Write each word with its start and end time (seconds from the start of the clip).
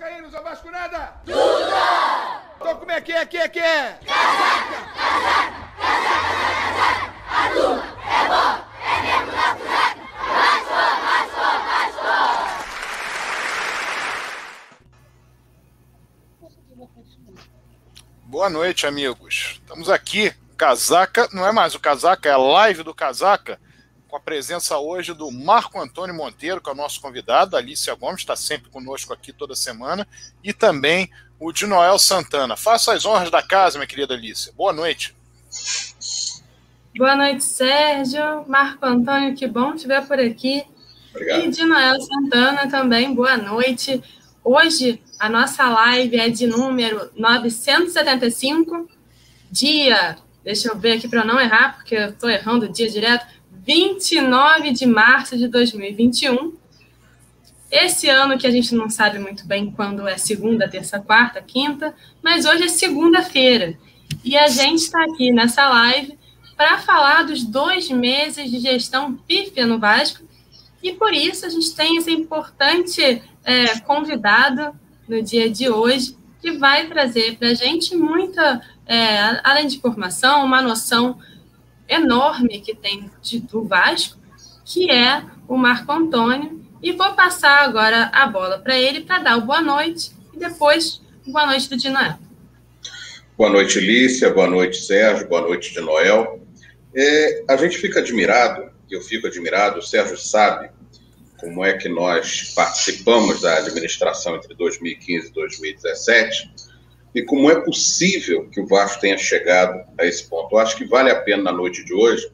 vascaínos 0.00 0.32
ou 0.32 0.42
vascunada? 0.42 1.12
Duda! 1.24 2.42
Então 2.56 2.76
como 2.76 2.90
é 2.90 3.00
que 3.02 3.12
é, 3.12 3.26
que 3.26 3.36
é, 3.36 3.48
que 3.48 3.60
é? 3.60 3.98
Casaca, 4.06 4.80
casaca, 4.88 5.28
casaca, 5.28 6.30
casaca, 6.40 7.20
a 7.34 7.50
turma 7.50 7.84
é 8.00 8.18
boa, 8.18 8.64
é 8.80 9.02
mesmo 9.02 9.26
da 9.26 9.42
casaca, 9.42 10.00
mais 10.32 10.66
forte, 10.68 11.04
mais 11.04 11.30
forte, 11.32 11.64
mais 11.66 11.94
forte. 11.94 12.64
Boa 18.24 18.48
noite, 18.48 18.86
amigos. 18.86 19.60
Estamos 19.60 19.90
aqui, 19.90 20.32
Casaca, 20.56 21.28
não 21.32 21.46
é 21.46 21.52
mais 21.52 21.74
o 21.74 21.80
Casaca, 21.80 22.28
é 22.28 22.32
a 22.32 22.38
live 22.38 22.82
do 22.82 22.94
Casaca, 22.94 23.60
com 24.10 24.16
a 24.16 24.20
presença 24.20 24.76
hoje 24.76 25.14
do 25.14 25.30
Marco 25.30 25.80
Antônio 25.80 26.14
Monteiro, 26.14 26.60
que 26.60 26.68
é 26.68 26.72
o 26.72 26.76
nosso 26.76 27.00
convidado, 27.00 27.54
a 27.54 27.60
Alicia 27.60 27.94
Gomes 27.94 28.20
está 28.20 28.34
sempre 28.34 28.68
conosco 28.68 29.12
aqui 29.12 29.32
toda 29.32 29.54
semana, 29.54 30.06
e 30.42 30.52
também 30.52 31.08
o 31.38 31.52
de 31.52 31.64
Noel 31.64 31.98
Santana. 31.98 32.56
Faça 32.56 32.92
as 32.92 33.06
honras 33.06 33.30
da 33.30 33.40
casa, 33.40 33.78
minha 33.78 33.86
querida 33.86 34.14
Alicia. 34.14 34.52
Boa 34.56 34.72
noite. 34.72 35.16
Boa 36.96 37.14
noite, 37.14 37.44
Sérgio. 37.44 38.44
Marco 38.48 38.84
Antônio, 38.84 39.36
que 39.36 39.46
bom 39.46 39.76
te 39.76 39.86
ver 39.86 40.04
por 40.06 40.18
aqui. 40.18 40.64
Obrigado. 41.14 41.44
E 41.44 41.50
de 41.50 41.64
Noel 41.64 42.00
Santana 42.00 42.68
também, 42.68 43.14
boa 43.14 43.36
noite. 43.36 44.02
Hoje 44.42 45.00
a 45.20 45.28
nossa 45.28 45.68
live 45.68 46.18
é 46.18 46.28
de 46.28 46.46
número 46.46 47.10
975, 47.14 48.88
dia, 49.50 50.16
deixa 50.42 50.68
eu 50.68 50.78
ver 50.78 50.92
aqui 50.92 51.06
para 51.06 51.24
não 51.24 51.38
errar, 51.38 51.76
porque 51.76 51.94
eu 51.94 52.08
estou 52.08 52.28
errando 52.30 52.66
o 52.66 52.72
dia 52.72 52.88
direto, 52.88 53.26
29 53.72 54.72
de 54.72 54.84
março 54.84 55.38
de 55.38 55.46
2021. 55.46 56.54
Esse 57.70 58.08
ano 58.08 58.36
que 58.36 58.44
a 58.44 58.50
gente 58.50 58.74
não 58.74 58.90
sabe 58.90 59.20
muito 59.20 59.46
bem 59.46 59.70
quando 59.70 60.08
é 60.08 60.18
segunda, 60.18 60.68
terça, 60.68 60.98
quarta, 60.98 61.40
quinta, 61.40 61.94
mas 62.20 62.44
hoje 62.44 62.64
é 62.64 62.68
segunda-feira. 62.68 63.78
E 64.24 64.36
a 64.36 64.48
gente 64.48 64.80
está 64.80 65.00
aqui 65.04 65.30
nessa 65.30 65.68
live 65.68 66.18
para 66.56 66.78
falar 66.78 67.22
dos 67.22 67.44
dois 67.44 67.88
meses 67.90 68.50
de 68.50 68.58
gestão 68.58 69.14
pífia 69.14 69.64
no 69.64 69.78
Vasco. 69.78 70.24
E 70.82 70.92
por 70.92 71.14
isso 71.14 71.46
a 71.46 71.48
gente 71.48 71.72
tem 71.72 71.96
esse 71.96 72.10
importante 72.10 73.22
é, 73.44 73.78
convidado 73.78 74.74
no 75.08 75.22
dia 75.22 75.48
de 75.48 75.70
hoje, 75.70 76.16
que 76.42 76.50
vai 76.58 76.88
trazer 76.88 77.36
para 77.36 77.50
a 77.50 77.54
gente 77.54 77.94
muita, 77.94 78.60
é, 78.84 79.40
além 79.44 79.68
de 79.68 79.76
informação, 79.76 80.44
uma 80.44 80.60
noção 80.60 81.20
enorme 81.90 82.60
que 82.60 82.74
tem 82.74 83.10
de, 83.20 83.40
do 83.40 83.64
Vasco, 83.64 84.16
que 84.64 84.90
é 84.90 85.22
o 85.48 85.56
Marco 85.56 85.90
Antônio. 85.92 86.64
E 86.82 86.92
vou 86.92 87.12
passar 87.12 87.64
agora 87.64 88.10
a 88.12 88.26
bola 88.26 88.58
para 88.58 88.78
ele 88.78 89.02
para 89.02 89.18
dar 89.18 89.36
o 89.36 89.42
boa 89.42 89.60
noite 89.60 90.12
e 90.32 90.38
depois 90.38 91.02
boa 91.26 91.44
noite 91.46 91.68
do 91.68 91.76
Dinael. 91.76 92.16
Boa 93.36 93.50
noite, 93.50 93.80
Lícia. 93.80 94.32
Boa 94.32 94.46
noite, 94.46 94.78
Sérgio. 94.78 95.28
Boa 95.28 95.42
noite, 95.42 95.72
de 95.72 95.80
Noel. 95.80 96.40
É, 96.94 97.44
a 97.48 97.56
gente 97.56 97.78
fica 97.78 98.00
admirado, 98.00 98.70
eu 98.90 99.00
fico 99.00 99.26
admirado, 99.26 99.78
o 99.78 99.82
Sérgio 99.82 100.16
sabe 100.16 100.70
como 101.38 101.64
é 101.64 101.72
que 101.72 101.88
nós 101.88 102.52
participamos 102.54 103.40
da 103.40 103.56
administração 103.56 104.36
entre 104.36 104.54
2015 104.54 105.28
e 105.28 105.32
2017 105.32 106.50
e 107.14 107.22
como 107.22 107.50
é 107.50 107.60
possível 107.60 108.48
que 108.50 108.60
o 108.60 108.66
Vasco 108.66 109.00
tenha 109.00 109.18
chegado 109.18 109.84
a 109.98 110.06
esse 110.06 110.28
ponto. 110.28 110.54
Eu 110.54 110.58
acho 110.58 110.76
que 110.76 110.84
vale 110.84 111.10
a 111.10 111.20
pena, 111.20 111.44
na 111.44 111.52
noite 111.52 111.84
de 111.84 111.92
hoje, 111.92 112.30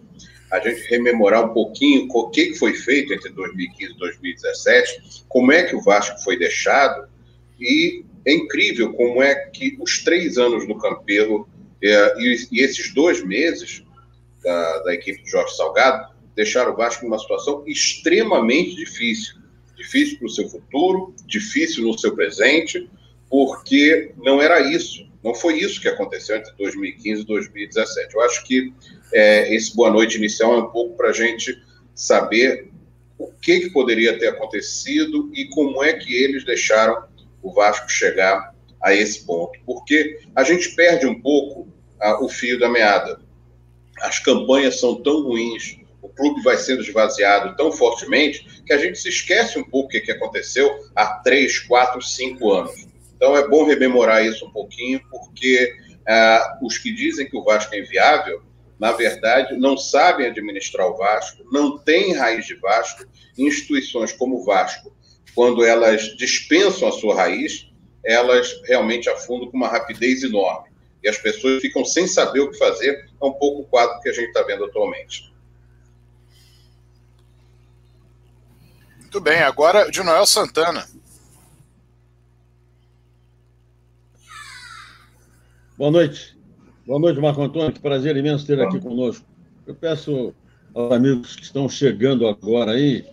a 0.53 0.61
gente 0.61 0.89
rememorar 0.89 1.45
um 1.45 1.53
pouquinho 1.53 2.07
o 2.11 2.31
que 2.31 2.55
foi 2.55 2.75
feito 2.75 3.13
entre 3.13 3.31
2015 3.31 3.93
e 3.93 3.99
2017, 3.99 5.25
como 5.29 5.51
é 5.53 5.65
que 5.65 5.75
o 5.75 5.83
Vasco 5.83 6.23
foi 6.23 6.39
deixado, 6.39 7.09
e 7.59 8.05
é 8.25 8.33
incrível 8.33 8.93
como 8.93 9.23
é 9.23 9.35
que 9.35 9.77
os 9.81 10.03
três 10.05 10.37
anos 10.37 10.67
do 10.67 10.77
Campelo 10.77 11.49
é, 11.83 12.15
e, 12.19 12.37
e, 12.53 12.61
esses 12.61 12.93
dois 12.93 13.25
meses 13.25 13.83
da, 14.43 14.79
da 14.81 14.95
equipe 14.95 15.23
de 15.23 15.31
Jorge 15.31 15.57
Salgado 15.57 16.15
deixaram 16.35 16.73
o 16.73 16.77
Vasco 16.77 17.05
numa 17.05 17.19
situação 17.19 17.65
extremamente 17.67 18.77
difícil. 18.77 19.37
Difícil 19.77 20.19
para 20.19 20.27
o 20.27 20.31
seu 20.31 20.49
futuro, 20.49 21.15
difícil 21.27 21.87
no 21.87 21.99
seu 21.99 22.15
presente, 22.15 22.89
porque 23.29 24.13
não 24.17 24.41
era 24.41 24.61
isso, 24.61 25.07
não 25.23 25.35
foi 25.35 25.59
isso 25.59 25.81
que 25.81 25.89
aconteceu 25.89 26.37
entre 26.37 26.53
2015 26.57 27.23
e 27.23 27.27
2017. 27.27 28.15
Eu 28.15 28.23
acho 28.23 28.45
que 28.45 28.73
é, 29.13 29.53
esse 29.55 29.75
boa 29.75 29.91
noite 29.91 30.17
inicial 30.17 30.55
é 30.55 30.59
um 30.59 30.71
pouco 30.71 30.97
para 30.97 31.09
a 31.09 31.13
gente 31.13 31.57
saber 31.95 32.71
o 33.19 33.27
que, 33.33 33.61
que 33.61 33.71
poderia 33.71 34.19
ter 34.19 34.29
acontecido 34.29 35.31
e 35.35 35.47
como 35.47 35.83
é 35.83 35.95
que 35.95 36.15
eles 36.15 36.45
deixaram 36.45 37.05
o 37.43 37.53
Vasco 37.53 37.91
chegar 37.91 38.55
a 38.83 38.95
esse 38.95 39.25
ponto. 39.25 39.59
Porque 39.65 40.21
a 40.35 40.45
gente 40.45 40.75
perde 40.75 41.07
um 41.07 41.21
pouco 41.21 41.69
ah, 42.01 42.23
o 42.23 42.29
fio 42.29 42.59
da 42.59 42.69
meada. 42.69 43.21
As 44.01 44.19
campanhas 44.19 44.79
são 44.79 45.03
tão 45.03 45.23
ruins, 45.23 45.79
o 46.03 46.09
clube 46.09 46.43
vai 46.43 46.57
sendo 46.57 46.83
esvaziado 46.83 47.57
tão 47.57 47.73
fortemente 47.73 48.63
que 48.65 48.73
a 48.73 48.79
gente 48.79 48.99
se 48.99 49.09
esquece 49.09 49.59
um 49.59 49.65
pouco 49.65 49.89
o 49.89 49.91
que, 49.91 50.01
que 50.01 50.13
aconteceu 50.13 50.71
há 50.95 51.07
três, 51.21 51.59
quatro, 51.59 52.03
cinco 52.03 52.53
anos. 52.53 52.87
Então 53.17 53.37
é 53.37 53.47
bom 53.49 53.65
rememorar 53.65 54.25
isso 54.25 54.47
um 54.47 54.51
pouquinho, 54.51 55.01
porque 55.11 55.75
ah, 56.07 56.59
os 56.63 56.79
que 56.79 56.93
dizem 56.93 57.29
que 57.29 57.37
o 57.37 57.43
Vasco 57.43 57.75
é 57.75 57.81
inviável, 57.81 58.43
na 58.79 58.93
verdade, 58.93 59.57
não 59.57 59.77
sabem 59.77 60.27
administrar 60.27 60.87
o 60.87 60.97
Vasco, 60.97 61.43
não 61.51 61.79
têm 61.79 62.15
raiz 62.15 62.47
de 62.47 62.55
Vasco. 62.57 63.05
Instituições 63.39 64.13
como 64.13 64.37
o 64.37 64.45
Vasco, 64.45 64.95
quando 65.35 65.65
elas 65.65 66.15
dispensam 66.17 66.89
a 66.89 66.93
sua 66.93 67.15
raiz, 67.15 67.71
elas 68.05 68.61
realmente 68.65 69.09
afundam 69.09 69.51
com 69.51 69.57
uma 69.57 69.69
rapidez 69.69 70.23
enorme. 70.23 70.71
E 71.03 71.09
as 71.09 71.19
pessoas 71.19 71.61
ficam 71.61 71.85
sem 71.85 72.07
saber 72.07 72.41
o 72.41 72.51
que 72.51 72.59
fazer. 72.59 73.09
É 73.21 73.25
um 73.25 73.33
pouco 73.33 73.63
o 73.63 73.65
quadro 73.65 74.01
que 74.01 74.09
a 74.09 74.13
gente 74.13 74.29
está 74.29 74.43
vendo 74.43 74.65
atualmente. 74.65 75.33
Muito 79.01 79.21
bem, 79.21 79.41
agora 79.41 79.91
de 79.91 80.03
Noel 80.03 80.27
Santana. 80.27 80.87
Boa 85.79 85.91
noite. 85.91 86.35
Boa 86.87 86.99
noite, 86.99 87.21
Marco 87.21 87.43
Antônio. 87.43 87.71
Que 87.71 87.81
prazer 87.81 88.17
imenso 88.17 88.47
ter 88.47 88.59
aqui 88.59 88.81
conosco. 88.81 89.27
Eu 89.67 89.75
peço 89.75 90.33
aos 90.73 90.91
amigos 90.91 91.37
que 91.37 91.43
estão 91.43 91.69
chegando 91.69 92.27
agora 92.27 92.71
aí 92.71 93.05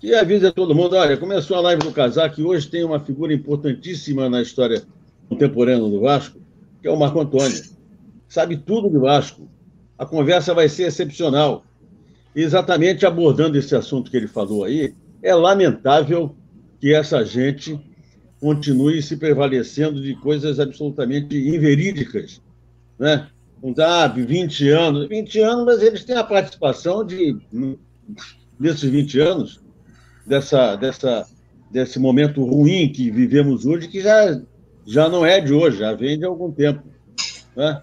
que 0.00 0.14
avise 0.14 0.46
a 0.46 0.52
todo 0.52 0.74
mundo: 0.74 0.96
olha, 0.96 1.18
começou 1.18 1.58
a 1.58 1.60
live 1.60 1.82
do 1.82 1.92
Casaco 1.92 2.40
e 2.40 2.44
hoje 2.44 2.70
tem 2.70 2.82
uma 2.84 2.98
figura 2.98 3.34
importantíssima 3.34 4.30
na 4.30 4.40
história 4.40 4.82
contemporânea 5.28 5.90
do 5.90 6.00
Vasco, 6.00 6.40
que 6.80 6.88
é 6.88 6.90
o 6.90 6.96
Marco 6.96 7.20
Antônio. 7.20 7.62
Sabe 8.26 8.56
tudo 8.56 8.88
do 8.88 9.00
Vasco. 9.00 9.46
A 9.98 10.06
conversa 10.06 10.54
vai 10.54 10.70
ser 10.70 10.84
excepcional. 10.84 11.66
E 12.34 12.40
exatamente 12.40 13.04
abordando 13.04 13.58
esse 13.58 13.76
assunto 13.76 14.10
que 14.10 14.16
ele 14.16 14.26
falou 14.26 14.64
aí, 14.64 14.94
é 15.22 15.34
lamentável 15.34 16.34
que 16.80 16.94
essa 16.94 17.22
gente 17.26 17.78
continue 18.40 19.02
se 19.02 19.16
prevalecendo 19.16 20.00
de 20.00 20.14
coisas 20.16 20.60
absolutamente 20.60 21.36
inverídicas. 21.36 22.40
Né? 22.98 23.28
Ah, 23.78 24.06
20 24.06 24.68
anos. 24.70 25.08
20 25.08 25.40
anos, 25.40 25.64
mas 25.64 25.82
eles 25.82 26.04
têm 26.04 26.16
a 26.16 26.24
participação 26.24 27.04
de, 27.04 27.36
desses 28.58 28.88
20 28.88 29.20
anos, 29.20 29.60
dessa, 30.26 30.76
dessa, 30.76 31.26
desse 31.70 31.98
momento 31.98 32.44
ruim 32.44 32.92
que 32.92 33.10
vivemos 33.10 33.64
hoje, 33.64 33.88
que 33.88 34.00
já, 34.00 34.40
já 34.86 35.08
não 35.08 35.24
é 35.24 35.40
de 35.40 35.52
hoje, 35.52 35.78
já 35.78 35.92
vem 35.94 36.18
de 36.18 36.24
algum 36.24 36.52
tempo. 36.52 36.82
Né? 37.56 37.80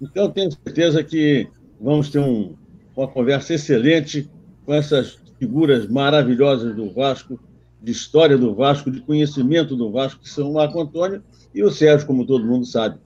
Então, 0.00 0.30
tenho 0.30 0.50
certeza 0.52 1.02
que 1.02 1.48
vamos 1.80 2.10
ter 2.10 2.18
um, 2.18 2.54
uma 2.96 3.08
conversa 3.08 3.54
excelente 3.54 4.30
com 4.64 4.74
essas 4.74 5.18
figuras 5.38 5.88
maravilhosas 5.88 6.74
do 6.76 6.90
Vasco, 6.92 7.40
de 7.84 7.92
história 7.92 8.38
do 8.38 8.54
Vasco, 8.54 8.90
de 8.90 9.02
conhecimento 9.02 9.76
do 9.76 9.92
Vasco, 9.92 10.22
que 10.22 10.30
são 10.30 10.50
o 10.50 10.54
Marco 10.54 10.80
Antônio 10.80 11.22
e 11.54 11.62
o 11.62 11.70
Sérgio, 11.70 12.06
como 12.06 12.26
todo 12.26 12.46
mundo 12.46 12.64
sabe. 12.64 12.98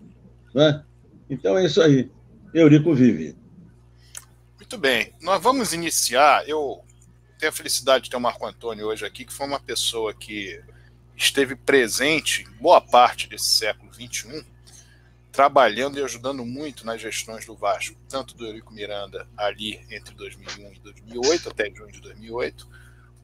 Né? 0.54 0.84
Então 1.28 1.58
é 1.58 1.64
isso 1.64 1.82
aí. 1.82 2.08
Eurico 2.54 2.94
vive. 2.94 3.36
Muito 4.56 4.78
bem. 4.78 5.12
Nós 5.20 5.42
vamos 5.42 5.72
iniciar. 5.72 6.48
Eu 6.48 6.80
tenho 7.40 7.50
a 7.50 7.54
felicidade 7.54 8.04
de 8.04 8.10
ter 8.10 8.16
o 8.16 8.20
Marco 8.20 8.46
Antônio 8.46 8.86
hoje 8.86 9.04
aqui, 9.04 9.24
que 9.24 9.32
foi 9.32 9.48
uma 9.48 9.58
pessoa 9.58 10.14
que 10.14 10.62
esteve 11.16 11.56
presente 11.56 12.46
boa 12.60 12.80
parte 12.80 13.28
desse 13.28 13.46
século 13.46 13.92
XXI, 13.92 14.46
trabalhando 15.32 15.98
e 15.98 16.04
ajudando 16.04 16.46
muito 16.46 16.86
nas 16.86 17.00
gestões 17.00 17.44
do 17.44 17.56
Vasco, 17.56 17.96
tanto 18.08 18.36
do 18.36 18.46
Eurico 18.46 18.72
Miranda 18.72 19.26
ali 19.36 19.80
entre 19.90 20.14
2001 20.14 20.72
e 20.72 20.78
2008, 20.78 21.48
até 21.48 21.68
junho 21.68 21.90
de 21.90 22.00
2008, 22.00 22.77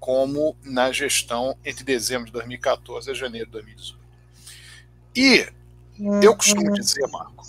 como 0.04 0.54
na 0.62 0.92
gestão 0.92 1.56
entre 1.64 1.82
dezembro 1.82 2.26
de 2.26 2.32
2014 2.32 3.10
e 3.10 3.14
janeiro 3.14 3.46
de 3.46 3.52
2018. 3.52 3.98
E 5.16 5.48
eu 6.22 6.36
costumo 6.36 6.66
uhum. 6.66 6.74
dizer, 6.74 7.06
Marco, 7.06 7.42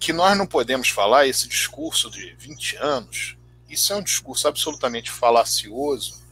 que 0.00 0.10
nós 0.10 0.34
não 0.38 0.46
podemos 0.46 0.88
falar 0.88 1.26
esse 1.26 1.46
discurso 1.46 2.10
de 2.10 2.34
20 2.38 2.76
anos, 2.76 3.36
isso 3.68 3.92
é 3.92 3.96
um 3.96 4.02
discurso 4.02 4.48
absolutamente 4.48 5.10
falacioso, 5.10 6.22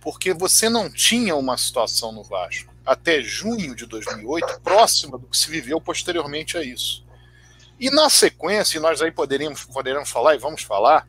porque 0.00 0.34
você 0.34 0.68
não 0.68 0.90
tinha 0.90 1.36
uma 1.36 1.56
situação 1.56 2.10
no 2.10 2.24
Vasco 2.24 2.74
até 2.84 3.22
junho 3.22 3.76
de 3.76 3.86
2008 3.86 4.62
próxima 4.62 5.16
do 5.16 5.28
que 5.28 5.38
se 5.38 5.48
viveu 5.48 5.80
posteriormente 5.80 6.58
a 6.58 6.64
isso. 6.64 7.04
E 7.78 7.88
na 7.88 8.10
sequência, 8.10 8.80
nós 8.80 9.00
aí 9.00 9.12
poderíamos, 9.12 9.64
poderíamos 9.64 10.10
falar 10.10 10.34
e 10.34 10.38
vamos 10.38 10.62
falar 10.62 11.06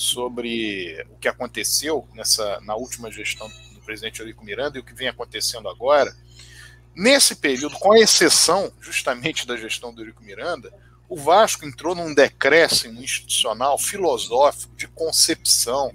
sobre 0.00 1.06
o 1.10 1.18
que 1.18 1.28
aconteceu 1.28 2.08
nessa, 2.14 2.58
na 2.62 2.74
última 2.74 3.10
gestão 3.12 3.46
do 3.74 3.80
presidente 3.80 4.20
Eurico 4.20 4.42
Miranda 4.42 4.78
e 4.78 4.80
o 4.80 4.84
que 4.84 4.94
vem 4.94 5.08
acontecendo 5.08 5.68
agora. 5.68 6.16
Nesse 6.96 7.36
período, 7.36 7.78
com 7.78 7.94
exceção 7.94 8.72
justamente 8.80 9.46
da 9.46 9.56
gestão 9.56 9.92
do 9.92 10.00
Eurico 10.00 10.22
Miranda, 10.22 10.72
o 11.06 11.16
Vasco 11.16 11.66
entrou 11.66 11.94
num 11.94 12.14
decréscimo 12.14 13.02
institucional, 13.02 13.78
filosófico, 13.78 14.74
de 14.74 14.88
concepção, 14.88 15.92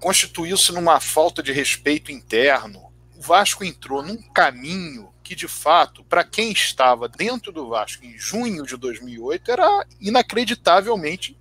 constituiu-se 0.00 0.72
numa 0.72 0.98
falta 0.98 1.42
de 1.42 1.52
respeito 1.52 2.10
interno. 2.10 2.92
O 3.16 3.20
Vasco 3.20 3.62
entrou 3.62 4.02
num 4.02 4.20
caminho 4.20 5.12
que, 5.22 5.36
de 5.36 5.46
fato, 5.46 6.02
para 6.04 6.24
quem 6.24 6.50
estava 6.50 7.08
dentro 7.08 7.52
do 7.52 7.68
Vasco 7.68 8.04
em 8.04 8.18
junho 8.18 8.66
de 8.66 8.76
2008, 8.76 9.50
era 9.50 9.86
inacreditavelmente, 10.00 11.38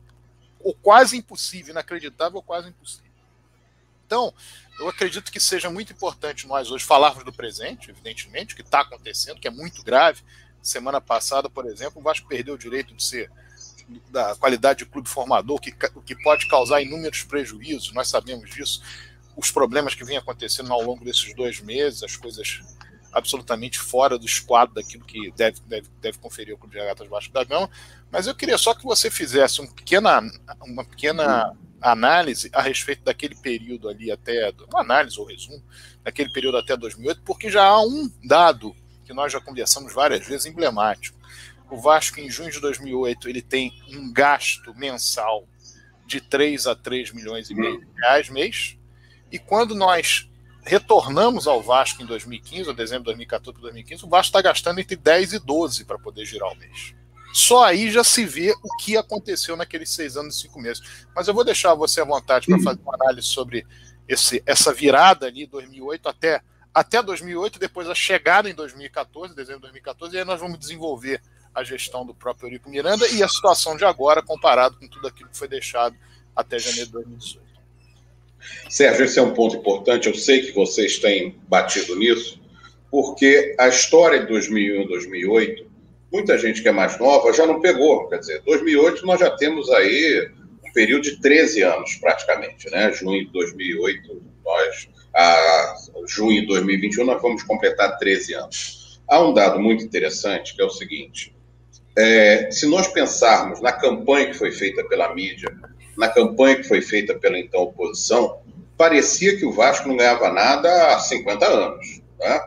ou 0.64 0.74
quase 0.74 1.18
impossível, 1.18 1.72
inacreditável 1.72 2.38
ou 2.38 2.44
quase 2.44 2.70
impossível. 2.70 3.12
Então, 4.06 4.34
eu 4.80 4.90
acredito 4.90 5.32
que 5.32 5.40
seja 5.40 5.70
muito 5.70 5.94
importante 5.94 6.48
nós 6.48 6.70
hoje 6.70 6.84
falarmos 6.84 7.24
do 7.24 7.32
presente, 7.32 7.90
evidentemente, 7.90 8.54
o 8.54 8.58
que 8.58 8.62
está 8.62 8.82
acontecendo, 8.82 9.40
que 9.40 9.48
é 9.48 9.52
muito 9.52 9.84
grave, 9.84 10.22
Semana 10.62 11.02
passada, 11.02 11.50
por 11.50 11.66
exemplo, 11.66 12.00
o 12.00 12.04
Vasco 12.04 12.28
perdeu 12.28 12.54
o 12.54 12.58
direito 12.58 12.94
de 12.94 13.04
ser 13.04 13.32
da 14.10 14.36
qualidade 14.36 14.80
de 14.80 14.86
clube 14.86 15.10
formador, 15.10 15.60
que, 15.60 15.74
o 15.96 16.02
que 16.02 16.16
pode 16.22 16.48
causar 16.48 16.82
inúmeros 16.82 17.24
prejuízos, 17.24 17.92
nós 17.94 18.08
sabemos 18.08 18.50
disso. 18.52 18.82
Os 19.36 19.50
problemas 19.50 19.96
que 19.96 20.06
vêm 20.06 20.18
acontecendo 20.18 20.72
ao 20.72 20.82
longo 20.82 21.04
desses 21.04 21.34
dois 21.36 21.60
meses, 21.60 22.04
as 22.04 22.16
coisas 22.16 22.62
absolutamente 23.12 23.78
fora 23.80 24.18
do 24.18 24.26
esquadro 24.26 24.76
daquilo 24.76 25.04
que 25.06 25.32
deve, 25.32 25.60
deve, 25.68 25.88
deve 26.02 26.18
conferir 26.18 26.54
o 26.54 26.58
Clube 26.58 26.76
de 26.76 26.82
Regatas 26.82 27.08
Vasco 27.08 27.34
da 27.34 27.44
Gama. 27.44 27.70
Mas 28.10 28.28
eu 28.28 28.36
queria 28.36 28.58
só 28.58 28.74
que 28.74 28.84
você 28.84 29.10
fizesse 29.10 29.62
um 29.62 29.68
pequena, 29.68 30.22
uma 30.62 30.86
pequena 30.86 31.56
análise 31.82 32.50
a 32.54 32.62
respeito 32.62 33.04
daquele 33.04 33.36
período 33.36 33.90
ali 33.90 34.12
até, 34.12 34.54
uma 34.70 34.82
análise 34.82 35.20
ou 35.20 35.26
resumo, 35.26 35.64
daquele 36.04 36.30
período 36.30 36.58
até 36.58 36.78
2008, 36.78 37.22
porque 37.24 37.50
já 37.50 37.64
há 37.64 37.82
um 37.82 38.10
dado 38.24 38.76
que 39.04 39.14
nós 39.14 39.34
já 39.34 39.42
conversamos 39.42 39.94
várias 39.94 40.26
vezes, 40.26 40.46
emblemático. 40.46 41.20
O 41.70 41.78
Vasco, 41.78 42.20
em 42.20 42.30
junho 42.30 42.52
de 42.52 42.60
2008, 42.60 43.30
ele 43.30 43.42
tem 43.42 43.72
um 43.90 44.12
gasto 44.12 44.74
mensal 44.76 45.48
de 46.06 46.22
3 46.22 46.68
a 46.68 46.76
3 46.76 47.14
milhões 47.14 47.50
e 47.50 47.56
meio 47.56 47.80
de 47.80 47.88
reais 48.02 48.30
mês. 48.30 48.78
E 49.32 49.40
quando 49.40 49.74
nós 49.74 50.30
retornamos 50.64 51.48
ao 51.48 51.62
Vasco 51.62 52.02
em 52.02 52.06
2015, 52.06 52.70
ou 52.70 52.76
dezembro 52.76 53.04
de 53.04 53.06
2014 53.06 53.54
para 53.54 53.62
2015, 53.62 54.06
o 54.06 54.10
Vasco 54.10 54.28
está 54.28 54.42
gastando 54.42 54.80
entre 54.80 54.96
10 54.96 55.34
e 55.34 55.40
12 55.40 55.86
para 55.86 55.98
poder 55.98 56.26
girar 56.26 56.52
o 56.52 56.56
mês. 56.56 56.94
Só 57.34 57.64
aí 57.64 57.90
já 57.90 58.04
se 58.04 58.26
vê 58.26 58.54
o 58.62 58.76
que 58.78 58.98
aconteceu 58.98 59.56
naqueles 59.56 59.90
seis 59.90 60.18
anos 60.18 60.36
e 60.36 60.42
cinco 60.42 60.60
meses. 60.60 61.06
Mas 61.16 61.28
eu 61.28 61.34
vou 61.34 61.44
deixar 61.44 61.74
você 61.74 62.02
à 62.02 62.06
vontade 62.06 62.48
para 62.48 62.60
fazer 62.60 62.82
uma 62.82 62.96
análise 62.96 63.28
sobre 63.28 63.66
esse, 64.08 64.44
essa 64.46 64.74
virada 64.74 65.28
ali, 65.28 65.46
2008 65.48 66.10
até 66.10 66.42
até 66.74 67.04
2008, 67.04 67.60
depois 67.60 67.90
a 67.90 67.96
chegada 67.96 68.50
em 68.50 68.54
2014, 68.54 69.36
dezembro 69.36 69.60
de 69.60 69.68
2014, 69.68 70.16
e 70.16 70.20
aí 70.20 70.26
nós 70.26 70.40
vamos 70.40 70.58
desenvolver 70.58 71.22
a 71.54 71.66
gestão 71.66 72.06
do 72.06 72.16
próprio 72.16 72.48
Eurico 72.48 72.70
Miranda 72.70 73.06
e 73.10 73.22
a 73.22 73.28
situação 73.28 73.76
de 73.76 73.84
agora 73.84 74.22
comparado 74.22 74.78
com 74.78 74.88
tudo 74.88 75.06
aquilo 75.06 75.30
que 75.30 75.38
foi 75.38 75.50
deixado 75.50 75.98
até 76.34 76.58
janeiro 76.58 76.86
de 76.86 76.94
2018. 76.94 77.51
Sérgio, 78.70 79.06
esse 79.06 79.20
é 79.20 79.22
um 79.22 79.34
ponto 79.34 79.58
importante. 79.58 80.08
Eu 80.08 80.16
sei 80.16 80.42
que 80.42 80.52
vocês 80.52 81.00
têm 81.00 81.36
batido 81.48 81.96
nisso, 81.96 82.42
porque 82.90 83.56
a 83.60 83.68
história 83.68 84.20
de 84.20 84.28
2001 84.28 84.82
e 84.82 84.88
2008, 84.88 85.66
muita 86.12 86.38
gente 86.38 86.62
que 86.62 86.68
é 86.68 86.72
mais 86.72 87.00
nova 87.00 87.34
já 87.34 87.46
não 87.46 87.62
pegou. 87.62 88.08
Quer 88.08 88.20
dizer, 88.20 88.42
2008 88.46 89.06
nós 89.06 89.20
já 89.20 89.32
temos 89.32 89.70
aí 89.70 90.30
um 90.66 90.72
período 90.74 91.04
de 91.04 91.22
13 91.22 91.64
anos, 91.64 91.96
praticamente, 91.96 92.70
né? 92.70 92.92
Junho 92.94 93.26
de 93.26 93.32
2008, 93.32 94.22
nós 94.44 94.90
a 95.14 95.76
junho 96.08 96.42
de 96.42 96.48
2021, 96.48 97.06
nós 97.06 97.22
vamos 97.22 97.44
completar 97.44 97.98
13 97.98 98.34
anos. 98.34 99.02
Há 99.08 99.20
um 99.22 99.34
dado 99.34 99.60
muito 99.60 99.84
interessante, 99.84 100.56
que 100.56 100.62
é 100.62 100.66
o 100.66 100.70
seguinte: 100.70 101.36
é, 101.98 102.50
se 102.52 102.66
nós 102.66 102.88
pensarmos 102.88 103.62
na 103.62 103.72
campanha 103.72 104.28
que 104.28 104.34
foi 104.34 104.52
feita 104.52 104.84
pela 104.86 105.14
mídia, 105.14 105.50
na 106.02 106.10
campanha 106.10 106.56
que 106.56 106.64
foi 106.64 106.82
feita 106.82 107.14
pela 107.14 107.38
então 107.38 107.62
oposição, 107.62 108.40
parecia 108.76 109.38
que 109.38 109.46
o 109.46 109.52
Vasco 109.52 109.88
não 109.88 109.96
ganhava 109.96 110.34
nada 110.34 110.96
há 110.96 111.00
50 111.00 111.46
anos. 111.46 112.02
Né? 112.20 112.42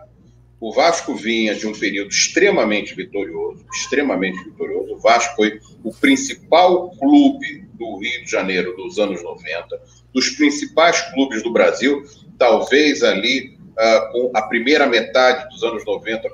O 0.61 0.73
Vasco 0.73 1.15
vinha 1.15 1.55
de 1.55 1.65
um 1.65 1.73
período 1.73 2.11
extremamente 2.11 2.97
vitorioso, 2.97 3.65
extremamente 3.73 4.43
vitorioso. 4.43 4.95
O 4.95 4.99
Vasco 4.99 5.37
foi 5.37 5.61
o 5.85 5.95
principal 5.95 6.91
clube 6.97 7.65
do 7.75 7.99
Rio 7.99 8.25
de 8.25 8.31
Janeiro 8.31 8.75
dos 8.75 8.99
anos 8.99 9.23
90, 9.23 9.81
dos 10.13 10.31
principais 10.31 11.01
clubes 11.13 11.41
do 11.45 11.53
Brasil, 11.53 12.03
talvez 12.37 13.05
ali 13.05 13.57
uh, 13.79 14.13
com 14.13 14.31
a 14.35 14.43
primeira 14.43 14.89
metade 14.89 15.49
dos 15.49 15.63
anos 15.63 15.85
90, 15.85 16.29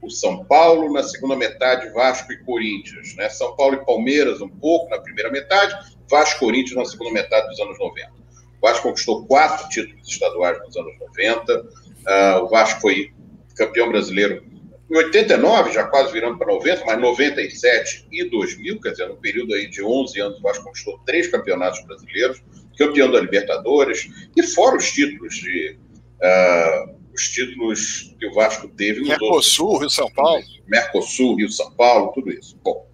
o 0.00 0.10
São 0.10 0.44
Paulo, 0.44 0.92
na 0.92 1.02
segunda 1.02 1.34
metade, 1.34 1.88
Vasco 1.90 2.32
e 2.32 2.36
Corinthians. 2.44 3.16
Né? 3.16 3.28
São 3.28 3.56
Paulo 3.56 3.74
e 3.74 3.84
Palmeiras, 3.84 4.40
um 4.40 4.48
pouco 4.48 4.88
na 4.90 5.00
primeira 5.00 5.32
metade, 5.32 5.74
Vasco 6.10 6.40
Corinthians 6.40 6.76
na 6.76 6.84
segunda 6.84 7.12
metade 7.12 7.48
dos 7.48 7.60
anos 7.60 7.78
90. 7.78 8.12
O 8.60 8.66
Vasco 8.66 8.82
conquistou 8.88 9.26
quatro 9.26 9.68
títulos 9.68 10.08
estaduais 10.08 10.58
nos 10.58 10.76
anos 10.76 10.98
90, 10.98 11.60
uh, 11.60 11.68
ah, 12.06 12.42
o 12.42 12.48
Vasco 12.48 12.80
foi 12.80 13.12
campeão 13.56 13.88
brasileiro 13.88 14.42
em 14.90 14.96
89, 14.96 15.72
já 15.72 15.84
quase 15.84 16.12
virando 16.12 16.38
para 16.38 16.52
90, 16.52 16.84
mas 16.84 17.00
97 17.00 18.06
e 18.12 18.24
2000, 18.24 18.80
quer 18.80 18.90
dizer, 18.90 19.08
no 19.08 19.16
período 19.16 19.54
aí 19.54 19.68
de 19.68 19.82
11 19.82 20.20
anos, 20.20 20.38
o 20.38 20.42
Vasco 20.42 20.64
conquistou 20.64 20.98
três 21.06 21.28
campeonatos 21.28 21.84
brasileiros, 21.84 22.42
campeão 22.76 23.10
da 23.10 23.20
Libertadores, 23.20 24.08
e 24.36 24.42
fora 24.42 24.76
os 24.76 24.90
títulos 24.90 25.34
de. 25.34 25.78
Uh, 26.22 27.04
os 27.14 27.28
títulos 27.28 28.14
que 28.18 28.26
o 28.26 28.34
Vasco 28.34 28.68
teve. 28.68 29.02
Mercosul, 29.02 29.78
Rio 29.78 29.90
São 29.90 30.10
Paulo. 30.10 30.42
Mercosul, 30.66 31.36
Rio 31.36 31.48
São 31.48 31.70
Paulo, 31.72 32.12
tudo 32.12 32.30
isso. 32.30 32.58
Bom. 32.62 32.86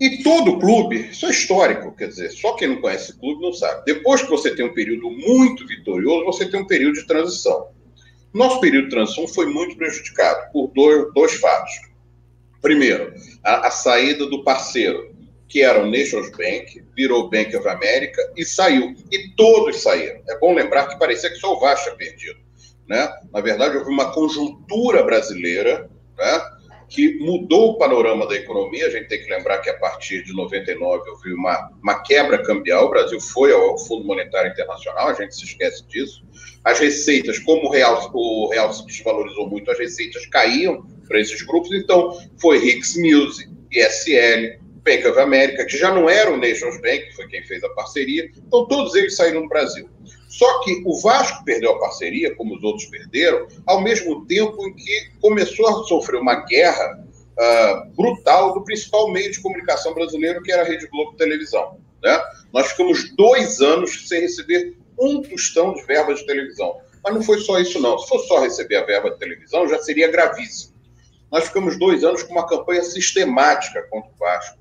E 0.00 0.22
todo 0.22 0.58
clube, 0.58 1.10
isso 1.10 1.26
é 1.26 1.30
histórico, 1.30 1.94
quer 1.94 2.08
dizer, 2.08 2.30
só 2.30 2.54
quem 2.54 2.68
não 2.68 2.80
conhece 2.80 3.12
o 3.12 3.18
clube 3.18 3.42
não 3.42 3.52
sabe. 3.52 3.82
Depois 3.84 4.22
que 4.22 4.30
você 4.30 4.54
tem 4.54 4.64
um 4.64 4.72
período 4.72 5.10
muito 5.10 5.66
vitorioso, 5.66 6.24
você 6.24 6.50
tem 6.50 6.58
um 6.58 6.66
período 6.66 6.94
de 6.94 7.06
transição. 7.06 7.68
Nosso 8.32 8.60
período 8.60 8.84
de 8.84 8.90
transição 8.90 9.28
foi 9.28 9.44
muito 9.44 9.76
prejudicado 9.76 10.50
por 10.52 10.68
dois, 10.68 11.12
dois 11.12 11.34
fatos. 11.34 11.72
Primeiro, 12.62 13.12
a, 13.44 13.66
a 13.66 13.70
saída 13.70 14.24
do 14.26 14.42
parceiro, 14.42 15.14
que 15.46 15.62
era 15.62 15.82
o 15.82 15.90
Nations 15.90 16.30
Bank, 16.30 16.82
virou 16.96 17.28
Bank 17.28 17.54
of 17.54 17.68
America 17.68 18.22
e 18.36 18.44
saiu. 18.44 18.94
E 19.12 19.34
todos 19.36 19.82
saíram. 19.82 20.22
É 20.30 20.38
bom 20.38 20.54
lembrar 20.54 20.86
que 20.86 20.98
parecia 20.98 21.28
que 21.28 21.36
só 21.36 21.54
o 21.54 21.60
Vasco 21.60 21.84
tinha 21.84 21.96
perdido. 21.96 22.40
Né? 22.88 23.12
Na 23.30 23.40
verdade, 23.42 23.76
houve 23.76 23.90
uma 23.90 24.12
conjuntura 24.12 25.02
brasileira 25.02 25.90
né, 26.16 26.40
que 26.90 27.16
mudou 27.20 27.70
o 27.70 27.78
panorama 27.78 28.26
da 28.26 28.34
economia. 28.34 28.86
A 28.86 28.90
gente 28.90 29.08
tem 29.08 29.22
que 29.22 29.30
lembrar 29.30 29.58
que 29.58 29.70
a 29.70 29.78
partir 29.78 30.24
de 30.24 30.34
99 30.34 31.08
houve 31.08 31.32
uma, 31.32 31.70
uma 31.80 32.02
quebra 32.02 32.42
cambial. 32.42 32.86
O 32.86 32.90
Brasil 32.90 33.20
foi 33.20 33.52
ao 33.52 33.78
Fundo 33.78 34.04
Monetário 34.04 34.50
Internacional, 34.50 35.08
a 35.08 35.14
gente 35.14 35.34
se 35.34 35.44
esquece 35.44 35.86
disso. 35.86 36.22
As 36.64 36.78
receitas, 36.80 37.38
como 37.38 37.68
o 37.68 37.70
real, 37.70 38.10
o 38.12 38.48
real 38.50 38.72
se 38.72 38.84
desvalorizou 38.84 39.48
muito, 39.48 39.70
as 39.70 39.78
receitas 39.78 40.26
caíam 40.26 40.84
para 41.06 41.20
esses 41.20 41.40
grupos. 41.42 41.72
Então, 41.72 42.18
foi 42.38 42.58
Hicks 42.58 42.96
Music, 42.96 43.48
ISL, 43.72 44.58
Bank 44.84 45.06
of 45.06 45.18
America, 45.18 45.64
que 45.64 45.76
já 45.76 45.94
não 45.94 46.08
era 46.08 46.32
o 46.32 46.36
Nations 46.36 46.80
Bank, 46.80 47.06
que 47.06 47.14
foi 47.14 47.28
quem 47.28 47.44
fez 47.44 47.62
a 47.62 47.68
parceria, 47.70 48.30
então 48.34 48.66
todos 48.66 48.94
eles 48.94 49.14
saíram 49.14 49.42
do 49.42 49.48
Brasil. 49.48 49.88
Só 50.30 50.60
que 50.60 50.80
o 50.86 50.96
Vasco 51.00 51.44
perdeu 51.44 51.72
a 51.72 51.80
parceria, 51.80 52.34
como 52.36 52.56
os 52.56 52.62
outros 52.62 52.86
perderam, 52.86 53.48
ao 53.66 53.80
mesmo 53.80 54.24
tempo 54.26 54.64
em 54.64 54.72
que 54.74 55.10
começou 55.20 55.68
a 55.68 55.84
sofrer 55.84 56.20
uma 56.20 56.46
guerra 56.46 57.04
uh, 57.36 57.90
brutal 57.96 58.54
do 58.54 58.62
principal 58.62 59.10
meio 59.10 59.32
de 59.32 59.40
comunicação 59.40 59.92
brasileiro, 59.92 60.40
que 60.40 60.52
era 60.52 60.62
a 60.62 60.64
Rede 60.64 60.86
Globo 60.86 61.16
Televisão. 61.16 61.78
Né? 62.00 62.16
Nós 62.52 62.70
ficamos 62.70 63.14
dois 63.16 63.60
anos 63.60 64.08
sem 64.08 64.20
receber 64.20 64.76
um 64.96 65.20
tostão 65.20 65.74
de 65.74 65.82
verba 65.82 66.14
de 66.14 66.24
televisão. 66.24 66.78
Mas 67.02 67.12
não 67.12 67.22
foi 67.22 67.40
só 67.40 67.58
isso, 67.58 67.80
não. 67.80 67.98
Se 67.98 68.08
fosse 68.08 68.28
só 68.28 68.40
receber 68.40 68.76
a 68.76 68.84
verba 68.84 69.10
de 69.10 69.18
televisão, 69.18 69.68
já 69.68 69.80
seria 69.80 70.12
gravíssimo. 70.12 70.74
Nós 71.28 71.44
ficamos 71.48 71.76
dois 71.76 72.04
anos 72.04 72.22
com 72.22 72.34
uma 72.34 72.46
campanha 72.46 72.84
sistemática 72.84 73.82
contra 73.90 74.10
o 74.10 74.16
Vasco 74.16 74.60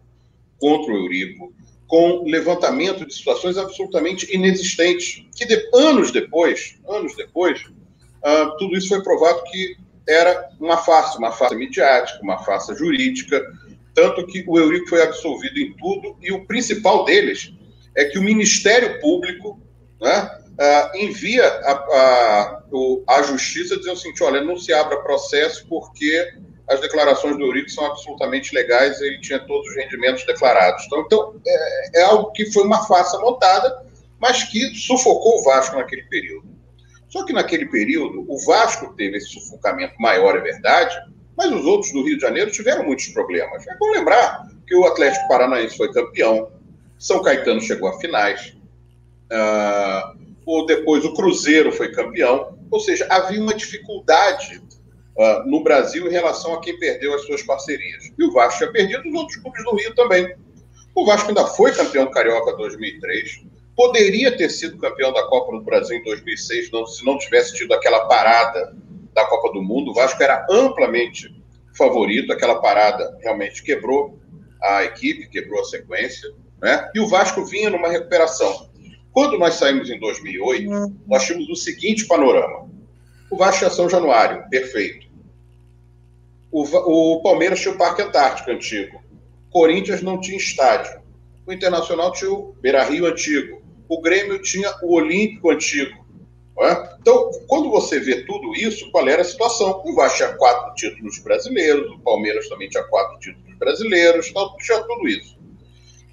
contra 0.60 0.94
o 0.94 0.98
Eurico, 0.98 1.54
com 1.90 2.24
levantamento 2.24 3.04
de 3.04 3.14
situações 3.16 3.58
absolutamente 3.58 4.32
inexistentes, 4.34 5.26
que 5.36 5.44
de, 5.44 5.60
anos 5.74 6.12
depois, 6.12 6.76
anos 6.88 7.16
depois, 7.16 7.62
uh, 7.64 8.56
tudo 8.60 8.78
isso 8.78 8.90
foi 8.90 9.02
provado 9.02 9.42
que 9.46 9.76
era 10.08 10.50
uma 10.60 10.78
farsa, 10.78 11.18
uma 11.18 11.32
farsa 11.32 11.56
midiática, 11.56 12.20
uma 12.22 12.38
farsa 12.44 12.76
jurídica, 12.76 13.44
tanto 13.96 14.26
que 14.28 14.46
o 14.48 14.60
Eurico 14.60 14.88
foi 14.88 15.02
absolvido 15.02 15.58
em 15.58 15.74
tudo, 15.74 16.16
e 16.22 16.32
o 16.32 16.46
principal 16.46 17.06
deles 17.06 17.52
é 17.98 18.06
que 18.06 18.20
o 18.20 18.24
Ministério 18.24 19.02
Público, 19.02 19.60
né, 20.00 20.30
uh, 20.60 20.96
envia 20.96 21.44
a, 21.44 21.72
a, 21.72 22.64
a 23.08 23.24
justiça 23.24 23.76
dizendo 23.76 23.94
assim: 23.94 24.14
olha, 24.22 24.44
não 24.44 24.58
se 24.58 24.72
abra 24.72 25.02
processo 25.02 25.66
porque 25.68 26.34
as 26.70 26.80
declarações 26.80 27.36
do 27.36 27.44
Eurico 27.44 27.70
são 27.70 27.86
absolutamente 27.86 28.54
legais, 28.54 29.02
ele 29.02 29.20
tinha 29.20 29.40
todos 29.40 29.68
os 29.68 29.76
rendimentos 29.76 30.24
declarados. 30.26 30.86
Então, 30.86 31.02
então 31.02 31.42
é, 31.46 32.00
é, 32.00 32.04
algo 32.04 32.32
que 32.32 32.52
foi 32.52 32.64
uma 32.64 32.86
farsa 32.86 33.20
montada, 33.20 33.84
mas 34.20 34.44
que 34.44 34.76
sufocou 34.76 35.40
o 35.40 35.44
Vasco 35.44 35.76
naquele 35.76 36.04
período. 36.04 36.48
Só 37.10 37.26
que 37.26 37.34
naquele 37.34 37.66
período, 37.66 38.24
o 38.30 38.38
Vasco 38.46 38.94
teve 38.96 39.18
esse 39.18 39.30
sufocamento 39.30 39.96
maior, 40.00 40.38
é 40.38 40.42
verdade, 40.42 40.96
mas 41.36 41.52
os 41.52 41.66
outros 41.66 41.92
do 41.92 42.04
Rio 42.04 42.18
de 42.18 42.22
Janeiro 42.22 42.52
tiveram 42.52 42.86
muitos 42.86 43.08
problemas. 43.08 43.68
É 43.68 43.76
bom 43.78 43.90
lembrar 43.92 44.46
que 44.68 44.76
o 44.76 44.86
Atlético 44.86 45.28
Paranaense 45.28 45.76
foi 45.76 45.92
campeão, 45.92 46.52
São 47.00 47.24
Caetano 47.24 47.62
chegou 47.62 47.90
a 47.90 48.00
finais, 48.00 48.56
uh, 49.32 50.20
ou 50.46 50.68
depois 50.68 51.04
o 51.04 51.14
Cruzeiro 51.16 51.72
foi 51.72 51.92
campeão, 51.92 52.60
ou 52.70 52.80
seja, 52.80 53.08
havia 53.10 53.42
uma 53.42 53.56
dificuldade 53.56 54.62
uh, 55.18 55.50
no 55.50 55.64
Brasil 55.64 56.08
em 56.08 56.12
relação 56.12 56.54
a 56.54 56.62
quem 56.62 56.78
perdeu 56.78 57.14
as 57.14 57.26
suas 57.26 57.42
parcerias. 57.44 58.12
E 58.18 58.24
o 58.24 58.32
Vasco 58.32 58.60
tinha 58.60 58.72
perdido 58.72 59.08
os 59.08 59.16
outros 59.16 59.38
clubes 59.38 59.64
do 59.64 59.76
Rio 59.76 59.96
também. 59.96 60.36
O 60.96 61.06
Vasco 61.06 61.30
ainda 61.30 61.46
foi 61.46 61.72
campeão 61.72 62.10
carioca 62.12 62.56
2003, 62.56 63.44
poderia 63.76 64.36
ter 64.36 64.50
sido 64.50 64.78
campeão 64.78 65.14
da 65.14 65.24
Copa 65.28 65.58
do 65.58 65.64
Brasil 65.64 65.98
em 65.98 66.04
2006 66.04 66.72
não, 66.72 66.86
se 66.86 67.06
não 67.06 67.18
tivesse 67.18 67.56
tido 67.56 67.74
aquela 67.74 68.06
parada 68.08 68.76
da 69.14 69.26
Copa 69.26 69.54
do 69.54 69.62
Mundo. 69.62 69.92
O 69.92 69.94
Vasco 69.94 70.22
era 70.22 70.46
amplamente 70.50 71.34
favorito, 71.78 72.34
aquela 72.34 72.60
parada 72.60 73.18
realmente 73.22 73.64
quebrou 73.64 74.20
a 74.62 74.84
equipe, 74.84 75.30
quebrou 75.30 75.62
a 75.62 75.64
sequência, 75.64 76.30
né? 76.62 76.90
E 76.94 77.00
o 77.00 77.08
Vasco 77.08 77.46
vinha 77.46 77.70
numa 77.70 77.88
recuperação. 77.88 78.70
Quando 79.12 79.38
nós 79.38 79.56
saímos 79.56 79.90
em 79.90 80.00
2008, 80.00 80.70
nós 81.08 81.26
tínhamos 81.26 81.50
o 81.50 81.56
seguinte 81.56 82.06
panorama: 82.06 82.70
o 83.32 83.38
Vasco 83.38 83.60
tinha 83.60 83.70
São 83.70 83.90
Januário, 83.90 84.48
perfeito. 84.50 85.08
O, 86.52 86.64
o 86.64 87.22
Palmeiras 87.22 87.60
tinha 87.60 87.74
o 87.74 87.78
Parque 87.78 88.02
Antártico 88.02 88.50
antigo. 88.52 89.02
Corinthians 89.52 90.02
não 90.02 90.20
tinha 90.20 90.38
estádio. 90.38 91.00
O 91.46 91.54
Internacional 91.54 92.12
tinha 92.12 92.32
o 92.32 92.54
Beira 92.62 92.84
Rio 92.84 93.06
antigo. 93.06 93.62
O 93.88 94.02
Grêmio 94.02 94.42
tinha 94.42 94.74
o 94.82 94.94
Olímpico 94.96 95.50
antigo. 95.50 96.08
É? 96.62 96.98
Então, 97.00 97.32
quando 97.48 97.70
você 97.70 98.00
vê 98.00 98.26
tudo 98.26 98.54
isso, 98.54 98.92
qual 98.92 99.08
era 99.08 99.22
a 99.22 99.26
situação? 99.26 99.82
O 99.86 99.96
Vasco 99.96 100.18
tinha 100.18 100.34
quatro 100.34 100.74
títulos 100.76 101.18
brasileiros, 101.20 101.90
o 101.90 102.00
Palmeiras 102.00 102.50
também 102.50 102.68
tinha 102.68 102.84
quatro 102.84 103.18
títulos 103.20 103.58
brasileiros, 103.58 104.28
então 104.28 104.58
tinha 104.58 104.80
tudo 104.84 105.08
isso. 105.08 105.40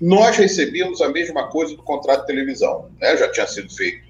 Nós 0.00 0.36
recebíamos 0.36 1.00
a 1.00 1.08
mesma 1.08 1.48
coisa 1.48 1.74
do 1.74 1.82
contrato 1.82 2.20
de 2.20 2.26
televisão. 2.28 2.90
Né? 3.00 3.16
Já 3.16 3.30
tinha 3.32 3.46
sido 3.46 3.74
feito 3.74 4.05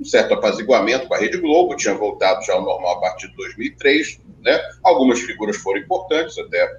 um 0.00 0.04
certo 0.04 0.32
apaziguamento 0.32 1.06
com 1.06 1.14
a 1.14 1.18
Rede 1.18 1.36
Globo, 1.36 1.76
tinha 1.76 1.94
voltado 1.94 2.42
já 2.44 2.54
ao 2.54 2.64
normal 2.64 2.96
a 2.96 3.00
partir 3.00 3.28
de 3.28 3.36
2003. 3.36 4.18
Né? 4.42 4.58
Algumas 4.82 5.20
figuras 5.20 5.56
foram 5.58 5.80
importantes 5.80 6.38
até. 6.38 6.78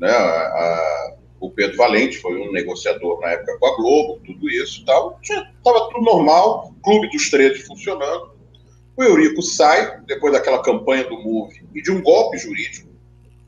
Né? 0.00 0.10
A, 0.10 0.14
a, 0.14 1.14
o 1.40 1.50
Pedro 1.50 1.76
Valente 1.76 2.18
foi 2.18 2.36
um 2.40 2.50
negociador 2.50 3.20
na 3.20 3.30
época 3.30 3.56
com 3.58 3.66
a 3.66 3.76
Globo, 3.76 4.20
tudo 4.26 4.50
isso 4.50 4.84
tal. 4.84 5.18
Estava 5.22 5.88
tudo 5.92 6.00
normal, 6.02 6.74
Clube 6.82 7.08
dos 7.10 7.30
13 7.30 7.62
funcionando. 7.62 8.34
O 8.96 9.04
Eurico 9.04 9.42
sai, 9.42 10.00
depois 10.06 10.32
daquela 10.32 10.62
campanha 10.62 11.04
do 11.04 11.18
MOVE 11.18 11.68
e 11.74 11.82
de 11.82 11.92
um 11.92 12.02
golpe 12.02 12.38
jurídico, 12.38 12.88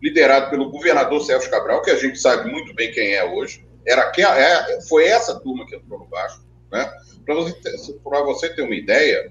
liderado 0.00 0.50
pelo 0.50 0.70
governador 0.70 1.22
Sérgio 1.22 1.50
Cabral, 1.50 1.82
que 1.82 1.90
a 1.90 1.96
gente 1.96 2.20
sabe 2.20 2.50
muito 2.50 2.74
bem 2.74 2.92
quem 2.92 3.14
é 3.14 3.24
hoje. 3.24 3.66
Era 3.86 4.10
que, 4.10 4.22
é, 4.22 4.80
foi 4.82 5.06
essa 5.06 5.40
turma 5.40 5.66
que 5.66 5.74
entrou 5.74 5.98
no 5.98 6.06
Vasco. 6.06 6.44
Né? 6.70 6.90
Para 7.24 7.34
você, 7.34 7.54
você 8.24 8.48
ter 8.54 8.62
uma 8.62 8.74
ideia, 8.74 9.30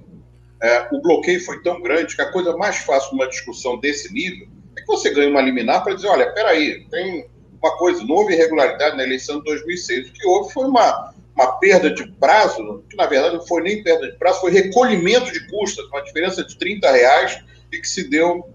é, 0.62 0.88
o 0.92 1.02
bloqueio 1.02 1.44
foi 1.44 1.62
tão 1.62 1.82
grande 1.82 2.16
que 2.16 2.22
a 2.22 2.32
coisa 2.32 2.56
mais 2.58 2.78
fácil 2.78 3.12
numa 3.12 3.28
discussão 3.28 3.80
desse 3.80 4.12
nível 4.14 4.48
é 4.78 4.82
que 4.82 4.88
você 4.88 5.10
ganha 5.12 5.30
uma 5.30 5.42
liminar 5.42 5.84
para 5.84 5.94
dizer, 5.94 6.08
olha, 6.08 6.32
peraí, 6.34 6.88
tem 6.90 7.28
uma 7.62 7.78
coisa, 7.78 8.04
não 8.04 8.16
houve 8.16 8.34
irregularidade 8.34 8.96
na 8.96 9.04
eleição 9.04 9.40
de 9.40 9.46
2006. 9.46 10.10
O 10.10 10.14
que 10.14 10.28
houve 10.28 10.54
foi 10.54 10.66
uma, 10.66 11.14
uma 11.36 11.60
perda 11.60 11.90
de 11.92 12.08
prazo, 12.14 12.84
que 12.90 12.96
na 12.96 13.06
verdade 13.06 13.36
não 13.36 13.46
foi 13.46 13.62
nem 13.64 13.84
perda 13.84 14.12
de 14.12 14.18
prazo, 14.18 14.42
foi 14.42 14.52
recolhimento 14.52 15.32
de 15.32 15.48
custas, 15.48 15.86
uma 15.88 16.02
diferença 16.02 16.44
de 16.44 16.58
30 16.58 16.92
reais 16.92 17.44
e 17.72 17.80
que 17.80 17.88
se 17.88 18.10
deu 18.10 18.50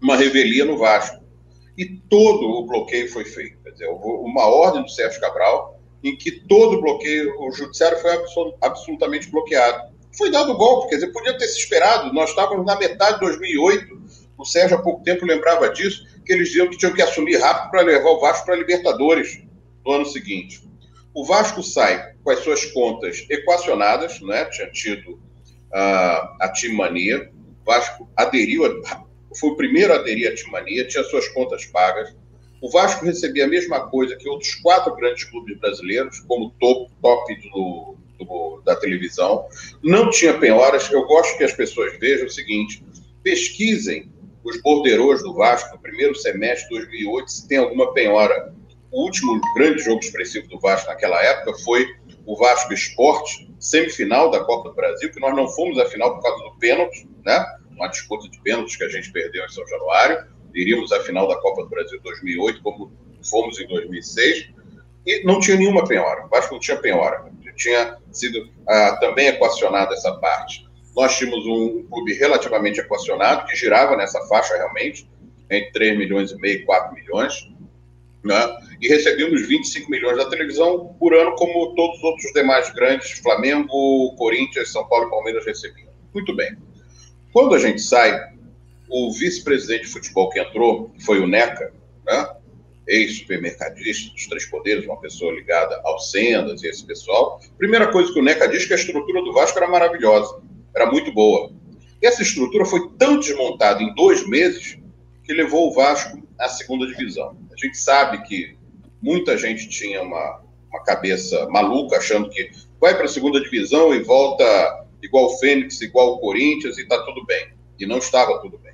uma 0.00 0.16
revelia 0.16 0.64
no 0.64 0.78
Vasco. 0.78 1.22
E 1.76 1.86
todo 2.08 2.44
o 2.44 2.66
bloqueio 2.66 3.10
foi 3.10 3.24
feito. 3.24 3.58
Quer 3.62 3.70
dizer, 3.70 3.88
uma 3.88 4.46
ordem 4.46 4.82
do 4.82 4.88
Sérgio 4.88 5.20
Cabral 5.20 5.77
em 6.02 6.16
que 6.16 6.30
todo 6.46 6.80
bloqueio, 6.80 7.34
o 7.40 7.50
judiciário 7.52 7.98
foi 7.98 8.54
absolutamente 8.60 9.30
bloqueado. 9.30 9.96
Foi 10.16 10.30
dado 10.30 10.52
o 10.52 10.56
golpe, 10.56 10.88
quer 10.88 10.96
dizer, 10.96 11.12
podia 11.12 11.36
ter 11.36 11.46
se 11.46 11.58
esperado. 11.58 12.12
Nós 12.12 12.30
estávamos 12.30 12.64
na 12.64 12.76
metade 12.76 13.14
de 13.14 13.20
2008, 13.20 13.98
o 14.38 14.44
Sérgio 14.44 14.76
há 14.76 14.82
pouco 14.82 15.02
tempo 15.02 15.26
lembrava 15.26 15.68
disso, 15.70 16.04
que 16.24 16.32
eles 16.32 16.48
diziam 16.48 16.68
que 16.68 16.78
tinham 16.78 16.94
que 16.94 17.02
assumir 17.02 17.36
rápido 17.36 17.70
para 17.70 17.82
levar 17.82 18.10
o 18.10 18.20
Vasco 18.20 18.46
para 18.46 18.54
a 18.54 18.58
Libertadores 18.58 19.42
no 19.84 19.92
ano 19.92 20.06
seguinte. 20.06 20.62
O 21.12 21.24
Vasco 21.24 21.62
sai 21.62 22.14
com 22.22 22.30
as 22.30 22.40
suas 22.40 22.64
contas 22.66 23.26
equacionadas, 23.28 24.20
né? 24.20 24.44
tinha 24.46 24.70
tido 24.70 25.14
uh, 25.14 26.36
a 26.40 26.52
Timania, 26.54 27.30
o 27.62 27.64
Vasco 27.64 28.08
aderiu, 28.16 28.64
a, 28.64 29.04
foi 29.38 29.50
o 29.50 29.56
primeiro 29.56 29.92
a 29.92 29.96
aderir 29.96 30.30
à 30.30 30.34
Timania, 30.34 30.86
tinha 30.86 31.02
suas 31.04 31.28
contas 31.28 31.66
pagas. 31.66 32.14
O 32.60 32.70
Vasco 32.70 33.04
recebia 33.04 33.44
a 33.44 33.48
mesma 33.48 33.88
coisa 33.88 34.16
que 34.16 34.28
outros 34.28 34.54
quatro 34.56 34.94
grandes 34.96 35.24
clubes 35.24 35.58
brasileiros, 35.58 36.20
como 36.20 36.50
top, 36.58 36.90
top 37.00 37.50
do, 37.50 37.96
do, 38.18 38.62
da 38.64 38.74
televisão. 38.76 39.46
Não 39.82 40.10
tinha 40.10 40.38
penhoras. 40.38 40.90
Eu 40.90 41.06
gosto 41.06 41.38
que 41.38 41.44
as 41.44 41.52
pessoas 41.52 41.98
vejam 41.98 42.26
o 42.26 42.30
seguinte: 42.30 42.84
pesquisem 43.22 44.10
os 44.44 44.60
borderôs 44.62 45.22
do 45.22 45.34
Vasco 45.34 45.74
no 45.74 45.82
primeiro 45.82 46.14
semestre 46.14 46.68
de 46.68 46.80
2008 46.80 47.30
se 47.30 47.48
tem 47.48 47.58
alguma 47.58 47.92
penhora. 47.92 48.52
O 48.90 49.02
último 49.02 49.38
grande 49.54 49.82
jogo 49.82 50.00
expressivo 50.00 50.48
do 50.48 50.58
Vasco 50.58 50.88
naquela 50.88 51.22
época 51.22 51.58
foi 51.62 51.86
o 52.24 52.36
Vasco 52.36 52.72
Esporte, 52.72 53.50
semifinal 53.58 54.30
da 54.30 54.40
Copa 54.40 54.70
do 54.70 54.74
Brasil, 54.74 55.10
que 55.12 55.20
nós 55.20 55.34
não 55.36 55.48
fomos 55.48 55.78
à 55.78 55.86
final 55.86 56.14
por 56.14 56.22
causa 56.22 56.44
do 56.44 56.58
pênalti, 56.58 57.08
né? 57.24 57.44
Uma 57.70 57.88
disputa 57.88 58.28
de 58.28 58.40
pênaltis 58.40 58.76
que 58.76 58.84
a 58.84 58.88
gente 58.88 59.12
perdeu 59.12 59.44
em 59.44 59.48
São 59.48 59.66
Januário. 59.66 60.26
Iríamos 60.54 60.92
à 60.92 61.00
final 61.00 61.28
da 61.28 61.36
Copa 61.36 61.62
do 61.62 61.68
Brasil 61.68 62.00
2008, 62.02 62.62
como 62.62 62.92
fomos 63.28 63.58
em 63.60 63.66
2006, 63.66 64.50
e 65.06 65.24
não 65.24 65.40
tinha 65.40 65.56
nenhuma 65.56 65.86
penhora. 65.86 66.26
O 66.26 66.28
Vasco 66.28 66.54
não 66.54 66.60
tinha 66.60 66.76
penhora. 66.76 67.30
Tinha 67.56 67.98
sido 68.12 68.48
ah, 68.68 68.96
também 69.00 69.26
equacionada 69.26 69.94
essa 69.94 70.12
parte. 70.18 70.68
Nós 70.94 71.16
tínhamos 71.16 71.44
um 71.46 71.84
clube 71.88 72.12
relativamente 72.14 72.80
equacionado, 72.80 73.46
que 73.46 73.56
girava 73.56 73.96
nessa 73.96 74.20
faixa 74.26 74.56
realmente, 74.56 75.08
entre 75.50 75.72
3 75.72 75.98
milhões 75.98 76.30
e 76.30 76.36
meio 76.36 76.60
e 76.60 76.64
4 76.64 76.94
milhões, 76.94 77.48
né? 78.24 78.58
e 78.80 78.88
recebíamos 78.88 79.46
25 79.46 79.90
milhões 79.90 80.16
da 80.16 80.28
televisão 80.28 80.94
por 80.98 81.14
ano, 81.14 81.34
como 81.36 81.74
todos 81.74 81.98
os 81.98 82.04
outros 82.04 82.32
demais 82.32 82.70
grandes, 82.72 83.18
Flamengo, 83.20 84.14
Corinthians, 84.16 84.72
São 84.72 84.86
Paulo 84.88 85.06
e 85.06 85.10
Palmeiras 85.10 85.46
recebiam. 85.46 85.88
Muito 86.12 86.34
bem. 86.34 86.56
Quando 87.32 87.54
a 87.54 87.58
gente 87.58 87.80
sai, 87.80 88.34
o 88.90 89.12
vice-presidente 89.12 89.82
de 89.82 89.88
futebol 89.88 90.30
que 90.30 90.40
entrou, 90.40 90.90
que 90.90 91.04
foi 91.04 91.20
o 91.20 91.26
NECA, 91.26 91.72
né? 92.06 92.34
ex-supermercadista 92.86 94.12
dos 94.12 94.26
Três 94.26 94.46
Poderes, 94.46 94.86
uma 94.86 94.98
pessoa 94.98 95.32
ligada 95.32 95.78
ao 95.84 95.98
Sendas 95.98 96.62
e 96.62 96.68
esse 96.68 96.86
pessoal, 96.86 97.38
primeira 97.58 97.88
coisa 97.92 98.12
que 98.12 98.18
o 98.18 98.22
NECA 98.22 98.48
diz 98.48 98.64
é 98.64 98.66
que 98.68 98.72
a 98.72 98.76
estrutura 98.76 99.22
do 99.22 99.32
Vasco 99.32 99.58
era 99.58 99.68
maravilhosa 99.68 100.40
era 100.74 100.90
muito 100.90 101.12
boa. 101.12 101.50
E 102.00 102.06
essa 102.06 102.22
estrutura 102.22 102.64
foi 102.64 102.88
tão 102.96 103.18
desmontada 103.18 103.82
em 103.82 103.92
dois 103.94 104.26
meses 104.26 104.78
que 105.24 105.32
levou 105.32 105.68
o 105.68 105.74
Vasco 105.74 106.22
à 106.38 106.48
segunda 106.48 106.86
divisão. 106.86 107.36
A 107.52 107.56
gente 107.56 107.76
sabe 107.76 108.22
que 108.22 108.56
muita 109.02 109.36
gente 109.36 109.68
tinha 109.68 110.02
uma, 110.02 110.42
uma 110.70 110.82
cabeça 110.84 111.48
maluca, 111.48 111.96
achando 111.96 112.30
que 112.30 112.50
vai 112.80 112.94
para 112.94 113.06
a 113.06 113.08
segunda 113.08 113.40
divisão 113.40 113.92
e 113.94 114.02
volta 114.02 114.86
igual 115.02 115.26
o 115.26 115.38
Fênix, 115.38 115.80
igual 115.80 116.14
o 116.14 116.18
Corinthians 116.18 116.78
e 116.78 116.82
está 116.82 117.02
tudo 117.02 117.24
bem. 117.26 117.52
E 117.78 117.86
não 117.86 117.98
estava 117.98 118.40
tudo 118.40 118.58
bem, 118.58 118.67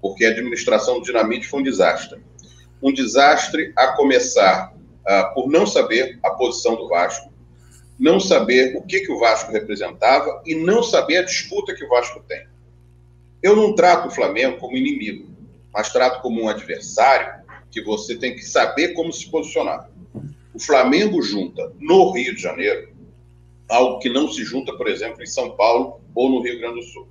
porque 0.00 0.24
a 0.24 0.30
administração 0.30 0.98
do 0.98 1.04
Dinamite 1.04 1.46
foi 1.46 1.60
um 1.60 1.62
desastre. 1.62 2.20
Um 2.82 2.92
desastre 2.92 3.72
a 3.76 3.88
começar 3.88 4.72
uh, 4.72 5.34
por 5.34 5.48
não 5.48 5.66
saber 5.66 6.18
a 6.22 6.30
posição 6.30 6.76
do 6.76 6.88
Vasco, 6.88 7.32
não 7.98 8.20
saber 8.20 8.76
o 8.76 8.82
que, 8.82 9.00
que 9.00 9.12
o 9.12 9.18
Vasco 9.18 9.50
representava 9.50 10.42
e 10.46 10.54
não 10.54 10.82
saber 10.82 11.18
a 11.18 11.24
disputa 11.24 11.74
que 11.74 11.84
o 11.84 11.88
Vasco 11.88 12.22
tem. 12.28 12.46
Eu 13.42 13.56
não 13.56 13.74
trato 13.74 14.08
o 14.08 14.10
Flamengo 14.10 14.58
como 14.58 14.76
inimigo, 14.76 15.28
mas 15.72 15.92
trato 15.92 16.22
como 16.22 16.42
um 16.42 16.48
adversário 16.48 17.42
que 17.70 17.82
você 17.82 18.16
tem 18.16 18.34
que 18.34 18.42
saber 18.42 18.94
como 18.94 19.12
se 19.12 19.28
posicionar. 19.28 19.90
O 20.54 20.60
Flamengo 20.60 21.20
junta 21.22 21.72
no 21.78 22.12
Rio 22.12 22.34
de 22.34 22.42
Janeiro 22.42 22.98
algo 23.68 23.98
que 23.98 24.08
não 24.08 24.28
se 24.28 24.44
junta, 24.44 24.72
por 24.72 24.88
exemplo, 24.88 25.22
em 25.22 25.26
São 25.26 25.50
Paulo 25.50 26.00
ou 26.14 26.30
no 26.30 26.40
Rio 26.40 26.58
Grande 26.58 26.80
do 26.80 26.82
Sul. 26.82 27.06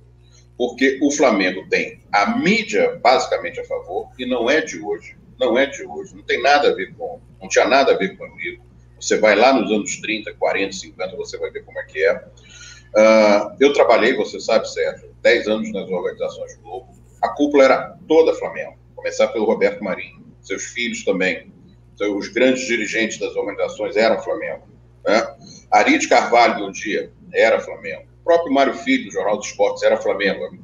Porque 0.58 0.98
o 1.00 1.10
Flamengo 1.10 1.66
tem 1.70 2.00
a 2.12 2.36
mídia 2.36 2.98
basicamente 3.00 3.60
a 3.60 3.64
favor 3.64 4.10
e 4.18 4.26
não 4.26 4.50
é 4.50 4.60
de 4.60 4.78
hoje. 4.80 5.16
Não 5.38 5.56
é 5.56 5.64
de 5.64 5.84
hoje. 5.86 6.14
Não 6.14 6.22
tem 6.24 6.42
nada 6.42 6.68
a 6.68 6.74
ver 6.74 6.92
com. 6.94 7.20
Não 7.40 7.48
tinha 7.48 7.66
nada 7.66 7.94
a 7.94 7.96
ver 7.96 8.16
com 8.16 8.24
o 8.24 8.26
Eurico 8.26 8.68
você 9.00 9.16
vai 9.18 9.36
lá 9.36 9.52
nos 9.52 9.70
anos 9.70 9.96
30, 9.98 10.34
40, 10.34 10.72
50, 10.72 11.16
você 11.16 11.38
vai 11.38 11.50
ver 11.50 11.64
como 11.64 11.78
é 11.78 11.84
que 11.84 12.04
é. 12.04 12.14
Uh, 12.14 13.56
eu 13.60 13.72
trabalhei, 13.72 14.14
você 14.16 14.40
sabe, 14.40 14.68
Sérgio, 14.68 15.14
10 15.22 15.46
anos 15.46 15.72
nas 15.72 15.88
organizações 15.88 16.56
Globo. 16.56 16.88
A 17.22 17.28
cúpula 17.28 17.64
era 17.64 17.96
toda 18.08 18.34
Flamengo, 18.34 18.76
começar 18.94 19.28
pelo 19.28 19.44
Roberto 19.44 19.82
Marinho, 19.82 20.24
seus 20.40 20.64
filhos 20.64 21.04
também. 21.04 21.52
Então, 21.94 22.16
os 22.16 22.28
grandes 22.28 22.66
dirigentes 22.66 23.18
das 23.18 23.34
organizações 23.36 23.96
eram 23.96 24.20
Flamengo. 24.22 24.68
Né? 25.06 25.36
Ari 25.70 25.98
de 25.98 26.08
Carvalho, 26.08 26.66
um 26.66 26.72
dia, 26.72 27.12
era 27.32 27.60
Flamengo. 27.60 28.08
Próprio 28.28 28.52
Mário 28.52 28.74
Filho, 28.74 29.06
do 29.06 29.10
Jornal 29.10 29.38
dos 29.38 29.46
Esportes, 29.46 29.82
era 29.82 29.96
Flamengo. 29.96 30.54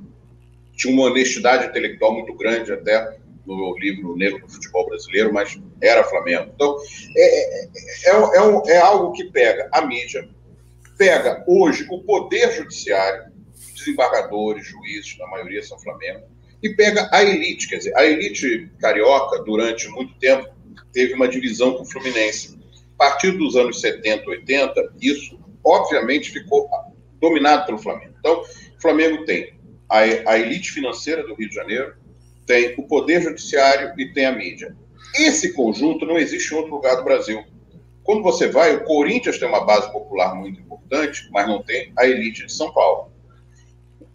Tinha 0.76 0.92
uma 0.92 1.04
honestidade 1.04 1.64
intelectual 1.64 2.12
muito 2.12 2.34
grande, 2.34 2.70
até 2.70 3.16
no 3.46 3.74
livro 3.78 4.14
Negro 4.14 4.46
do 4.46 4.52
Futebol 4.52 4.84
Brasileiro, 4.86 5.32
mas 5.32 5.58
era 5.80 6.04
Flamengo. 6.04 6.52
Então, 6.54 6.76
é, 7.16 7.62
é, 7.62 7.68
é, 8.04 8.72
é, 8.72 8.76
algo 8.76 9.12
que 9.12 9.24
pega 9.30 9.66
a 9.72 9.80
mídia, 9.80 10.28
pega 10.98 11.42
hoje 11.48 11.86
o 11.90 12.02
poder 12.02 12.52
judiciário, 12.52 13.32
desembargadores, 13.74 14.66
juízes, 14.66 15.16
na 15.16 15.26
maioria 15.28 15.62
são 15.62 15.78
Flamengo, 15.78 16.26
e 16.62 16.68
pega 16.68 17.08
a 17.10 17.22
elite. 17.22 17.66
Quer 17.66 17.78
dizer, 17.78 17.96
a 17.96 18.04
elite 18.04 18.70
carioca, 18.78 19.42
durante 19.42 19.88
muito 19.88 20.12
tempo, 20.18 20.50
teve 20.92 21.14
uma 21.14 21.28
divisão 21.28 21.72
com 21.72 21.82
o 21.82 21.90
Fluminense. 21.90 22.58
A 22.98 23.08
partir 23.08 23.30
dos 23.38 23.56
anos 23.56 23.80
70, 23.80 24.28
80, 24.28 24.92
isso, 25.00 25.40
obviamente, 25.64 26.30
ficou 26.30 26.68
dominado 27.24 27.64
pelo 27.64 27.78
Flamengo. 27.78 28.14
Então, 28.18 28.42
o 28.42 28.80
Flamengo 28.80 29.24
tem 29.24 29.54
a, 29.88 29.98
a 29.98 30.38
elite 30.38 30.70
financeira 30.70 31.26
do 31.26 31.34
Rio 31.34 31.48
de 31.48 31.54
Janeiro, 31.54 31.94
tem 32.46 32.74
o 32.76 32.82
poder 32.86 33.22
judiciário 33.22 33.94
e 33.98 34.12
tem 34.12 34.26
a 34.26 34.32
mídia. 34.32 34.76
Esse 35.14 35.54
conjunto 35.54 36.04
não 36.04 36.18
existe 36.18 36.52
em 36.52 36.56
outro 36.56 36.74
lugar 36.74 36.96
do 36.96 37.04
Brasil. 37.04 37.42
Quando 38.02 38.22
você 38.22 38.48
vai, 38.48 38.76
o 38.76 38.84
Corinthians 38.84 39.38
tem 39.38 39.48
uma 39.48 39.64
base 39.64 39.90
popular 39.90 40.34
muito 40.34 40.60
importante, 40.60 41.26
mas 41.30 41.48
não 41.48 41.62
tem 41.62 41.90
a 41.96 42.06
elite 42.06 42.44
de 42.44 42.52
São 42.52 42.70
Paulo. 42.72 43.10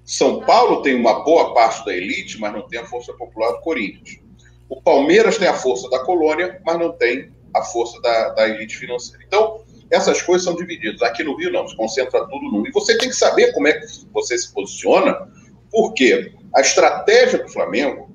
São 0.06 0.42
Paulo 0.42 0.84
tem 0.84 0.96
uma 0.96 1.24
boa 1.24 1.54
parte 1.54 1.84
da 1.86 1.96
elite, 1.96 2.40
mas 2.40 2.54
não 2.54 2.68
tem 2.68 2.80
a 2.80 2.86
força 2.86 3.12
popular 3.14 3.54
do 3.54 3.62
Corinthians. 3.62 4.20
O 4.68 4.80
Palmeiras 4.80 5.38
tem 5.38 5.48
a 5.48 5.54
força 5.56 5.90
da 5.90 6.00
colônia, 6.00 6.62
mas 6.64 6.78
não 6.78 6.92
tem 6.92 7.32
a 7.56 7.64
força 7.64 8.00
da, 8.02 8.30
da 8.30 8.48
elite 8.48 8.78
financeira. 8.78 9.24
Então, 9.26 9.64
essas 9.92 10.22
coisas 10.22 10.44
são 10.44 10.56
divididas. 10.56 11.02
Aqui 11.02 11.24
no 11.24 11.36
Rio, 11.36 11.52
não, 11.52 11.68
se 11.68 11.76
concentra 11.76 12.26
tudo 12.26 12.52
num. 12.52 12.66
E 12.66 12.72
você 12.72 12.98
tem 12.98 13.10
que 13.10 13.16
saber 13.16 13.52
como 13.54 13.68
é 13.68 13.74
que 13.74 13.86
você 14.14 14.38
se 14.38 14.54
posiciona, 14.54 15.28
porque 15.72 16.34
a 16.56 16.62
estratégia 16.62 17.40
do 17.40 17.50
Flamengo 17.50 18.10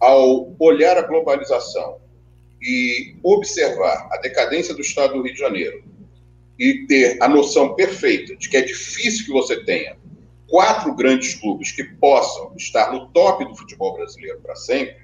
ao 0.00 0.52
olhar 0.58 0.98
a 0.98 1.02
globalização 1.02 2.00
e 2.60 3.16
observar 3.22 4.08
a 4.10 4.16
decadência 4.18 4.74
do 4.74 4.80
Estado 4.80 5.14
do 5.14 5.22
Rio 5.22 5.32
de 5.32 5.38
Janeiro 5.38 5.84
e 6.58 6.86
ter 6.86 7.18
a 7.20 7.28
noção 7.28 7.74
perfeita 7.74 8.36
de 8.36 8.48
que 8.48 8.56
é 8.56 8.62
difícil 8.62 9.26
que 9.26 9.32
você 9.32 9.64
tenha 9.64 9.96
quatro 10.48 10.94
grandes 10.94 11.34
clubes 11.34 11.72
que 11.72 11.82
possam 11.82 12.52
estar 12.56 12.92
no 12.92 13.08
top 13.08 13.44
do 13.44 13.54
futebol 13.56 13.94
brasileiro 13.94 14.40
para 14.40 14.54
sempre, 14.54 14.96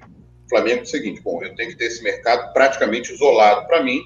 o 0.44 0.48
Flamengo 0.48 0.80
é 0.80 0.82
o 0.82 0.87
seguinte: 0.87 1.22
bom, 1.22 1.42
eu 1.42 1.54
tenho 1.54 1.70
que 1.70 1.76
ter 1.76 1.87
esse 1.87 2.02
mercado 2.02 2.52
praticamente 2.52 3.12
isolado 3.12 3.66
para 3.66 3.82
mim, 3.82 4.02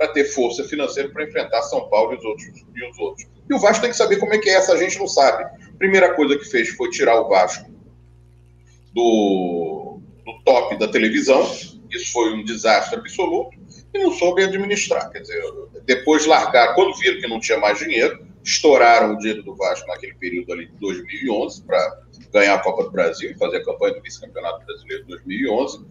para 0.00 0.08
ter 0.08 0.24
força 0.24 0.64
financeira 0.64 1.10
para 1.10 1.24
enfrentar 1.24 1.60
São 1.64 1.86
Paulo 1.90 2.14
e 2.14 2.16
os, 2.16 2.24
outros, 2.24 2.46
e 2.74 2.90
os 2.90 2.98
outros. 2.98 3.28
E 3.50 3.54
o 3.54 3.58
Vasco 3.58 3.82
tem 3.82 3.90
que 3.90 3.96
saber 3.96 4.16
como 4.16 4.32
é 4.32 4.38
que 4.38 4.48
é 4.48 4.54
essa, 4.54 4.72
a 4.72 4.78
gente 4.78 4.98
não 4.98 5.06
sabe. 5.06 5.44
Primeira 5.76 6.14
coisa 6.14 6.38
que 6.38 6.44
fez 6.46 6.70
foi 6.70 6.88
tirar 6.88 7.20
o 7.20 7.28
Vasco 7.28 7.70
do 8.94 10.00
no 10.24 10.42
top 10.42 10.78
da 10.78 10.88
televisão, 10.88 11.42
isso 11.90 12.12
foi 12.12 12.32
um 12.32 12.42
desastre 12.42 12.98
absoluto, 12.98 13.58
e 13.92 13.98
não 13.98 14.10
soube 14.12 14.42
administrar. 14.42 15.10
Quer 15.10 15.20
dizer, 15.20 15.42
depois 15.84 16.24
largar, 16.24 16.74
quando 16.74 16.96
viram 16.96 17.20
que 17.20 17.28
não 17.28 17.38
tinha 17.38 17.58
mais 17.58 17.78
dinheiro, 17.78 18.26
estouraram 18.42 19.12
o 19.12 19.18
dinheiro 19.18 19.42
do 19.42 19.54
Vasco 19.54 19.86
naquele 19.86 20.14
período 20.14 20.50
ali 20.50 20.66
de 20.66 20.76
2011 20.78 21.62
para 21.64 22.00
ganhar 22.32 22.54
a 22.54 22.58
Copa 22.60 22.84
do 22.84 22.90
Brasil 22.90 23.32
e 23.32 23.34
fazer 23.36 23.58
a 23.58 23.64
campanha 23.64 23.94
do 23.94 24.00
vice-campeonato 24.00 24.64
brasileiro 24.64 25.02
de 25.02 25.08
2011. 25.10 25.84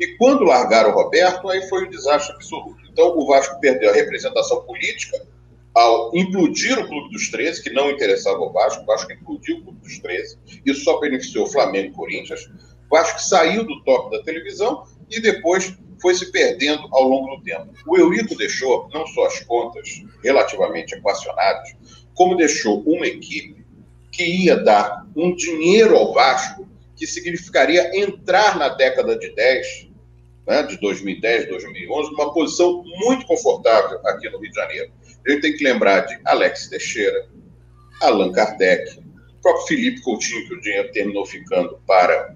E 0.00 0.16
quando 0.16 0.42
largaram 0.42 0.90
o 0.90 0.94
Roberto, 0.94 1.48
aí 1.48 1.62
foi 1.68 1.86
um 1.86 1.90
desastre 1.90 2.34
absoluto. 2.34 2.81
Então 2.92 3.16
o 3.16 3.26
Vasco 3.26 3.58
perdeu 3.60 3.90
a 3.90 3.94
representação 3.94 4.62
política 4.62 5.26
ao 5.74 6.14
implodir 6.14 6.78
o 6.78 6.86
Clube 6.86 7.10
dos 7.10 7.30
13, 7.30 7.62
que 7.62 7.70
não 7.70 7.90
interessava 7.90 8.38
ao 8.38 8.52
Vasco, 8.52 8.82
o 8.82 8.86
Vasco 8.86 9.12
implodiu 9.12 9.56
o 9.56 9.62
Clube 9.62 9.80
dos 9.80 9.98
13, 10.00 10.38
isso 10.66 10.84
só 10.84 11.00
beneficiou 11.00 11.46
o 11.46 11.50
Flamengo 11.50 11.88
e 11.88 11.96
Corinthians. 11.96 12.50
Vasco 12.90 13.20
saiu 13.22 13.64
do 13.64 13.82
top 13.84 14.14
da 14.14 14.22
televisão 14.22 14.84
e 15.10 15.18
depois 15.18 15.74
foi 16.00 16.14
se 16.14 16.30
perdendo 16.30 16.86
ao 16.90 17.04
longo 17.04 17.36
do 17.36 17.42
tempo. 17.42 17.72
O 17.86 17.96
Eurico 17.96 18.36
deixou 18.36 18.88
não 18.92 19.06
só 19.06 19.26
as 19.26 19.40
contas 19.40 20.02
relativamente 20.22 20.94
equacionadas, 20.94 21.74
como 22.14 22.36
deixou 22.36 22.82
uma 22.82 23.06
equipe 23.06 23.64
que 24.10 24.24
ia 24.24 24.56
dar 24.56 25.06
um 25.16 25.34
dinheiro 25.34 25.96
ao 25.96 26.12
Vasco 26.12 26.68
que 26.96 27.06
significaria 27.06 27.98
entrar 27.98 28.58
na 28.58 28.68
década 28.68 29.18
de 29.18 29.34
10, 29.34 29.88
né, 30.46 30.62
de 30.64 30.78
2010, 30.80 31.48
2011, 31.48 32.12
numa 32.12 32.32
posição 32.32 32.82
muito 32.84 33.26
confortável 33.26 34.00
aqui 34.06 34.28
no 34.30 34.38
Rio 34.38 34.50
de 34.50 34.56
Janeiro. 34.56 34.92
A 35.26 35.30
gente 35.30 35.42
tem 35.42 35.56
que 35.56 35.64
lembrar 35.64 36.00
de 36.00 36.18
Alex 36.24 36.68
Teixeira, 36.68 37.28
Allan 38.00 38.32
Kardec, 38.32 38.98
o 38.98 39.40
próprio 39.40 39.66
Felipe 39.66 40.00
Coutinho, 40.02 40.46
que 40.48 40.54
o 40.54 40.60
dinheiro 40.60 40.90
terminou 40.92 41.24
ficando 41.24 41.80
para 41.86 42.34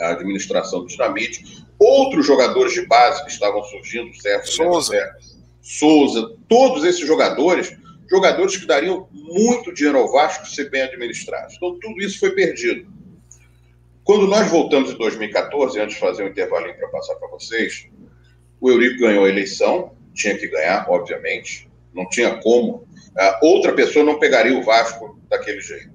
a 0.00 0.10
administração 0.10 0.80
do 0.80 0.86
Dinamite, 0.86 1.64
outros 1.78 2.26
jogadores 2.26 2.72
de 2.72 2.86
base 2.86 3.24
que 3.24 3.30
estavam 3.30 3.62
surgindo, 3.64 4.14
certo? 4.20 4.48
Souza. 4.48 5.16
Souza, 5.62 6.36
todos 6.48 6.84
esses 6.84 7.06
jogadores, 7.06 7.76
jogadores 8.08 8.56
que 8.56 8.66
dariam 8.66 9.08
muito 9.12 9.72
dinheiro 9.72 9.98
ao 9.98 10.10
Vasco 10.10 10.46
se 10.46 10.68
bem 10.68 10.82
administrados. 10.82 11.54
Então, 11.56 11.78
tudo 11.78 12.00
isso 12.00 12.18
foi 12.18 12.30
perdido. 12.30 12.90
Quando 14.10 14.26
nós 14.26 14.50
voltamos 14.50 14.90
em 14.90 14.96
2014, 14.96 15.78
antes 15.78 15.94
de 15.94 16.00
fazer 16.00 16.24
um 16.24 16.26
intervalinho 16.26 16.76
para 16.76 16.88
passar 16.88 17.14
para 17.14 17.28
vocês, 17.28 17.86
o 18.60 18.68
Eurico 18.68 18.98
ganhou 18.98 19.24
a 19.24 19.28
eleição, 19.28 19.92
tinha 20.12 20.36
que 20.36 20.48
ganhar, 20.48 20.84
obviamente, 20.90 21.70
não 21.94 22.08
tinha 22.08 22.34
como. 22.38 22.84
outra 23.40 23.72
pessoa 23.72 24.04
não 24.04 24.18
pegaria 24.18 24.58
o 24.58 24.64
Vasco 24.64 25.16
daquele 25.28 25.60
jeito. 25.60 25.92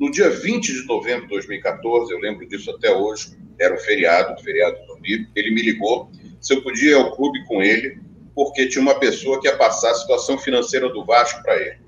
No 0.00 0.10
dia 0.10 0.30
20 0.30 0.80
de 0.80 0.86
novembro 0.86 1.24
de 1.24 1.28
2014, 1.28 2.10
eu 2.10 2.18
lembro 2.20 2.48
disso 2.48 2.70
até 2.70 2.90
hoje, 2.90 3.36
era 3.60 3.74
um 3.74 3.78
feriado, 3.80 4.42
feriado 4.42 4.78
do 4.86 4.94
Rio, 4.94 5.26
ele 5.36 5.50
me 5.50 5.60
ligou 5.60 6.10
se 6.40 6.54
eu 6.54 6.62
podia 6.62 6.92
ir 6.92 6.94
ao 6.94 7.14
clube 7.14 7.44
com 7.44 7.60
ele, 7.62 7.98
porque 8.34 8.66
tinha 8.66 8.80
uma 8.80 8.98
pessoa 8.98 9.38
que 9.42 9.46
ia 9.46 9.58
passar 9.58 9.90
a 9.90 9.94
situação 9.94 10.38
financeira 10.38 10.88
do 10.88 11.04
Vasco 11.04 11.42
para 11.42 11.60
ele. 11.60 11.80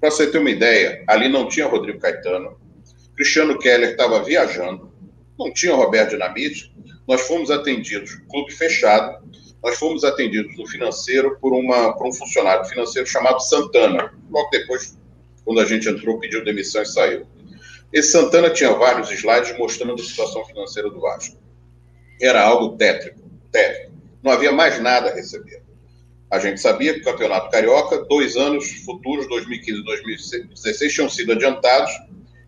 Para 0.00 0.10
você 0.10 0.26
ter 0.26 0.38
uma 0.38 0.48
ideia, 0.48 1.04
ali 1.06 1.28
não 1.28 1.48
tinha 1.48 1.66
Rodrigo 1.66 1.98
Caetano, 1.98 2.58
Cristiano 3.20 3.58
Keller 3.58 3.90
estava 3.90 4.22
viajando, 4.24 4.90
não 5.38 5.52
tinha 5.52 5.74
Roberto 5.74 6.12
Dinamite, 6.12 6.74
nós 7.06 7.20
fomos 7.20 7.50
atendidos, 7.50 8.14
clube 8.30 8.50
fechado, 8.50 9.22
nós 9.62 9.78
fomos 9.78 10.04
atendidos 10.04 10.56
no 10.56 10.66
financeiro 10.66 11.36
por, 11.38 11.52
uma, 11.52 11.94
por 11.98 12.08
um 12.08 12.12
funcionário 12.14 12.64
financeiro 12.64 13.06
chamado 13.06 13.38
Santana. 13.40 14.14
Logo 14.30 14.48
depois 14.48 14.98
quando 15.44 15.60
a 15.60 15.66
gente 15.66 15.86
entrou, 15.86 16.18
pediu 16.18 16.42
demissão 16.42 16.80
e 16.80 16.86
saiu. 16.86 17.26
Esse 17.92 18.12
Santana 18.12 18.48
tinha 18.48 18.72
vários 18.72 19.10
slides 19.10 19.54
mostrando 19.58 20.00
a 20.00 20.04
situação 20.04 20.42
financeira 20.46 20.88
do 20.88 20.98
Vasco. 20.98 21.36
Era 22.22 22.42
algo 22.42 22.78
tétrico, 22.78 23.20
tétrico. 23.52 23.92
Não 24.22 24.32
havia 24.32 24.50
mais 24.50 24.80
nada 24.80 25.10
a 25.10 25.14
receber. 25.14 25.62
A 26.30 26.38
gente 26.38 26.58
sabia 26.58 26.94
que 26.94 27.00
o 27.00 27.04
Campeonato 27.04 27.50
Carioca, 27.50 28.02
dois 28.06 28.34
anos 28.38 28.82
futuros, 28.82 29.28
2015 29.28 29.78
e 29.78 29.84
2016, 29.84 30.94
tinham 30.94 31.10
sido 31.10 31.32
adiantados, 31.32 31.92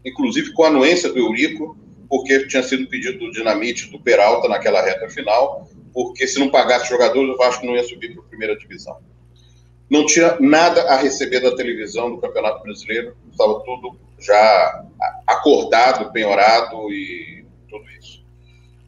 inclusive 0.04 0.52
com 0.52 0.64
a 0.64 0.68
anuência 0.68 1.12
do 1.12 1.18
Eurico, 1.18 1.76
porque 2.08 2.46
tinha 2.46 2.62
sido 2.62 2.88
pedido 2.88 3.18
do 3.18 3.32
Dinamite, 3.32 3.90
do 3.90 4.00
Peralta, 4.00 4.48
naquela 4.48 4.82
reta 4.82 5.08
final, 5.08 5.68
porque 5.92 6.26
se 6.26 6.38
não 6.38 6.50
pagasse 6.50 6.88
jogadores, 6.88 7.34
o 7.34 7.38
Vasco 7.38 7.64
não 7.64 7.74
ia 7.74 7.84
subir 7.84 8.14
para 8.14 8.22
a 8.22 8.26
primeira 8.26 8.56
divisão 8.56 8.98
não 9.92 10.06
tinha 10.06 10.38
nada 10.40 10.84
a 10.84 10.96
receber 10.96 11.40
da 11.40 11.54
televisão 11.54 12.10
do 12.10 12.18
Campeonato 12.18 12.62
Brasileiro, 12.62 13.14
estava 13.30 13.60
tudo 13.60 13.94
já 14.18 14.86
acordado, 15.26 16.10
penhorado 16.10 16.90
e 16.90 17.44
tudo 17.68 17.84
isso. 18.00 18.24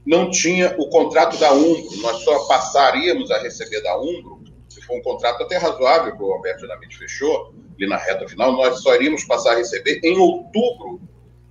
Não 0.06 0.30
tinha 0.30 0.74
o 0.78 0.88
contrato 0.88 1.36
da 1.36 1.52
Umbro, 1.52 1.94
nós 1.98 2.22
só 2.24 2.46
passaríamos 2.46 3.30
a 3.30 3.38
receber 3.42 3.82
da 3.82 4.00
Umbro, 4.00 4.43
for 4.86 4.96
um 4.96 5.02
contrato 5.02 5.42
até 5.42 5.56
razoável 5.56 6.16
que 6.16 6.22
o 6.22 6.32
Roberto 6.32 6.60
Dinamite 6.60 6.98
fechou, 6.98 7.54
ali 7.76 7.88
na 7.88 7.96
reta 7.96 8.28
final, 8.28 8.52
nós 8.52 8.80
só 8.80 8.94
iríamos 8.94 9.24
passar 9.24 9.52
a 9.52 9.56
receber 9.56 10.00
em 10.02 10.18
outubro 10.18 11.00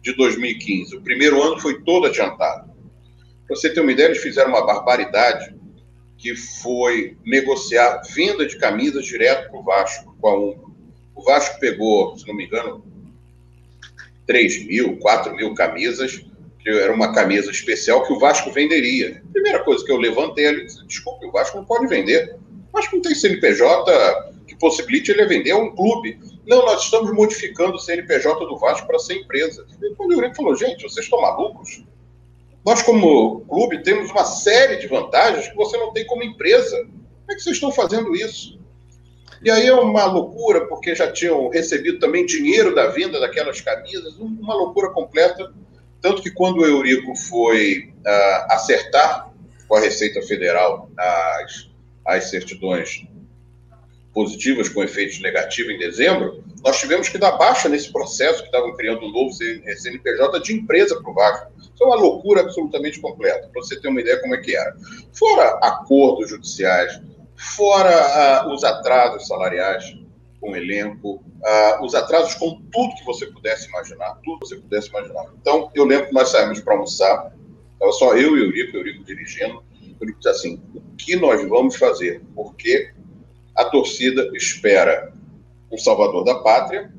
de 0.02 0.14
2015. 0.16 0.98
O 0.98 1.02
primeiro 1.02 1.42
ano 1.42 1.60
foi 1.60 1.82
todo 1.82 2.08
adiantado. 2.08 2.72
Para 3.48 3.56
você 3.56 3.74
ter 3.74 3.82
uma 3.82 3.92
ideia, 3.92 4.08
eles 4.08 4.22
fizeram 4.22 4.50
uma 4.50 4.66
barbaridade 4.66 5.56
que 6.18 6.36
foi 6.36 7.18
negociar 7.26 8.02
venda 8.14 8.46
de 8.46 8.58
camisas 8.58 9.06
direto 9.06 9.50
para 9.50 9.60
o 9.60 9.64
Vasco, 9.64 10.16
com 10.20 10.28
a 10.28 10.40
Umbro. 10.40 10.74
O 11.16 11.24
Vasco 11.24 11.60
pegou, 11.60 12.18
se 12.18 12.28
não 12.28 12.36
me 12.36 12.46
engano, 12.46 12.84
3 14.26 14.66
mil, 14.66 14.98
4 14.98 15.36
mil 15.36 15.54
camisas, 15.54 16.26
que 16.60 16.70
era 16.70 16.94
uma 16.94 17.14
camisa 17.14 17.52
especial 17.52 18.06
que 18.08 18.14
o 18.14 18.20
Vasco 18.20 18.52
venderia. 18.52 19.22
Primeira 19.34 19.64
coisa 19.64 19.84
que 19.84 19.92
eu 19.92 19.98
levantei 19.98 20.48
ali, 20.48 20.66
disse, 20.66 20.86
desculpe, 20.88 21.26
o 21.26 21.32
Vasco 21.32 21.58
não 21.58 21.66
pode 21.66 21.88
vender. 21.88 22.38
O 22.74 22.78
Vasco 22.78 22.96
não 22.96 23.04
tem 23.04 23.14
CNPJ 23.14 24.34
que 24.48 24.58
possibilite 24.58 25.12
ele 25.12 25.26
vender 25.28 25.52
a 25.52 25.58
um 25.58 25.76
clube. 25.76 26.20
não, 26.48 26.66
nós 26.66 26.84
estamos 26.84 27.14
modificando 27.14 27.76
o 27.76 27.80
CNPJ 27.80 28.46
do 28.48 28.58
Vasco 28.58 28.88
para 28.88 28.98
ser 28.98 29.14
empresa. 29.14 29.66
E 29.80 29.94
quando 29.96 30.10
o 30.10 30.14
Eurico 30.16 30.36
falou, 30.36 30.56
gente, 30.56 30.82
vocês 30.82 31.06
estão 31.06 31.22
malucos? 31.22 31.84
Nós, 32.66 32.82
como 32.82 33.42
clube, 33.42 33.84
temos 33.84 34.10
uma 34.10 34.26
série 34.26 34.78
de 34.78 34.88
vantagens 34.88 35.48
que 35.48 35.56
você 35.56 35.78
não 35.78 35.94
tem 35.94 36.06
como 36.08 36.24
empresa. 36.24 36.78
Como 36.78 37.32
é 37.32 37.36
que 37.36 37.42
vocês 37.42 37.58
estão 37.58 37.72
fazendo 37.72 38.16
isso? 38.16 38.60
E 39.44 39.52
aí 39.52 39.68
é 39.68 39.74
uma 39.74 40.06
loucura, 40.06 40.66
porque 40.68 40.96
já 40.96 41.12
tinham 41.12 41.50
recebido 41.50 42.00
também 42.00 42.26
dinheiro 42.26 42.74
da 42.74 42.88
venda 42.88 43.20
daquelas 43.20 43.60
camisas, 43.62 44.16
uma 44.18 44.56
loucura 44.56 44.90
completa. 44.90 45.54
Tanto 46.02 46.22
que 46.22 46.32
quando 46.32 46.60
o 46.60 46.66
Eurico 46.66 47.16
foi 47.16 47.94
uh, 48.00 48.54
acertar 48.54 49.32
com 49.68 49.76
a 49.76 49.80
Receita 49.80 50.22
Federal 50.22 50.90
as, 50.98 51.73
as 52.06 52.30
certidões 52.30 53.06
positivas 54.14 54.70
com 54.70 54.84
efeitos 54.84 55.20
negativos 55.20 55.74
em 55.74 55.80
dezembro, 55.80 56.44
nós 56.64 56.80
tivemos 56.80 57.10
que 57.10 57.18
dar 57.18 57.32
baixa 57.34 57.68
nesse 57.68 57.92
processo 57.92 58.40
que 58.40 58.46
estavam 58.46 58.76
criando 58.76 59.06
um 59.06 59.12
novo 59.12 59.34
CNPJ 59.34 60.40
de 60.42 60.54
empresa 60.54 61.02
para 61.02 61.12
o 61.12 61.14
Vasco. 61.14 61.52
Isso 61.58 61.84
é 61.84 61.86
uma 61.86 61.96
loucura 61.96 62.42
absolutamente 62.42 63.02
completa, 63.02 63.50
para 63.52 63.62
você 63.62 63.80
ter 63.80 63.88
uma 63.88 64.00
ideia 64.00 64.22
como 64.22 64.36
é 64.36 64.38
que 64.38 64.56
era. 64.56 64.76
Fora 65.12 65.58
acordos 65.62 66.30
judiciais, 66.30 67.02
fora 67.36 68.46
uh, 68.46 68.54
os 68.54 68.64
atrasos 68.64 69.28
salariais 69.28 69.98
com 70.40 70.52
o 70.52 70.56
elenco, 70.56 71.16
uh, 71.16 71.84
os 71.84 71.96
atrasos 71.96 72.36
com 72.36 72.62
tudo 72.72 72.96
que 72.96 73.06
você 73.06 73.26
pudesse 73.26 73.68
imaginar, 73.70 74.20
tudo 74.24 74.40
que 74.42 74.48
você 74.50 74.56
pudesse 74.58 74.90
imaginar. 74.90 75.26
Então, 75.42 75.72
eu 75.74 75.86
lembro 75.86 76.08
que 76.08 76.14
nós 76.14 76.30
saímos 76.30 76.60
para 76.60 76.74
almoçar, 76.74 77.34
estava 77.74 77.92
só 77.94 78.16
eu 78.16 78.38
e 78.38 78.42
o 78.42 78.46
Eurico, 78.46 78.78
o 78.78 78.80
Eurico 78.80 79.04
dirigindo, 79.04 79.64
Eurico 80.04 80.20
disse 80.20 80.30
assim, 80.30 80.62
o 80.76 80.82
que 80.98 81.16
nós 81.16 81.48
vamos 81.48 81.76
fazer? 81.76 82.22
Porque 82.36 82.92
a 83.56 83.66
torcida 83.66 84.30
espera 84.36 85.14
um 85.72 85.78
salvador 85.78 86.24
da 86.24 86.36
pátria 86.36 86.94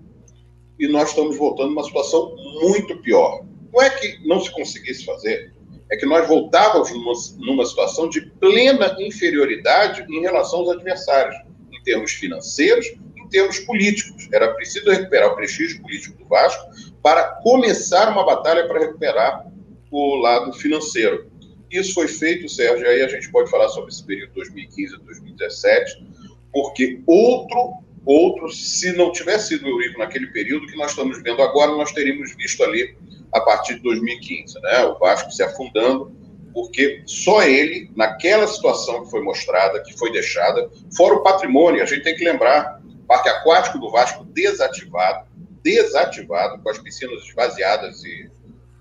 e 0.79 0.88
nós 0.88 1.11
estamos 1.11 1.37
voltando 1.37 1.71
uma 1.71 1.85
situação 1.85 2.35
muito 2.61 2.97
pior. 3.03 3.45
Não 3.73 3.83
é 3.83 3.90
que 3.90 4.27
não 4.27 4.40
se 4.40 4.51
conseguisse 4.51 5.05
fazer, 5.05 5.53
é 5.90 5.97
que 5.97 6.07
nós 6.07 6.27
voltávamos 6.27 6.90
numa, 6.90 7.12
numa 7.38 7.67
situação 7.67 8.09
de 8.09 8.23
plena 8.23 8.97
inferioridade 8.99 10.05
em 10.09 10.21
relação 10.21 10.61
aos 10.61 10.71
adversários, 10.71 11.37
em 11.73 11.83
termos 11.83 12.12
financeiros, 12.12 12.87
em 13.17 13.29
termos 13.29 13.59
políticos. 13.61 14.29
Era 14.33 14.55
preciso 14.55 14.90
recuperar 14.90 15.33
o 15.33 15.37
prestígio 15.37 15.81
político 15.83 16.17
do 16.19 16.27
Vasco 16.27 16.64
para 17.03 17.40
começar 17.43 18.11
uma 18.11 18.25
batalha 18.25 18.67
para 18.67 18.81
recuperar 18.81 19.47
o 19.90 20.17
lado 20.17 20.53
financeiro. 20.55 21.31
Isso 21.75 21.93
foi 21.93 22.07
feito, 22.07 22.49
Sérgio, 22.49 22.89
aí 22.89 23.03
a 23.03 23.09
gente 23.09 23.31
pode 23.33 23.51
falar 23.51 23.69
sobre 23.69 23.91
esse 23.91 24.05
período 24.05 24.33
2015 24.35 24.95
a 24.95 24.99
2017, 24.99 26.07
porque 26.53 27.03
outro, 27.05 27.75
outro, 28.07 28.49
se 28.53 28.97
não 28.97 29.11
tivesse 29.11 29.49
sido 29.49 29.67
o 29.67 29.71
Eurico 29.71 29.99
naquele 29.99 30.29
período 30.29 30.69
que 30.69 30.77
nós 30.77 30.93
estamos 30.93 31.21
vendo 31.21 31.43
agora, 31.43 31.73
nós 31.73 31.91
teríamos 31.91 32.35
visto 32.37 32.63
ali 32.63 32.97
a 33.33 33.41
partir 33.41 33.75
de 33.75 33.81
2015, 33.83 34.61
né? 34.61 34.85
O 34.85 34.99
Vasco 35.01 35.33
se 35.33 35.43
afundando, 35.43 36.17
porque 36.53 37.03
só 37.07 37.43
ele, 37.43 37.91
naquela 37.97 38.47
situação 38.47 39.05
que 39.05 39.11
foi 39.11 39.21
mostrada, 39.21 39.83
que 39.83 39.99
foi 39.99 40.13
deixada, 40.13 40.71
fora 40.97 41.15
o 41.15 41.23
patrimônio, 41.25 41.83
a 41.83 41.87
gente 41.87 42.05
tem 42.05 42.15
que 42.15 42.25
lembrar, 42.25 42.81
Parque 43.09 43.29
Aquático 43.29 43.81
do 43.81 43.91
Vasco 43.91 44.25
desativado, 44.27 45.27
desativado, 45.61 46.63
com 46.63 46.71
as 46.71 46.79
piscinas 46.79 47.25
esvaziadas 47.25 48.05
e, 48.05 48.31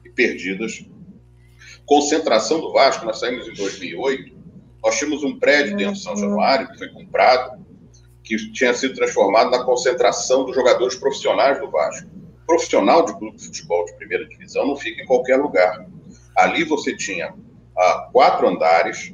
e 0.05 0.09
perdidas. 0.11 0.85
Concentração 1.85 2.59
do 2.59 2.71
Vasco, 2.71 3.05
nós 3.05 3.19
saímos 3.19 3.47
em 3.47 3.53
2008, 3.53 4.33
nós 4.83 4.97
tínhamos 4.97 5.23
um 5.23 5.37
prédio 5.37 5.77
dentro 5.77 5.93
de 5.93 6.01
São 6.01 6.15
Januário, 6.15 6.69
que 6.69 6.77
foi 6.77 6.89
comprado, 6.89 7.63
que 8.23 8.35
tinha 8.51 8.73
sido 8.73 8.95
transformado 8.95 9.51
na 9.51 9.63
concentração 9.63 10.45
dos 10.45 10.55
jogadores 10.55 10.95
profissionais 10.95 11.59
do 11.59 11.69
Vasco. 11.69 12.09
Profissional 12.45 13.05
de 13.05 13.17
clube 13.17 13.37
de 13.37 13.45
futebol 13.45 13.85
de 13.85 13.93
primeira 13.95 14.27
divisão 14.27 14.67
não 14.67 14.75
fica 14.75 15.01
em 15.01 15.05
qualquer 15.05 15.37
lugar. 15.37 15.85
Ali 16.35 16.63
você 16.63 16.95
tinha 16.95 17.33
ah, 17.77 18.09
quatro 18.11 18.47
andares, 18.47 19.13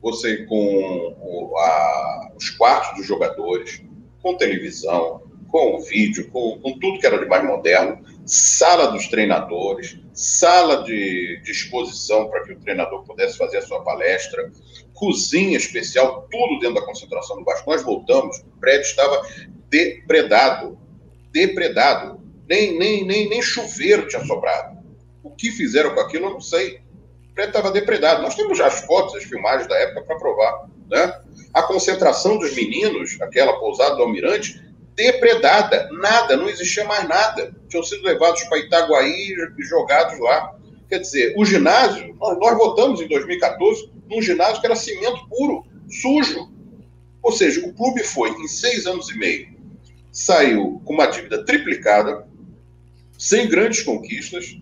você 0.00 0.44
com 0.46 1.16
o, 1.20 1.56
a, 1.58 2.32
os 2.36 2.50
quartos 2.50 2.96
dos 2.96 3.06
jogadores, 3.06 3.82
com 4.22 4.36
televisão, 4.36 5.22
com 5.48 5.80
vídeo, 5.80 6.30
com, 6.30 6.58
com, 6.60 6.78
tudo 6.78 6.98
que 6.98 7.06
era 7.06 7.18
de 7.18 7.26
mais 7.26 7.44
moderno, 7.44 8.02
sala 8.24 8.88
dos 8.88 9.08
treinadores, 9.08 9.98
sala 10.12 10.84
de, 10.84 11.40
exposição 11.44 12.28
para 12.28 12.44
que 12.44 12.52
o 12.52 12.60
treinador 12.60 13.04
pudesse 13.04 13.36
fazer 13.36 13.58
a 13.58 13.62
sua 13.62 13.82
palestra, 13.82 14.50
cozinha 14.94 15.56
especial, 15.56 16.28
tudo 16.30 16.58
dentro 16.60 16.76
da 16.76 16.86
concentração 16.86 17.38
do 17.38 17.44
Vasco. 17.44 17.70
Nós 17.70 17.82
voltamos, 17.82 18.38
o 18.38 18.60
prédio 18.60 18.82
estava 18.82 19.22
depredado, 19.68 20.78
depredado. 21.30 22.20
Nem, 22.48 22.78
nem, 22.78 23.04
nem, 23.04 23.28
nem 23.28 23.42
chuveiro 23.42 24.06
tinha 24.06 24.24
sobrado. 24.24 24.78
O 25.22 25.30
que 25.30 25.50
fizeram 25.50 25.94
com 25.94 26.00
aquilo, 26.00 26.26
eu 26.26 26.30
não 26.30 26.40
sei. 26.40 26.80
O 27.30 27.34
prédio 27.34 27.50
estava 27.50 27.70
depredado. 27.70 28.22
Nós 28.22 28.34
temos 28.34 28.58
já 28.58 28.66
as 28.66 28.80
fotos, 28.84 29.14
as 29.16 29.24
filmagens 29.24 29.68
da 29.68 29.76
época 29.76 30.02
para 30.02 30.18
provar. 30.18 30.68
Né? 30.90 31.20
A 31.54 31.62
concentração 31.62 32.38
dos 32.38 32.54
meninos, 32.54 33.20
aquela 33.20 33.58
pousada 33.58 33.96
do 33.96 34.02
Almirante, 34.02 34.60
depredada. 34.94 35.88
Nada, 35.92 36.36
não 36.36 36.48
existia 36.48 36.84
mais 36.84 37.08
nada. 37.08 37.54
Tinham 37.68 37.82
sido 37.82 38.04
levados 38.04 38.42
para 38.44 38.58
Itaguaí 38.58 39.34
e 39.58 39.62
jogados 39.62 40.18
lá. 40.20 40.56
Quer 40.88 41.00
dizer, 41.00 41.34
o 41.36 41.44
ginásio, 41.44 42.14
nós, 42.20 42.38
nós 42.38 42.58
votamos 42.58 43.00
em 43.00 43.08
2014 43.08 43.90
num 44.08 44.20
ginásio 44.20 44.60
que 44.60 44.66
era 44.66 44.76
cimento 44.76 45.26
puro, 45.28 45.64
sujo. 45.88 46.52
Ou 47.22 47.32
seja, 47.32 47.66
o 47.66 47.72
clube 47.72 48.02
foi, 48.02 48.30
em 48.30 48.48
seis 48.48 48.86
anos 48.86 49.08
e 49.08 49.16
meio, 49.16 49.48
saiu 50.10 50.82
com 50.84 50.92
uma 50.92 51.06
dívida 51.06 51.44
triplicada, 51.44 52.26
sem 53.16 53.48
grandes 53.48 53.82
conquistas, 53.82 54.58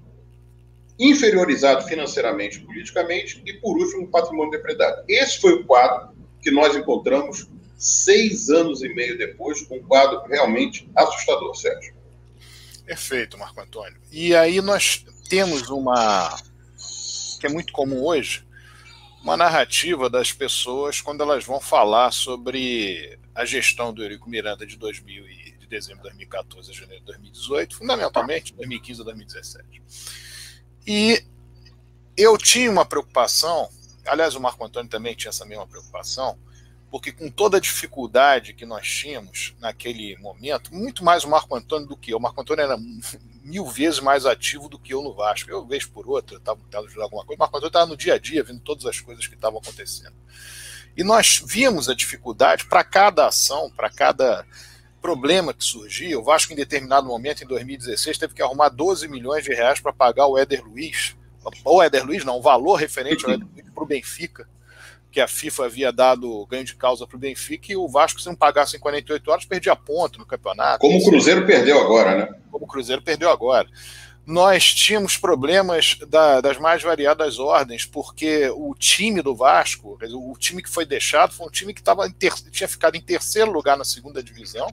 inferiorizado 0.99 1.85
financeiramente 1.87 2.59
e 2.59 2.67
politicamente, 2.67 3.43
e 3.47 3.55
por 3.55 3.77
último, 3.79 4.07
patrimônio 4.09 4.51
depredado. 4.51 5.03
Esse 5.09 5.41
foi 5.41 5.55
o 5.55 5.65
quadro 5.65 6.11
que 6.43 6.51
nós 6.51 6.77
encontramos 6.77 7.49
seis 7.81 8.51
anos 8.51 8.83
e 8.83 8.89
meio 8.91 9.17
depois, 9.17 9.67
um 9.71 9.81
quadro 9.81 10.23
realmente 10.29 10.89
assustador, 10.95 11.55
Sérgio. 11.57 11.95
Perfeito, 12.85 13.39
Marco 13.39 13.61
Antônio. 13.61 13.99
E 14.13 14.35
aí 14.35 14.61
nós 14.61 15.05
temos 15.29 15.71
uma 15.71 16.37
que 17.41 17.47
é 17.47 17.49
muito 17.49 17.73
comum 17.73 18.05
hoje, 18.05 18.47
uma 19.23 19.35
narrativa 19.35 20.11
das 20.11 20.31
pessoas 20.31 21.01
quando 21.01 21.23
elas 21.23 21.43
vão 21.45 21.59
falar 21.59 22.13
sobre 22.13 23.19
a 23.35 23.47
gestão 23.47 23.95
do 23.95 24.03
Eurico 24.03 24.29
Miranda 24.29 24.67
de 24.67 24.77
2000 24.77 25.27
e, 25.27 25.53
de 25.59 25.67
dezembro 25.67 26.03
de 26.03 26.11
2014 26.11 26.71
a 26.71 26.75
janeiro 26.75 27.01
de 27.01 27.07
2018, 27.07 27.77
fundamentalmente 27.77 28.53
2015 28.55 29.01
a 29.01 29.05
2017. 29.05 29.83
E 30.87 31.25
eu 32.17 32.37
tinha 32.37 32.71
uma 32.71 32.85
preocupação, 32.85 33.71
aliás, 34.05 34.35
o 34.35 34.41
Marco 34.41 34.63
Antônio 34.63 34.91
também 34.91 35.15
tinha 35.15 35.31
essa 35.31 35.47
mesma 35.47 35.67
preocupação, 35.67 36.39
porque 36.91 37.13
com 37.13 37.31
toda 37.31 37.57
a 37.57 37.61
dificuldade 37.61 38.53
que 38.53 38.67
nós 38.67 38.87
tínhamos 38.89 39.55
naquele 39.61 40.17
momento, 40.19 40.75
muito 40.75 41.05
mais 41.05 41.23
o 41.23 41.29
Marco 41.29 41.55
Antônio 41.55 41.87
do 41.87 41.97
que 41.97 42.13
eu. 42.13 42.19
O 42.19 42.21
Marco 42.21 42.41
Antônio 42.41 42.65
era 42.65 42.77
mil 43.45 43.67
vezes 43.67 44.01
mais 44.01 44.27
ativo 44.27 44.69
do 44.69 44.79
que 44.79 44.93
eu 44.93 45.01
no 45.01 45.15
Vasco. 45.15 45.49
Eu, 45.49 45.65
vez 45.65 45.85
por 45.85 46.09
outra, 46.09 46.37
estava 46.37 46.59
tentando 46.61 46.89
ajudar 46.89 47.05
alguma 47.05 47.25
coisa. 47.25 47.37
O 47.37 47.39
Marco 47.39 47.57
Antônio 47.57 47.69
estava 47.69 47.87
no 47.87 47.97
dia 47.97 48.15
a 48.15 48.19
dia, 48.19 48.43
vendo 48.43 48.61
todas 48.61 48.87
as 48.87 48.99
coisas 48.99 49.27
que 49.27 49.37
estavam 49.37 49.61
acontecendo. 49.61 50.15
E 50.97 51.05
nós 51.05 51.41
vimos 51.47 51.89
a 51.89 51.95
dificuldade 51.95 52.65
para 52.65 52.83
cada 52.83 53.29
ação, 53.29 53.71
para 53.71 53.89
cada 53.89 54.45
problema 55.01 55.55
que 55.55 55.65
surgia. 55.65 56.19
O 56.19 56.25
Vasco, 56.25 56.53
em 56.53 56.57
determinado 56.57 57.07
momento, 57.07 57.45
em 57.45 57.47
2016, 57.47 58.19
teve 58.19 58.35
que 58.35 58.43
arrumar 58.43 58.69
12 58.69 59.07
milhões 59.07 59.45
de 59.45 59.55
reais 59.55 59.79
para 59.79 59.93
pagar 59.93 60.27
o 60.27 60.37
Éder 60.37 60.65
Luiz. 60.65 61.15
O 61.65 61.83
Éder 61.83 62.05
Luiz, 62.05 62.25
não, 62.25 62.39
o 62.39 62.43
valor 62.43 62.75
referente 62.75 63.25
ao 63.25 63.31
Éder 63.31 63.47
Luiz 63.55 63.71
para 63.73 63.85
o 63.85 63.87
Benfica 63.87 64.49
que 65.11 65.21
a 65.21 65.27
FIFA 65.27 65.65
havia 65.65 65.93
dado 65.93 66.47
ganho 66.47 66.65
de 66.65 66.75
causa 66.75 67.07
para 67.07 67.17
o 67.17 67.21
Benfica 67.21 67.73
e 67.73 67.77
o 67.77 67.89
Vasco, 67.89 68.21
se 68.21 68.27
não 68.29 68.35
pagasse 68.35 68.77
em 68.77 68.81
48 68.81 69.31
horas, 69.31 69.45
perdia 69.45 69.75
ponto 69.75 70.19
no 70.19 70.27
campeonato. 70.27 70.79
Como 70.79 70.99
o 70.99 71.05
Cruzeiro 71.05 71.47
perdeu 71.47 71.81
agora, 71.81 72.17
né? 72.17 72.35
Como 72.51 72.65
o 72.65 72.69
Cruzeiro 72.69 73.03
perdeu 73.03 73.31
agora. 73.31 73.69
Nós 74.25 74.73
tínhamos 74.73 75.17
problemas 75.17 75.99
da, 76.09 76.41
das 76.41 76.59
mais 76.59 76.83
variadas 76.83 77.39
ordens, 77.39 77.85
porque 77.85 78.49
o 78.51 78.75
time 78.79 79.21
do 79.23 79.35
Vasco, 79.35 79.99
o 80.15 80.37
time 80.39 80.63
que 80.63 80.71
foi 80.71 80.87
deixado, 80.87 81.33
foi 81.33 81.47
um 81.47 81.51
time 81.51 81.75
que 81.75 81.83
tava 81.83 82.09
ter, 82.11 82.33
tinha 82.51 82.69
ficado 82.69 82.95
em 82.95 83.01
terceiro 83.01 83.51
lugar 83.51 83.77
na 83.77 83.85
segunda 83.85 84.23
divisão, 84.23 84.73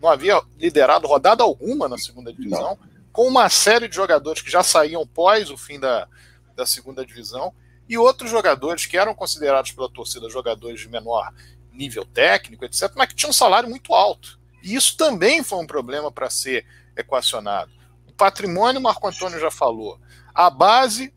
não 0.00 0.10
havia 0.10 0.40
liderado 0.58 1.06
rodada 1.06 1.42
alguma 1.42 1.88
na 1.88 1.96
segunda 1.96 2.32
divisão, 2.32 2.60
não. 2.60 2.78
com 3.10 3.26
uma 3.26 3.48
série 3.48 3.88
de 3.88 3.96
jogadores 3.96 4.42
que 4.42 4.50
já 4.50 4.62
saíam 4.62 5.06
pós 5.06 5.48
o 5.50 5.56
fim 5.56 5.80
da, 5.80 6.06
da 6.54 6.66
segunda 6.66 7.06
divisão 7.06 7.54
e 7.88 7.96
outros 7.96 8.30
jogadores 8.30 8.86
que 8.86 8.96
eram 8.96 9.14
considerados 9.14 9.72
pela 9.72 9.88
torcida 9.88 10.28
jogadores 10.28 10.80
de 10.80 10.88
menor 10.88 11.32
nível 11.72 12.04
técnico, 12.04 12.64
etc., 12.64 12.92
mas 12.96 13.08
que 13.08 13.14
tinham 13.14 13.30
um 13.30 13.32
salário 13.32 13.68
muito 13.68 13.94
alto. 13.94 14.38
E 14.62 14.74
isso 14.74 14.96
também 14.96 15.42
foi 15.42 15.58
um 15.58 15.66
problema 15.66 16.10
para 16.10 16.28
ser 16.28 16.66
equacionado. 16.96 17.70
O 18.06 18.12
patrimônio, 18.12 18.80
Marco 18.80 19.06
Antônio 19.06 19.38
já 19.38 19.50
falou. 19.50 19.98
A 20.34 20.50
base 20.50 21.14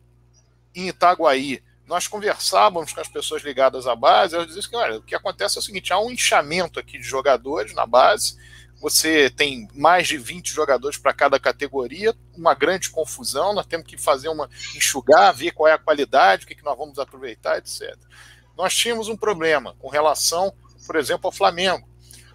em 0.74 0.88
Itaguaí, 0.88 1.62
nós 1.86 2.06
conversávamos 2.06 2.92
com 2.92 3.00
as 3.00 3.08
pessoas 3.08 3.42
ligadas 3.42 3.86
à 3.86 3.94
base, 3.94 4.34
elas 4.34 4.46
diziam 4.46 4.70
que 4.70 4.76
olha, 4.76 4.98
o 4.98 5.02
que 5.02 5.14
acontece 5.14 5.58
é 5.58 5.60
o 5.60 5.62
seguinte: 5.62 5.92
há 5.92 5.98
um 5.98 6.10
inchamento 6.10 6.78
aqui 6.78 6.96
de 6.96 7.04
jogadores 7.04 7.74
na 7.74 7.84
base, 7.84 8.38
você 8.82 9.30
tem 9.30 9.68
mais 9.72 10.08
de 10.08 10.18
20 10.18 10.52
jogadores 10.52 10.98
para 10.98 11.12
cada 11.12 11.38
categoria, 11.38 12.12
uma 12.36 12.52
grande 12.52 12.90
confusão, 12.90 13.54
nós 13.54 13.64
temos 13.64 13.86
que 13.86 13.96
fazer 13.96 14.28
uma 14.28 14.50
enxugar, 14.74 15.32
ver 15.32 15.52
qual 15.52 15.68
é 15.68 15.72
a 15.72 15.78
qualidade, 15.78 16.44
o 16.44 16.48
que, 16.48 16.56
que 16.56 16.64
nós 16.64 16.76
vamos 16.76 16.98
aproveitar, 16.98 17.58
etc. 17.58 17.96
Nós 18.58 18.74
tínhamos 18.74 19.06
um 19.06 19.16
problema 19.16 19.76
com 19.78 19.88
relação, 19.88 20.52
por 20.84 20.96
exemplo, 20.96 21.28
ao 21.28 21.32
Flamengo. 21.32 21.88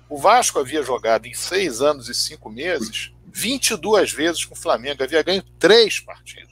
O 0.07 0.17
Vasco 0.17 0.57
havia 0.57 0.81
jogado 0.81 1.25
em 1.25 1.33
seis 1.33 1.81
anos 1.81 2.07
e 2.07 2.15
cinco 2.15 2.49
meses 2.49 3.11
22 3.25 4.13
vezes 4.13 4.45
com 4.45 4.55
o 4.55 4.57
Flamengo, 4.57 5.03
havia 5.03 5.21
ganho 5.21 5.43
três 5.59 5.99
partidas. 5.99 6.46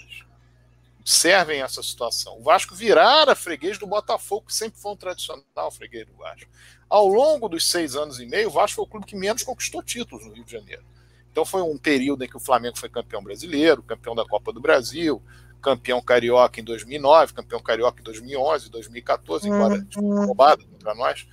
Servem 1.05 1.61
essa 1.61 1.83
situação. 1.83 2.39
O 2.39 2.41
Vasco 2.41 2.73
virara 2.73 3.35
freguês 3.35 3.77
do 3.77 3.85
Botafogo, 3.85 4.47
que 4.47 4.55
sempre 4.55 4.79
foi 4.79 4.91
um 4.91 4.95
tradicional 4.95 5.69
freguês 5.71 6.07
do 6.07 6.15
Vasco. 6.15 6.49
Ao 6.89 7.07
longo 7.07 7.47
dos 7.47 7.69
seis 7.69 7.95
anos 7.95 8.19
e 8.19 8.25
meio, 8.25 8.47
o 8.47 8.51
Vasco 8.51 8.77
foi 8.77 8.85
o 8.85 8.87
clube 8.87 9.05
que 9.05 9.15
menos 9.15 9.43
conquistou 9.43 9.83
títulos 9.83 10.25
no 10.25 10.33
Rio 10.33 10.43
de 10.43 10.51
Janeiro. 10.51 10.83
Então 11.31 11.45
foi 11.45 11.61
um 11.61 11.77
período 11.77 12.23
em 12.23 12.27
que 12.27 12.37
o 12.37 12.39
Flamengo 12.39 12.79
foi 12.79 12.89
campeão 12.89 13.23
brasileiro, 13.23 13.83
campeão 13.83 14.15
da 14.15 14.25
Copa 14.25 14.51
do 14.51 14.59
Brasil, 14.59 15.21
campeão 15.61 16.01
carioca 16.01 16.59
em 16.59 16.63
2009, 16.63 17.33
campeão 17.33 17.59
carioca 17.61 17.99
em 17.99 18.03
2011, 18.03 18.69
2014, 18.69 19.47
embora 19.47 19.85
uhum. 19.97 20.25
roubado 20.25 20.65
contra 20.65 20.95
nós. 20.95 21.27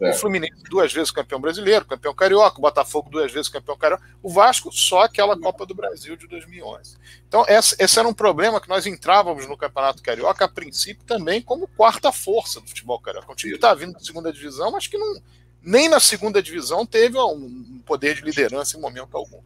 É. 0.00 0.10
O 0.10 0.14
Fluminense 0.14 0.62
duas 0.70 0.92
vezes 0.92 1.10
campeão 1.10 1.40
brasileiro, 1.40 1.84
campeão 1.84 2.14
carioca, 2.14 2.58
o 2.58 2.62
Botafogo 2.62 3.10
duas 3.10 3.30
vezes 3.30 3.48
campeão 3.48 3.76
carioca, 3.76 4.02
o 4.22 4.30
Vasco 4.30 4.72
só 4.72 5.02
aquela 5.02 5.38
Copa 5.38 5.66
do 5.66 5.74
Brasil 5.74 6.16
de 6.16 6.26
2011. 6.26 6.96
Então 7.28 7.44
esse, 7.46 7.76
esse 7.78 7.98
era 7.98 8.08
um 8.08 8.14
problema 8.14 8.60
que 8.60 8.68
nós 8.68 8.86
entrávamos 8.86 9.46
no 9.46 9.56
Campeonato 9.56 10.02
Carioca 10.02 10.46
a 10.46 10.48
princípio 10.48 11.04
também 11.04 11.42
como 11.42 11.68
quarta 11.68 12.10
força 12.10 12.60
do 12.60 12.68
futebol 12.68 12.98
carioca. 12.98 13.30
Um 13.30 13.34
time 13.34 13.52
que 13.52 13.58
está 13.58 13.74
vindo 13.74 13.92
da 13.92 14.00
segunda 14.00 14.32
divisão, 14.32 14.70
mas 14.70 14.86
que 14.86 14.96
não, 14.96 15.20
nem 15.62 15.88
na 15.88 16.00
segunda 16.00 16.42
divisão 16.42 16.86
teve 16.86 17.18
um 17.18 17.82
poder 17.84 18.14
de 18.14 18.22
liderança 18.22 18.76
em 18.76 18.80
momento 18.80 19.16
algum. 19.16 19.40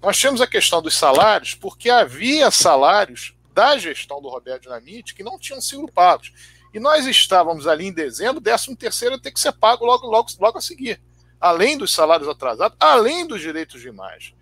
Nós 0.00 0.16
tínhamos 0.16 0.40
a 0.40 0.46
questão 0.46 0.80
dos 0.80 0.94
salários, 0.94 1.54
porque 1.54 1.90
havia 1.90 2.50
salários 2.50 3.34
da 3.52 3.78
gestão 3.78 4.20
do 4.20 4.28
Roberto 4.28 4.62
Dinamite 4.62 5.14
que 5.14 5.24
não 5.24 5.38
tinham 5.38 5.60
sido 5.60 5.88
pagos. 5.88 6.32
E 6.76 6.78
nós 6.78 7.06
estávamos 7.06 7.66
ali 7.66 7.86
em 7.86 7.92
dezembro, 7.92 8.38
13 8.38 8.76
terceiro 8.76 9.18
ter 9.18 9.32
que 9.32 9.40
ser 9.40 9.50
pago 9.50 9.86
logo, 9.86 10.06
logo, 10.06 10.28
logo 10.38 10.58
a 10.58 10.60
seguir. 10.60 11.00
Além 11.40 11.78
dos 11.78 11.90
salários 11.90 12.28
atrasados, 12.28 12.76
além 12.78 13.26
dos 13.26 13.40
direitos 13.40 13.80
de 13.80 13.88
imagem. 13.88 14.36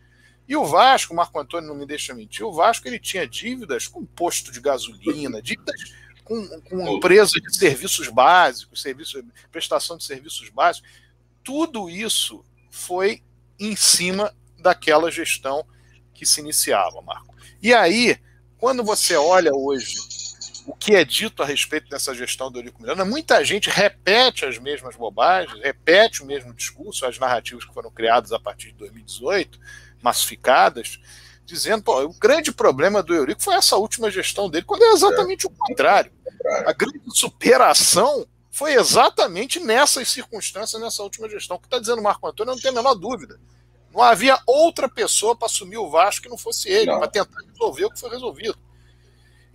E 0.48 0.56
o 0.56 0.64
Vasco, 0.64 1.12
o 1.12 1.16
Marco 1.16 1.38
Antônio 1.38 1.68
não 1.68 1.76
me 1.76 1.86
deixa 1.86 2.12
mentir, 2.12 2.44
o 2.44 2.52
Vasco 2.52 2.88
ele 2.88 2.98
tinha 2.98 3.24
dívidas 3.24 3.86
com 3.86 4.04
posto 4.04 4.50
de 4.50 4.60
gasolina, 4.60 5.40
dívidas 5.40 5.94
com, 6.24 6.44
com 6.62 6.96
empresa 6.96 7.40
de 7.40 7.56
serviços 7.56 8.08
básicos, 8.08 8.82
serviço, 8.82 9.24
prestação 9.52 9.96
de 9.96 10.02
serviços 10.02 10.48
básicos. 10.48 10.90
Tudo 11.44 11.88
isso 11.88 12.44
foi 12.68 13.22
em 13.60 13.76
cima 13.76 14.34
daquela 14.58 15.08
gestão 15.08 15.64
que 16.12 16.26
se 16.26 16.40
iniciava, 16.40 17.00
Marco. 17.00 17.32
E 17.62 17.72
aí, 17.72 18.18
quando 18.58 18.82
você 18.82 19.14
olha 19.14 19.54
hoje 19.54 19.94
o 20.66 20.74
que 20.74 20.94
é 20.94 21.04
dito 21.04 21.42
a 21.42 21.46
respeito 21.46 21.88
dessa 21.88 22.14
gestão 22.14 22.50
do 22.50 22.58
Eurico 22.58 22.80
Miranda, 22.80 23.04
muita 23.04 23.44
gente 23.44 23.68
repete 23.68 24.44
as 24.44 24.58
mesmas 24.58 24.96
bobagens, 24.96 25.60
repete 25.60 26.22
o 26.22 26.26
mesmo 26.26 26.54
discurso, 26.54 27.06
as 27.06 27.18
narrativas 27.18 27.64
que 27.64 27.74
foram 27.74 27.90
criadas 27.90 28.32
a 28.32 28.38
partir 28.38 28.68
de 28.68 28.78
2018, 28.78 29.58
massificadas, 30.02 30.98
dizendo, 31.44 31.82
pô, 31.82 32.02
o 32.02 32.14
grande 32.14 32.50
problema 32.50 33.02
do 33.02 33.14
Eurico 33.14 33.42
foi 33.42 33.54
essa 33.54 33.76
última 33.76 34.10
gestão 34.10 34.48
dele, 34.48 34.64
quando 34.64 34.82
é 34.82 34.92
exatamente 34.92 35.46
o 35.46 35.50
contrário. 35.50 36.12
A 36.66 36.72
grande 36.72 37.00
superação 37.12 38.26
foi 38.50 38.74
exatamente 38.74 39.60
nessas 39.60 40.08
circunstâncias, 40.08 40.80
nessa 40.80 41.02
última 41.02 41.28
gestão. 41.28 41.56
O 41.56 41.60
que 41.60 41.66
está 41.66 41.78
dizendo 41.78 41.98
o 41.98 42.02
Marco 42.02 42.26
Antônio, 42.26 42.52
eu 42.52 42.54
não 42.54 42.62
tenho 42.62 42.72
a 42.72 42.76
menor 42.76 42.94
dúvida. 42.94 43.38
Não 43.92 44.02
havia 44.02 44.38
outra 44.46 44.88
pessoa 44.88 45.36
para 45.36 45.46
assumir 45.46 45.76
o 45.76 45.90
Vasco 45.90 46.22
que 46.22 46.28
não 46.28 46.38
fosse 46.38 46.68
ele, 46.68 46.86
para 46.86 47.06
tentar 47.06 47.38
resolver 47.52 47.84
o 47.84 47.90
que 47.90 48.00
foi 48.00 48.10
resolvido. 48.10 48.56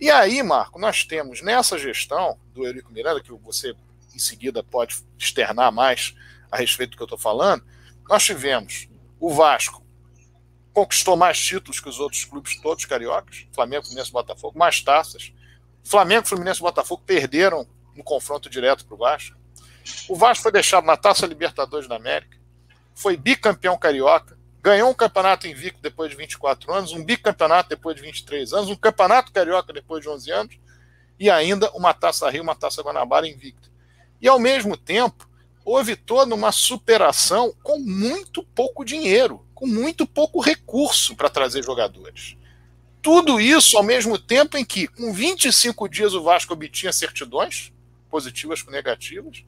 E 0.00 0.10
aí, 0.10 0.42
Marco, 0.42 0.78
nós 0.78 1.04
temos 1.04 1.42
nessa 1.42 1.78
gestão 1.78 2.38
do 2.54 2.66
Eurico 2.66 2.90
Miranda, 2.90 3.20
que 3.20 3.30
você 3.32 3.74
em 4.14 4.18
seguida 4.18 4.62
pode 4.62 5.04
externar 5.18 5.70
mais 5.70 6.14
a 6.50 6.56
respeito 6.56 6.92
do 6.92 6.96
que 6.96 7.02
eu 7.02 7.06
estou 7.06 7.18
falando, 7.18 7.64
nós 8.08 8.24
tivemos 8.24 8.88
o 9.20 9.32
Vasco 9.32 9.80
conquistou 10.72 11.16
mais 11.16 11.38
títulos 11.38 11.80
que 11.80 11.88
os 11.88 12.00
outros 12.00 12.24
clubes 12.24 12.58
todos 12.60 12.84
cariocas, 12.84 13.46
Flamengo, 13.52 13.84
Fluminense 13.84 14.10
Botafogo, 14.10 14.58
mais 14.58 14.80
taças. 14.80 15.32
Flamengo, 15.84 16.26
Fluminense 16.26 16.60
e 16.60 16.62
Botafogo 16.62 17.02
perderam 17.04 17.66
no 17.94 18.02
confronto 18.02 18.48
direto 18.48 18.86
para 18.86 18.94
o 18.94 18.98
Vasco. 18.98 19.36
O 20.08 20.16
Vasco 20.16 20.42
foi 20.42 20.52
deixado 20.52 20.84
na 20.84 20.96
Taça 20.96 21.26
Libertadores 21.26 21.88
da 21.88 21.96
América, 21.96 22.38
foi 22.94 23.16
bicampeão 23.16 23.76
carioca, 23.76 24.38
ganhou 24.62 24.90
um 24.90 24.94
campeonato 24.94 25.46
invicto 25.46 25.80
depois 25.80 26.10
de 26.10 26.16
24 26.16 26.72
anos, 26.72 26.92
um 26.92 27.04
bicampeonato 27.04 27.68
depois 27.70 27.96
de 27.96 28.02
23 28.02 28.52
anos, 28.52 28.68
um 28.68 28.76
campeonato 28.76 29.32
carioca 29.32 29.72
depois 29.72 30.02
de 30.02 30.08
11 30.08 30.30
anos 30.30 30.58
e 31.18 31.30
ainda 31.30 31.70
uma 31.72 31.94
taça 31.94 32.28
Rio, 32.30 32.42
uma 32.42 32.54
taça 32.54 32.82
Guanabara 32.82 33.28
invicta. 33.28 33.68
E 34.20 34.28
ao 34.28 34.38
mesmo 34.38 34.76
tempo, 34.76 35.28
houve 35.64 35.96
toda 35.96 36.34
uma 36.34 36.52
superação 36.52 37.54
com 37.62 37.78
muito 37.78 38.42
pouco 38.54 38.84
dinheiro, 38.84 39.44
com 39.54 39.66
muito 39.66 40.06
pouco 40.06 40.40
recurso 40.40 41.14
para 41.14 41.30
trazer 41.30 41.64
jogadores. 41.64 42.36
Tudo 43.02 43.40
isso 43.40 43.78
ao 43.78 43.82
mesmo 43.82 44.18
tempo 44.18 44.58
em 44.58 44.64
que, 44.64 44.86
com 44.86 45.12
25 45.12 45.88
dias, 45.88 46.12
o 46.12 46.22
Vasco 46.22 46.52
obtinha 46.52 46.92
certidões, 46.92 47.72
positivas 48.10 48.60
com 48.60 48.70
negativas, 48.70 49.42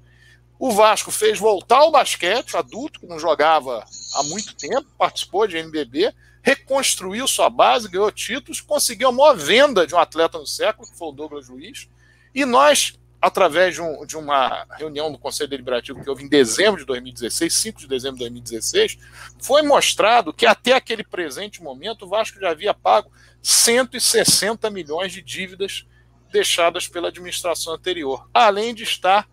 o 0.62 0.70
Vasco 0.70 1.10
fez 1.10 1.40
voltar 1.40 1.82
o 1.82 1.90
basquete, 1.90 2.56
adulto, 2.56 3.00
que 3.00 3.06
não 3.06 3.18
jogava 3.18 3.84
há 4.14 4.22
muito 4.22 4.54
tempo, 4.54 4.86
participou 4.96 5.44
de 5.44 5.56
NBB, 5.56 6.14
reconstruiu 6.40 7.26
sua 7.26 7.50
base, 7.50 7.88
ganhou 7.88 8.12
títulos, 8.12 8.60
conseguiu 8.60 9.08
a 9.08 9.12
maior 9.12 9.36
venda 9.36 9.84
de 9.84 9.92
um 9.92 9.98
atleta 9.98 10.38
no 10.38 10.46
século, 10.46 10.88
que 10.88 10.96
foi 10.96 11.08
o 11.08 11.12
Douglas 11.12 11.48
Luiz. 11.48 11.88
E 12.32 12.44
nós, 12.44 12.96
através 13.20 13.74
de, 13.74 13.82
um, 13.82 14.06
de 14.06 14.16
uma 14.16 14.64
reunião 14.78 15.10
do 15.10 15.18
Conselho 15.18 15.50
Deliberativo 15.50 16.00
que 16.00 16.08
houve 16.08 16.22
em 16.22 16.28
dezembro 16.28 16.78
de 16.78 16.86
2016, 16.86 17.52
5 17.52 17.80
de 17.80 17.88
dezembro 17.88 18.18
de 18.18 18.24
2016, 18.26 18.98
foi 19.40 19.62
mostrado 19.62 20.32
que 20.32 20.46
até 20.46 20.74
aquele 20.74 21.02
presente 21.02 21.60
momento 21.60 22.04
o 22.04 22.08
Vasco 22.08 22.38
já 22.38 22.50
havia 22.50 22.72
pago 22.72 23.10
160 23.42 24.70
milhões 24.70 25.12
de 25.12 25.22
dívidas 25.22 25.84
deixadas 26.30 26.86
pela 26.86 27.08
administração 27.08 27.74
anterior, 27.74 28.28
além 28.32 28.72
de 28.72 28.84
estar 28.84 29.26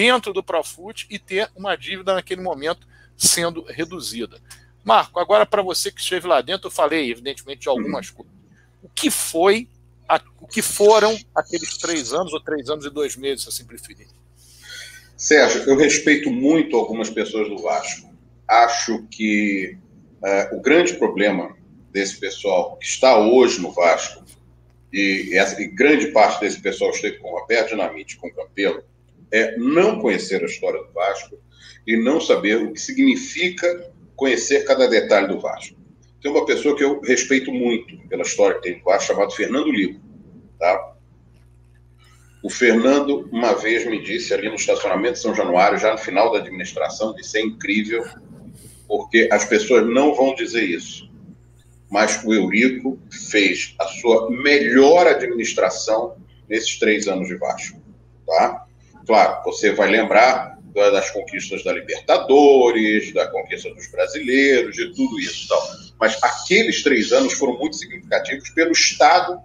dentro 0.00 0.32
do 0.32 0.42
Profut 0.42 1.06
e 1.10 1.18
ter 1.18 1.50
uma 1.54 1.76
dívida 1.76 2.14
naquele 2.14 2.40
momento 2.40 2.88
sendo 3.18 3.62
reduzida. 3.64 4.40
Marco, 4.82 5.20
agora 5.20 5.44
para 5.44 5.60
você 5.60 5.92
que 5.92 6.00
esteve 6.00 6.26
lá 6.26 6.40
dentro, 6.40 6.68
eu 6.68 6.70
falei, 6.70 7.10
evidentemente, 7.10 7.60
de 7.60 7.68
algumas 7.68 8.08
uhum. 8.08 8.14
coisas. 8.14 8.32
O 8.82 8.88
que 8.88 9.10
foi, 9.10 9.68
a, 10.08 10.18
o 10.40 10.46
que 10.46 10.62
foram 10.62 11.14
aqueles 11.36 11.76
três 11.76 12.14
anos, 12.14 12.32
ou 12.32 12.40
três 12.40 12.70
anos 12.70 12.86
e 12.86 12.90
dois 12.90 13.14
meses, 13.14 13.42
se 13.42 13.50
assim 13.50 13.66
preferir? 13.66 14.06
Sérgio, 15.18 15.64
eu 15.64 15.76
respeito 15.76 16.30
muito 16.30 16.76
algumas 16.76 17.10
pessoas 17.10 17.50
do 17.50 17.58
Vasco. 17.58 18.10
Acho 18.48 19.06
que 19.10 19.76
uh, 20.22 20.56
o 20.56 20.62
grande 20.62 20.94
problema 20.94 21.54
desse 21.92 22.18
pessoal 22.18 22.78
que 22.78 22.86
está 22.86 23.18
hoje 23.18 23.60
no 23.60 23.70
Vasco, 23.70 24.24
e, 24.90 25.36
essa, 25.36 25.60
e 25.60 25.66
grande 25.66 26.06
parte 26.06 26.40
desse 26.40 26.58
pessoal 26.58 26.90
esteve 26.90 27.18
com 27.18 27.28
o 27.28 27.38
Roberto 27.38 27.68
Dinamite, 27.68 28.16
com 28.16 28.28
o 28.28 28.34
Campelo, 28.34 28.82
é 29.32 29.56
não 29.56 30.00
conhecer 30.00 30.42
a 30.42 30.46
história 30.46 30.82
do 30.82 30.92
Vasco 30.92 31.38
e 31.86 31.96
não 31.96 32.20
saber 32.20 32.56
o 32.56 32.72
que 32.72 32.80
significa 32.80 33.90
conhecer 34.16 34.64
cada 34.64 34.86
detalhe 34.86 35.28
do 35.28 35.40
Vasco. 35.40 35.76
Tem 36.20 36.30
uma 36.30 36.44
pessoa 36.44 36.76
que 36.76 36.84
eu 36.84 37.00
respeito 37.00 37.50
muito 37.50 37.96
pela 38.08 38.22
história 38.22 38.56
que 38.56 38.62
tem 38.62 38.78
do 38.78 38.84
Vasco, 38.84 39.12
chamado 39.12 39.32
Fernando 39.32 39.70
Ligo. 39.70 40.00
Tá? 40.58 40.94
O 42.42 42.50
Fernando, 42.50 43.28
uma 43.32 43.54
vez, 43.54 43.86
me 43.86 44.02
disse 44.02 44.32
ali 44.32 44.48
no 44.48 44.54
estacionamento 44.54 45.14
de 45.14 45.20
São 45.20 45.34
Januário, 45.34 45.78
já 45.78 45.92
no 45.92 45.98
final 45.98 46.32
da 46.32 46.38
administração, 46.38 47.14
disse: 47.14 47.38
é 47.38 47.42
incrível, 47.42 48.04
porque 48.88 49.28
as 49.30 49.44
pessoas 49.44 49.86
não 49.86 50.14
vão 50.14 50.34
dizer 50.34 50.64
isso. 50.64 51.10
Mas 51.90 52.22
o 52.24 52.32
Eurico 52.32 52.98
fez 53.30 53.74
a 53.78 53.86
sua 53.86 54.30
melhor 54.30 55.06
administração 55.06 56.16
nesses 56.48 56.78
três 56.78 57.08
anos 57.08 57.28
de 57.28 57.36
Vasco. 57.36 57.80
Tá? 58.26 58.66
Claro, 59.10 59.42
você 59.42 59.72
vai 59.72 59.90
lembrar 59.90 60.56
das 60.72 61.10
conquistas 61.10 61.64
da 61.64 61.72
Libertadores, 61.72 63.12
da 63.12 63.26
conquista 63.26 63.68
dos 63.74 63.88
brasileiros, 63.88 64.76
de 64.76 64.94
tudo 64.94 65.18
isso. 65.18 65.48
Tal. 65.48 65.60
Mas 65.98 66.16
aqueles 66.22 66.84
três 66.84 67.10
anos 67.10 67.32
foram 67.32 67.58
muito 67.58 67.74
significativos 67.74 68.50
pelo 68.50 68.70
estado 68.70 69.40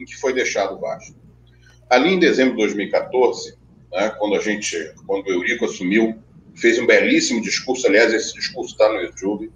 em 0.00 0.06
que 0.06 0.16
foi 0.16 0.32
deixado 0.32 0.76
o 0.76 0.80
Vasco. 0.80 1.14
Ali 1.90 2.14
em 2.14 2.18
dezembro 2.18 2.52
de 2.52 2.62
2014, 2.62 3.58
né, 3.92 4.08
quando 4.18 4.36
a 4.36 4.40
gente, 4.40 4.94
quando 5.06 5.26
o 5.26 5.30
Eurico 5.30 5.66
assumiu, 5.66 6.18
fez 6.54 6.78
um 6.78 6.86
belíssimo 6.86 7.42
discurso. 7.42 7.86
Aliás, 7.86 8.14
esse 8.14 8.32
discurso 8.32 8.72
está 8.72 8.90
no 8.90 9.02
YouTube. 9.02 9.52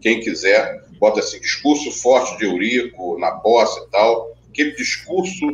Quem 0.00 0.20
quiser, 0.20 0.80
bota 1.00 1.18
assim: 1.18 1.40
discurso 1.40 1.90
forte 1.90 2.38
de 2.38 2.44
Eurico 2.44 3.18
na 3.18 3.32
posse 3.32 3.80
e 3.80 3.90
tal. 3.90 4.38
Aquele 4.48 4.76
discurso 4.76 5.44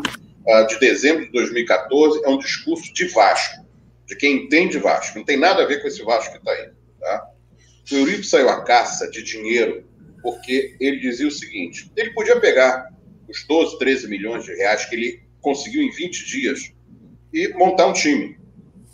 de 0.69 0.79
dezembro 0.79 1.25
de 1.25 1.33
2014 1.33 2.23
é 2.25 2.29
um 2.29 2.39
discurso 2.39 2.93
de 2.93 3.07
Vasco, 3.09 3.65
de 4.07 4.17
quem 4.17 4.45
entende 4.45 4.79
Vasco. 4.79 5.19
Não 5.19 5.25
tem 5.25 5.39
nada 5.39 5.63
a 5.63 5.67
ver 5.67 5.81
com 5.81 5.89
esse 5.89 6.03
Vasco 6.03 6.33
que 6.33 6.39
está 6.39 6.53
aí. 6.53 6.71
Tá? 7.01 7.31
O 7.91 7.95
Eurico 7.95 8.25
saiu 8.25 8.49
à 8.49 8.63
caça 8.63 9.11
de 9.11 9.23
dinheiro 9.23 9.87
porque 10.23 10.77
ele 10.81 11.01
dizia 11.01 11.29
o 11.29 11.31
seguinte: 11.31 11.91
ele 11.97 12.11
podia 12.11 12.41
pegar 12.41 12.91
os 13.29 13.47
12, 13.47 13.79
13 13.79 14.09
milhões 14.09 14.45
de 14.45 14.55
reais 14.55 14.85
que 14.87 14.95
ele 14.95 15.23
conseguiu 15.41 15.83
em 15.83 15.91
20 15.91 16.27
dias 16.27 16.73
e 17.33 17.49
montar 17.55 17.87
um 17.87 17.93
time. 17.93 18.39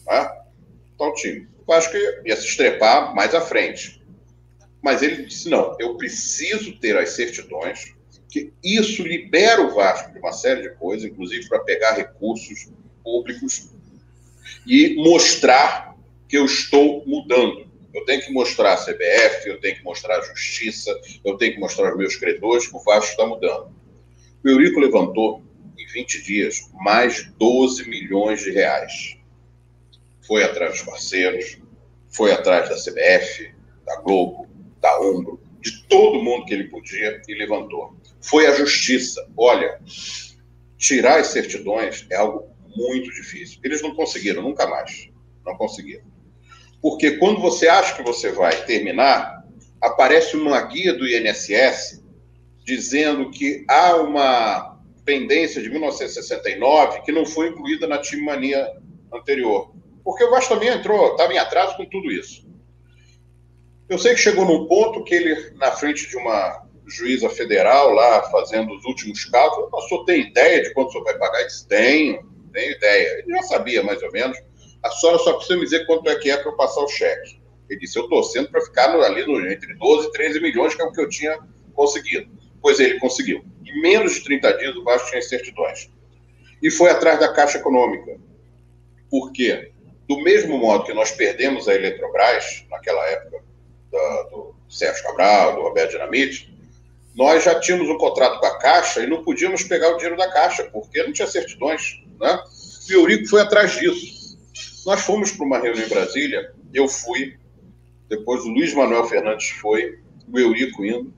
Tá? 0.05 0.45
Montar 0.91 1.13
um 1.13 1.15
time. 1.15 1.49
Eu 1.67 1.75
acho 1.75 1.91
que 1.91 2.23
ia 2.27 2.37
se 2.37 2.47
estrepar 2.47 3.15
mais 3.15 3.35
à 3.35 3.41
frente. 3.41 4.01
Mas 4.83 5.03
ele 5.03 5.25
disse: 5.25 5.49
não, 5.49 5.77
eu 5.79 5.97
preciso 5.97 6.79
ter 6.81 6.97
as 6.97 7.11
certidões, 7.11 7.95
que 8.31 8.53
isso 8.62 9.03
libera 9.03 9.62
o 9.62 9.75
Vasco 9.75 10.12
de 10.12 10.19
uma 10.19 10.33
série 10.33 10.62
de 10.62 10.71
coisas, 10.77 11.11
inclusive 11.11 11.49
para 11.49 11.61
pegar 11.61 11.93
recursos 11.93 12.71
públicos 13.03 13.71
e 14.66 14.95
mostrar 14.97 15.97
que 16.29 16.38
eu 16.38 16.45
estou 16.45 17.05
mudando. 17.07 17.69
Eu 17.93 18.05
tenho 18.05 18.23
que 18.23 18.33
mostrar 18.33 18.75
a 18.75 18.77
CBF, 18.77 19.49
eu 19.49 19.61
tenho 19.61 19.77
que 19.77 19.83
mostrar 19.83 20.19
a 20.19 20.23
Justiça, 20.23 20.97
eu 21.25 21.37
tenho 21.37 21.55
que 21.55 21.61
mostrar 21.61 21.88
aos 21.88 21.99
meus 21.99 22.14
credores 22.14 22.69
que 22.69 22.77
o 22.77 22.81
Vasco 22.81 23.11
está 23.11 23.27
mudando. 23.27 23.75
O 24.45 24.49
Eurico 24.49 24.79
levantou, 24.79 25.43
em 25.77 25.87
20 25.87 26.23
dias, 26.23 26.71
mais 26.75 27.16
de 27.16 27.31
12 27.33 27.88
milhões 27.88 28.43
de 28.43 28.53
reais. 28.53 29.16
Foi 30.23 30.45
atrás 30.45 30.73
dos 30.73 30.83
parceiros, 30.83 31.59
foi 32.09 32.33
atrás 32.33 32.69
da 32.69 32.77
CBF, 32.77 33.53
da 33.85 33.97
Globo, 34.01 34.47
da 34.81 35.01
Umbro, 35.01 35.40
de 35.61 35.83
todo 35.88 36.23
mundo 36.23 36.45
que 36.47 36.55
ele 36.55 36.69
podia 36.69 37.21
e 37.27 37.35
levantou. 37.35 37.97
Foi 38.20 38.46
à 38.46 38.54
Justiça. 38.54 39.26
Olha, 39.37 39.80
tirar 40.76 41.20
as 41.20 41.28
certidões 41.28 42.06
é 42.11 42.16
algo 42.16 42.50
muito 42.76 43.11
difícil. 43.11 43.61
Eles 43.62 43.83
não 43.83 43.94
conseguiram, 43.94 44.42
nunca 44.42 44.66
mais. 44.66 45.09
Não 45.44 45.56
conseguiram. 45.56 46.04
Porque 46.80 47.12
quando 47.18 47.40
você 47.40 47.68
acha 47.68 47.94
que 47.94 48.02
você 48.02 48.30
vai 48.33 48.64
terminar, 48.64 49.44
aparece 49.80 50.37
uma 50.37 50.61
guia 50.62 50.92
do 50.92 51.06
INSS 51.06 52.02
dizendo 52.64 53.30
que 53.30 53.64
há 53.68 53.96
uma 53.96 54.78
pendência 55.04 55.62
de 55.62 55.68
1969 55.68 57.02
que 57.02 57.12
não 57.12 57.26
foi 57.26 57.48
incluída 57.48 57.87
na 57.87 57.98
Time 57.98 58.24
Mania 58.24 58.70
anterior. 59.12 59.74
Porque 60.04 60.24
o 60.24 60.30
Vasco 60.30 60.54
também 60.54 60.68
entrou, 60.68 61.12
estava 61.12 61.33
em 61.33 61.38
atraso 61.38 61.76
com 61.76 61.85
tudo 61.85 62.11
isso. 62.11 62.48
Eu 63.88 63.98
sei 63.98 64.14
que 64.14 64.20
chegou 64.20 64.44
num 64.44 64.66
ponto 64.66 65.02
que 65.02 65.14
ele, 65.14 65.50
na 65.56 65.72
frente 65.72 66.09
de 66.09 66.16
uma 66.16 66.66
juíza 66.90 67.29
federal 67.29 67.92
lá, 67.92 68.22
fazendo 68.24 68.74
os 68.74 68.85
últimos 68.85 69.24
cálculos, 69.24 69.70
o 69.72 69.88
senhor 69.88 70.05
tem 70.05 70.29
ideia 70.29 70.62
de 70.62 70.72
quanto 70.74 70.88
o 70.88 70.92
senhor 70.92 71.05
vai 71.05 71.18
pagar? 71.18 71.42
Disse, 71.44 71.66
tenho, 71.66 72.22
tenho 72.53 72.72
ideia. 72.72 73.18
Ele 73.18 73.37
já 73.37 73.42
sabia, 73.42 73.83
mais 73.83 74.03
ou 74.03 74.12
menos. 74.12 74.37
A 74.83 74.90
senhora 74.90 75.18
só 75.18 75.35
precisa 75.35 75.59
me 75.59 75.64
dizer 75.64 75.87
quanto 75.87 76.09
é 76.09 76.16
que 76.16 76.31
é 76.31 76.37
para 76.37 76.50
eu 76.50 76.57
passar 76.57 76.81
o 76.81 76.88
cheque. 76.88 77.40
Ele 77.68 77.81
disse, 77.81 77.98
eu 77.98 78.05
estou 78.05 78.22
sendo 78.24 78.50
para 78.50 78.61
ficar 78.62 78.90
ali 78.90 79.24
no, 79.24 79.48
entre 79.50 79.74
12 79.74 80.09
e 80.09 80.12
13 80.12 80.40
milhões, 80.40 80.74
que 80.74 80.83
é 80.83 80.85
o 80.85 80.92
que 80.92 81.00
eu 81.00 81.09
tinha 81.09 81.38
conseguido. 81.74 82.31
Pois 82.61 82.81
ele 82.81 82.98
conseguiu. 82.98 83.44
Em 83.64 83.81
menos 83.81 84.14
de 84.14 84.24
30 84.24 84.59
dias, 84.59 84.76
o 84.76 84.83
Vasco 84.83 85.11
tinha 85.11 85.22
certidões. 85.22 85.88
E 86.62 86.70
foi 86.70 86.90
atrás 86.90 87.20
da 87.20 87.33
Caixa 87.33 87.59
Econômica. 87.59 88.18
Por 89.09 89.33
quê? 89.33 89.72
Do 90.09 90.20
mesmo 90.20 90.59
modo 90.59 90.85
que 90.85 90.92
nós 90.92 91.12
perdemos 91.12 91.68
a 91.68 91.74
Eletrobras, 91.74 92.64
naquela 92.68 93.05
época, 93.07 93.42
da, 93.92 94.22
do 94.24 94.55
Sérgio 94.68 95.03
Cabral, 95.05 95.55
do 95.55 95.62
Roberto 95.62 95.92
Dinamite, 95.92 96.53
nós 97.14 97.44
já 97.44 97.59
tínhamos 97.59 97.88
um 97.88 97.99
contrato 97.99 98.38
com 98.38 98.46
a 98.46 98.59
Caixa 98.59 99.03
e 99.03 99.07
não 99.07 99.23
podíamos 99.23 99.62
pegar 99.64 99.90
o 99.90 99.96
dinheiro 99.96 100.16
da 100.16 100.31
Caixa, 100.31 100.64
porque 100.64 101.03
não 101.03 101.12
tinha 101.12 101.27
certidões. 101.27 102.03
Né? 102.20 102.38
E 102.88 102.96
o 102.96 103.01
Eurico 103.01 103.29
foi 103.29 103.40
atrás 103.40 103.73
disso. 103.73 104.38
Nós 104.87 105.01
fomos 105.01 105.33
para 105.33 105.44
uma 105.44 105.59
reunião 105.59 105.85
em 105.85 105.88
Brasília, 105.88 106.53
eu 106.73 106.88
fui, 106.88 107.37
depois 108.09 108.42
o 108.42 108.49
Luiz 108.49 108.73
Manuel 108.73 109.05
Fernandes 109.07 109.51
foi, 109.51 109.99
o 110.33 110.38
Eurico 110.38 110.85
indo. 110.85 111.12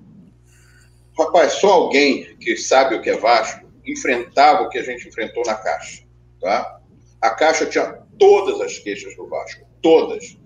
Rapaz, 1.18 1.55
só 1.55 1.72
alguém 1.72 2.37
que 2.38 2.57
sabe 2.57 2.94
o 2.94 3.02
que 3.02 3.11
é 3.11 3.16
Vasco 3.16 3.70
enfrentava 3.87 4.62
o 4.62 4.68
que 4.68 4.78
a 4.78 4.83
gente 4.83 5.07
enfrentou 5.09 5.42
na 5.46 5.55
Caixa. 5.55 6.05
Tá? 6.40 6.81
A 7.20 7.31
Caixa 7.31 7.66
tinha 7.66 8.02
todas 8.18 8.61
as 8.61 8.78
queixas 8.78 9.14
do 9.16 9.28
Vasco, 9.28 9.66
todas. 9.81 10.37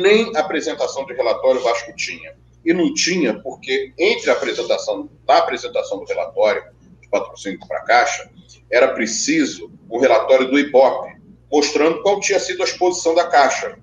Nem 0.00 0.34
apresentação 0.36 1.04
de 1.04 1.12
relatório 1.12 1.60
o 1.60 1.64
Vasco 1.64 1.94
tinha. 1.96 2.34
E 2.64 2.72
não 2.72 2.92
tinha 2.94 3.40
porque 3.40 3.92
entre 3.98 4.30
a 4.30 4.34
apresentação, 4.34 5.10
da 5.26 5.38
apresentação 5.38 5.98
do 5.98 6.04
relatório 6.04 6.64
de 7.00 7.08
patrocínio 7.08 7.58
para 7.66 7.78
a 7.78 7.84
Caixa, 7.84 8.30
era 8.70 8.88
preciso 8.88 9.70
um 9.90 9.98
relatório 9.98 10.50
do 10.50 10.58
IBOP, 10.58 11.12
mostrando 11.52 12.02
qual 12.02 12.18
tinha 12.20 12.40
sido 12.40 12.62
a 12.62 12.64
exposição 12.64 13.14
da 13.14 13.26
Caixa. 13.26 13.76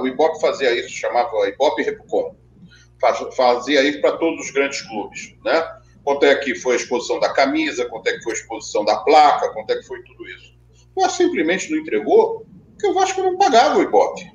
o 0.00 0.06
Ibope 0.06 0.40
fazia 0.40 0.72
isso, 0.72 0.88
chamava 0.88 1.46
Ibope 1.48 1.82
Repucom. 1.82 2.34
Fazia 3.36 3.82
isso 3.82 4.00
para 4.00 4.16
todos 4.16 4.46
os 4.46 4.50
grandes 4.50 4.80
clubes, 4.80 5.36
né? 5.44 5.62
Quanto 6.02 6.24
é 6.24 6.34
que 6.36 6.54
foi 6.54 6.74
a 6.74 6.76
exposição 6.76 7.20
da 7.20 7.32
camisa, 7.32 7.84
quanto 7.86 8.06
é 8.06 8.12
que 8.12 8.22
foi 8.22 8.32
a 8.32 8.36
exposição 8.36 8.84
da 8.84 8.96
placa, 8.98 9.52
quanto 9.52 9.70
é 9.70 9.76
que 9.76 9.82
foi 9.82 10.02
tudo 10.04 10.26
isso. 10.28 10.56
Mas 10.96 11.12
simplesmente 11.12 11.70
não 11.70 11.78
entregou 11.78 12.46
porque 12.70 12.86
o 12.86 12.94
Vasco 12.94 13.20
não 13.22 13.36
pagava 13.36 13.78
o 13.78 13.82
Ibope. 13.82 14.32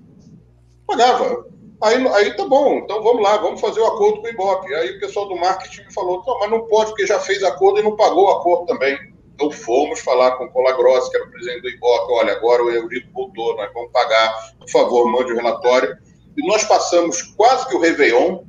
Pagava. 0.86 1.48
Aí, 1.82 2.08
aí 2.10 2.34
tá 2.36 2.46
bom, 2.46 2.76
então 2.78 3.02
vamos 3.02 3.24
lá, 3.24 3.38
vamos 3.38 3.60
fazer 3.60 3.80
o 3.80 3.88
acordo 3.88 4.22
com 4.22 4.28
o 4.28 4.30
Ibope. 4.30 4.74
Aí 4.76 4.98
o 4.98 5.00
pessoal 5.00 5.28
do 5.28 5.36
marketing 5.36 5.86
me 5.86 5.94
falou, 5.94 6.24
mas 6.40 6.52
não 6.52 6.68
pode, 6.68 6.92
porque 6.92 7.08
já 7.08 7.20
fez 7.20 7.42
acordo 7.44 7.80
e 7.80 7.84
não 7.84 7.96
pagou 7.96 8.26
o 8.26 8.32
acordo 8.32 8.68
também. 8.68 8.98
Então 9.34 9.50
fomos 9.50 10.00
falar 10.02 10.34
com 10.34 10.46
o 10.46 10.52
Colagrossi, 10.52 11.10
que 11.10 11.18
era 11.18 11.26
o 11.26 11.32
presidente 11.32 11.62
do 11.62 11.70
IBOC, 11.70 12.12
olha, 12.12 12.34
agora 12.34 12.64
o 12.64 12.70
Eurico 12.70 13.10
voltou, 13.12 13.56
nós 13.58 13.74
vamos 13.74 13.92
pagar, 13.92 14.54
por 14.60 14.70
favor, 14.70 15.12
mande 15.12 15.34
o 15.34 15.36
relatório. 15.36 15.98
E 16.38 16.48
nós 16.48 16.64
passamos 16.64 17.24
quase 17.24 17.68
que 17.68 17.76
o 17.76 17.80
Réveillon, 17.80 18.44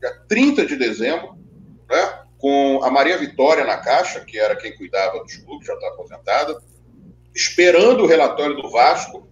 dia 0.00 0.12
30 0.28 0.64
de 0.66 0.76
dezembro, 0.76 1.36
né, 1.90 2.20
com 2.38 2.80
a 2.84 2.90
Maria 2.90 3.18
Vitória 3.18 3.64
na 3.64 3.78
caixa, 3.78 4.20
que 4.20 4.38
era 4.38 4.54
quem 4.54 4.76
cuidava 4.76 5.18
dos 5.24 5.36
clubes, 5.38 5.66
já 5.66 5.74
está 5.74 5.88
aposentada, 5.88 6.62
esperando 7.34 8.04
o 8.04 8.06
relatório 8.06 8.54
do 8.54 8.70
Vasco 8.70 9.26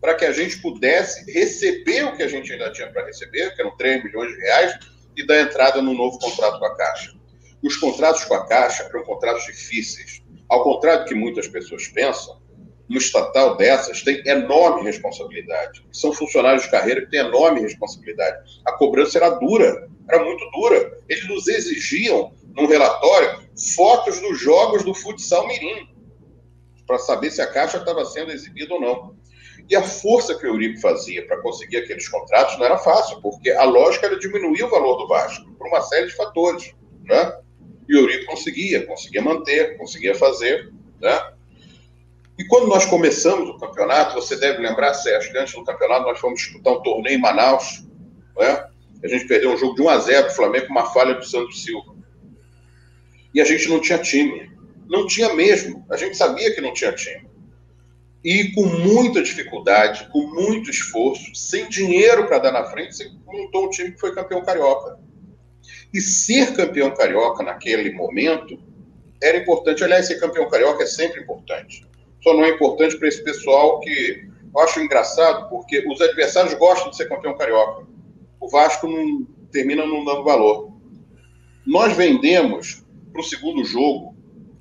para 0.00 0.14
que 0.14 0.24
a 0.24 0.32
gente 0.32 0.60
pudesse 0.62 1.30
receber 1.30 2.04
o 2.04 2.16
que 2.16 2.22
a 2.22 2.28
gente 2.28 2.52
ainda 2.52 2.72
tinha 2.72 2.90
para 2.90 3.04
receber, 3.04 3.54
que 3.54 3.60
eram 3.60 3.76
3 3.76 4.04
milhões 4.04 4.32
de 4.32 4.40
reais, 4.40 4.78
e 5.16 5.26
dar 5.26 5.40
entrada 5.40 5.82
no 5.82 5.92
novo 5.92 6.18
contrato 6.18 6.58
com 6.58 6.64
a 6.64 6.76
Caixa. 6.76 7.12
Os 7.62 7.76
contratos 7.76 8.24
com 8.24 8.34
a 8.34 8.46
Caixa 8.46 8.84
eram 8.84 9.02
contratos 9.04 9.44
difíceis. 9.44 10.22
Ao 10.48 10.62
contrário 10.62 11.04
do 11.04 11.08
que 11.08 11.14
muitas 11.14 11.46
pessoas 11.46 11.88
pensam, 11.88 12.40
um 12.90 12.96
estatal 12.96 13.56
dessas 13.56 14.02
tem 14.02 14.20
enorme 14.26 14.82
responsabilidade. 14.82 15.86
São 15.92 16.12
funcionários 16.12 16.64
de 16.64 16.70
carreira 16.70 17.02
que 17.02 17.10
têm 17.10 17.20
enorme 17.20 17.60
responsabilidade. 17.60 18.60
A 18.66 18.72
cobrança 18.72 19.18
era 19.18 19.30
dura, 19.30 19.88
era 20.08 20.24
muito 20.24 20.44
dura. 20.50 20.98
Eles 21.08 21.28
nos 21.28 21.46
exigiam, 21.46 22.32
num 22.56 22.66
relatório, 22.66 23.48
fotos 23.76 24.20
dos 24.20 24.40
jogos 24.40 24.82
do 24.82 24.92
futsal 24.92 25.46
mirim, 25.46 25.88
para 26.84 26.98
saber 26.98 27.30
se 27.30 27.40
a 27.40 27.46
Caixa 27.46 27.78
estava 27.78 28.04
sendo 28.04 28.32
exibida 28.32 28.74
ou 28.74 28.80
não. 28.80 29.19
E 29.68 29.76
a 29.76 29.82
força 29.82 30.34
que 30.34 30.46
o 30.46 30.50
Eurico 30.50 30.80
fazia 30.80 31.26
para 31.26 31.40
conseguir 31.40 31.78
aqueles 31.78 32.08
contratos 32.08 32.58
não 32.58 32.64
era 32.64 32.78
fácil, 32.78 33.20
porque 33.20 33.50
a 33.50 33.64
lógica 33.64 34.06
era 34.06 34.18
diminuir 34.18 34.64
o 34.64 34.70
valor 34.70 34.96
do 34.96 35.08
Vasco, 35.08 35.50
por 35.52 35.66
uma 35.66 35.80
série 35.82 36.06
de 36.06 36.16
fatores. 36.16 36.74
Né? 37.04 37.38
E 37.88 37.94
o 37.94 38.00
Eurico 38.00 38.26
conseguia, 38.26 38.86
conseguia 38.86 39.22
manter, 39.22 39.76
conseguia 39.76 40.14
fazer. 40.14 40.72
Né? 41.00 41.32
E 42.38 42.44
quando 42.46 42.68
nós 42.68 42.86
começamos 42.86 43.48
o 43.48 43.58
campeonato, 43.58 44.14
você 44.14 44.36
deve 44.36 44.62
lembrar, 44.62 44.94
Sérgio, 44.94 45.30
que 45.30 45.38
antes 45.38 45.54
do 45.54 45.64
campeonato 45.64 46.06
nós 46.06 46.18
fomos 46.18 46.40
disputar 46.40 46.72
um 46.72 46.82
torneio 46.82 47.18
em 47.18 47.20
Manaus. 47.20 47.84
Né? 48.36 48.66
A 49.02 49.08
gente 49.08 49.26
perdeu 49.26 49.52
um 49.52 49.56
jogo 49.56 49.74
de 49.74 49.82
1 49.82 49.88
a 49.88 49.98
0 49.98 50.28
do 50.28 50.34
Flamengo 50.34 50.66
com 50.66 50.72
uma 50.72 50.92
falha 50.92 51.14
do 51.14 51.24
Santos 51.24 51.62
Silva. 51.62 51.94
E 53.32 53.40
a 53.40 53.44
gente 53.44 53.68
não 53.68 53.80
tinha 53.80 53.98
time. 53.98 54.50
Não 54.88 55.06
tinha 55.06 55.32
mesmo. 55.34 55.86
A 55.90 55.96
gente 55.96 56.16
sabia 56.16 56.52
que 56.54 56.60
não 56.60 56.72
tinha 56.72 56.92
time. 56.92 57.29
E 58.22 58.52
com 58.52 58.66
muita 58.66 59.22
dificuldade, 59.22 60.08
com 60.12 60.26
muito 60.26 60.70
esforço, 60.70 61.34
sem 61.34 61.68
dinheiro 61.68 62.26
para 62.26 62.38
dar 62.38 62.52
na 62.52 62.64
frente, 62.64 62.94
você 62.94 63.10
montou 63.26 63.66
um 63.66 63.70
time 63.70 63.92
que 63.92 64.00
foi 64.00 64.14
campeão 64.14 64.44
carioca. 64.44 64.98
E 65.92 66.00
ser 66.00 66.54
campeão 66.54 66.94
carioca 66.94 67.42
naquele 67.42 67.92
momento 67.92 68.58
era 69.22 69.38
importante. 69.38 69.82
Aliás, 69.82 70.06
ser 70.06 70.20
campeão 70.20 70.48
carioca 70.48 70.82
é 70.82 70.86
sempre 70.86 71.22
importante. 71.22 71.86
Só 72.22 72.34
não 72.34 72.44
é 72.44 72.50
importante 72.50 72.96
para 72.98 73.08
esse 73.08 73.22
pessoal 73.24 73.80
que 73.80 74.28
eu 74.54 74.60
acho 74.60 74.80
engraçado, 74.80 75.48
porque 75.48 75.84
os 75.88 76.00
adversários 76.00 76.54
gostam 76.54 76.90
de 76.90 76.96
ser 76.96 77.08
campeão 77.08 77.36
carioca. 77.36 77.86
O 78.38 78.48
Vasco 78.48 78.86
não, 78.86 79.26
termina 79.50 79.86
não 79.86 80.04
dando 80.04 80.24
valor. 80.24 80.72
Nós 81.66 81.96
vendemos 81.96 82.84
para 83.12 83.20
o 83.20 83.24
segundo 83.24 83.64
jogo, 83.64 84.14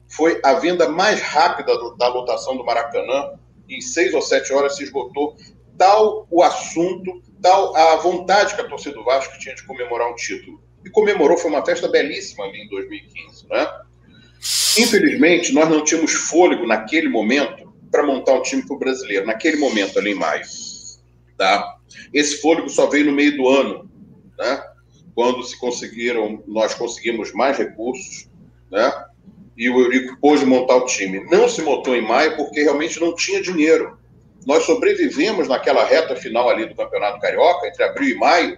foi 0.08 0.40
a 0.44 0.54
venda 0.54 0.90
mais 0.90 1.22
rápida 1.22 1.76
do, 1.78 1.96
da 1.96 2.08
lotação 2.08 2.58
do 2.58 2.66
Maracanã. 2.66 3.32
Em 3.70 3.82
seis 3.82 4.14
ou 4.14 4.22
sete 4.22 4.52
horas 4.52 4.76
se 4.76 4.84
esgotou 4.84 5.36
tal 5.78 6.28
o 6.30 6.44
assunto, 6.44 7.22
tal 7.42 7.76
a 7.76 7.96
vontade 7.98 8.54
que 8.54 8.62
a 8.62 8.68
torcida 8.68 8.96
do 8.96 9.04
Vasco 9.04 9.40
tinha 9.40 9.56
de 9.56 9.64
comemorar 9.64 10.12
um 10.12 10.16
título 10.16 10.62
e 10.84 10.90
comemorou, 10.90 11.38
foi 11.38 11.50
uma 11.50 11.66
festa 11.66 11.88
belíssima 11.88 12.46
ali 12.46 12.64
em 12.64 12.70
2015, 12.70 13.48
né? 13.48 13.68
Infelizmente, 14.78 15.54
nós 15.54 15.70
não 15.70 15.84
tínhamos 15.84 16.12
fôlego 16.14 16.66
naquele 16.66 17.10
momento 17.10 17.74
para 17.92 18.04
montar 18.04 18.34
um 18.34 18.42
time 18.42 18.66
para 18.66 18.76
o 18.76 18.80
brasileiro, 18.80 19.26
naquele 19.26 19.58
momento 19.58 19.98
ali 20.00 20.12
em 20.12 20.16
maio. 20.16 20.44
Tá? 21.38 21.78
Esse 22.14 22.42
fôlego 22.42 22.70
só 22.70 22.88
veio 22.88 23.06
no 23.06 23.12
meio 23.12 23.36
do 23.36 23.48
ano, 23.48 23.90
né? 24.38 24.64
Quando 25.16 25.44
se 25.44 25.58
conseguiram, 25.60 26.42
nós 26.48 26.74
conseguimos 26.74 27.34
mais 27.34 27.58
recursos, 27.58 28.30
né? 28.72 28.92
E 29.60 29.70
o 29.70 29.78
Eurico 29.78 30.18
pôde 30.22 30.46
montar 30.46 30.78
o 30.78 30.86
time. 30.86 31.20
Não 31.30 31.50
se 31.50 31.62
montou 31.62 31.94
em 31.94 32.02
maio 32.02 32.38
porque 32.38 32.64
realmente 32.64 32.98
não 32.98 33.14
tinha 33.14 33.42
dinheiro. 33.42 34.00
Nós 34.48 34.64
sobrevivemos 34.64 35.50
naquela 35.50 35.84
reta 35.84 36.16
final 36.16 36.50
ali 36.50 36.66
do 36.66 36.74
Campeonato 36.74 37.20
Carioca, 37.20 37.68
entre 37.68 37.84
abril 37.84 38.16
e 38.16 38.18
maio, 38.18 38.58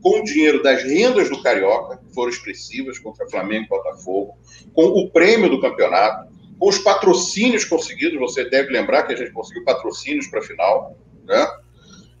com 0.00 0.20
o 0.20 0.24
dinheiro 0.24 0.62
das 0.62 0.82
rendas 0.82 1.28
do 1.28 1.42
Carioca, 1.42 1.98
que 1.98 2.14
foram 2.14 2.30
expressivas 2.30 2.98
contra 2.98 3.28
Flamengo 3.28 3.66
e 3.66 3.68
Botafogo, 3.68 4.38
com 4.72 4.86
o 4.86 5.10
prêmio 5.10 5.50
do 5.50 5.60
campeonato, 5.60 6.32
com 6.58 6.68
os 6.68 6.78
patrocínios 6.78 7.66
conseguidos, 7.66 8.18
você 8.18 8.48
deve 8.48 8.72
lembrar 8.72 9.02
que 9.02 9.12
a 9.12 9.16
gente 9.16 9.32
conseguiu 9.32 9.64
patrocínios 9.64 10.26
para 10.28 10.40
a 10.40 10.42
final, 10.42 10.96
né? 11.24 11.46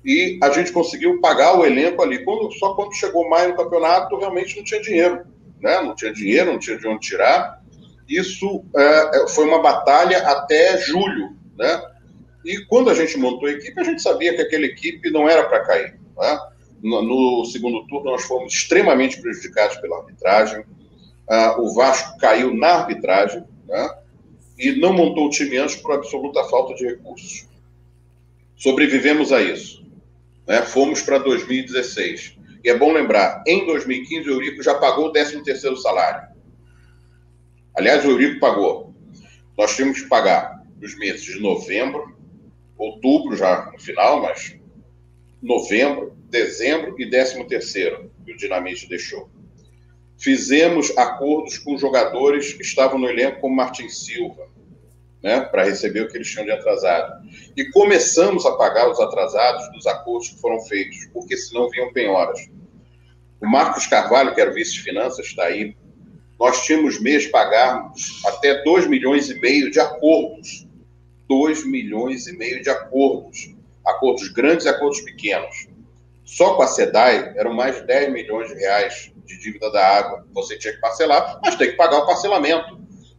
E 0.04 0.38
a 0.42 0.50
gente 0.50 0.70
conseguiu 0.70 1.18
pagar 1.20 1.58
o 1.58 1.64
elenco 1.64 2.02
ali. 2.02 2.24
Quando, 2.24 2.52
só 2.52 2.74
quando 2.74 2.94
chegou 2.94 3.28
maio 3.28 3.50
no 3.50 3.56
campeonato, 3.56 4.16
realmente 4.16 4.56
não 4.56 4.64
tinha 4.64 4.82
dinheiro, 4.82 5.24
né? 5.60 5.80
Não 5.80 5.94
tinha 5.94 6.12
dinheiro, 6.12 6.52
não 6.52 6.58
tinha 6.58 6.78
de 6.78 6.86
onde 6.86 7.00
tirar. 7.00 7.62
Isso 8.08 8.64
é, 8.74 9.22
é 9.22 9.28
foi 9.28 9.44
uma 9.44 9.60
batalha 9.60 10.18
até 10.26 10.78
julho, 10.78 11.36
né? 11.56 11.82
E 12.44 12.64
quando 12.64 12.88
a 12.88 12.94
gente 12.94 13.18
montou 13.18 13.48
a 13.48 13.52
equipe, 13.52 13.78
a 13.78 13.84
gente 13.84 14.00
sabia 14.00 14.34
que 14.34 14.40
aquela 14.40 14.64
equipe 14.64 15.10
não 15.10 15.28
era 15.28 15.44
para 15.44 15.64
cair. 15.64 16.00
Né? 16.16 16.38
No, 16.82 17.02
no, 17.02 17.44
segundo 17.44 17.86
turno, 17.86 18.12
nós 18.12 18.24
fomos 18.24 18.54
extremamente 18.54 19.20
prejudicados 19.20 19.76
pela 19.76 19.98
arbitragem. 19.98 20.64
Ah, 21.28 21.56
o 21.58 21.74
Vasco 21.74 22.16
caiu 22.18 22.54
na 22.54 22.68
arbitragem, 22.68 23.44
né? 23.66 23.90
e 24.58 24.72
não 24.72 24.94
montou 24.94 25.26
o 25.26 25.30
time 25.30 25.58
antes 25.58 25.76
por 25.76 25.92
absoluta 25.92 26.42
falta 26.44 26.74
de 26.74 26.86
recursos. 26.86 27.46
Sobrevivemos 28.56 29.30
a 29.30 29.42
isso. 29.42 29.84
Né? 30.46 30.62
Fomos 30.62 31.02
para 31.02 31.18
2016. 31.18 32.38
E 32.64 32.70
é 32.70 32.76
bom 32.76 32.92
lembrar, 32.92 33.42
em 33.46 33.66
2015 33.66 34.28
o 34.28 34.32
Eurico 34.32 34.62
já 34.62 34.74
pagou 34.74 35.08
o 35.08 35.12
13º 35.12 35.76
salário. 35.76 36.28
Aliás, 37.78 38.04
o 38.04 38.10
Eurico 38.10 38.40
pagou. 38.40 38.92
Nós 39.56 39.76
tínhamos 39.76 40.02
que 40.02 40.08
pagar 40.08 40.64
os 40.82 40.98
meses 40.98 41.22
de 41.22 41.38
novembro, 41.38 42.12
outubro 42.76 43.36
já 43.36 43.70
no 43.70 43.78
final, 43.78 44.20
mas 44.20 44.58
novembro, 45.40 46.12
dezembro 46.24 47.00
e 47.00 47.08
13º 47.08 48.10
que 48.24 48.32
o 48.32 48.36
Dinamite 48.36 48.88
deixou. 48.88 49.30
Fizemos 50.18 50.90
acordos 50.98 51.56
com 51.58 51.78
jogadores 51.78 52.52
que 52.52 52.62
estavam 52.62 52.98
no 52.98 53.08
elenco, 53.08 53.42
como 53.42 53.54
Martin 53.54 53.88
Silva, 53.88 54.48
né, 55.22 55.42
para 55.42 55.62
receber 55.62 56.00
o 56.00 56.08
que 56.08 56.16
eles 56.16 56.28
tinham 56.28 56.46
de 56.46 56.50
atrasado. 56.50 57.28
E 57.56 57.64
começamos 57.70 58.44
a 58.44 58.56
pagar 58.56 58.90
os 58.90 58.98
atrasados 58.98 59.70
dos 59.70 59.86
acordos 59.86 60.30
que 60.30 60.40
foram 60.40 60.60
feitos, 60.62 61.06
porque 61.12 61.36
senão 61.36 61.70
vinham 61.70 61.92
penhoras. 61.92 62.50
O 63.40 63.46
Marcos 63.46 63.86
Carvalho, 63.86 64.34
que 64.34 64.40
era 64.40 64.50
o 64.50 64.54
vice 64.54 64.72
de 64.72 64.82
finanças, 64.82 65.26
está 65.26 65.44
aí. 65.44 65.76
Nós 66.38 66.64
tínhamos 66.64 67.00
mês 67.00 67.26
pagarmos 67.26 68.22
até 68.24 68.62
2 68.62 68.86
milhões 68.86 69.28
e 69.28 69.40
meio 69.40 69.70
de 69.70 69.80
acordos. 69.80 70.66
2 71.28 71.66
milhões 71.66 72.26
e 72.26 72.36
meio 72.36 72.62
de 72.62 72.70
acordos. 72.70 73.54
Acordos 73.84 74.28
grandes 74.28 74.66
e 74.66 74.68
acordos 74.68 75.00
pequenos. 75.00 75.68
Só 76.24 76.54
com 76.54 76.62
a 76.62 76.66
SEDAI 76.66 77.34
eram 77.36 77.54
mais 77.54 77.76
de 77.76 77.86
10 77.86 78.12
milhões 78.12 78.48
de 78.48 78.54
reais 78.54 79.12
de 79.24 79.38
dívida 79.38 79.70
da 79.72 79.84
água. 79.84 80.26
Você 80.32 80.58
tinha 80.58 80.72
que 80.72 80.80
parcelar, 80.80 81.40
mas 81.42 81.56
tem 81.56 81.70
que 81.70 81.76
pagar 81.76 81.98
o 81.98 82.06
parcelamento. 82.06 82.78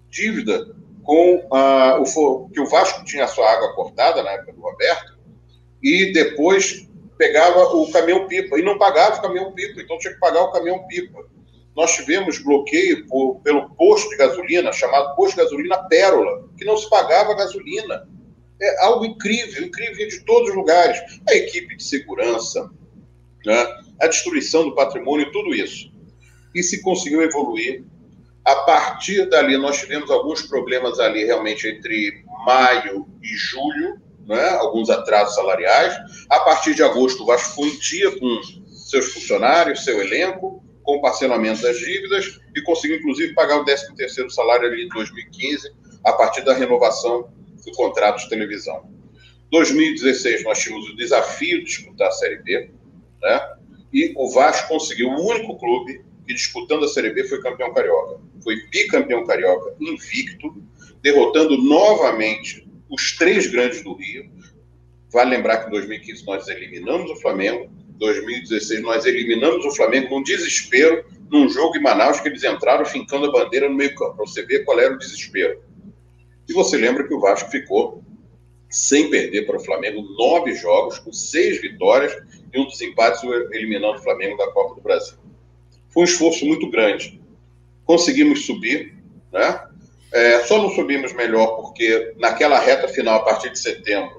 Dívida 0.10 0.76
com 1.04 1.38
uh, 1.38 2.02
o 2.02 2.50
que 2.50 2.60
o 2.60 2.68
Vasco 2.68 3.04
tinha 3.04 3.26
a 3.26 3.28
sua 3.28 3.52
água 3.52 3.74
cortada 3.74 4.22
na 4.22 4.32
época 4.32 4.54
do 4.54 4.62
Roberto 4.62 5.18
e 5.82 6.14
depois 6.14 6.88
pegava 7.18 7.64
o 7.76 7.92
caminhão 7.92 8.28
pipa 8.28 8.58
e 8.60 8.62
não 8.62 8.78
pagava 8.78 9.18
o 9.18 9.22
caminhão 9.22 9.52
pipa, 9.52 9.82
então 9.82 9.98
tinha 9.98 10.14
que 10.14 10.20
pagar 10.20 10.42
o 10.44 10.52
caminhão 10.52 10.86
pipa. 10.88 11.26
Nós 11.80 11.96
tivemos 11.96 12.38
bloqueio 12.40 13.08
por, 13.08 13.40
pelo 13.40 13.70
posto 13.70 14.10
de 14.10 14.18
gasolina 14.18 14.74
chamado 14.74 15.16
posto 15.16 15.38
de 15.38 15.44
gasolina 15.44 15.78
Pérola, 15.88 16.50
que 16.58 16.66
não 16.66 16.76
se 16.76 16.90
pagava 16.90 17.38
gasolina. 17.38 18.06
É 18.62 18.84
algo 18.84 19.06
incrível, 19.06 19.64
incrível 19.64 20.06
de 20.10 20.20
todos 20.26 20.50
os 20.50 20.56
lugares. 20.58 21.00
A 21.30 21.34
equipe 21.36 21.78
de 21.78 21.82
segurança, 21.82 22.70
né? 23.46 23.66
a 24.02 24.08
destruição 24.08 24.66
do 24.68 24.76
patrimônio, 24.76 25.32
tudo 25.32 25.56
isso. 25.56 25.90
E 26.54 26.62
se 26.62 26.82
conseguiu 26.82 27.22
evoluir. 27.22 27.86
A 28.44 28.56
partir 28.56 29.30
dali, 29.30 29.58
nós 29.58 29.80
tivemos 29.80 30.12
alguns 30.12 30.42
problemas 30.42 31.00
ali, 31.00 31.24
realmente, 31.24 31.66
entre 31.66 32.26
maio 32.46 33.08
e 33.24 33.28
julho, 33.38 34.02
né? 34.28 34.50
alguns 34.50 34.90
atrasos 34.90 35.34
salariais. 35.34 35.96
A 36.30 36.42
partir 36.42 36.76
de 36.76 36.84
agosto, 36.84 37.24
o 37.24 37.26
Vasco 37.26 37.56
foi 37.56 37.70
em 37.70 37.80
dia 37.80 38.20
com 38.20 38.42
seus 38.70 39.14
funcionários, 39.14 39.86
seu 39.86 40.02
elenco, 40.02 40.59
com 40.90 41.00
parcelamento 41.00 41.62
das 41.62 41.78
dívidas 41.78 42.40
e 42.56 42.62
conseguiu, 42.64 42.98
inclusive, 42.98 43.36
pagar 43.36 43.60
o 43.60 43.64
13º 43.64 44.32
salário 44.32 44.68
ali 44.68 44.86
em 44.86 44.90
2015, 44.90 45.72
a 46.04 46.14
partir 46.14 46.44
da 46.44 46.52
renovação 46.52 47.32
do 47.64 47.72
contrato 47.74 48.24
de 48.24 48.30
televisão. 48.30 48.90
2016, 49.52 50.44
nós 50.44 50.58
tínhamos 50.58 50.90
o 50.90 50.96
desafio 50.96 51.60
de 51.60 51.66
disputar 51.66 52.08
a 52.08 52.12
Série 52.12 52.38
B, 52.42 52.72
né? 53.22 53.56
E 53.94 54.14
o 54.18 54.32
Vasco 54.32 54.68
conseguiu, 54.68 55.10
o 55.10 55.30
único 55.30 55.60
clube 55.60 56.04
que 56.26 56.34
disputando 56.34 56.86
a 56.86 56.88
Série 56.88 57.12
B 57.12 57.24
foi 57.26 57.40
campeão 57.40 57.72
carioca. 57.72 58.20
Foi 58.44 58.56
bicampeão 58.72 59.24
carioca, 59.28 59.76
invicto, 59.80 60.64
derrotando 61.04 61.56
novamente 61.56 62.68
os 62.90 63.16
três 63.16 63.46
grandes 63.46 63.84
do 63.84 63.94
Rio. 63.94 64.28
Vale 65.12 65.36
lembrar 65.36 65.58
que 65.58 65.68
em 65.68 65.72
2015 65.72 66.26
nós 66.26 66.48
eliminamos 66.48 67.12
o 67.12 67.16
Flamengo, 67.18 67.72
2016 68.00 68.82
nós 68.82 69.06
eliminamos 69.06 69.66
o 69.66 69.76
Flamengo 69.76 70.10
num 70.10 70.24
desespero, 70.24 71.06
num 71.30 71.50
jogo 71.50 71.78
em 71.78 71.82
Manaus 71.82 72.20
que 72.20 72.30
eles 72.30 72.44
entraram 72.44 72.86
fincando 72.86 73.28
a 73.28 73.32
bandeira 73.32 73.70
no 73.70 73.76
meio 73.76 73.94
campo, 73.96 74.16
para 74.16 74.26
você 74.26 74.44
ver 74.44 74.64
qual 74.66 74.80
era 74.80 74.94
o 74.94 74.98
desespero. 74.98 75.62
E 76.48 76.54
você 76.54 76.78
lembra 76.78 77.08
que 77.08 77.14
o 77.14 77.20
Vasco 77.20 77.52
ficou 77.52 78.04
sem 78.70 79.10
perder 79.10 79.46
para 79.46 79.58
o 79.58 79.64
Flamengo 79.64 80.02
nove 80.18 80.56
jogos, 80.56 81.00
com 81.00 81.12
seis 81.12 81.60
vitórias 81.62 82.16
e 82.54 82.60
um 82.60 82.66
dos 82.66 82.80
empates 82.82 83.22
eliminando 83.52 83.98
o 83.98 84.04
Flamengo 84.04 84.38
da 84.38 84.52
Copa 84.52 84.76
do 84.76 84.82
Brasil. 84.82 85.18
Foi 85.90 86.04
um 86.04 86.06
esforço 86.06 86.46
muito 86.46 86.70
grande. 86.70 87.20
Conseguimos 87.84 88.46
subir, 88.46 88.96
né? 89.32 89.62
É, 90.12 90.44
só 90.44 90.60
não 90.60 90.70
subimos 90.72 91.14
melhor 91.14 91.58
porque 91.58 92.14
naquela 92.18 92.60
reta 92.60 92.88
final, 92.88 93.20
a 93.20 93.24
partir 93.24 93.52
de 93.52 93.60
setembro, 93.60 94.19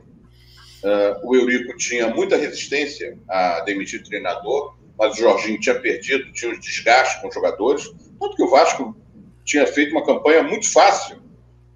uh, 0.85 1.27
o 1.27 1.35
Eurico 1.35 1.77
tinha 1.77 2.09
muita 2.09 2.37
resistência 2.37 3.19
a 3.29 3.61
demitir 3.61 4.01
o 4.01 4.05
treinador, 4.05 4.77
mas 4.99 5.15
o 5.15 5.17
Jorginho 5.17 5.61
tinha 5.61 5.75
perdido, 5.75 6.33
tinha 6.33 6.53
uns 6.53 6.61
desgastes 6.61 7.21
com 7.21 7.29
os 7.29 7.35
jogadores, 7.35 7.85
tanto 8.19 8.37
que 8.37 8.43
o 8.43 8.51
Vasco 8.51 8.97
tinha 9.45 9.67
feito 9.67 9.93
uma 9.93 10.05
campanha 10.05 10.43
muito 10.43 10.71
fácil 10.71 11.23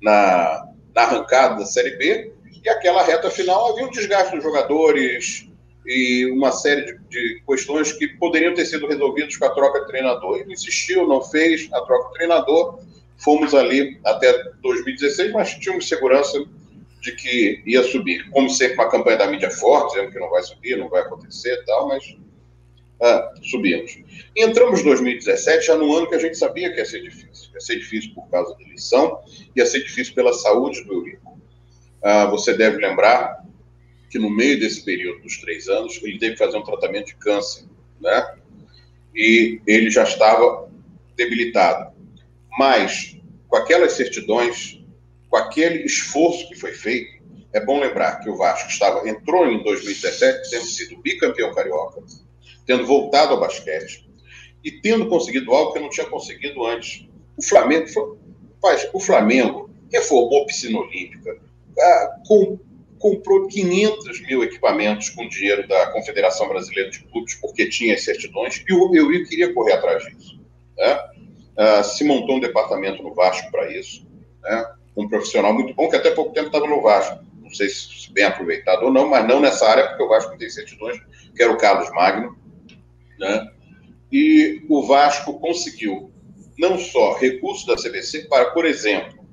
na, 0.02 0.68
na 0.94 1.02
arrancada 1.02 1.56
da 1.56 1.66
Série 1.66 1.96
B, 1.96 2.32
e 2.62 2.68
aquela 2.68 3.02
reta 3.02 3.30
final 3.30 3.72
havia 3.72 3.86
um 3.86 3.90
desgaste 3.90 4.34
dos 4.34 4.44
jogadores, 4.44 5.48
e 5.86 6.26
uma 6.30 6.50
série 6.50 6.82
de, 6.82 6.98
de, 7.08 7.42
questões 7.46 7.92
que 7.92 8.08
poderiam 8.08 8.54
ter 8.54 8.64
sido 8.64 8.86
resolvidas 8.86 9.36
com 9.36 9.44
a 9.44 9.50
troca 9.50 9.80
de 9.80 9.86
treinador. 9.86 10.38
Ele 10.38 10.52
insistiu, 10.52 11.06
não 11.06 11.22
fez 11.22 11.68
a 11.72 11.80
troca 11.82 12.08
de 12.08 12.14
treinador. 12.14 12.78
Fomos 13.18 13.54
ali 13.54 14.00
até 14.04 14.32
2016, 14.62 15.32
mas 15.32 15.54
tínhamos 15.54 15.88
segurança 15.88 16.42
de 17.04 17.12
que 17.12 17.62
ia 17.66 17.82
subir. 17.82 18.28
Como 18.30 18.48
sempre, 18.48 18.76
uma 18.76 18.90
campanha 18.90 19.18
da 19.18 19.26
mídia 19.26 19.50
forte, 19.50 19.94
dizendo 19.94 20.10
que 20.10 20.18
não 20.18 20.30
vai 20.30 20.42
subir, 20.42 20.78
não 20.78 20.88
vai 20.88 21.02
acontecer 21.02 21.52
e 21.52 21.64
tal, 21.66 21.86
mas 21.86 22.16
ah, 23.02 23.30
subimos. 23.42 23.98
Entramos 24.34 24.80
em 24.80 24.84
2017, 24.84 25.66
já 25.66 25.76
no 25.76 25.94
ano 25.94 26.08
que 26.08 26.14
a 26.14 26.18
gente 26.18 26.38
sabia 26.38 26.72
que 26.72 26.78
ia 26.78 26.86
ser 26.86 27.02
difícil. 27.02 27.50
Ia 27.52 27.60
ser 27.60 27.76
difícil 27.76 28.14
por 28.14 28.26
causa 28.30 28.54
da 28.56 28.62
eleição, 28.62 29.20
ia 29.54 29.66
ser 29.66 29.80
difícil 29.82 30.14
pela 30.14 30.32
saúde 30.32 30.82
do 30.84 30.94
Eurico. 30.94 31.38
Ah, 32.02 32.24
você 32.26 32.54
deve 32.54 32.78
lembrar 32.78 33.44
que 34.08 34.18
no 34.18 34.30
meio 34.30 34.58
desse 34.58 34.82
período 34.82 35.20
dos 35.22 35.38
três 35.38 35.68
anos, 35.68 36.00
ele 36.02 36.18
teve 36.18 36.32
que 36.32 36.38
fazer 36.38 36.56
um 36.56 36.64
tratamento 36.64 37.08
de 37.08 37.16
câncer, 37.16 37.64
né? 38.00 38.36
E 39.14 39.60
ele 39.66 39.90
já 39.90 40.04
estava 40.04 40.70
debilitado. 41.14 41.92
Mas, 42.58 43.18
com 43.48 43.56
aquelas 43.56 43.92
certidões, 43.92 44.83
com 45.34 45.38
aquele 45.38 45.84
esforço 45.84 46.48
que 46.48 46.54
foi 46.54 46.70
feito, 46.70 47.20
é 47.52 47.58
bom 47.58 47.80
lembrar 47.80 48.20
que 48.20 48.30
o 48.30 48.36
Vasco 48.36 48.70
estava, 48.70 49.08
entrou 49.08 49.48
em 49.48 49.64
2017 49.64 50.48
tendo 50.48 50.64
sido 50.64 51.02
bicampeão 51.02 51.52
carioca, 51.52 52.00
tendo 52.64 52.86
voltado 52.86 53.34
ao 53.34 53.40
basquete 53.40 54.08
e 54.62 54.70
tendo 54.80 55.08
conseguido 55.08 55.52
algo 55.52 55.72
que 55.72 55.80
não 55.80 55.90
tinha 55.90 56.06
conseguido 56.06 56.64
antes. 56.64 57.08
O 57.36 57.44
Flamengo, 57.44 57.88
foi, 57.88 58.16
o 58.92 59.00
Flamengo 59.00 59.68
reformou 59.92 60.46
piscina 60.46 60.78
olímpica, 60.78 61.36
ah, 61.80 62.16
com 62.28 62.56
comprou 63.00 63.48
500 63.48 64.20
mil 64.28 64.44
equipamentos 64.44 65.10
com 65.10 65.28
dinheiro 65.28 65.66
da 65.66 65.88
Confederação 65.88 66.48
Brasileira 66.48 66.90
de 66.90 67.00
Clubes, 67.00 67.34
porque 67.34 67.68
tinha 67.68 67.94
as 67.94 68.04
certidões, 68.04 68.64
e 68.68 68.72
o 68.72 68.94
Eurico 68.94 69.28
queria 69.28 69.52
correr 69.52 69.72
atrás 69.72 70.04
disso. 70.04 70.40
Né? 70.76 70.98
Uh, 71.58 71.84
se 71.84 72.04
montou 72.04 72.36
um 72.36 72.40
departamento 72.40 73.02
no 73.02 73.12
Vasco 73.12 73.50
para 73.50 73.76
isso, 73.76 74.06
né? 74.40 74.74
Um 74.96 75.08
profissional 75.08 75.52
muito 75.52 75.74
bom, 75.74 75.88
que 75.88 75.96
até 75.96 76.10
pouco 76.10 76.32
tempo 76.32 76.46
estava 76.46 76.66
no 76.66 76.82
Vasco. 76.82 77.24
Não 77.40 77.50
sei 77.50 77.68
se 77.68 78.12
bem 78.12 78.24
aproveitado 78.24 78.84
ou 78.84 78.92
não, 78.92 79.08
mas 79.08 79.26
não 79.26 79.40
nessa 79.40 79.66
área, 79.68 79.88
porque 79.88 80.02
o 80.02 80.08
Vasco 80.08 80.36
tem 80.38 80.48
certidões, 80.48 80.98
que 81.34 81.42
era 81.42 81.52
o 81.52 81.58
Carlos 81.58 81.90
Magno. 81.90 82.36
Né? 83.18 83.50
E 84.10 84.64
o 84.68 84.86
Vasco 84.86 85.38
conseguiu 85.40 86.12
não 86.58 86.78
só 86.78 87.14
recursos 87.18 87.66
da 87.66 87.76
CBC 87.76 88.28
para, 88.28 88.46
por 88.46 88.64
exemplo, 88.64 89.24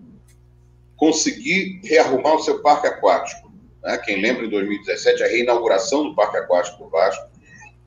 conseguir 0.96 1.82
rearrumar 1.84 2.36
o 2.36 2.40
seu 2.40 2.62
parque 2.62 2.88
aquático. 2.88 3.52
Né? 3.84 3.98
Quem 4.00 4.22
lembra, 4.22 4.46
em 4.46 4.50
2017, 4.50 5.24
a 5.24 5.28
reinauguração 5.28 6.10
do 6.10 6.16
parque 6.16 6.38
aquático 6.38 6.84
do 6.84 6.90
Vasco, 6.90 7.30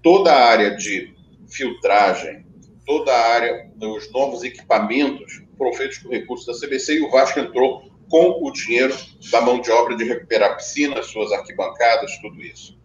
toda 0.02 0.32
a 0.32 0.48
área 0.48 0.76
de 0.76 1.14
filtragem, 1.48 2.44
toda 2.86 3.12
a 3.12 3.32
área 3.32 3.70
dos 3.76 4.10
novos 4.12 4.42
equipamentos 4.42 5.42
foram 5.56 5.72
feitos 5.72 5.98
com 5.98 6.10
recursos 6.10 6.46
da 6.46 6.66
CBC 6.66 6.98
e 6.98 7.02
o 7.02 7.10
Vasco 7.10 7.38
entrou 7.40 7.90
com 8.08 8.44
o 8.44 8.50
dinheiro 8.52 8.94
da 9.30 9.40
mão 9.40 9.60
de 9.60 9.70
obra 9.70 9.96
de 9.96 10.04
recuperar 10.04 10.56
piscinas, 10.56 11.06
suas 11.06 11.32
arquibancadas, 11.32 12.16
tudo 12.18 12.40
isso. 12.42 12.78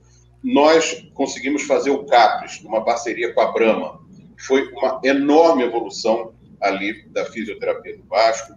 Nós 0.43 1.05
conseguimos 1.13 1.63
fazer 1.63 1.91
o 1.91 2.05
CAPES, 2.05 2.61
uma 2.63 2.83
parceria 2.83 3.33
com 3.33 3.41
a 3.41 3.51
Brama. 3.51 3.99
Foi 4.39 4.71
uma 4.71 5.01
enorme 5.03 5.63
evolução 5.63 6.33
ali 6.61 7.03
da 7.09 7.25
fisioterapia 7.25 7.97
do 7.97 8.03
Vasco, 8.05 8.53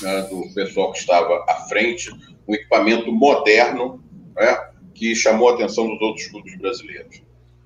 né, 0.00 0.22
do 0.22 0.52
pessoal 0.52 0.92
que 0.92 0.98
estava 0.98 1.44
à 1.48 1.66
frente, 1.68 2.10
um 2.46 2.54
equipamento 2.54 3.10
moderno 3.12 4.02
né, 4.34 4.70
que 4.94 5.14
chamou 5.14 5.48
a 5.50 5.54
atenção 5.54 5.88
dos 5.88 6.00
outros 6.00 6.26
clubes 6.26 6.56
brasileiros. 6.58 7.22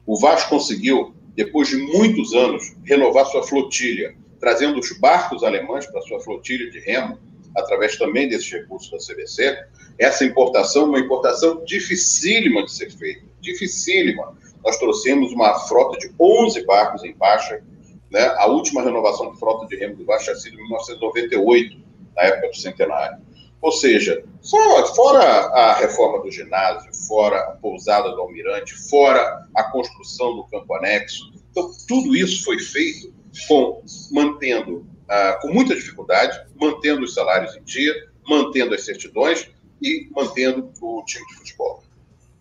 O 0.06 0.18
Vasco 0.18 0.50
conseguiu, 0.50 1.14
depois 1.34 1.68
de 1.68 1.76
muitos 1.76 2.34
anos, 2.34 2.74
renovar 2.84 3.26
sua 3.26 3.42
flotilha, 3.42 4.14
trazendo 4.38 4.78
os 4.78 4.98
barcos 4.98 5.42
alemães 5.44 5.86
para 5.86 6.00
sua 6.02 6.20
flotilha 6.20 6.70
de 6.70 6.80
remo, 6.80 7.18
através 7.56 7.96
também 7.96 8.28
desses 8.28 8.50
recursos 8.50 8.90
da 8.90 8.98
CBC. 8.98 9.58
Essa 9.98 10.24
importação, 10.24 10.84
uma 10.84 10.98
importação 10.98 11.64
dificílima 11.64 12.64
de 12.64 12.72
ser 12.72 12.90
feita, 12.90 13.24
dificílima. 13.40 14.36
Nós 14.64 14.78
trouxemos 14.78 15.32
uma 15.32 15.58
frota 15.60 15.98
de 15.98 16.12
11 16.18 16.64
barcos 16.64 17.04
em 17.04 17.14
baixa, 17.14 17.62
né? 18.10 18.34
A 18.38 18.46
última 18.46 18.82
renovação 18.82 19.32
de 19.32 19.38
frota 19.38 19.66
de 19.66 19.76
remo 19.76 20.04
Vasco 20.04 20.24
tinha 20.24 20.36
sido 20.36 20.54
em 20.54 20.62
1998, 20.62 21.78
na 22.16 22.22
época 22.22 22.48
do 22.48 22.56
centenário. 22.56 23.18
Ou 23.62 23.72
seja, 23.72 24.24
fora, 24.48 24.86
fora 24.94 25.22
a 25.22 25.74
reforma 25.74 26.22
do 26.22 26.30
ginásio, 26.30 26.90
fora 27.06 27.38
a 27.38 27.50
pousada 27.52 28.10
do 28.10 28.20
Almirante, 28.20 28.74
fora 28.88 29.46
a 29.54 29.64
construção 29.64 30.36
do 30.36 30.44
campo 30.44 30.74
anexo, 30.74 31.30
então 31.50 31.70
tudo 31.86 32.16
isso 32.16 32.44
foi 32.44 32.58
feito 32.58 33.12
com 33.46 33.82
mantendo 34.10 34.86
ah, 35.08 35.38
com 35.42 35.52
muita 35.52 35.74
dificuldade, 35.74 36.40
mantendo 36.54 37.04
os 37.04 37.14
salários 37.14 37.56
em 37.56 37.62
dia, 37.64 37.92
mantendo 38.28 38.74
as 38.74 38.84
certidões 38.84 39.50
e 39.82 40.08
mantendo 40.14 40.70
o 40.80 41.04
time 41.04 41.26
de 41.26 41.34
futebol. 41.34 41.82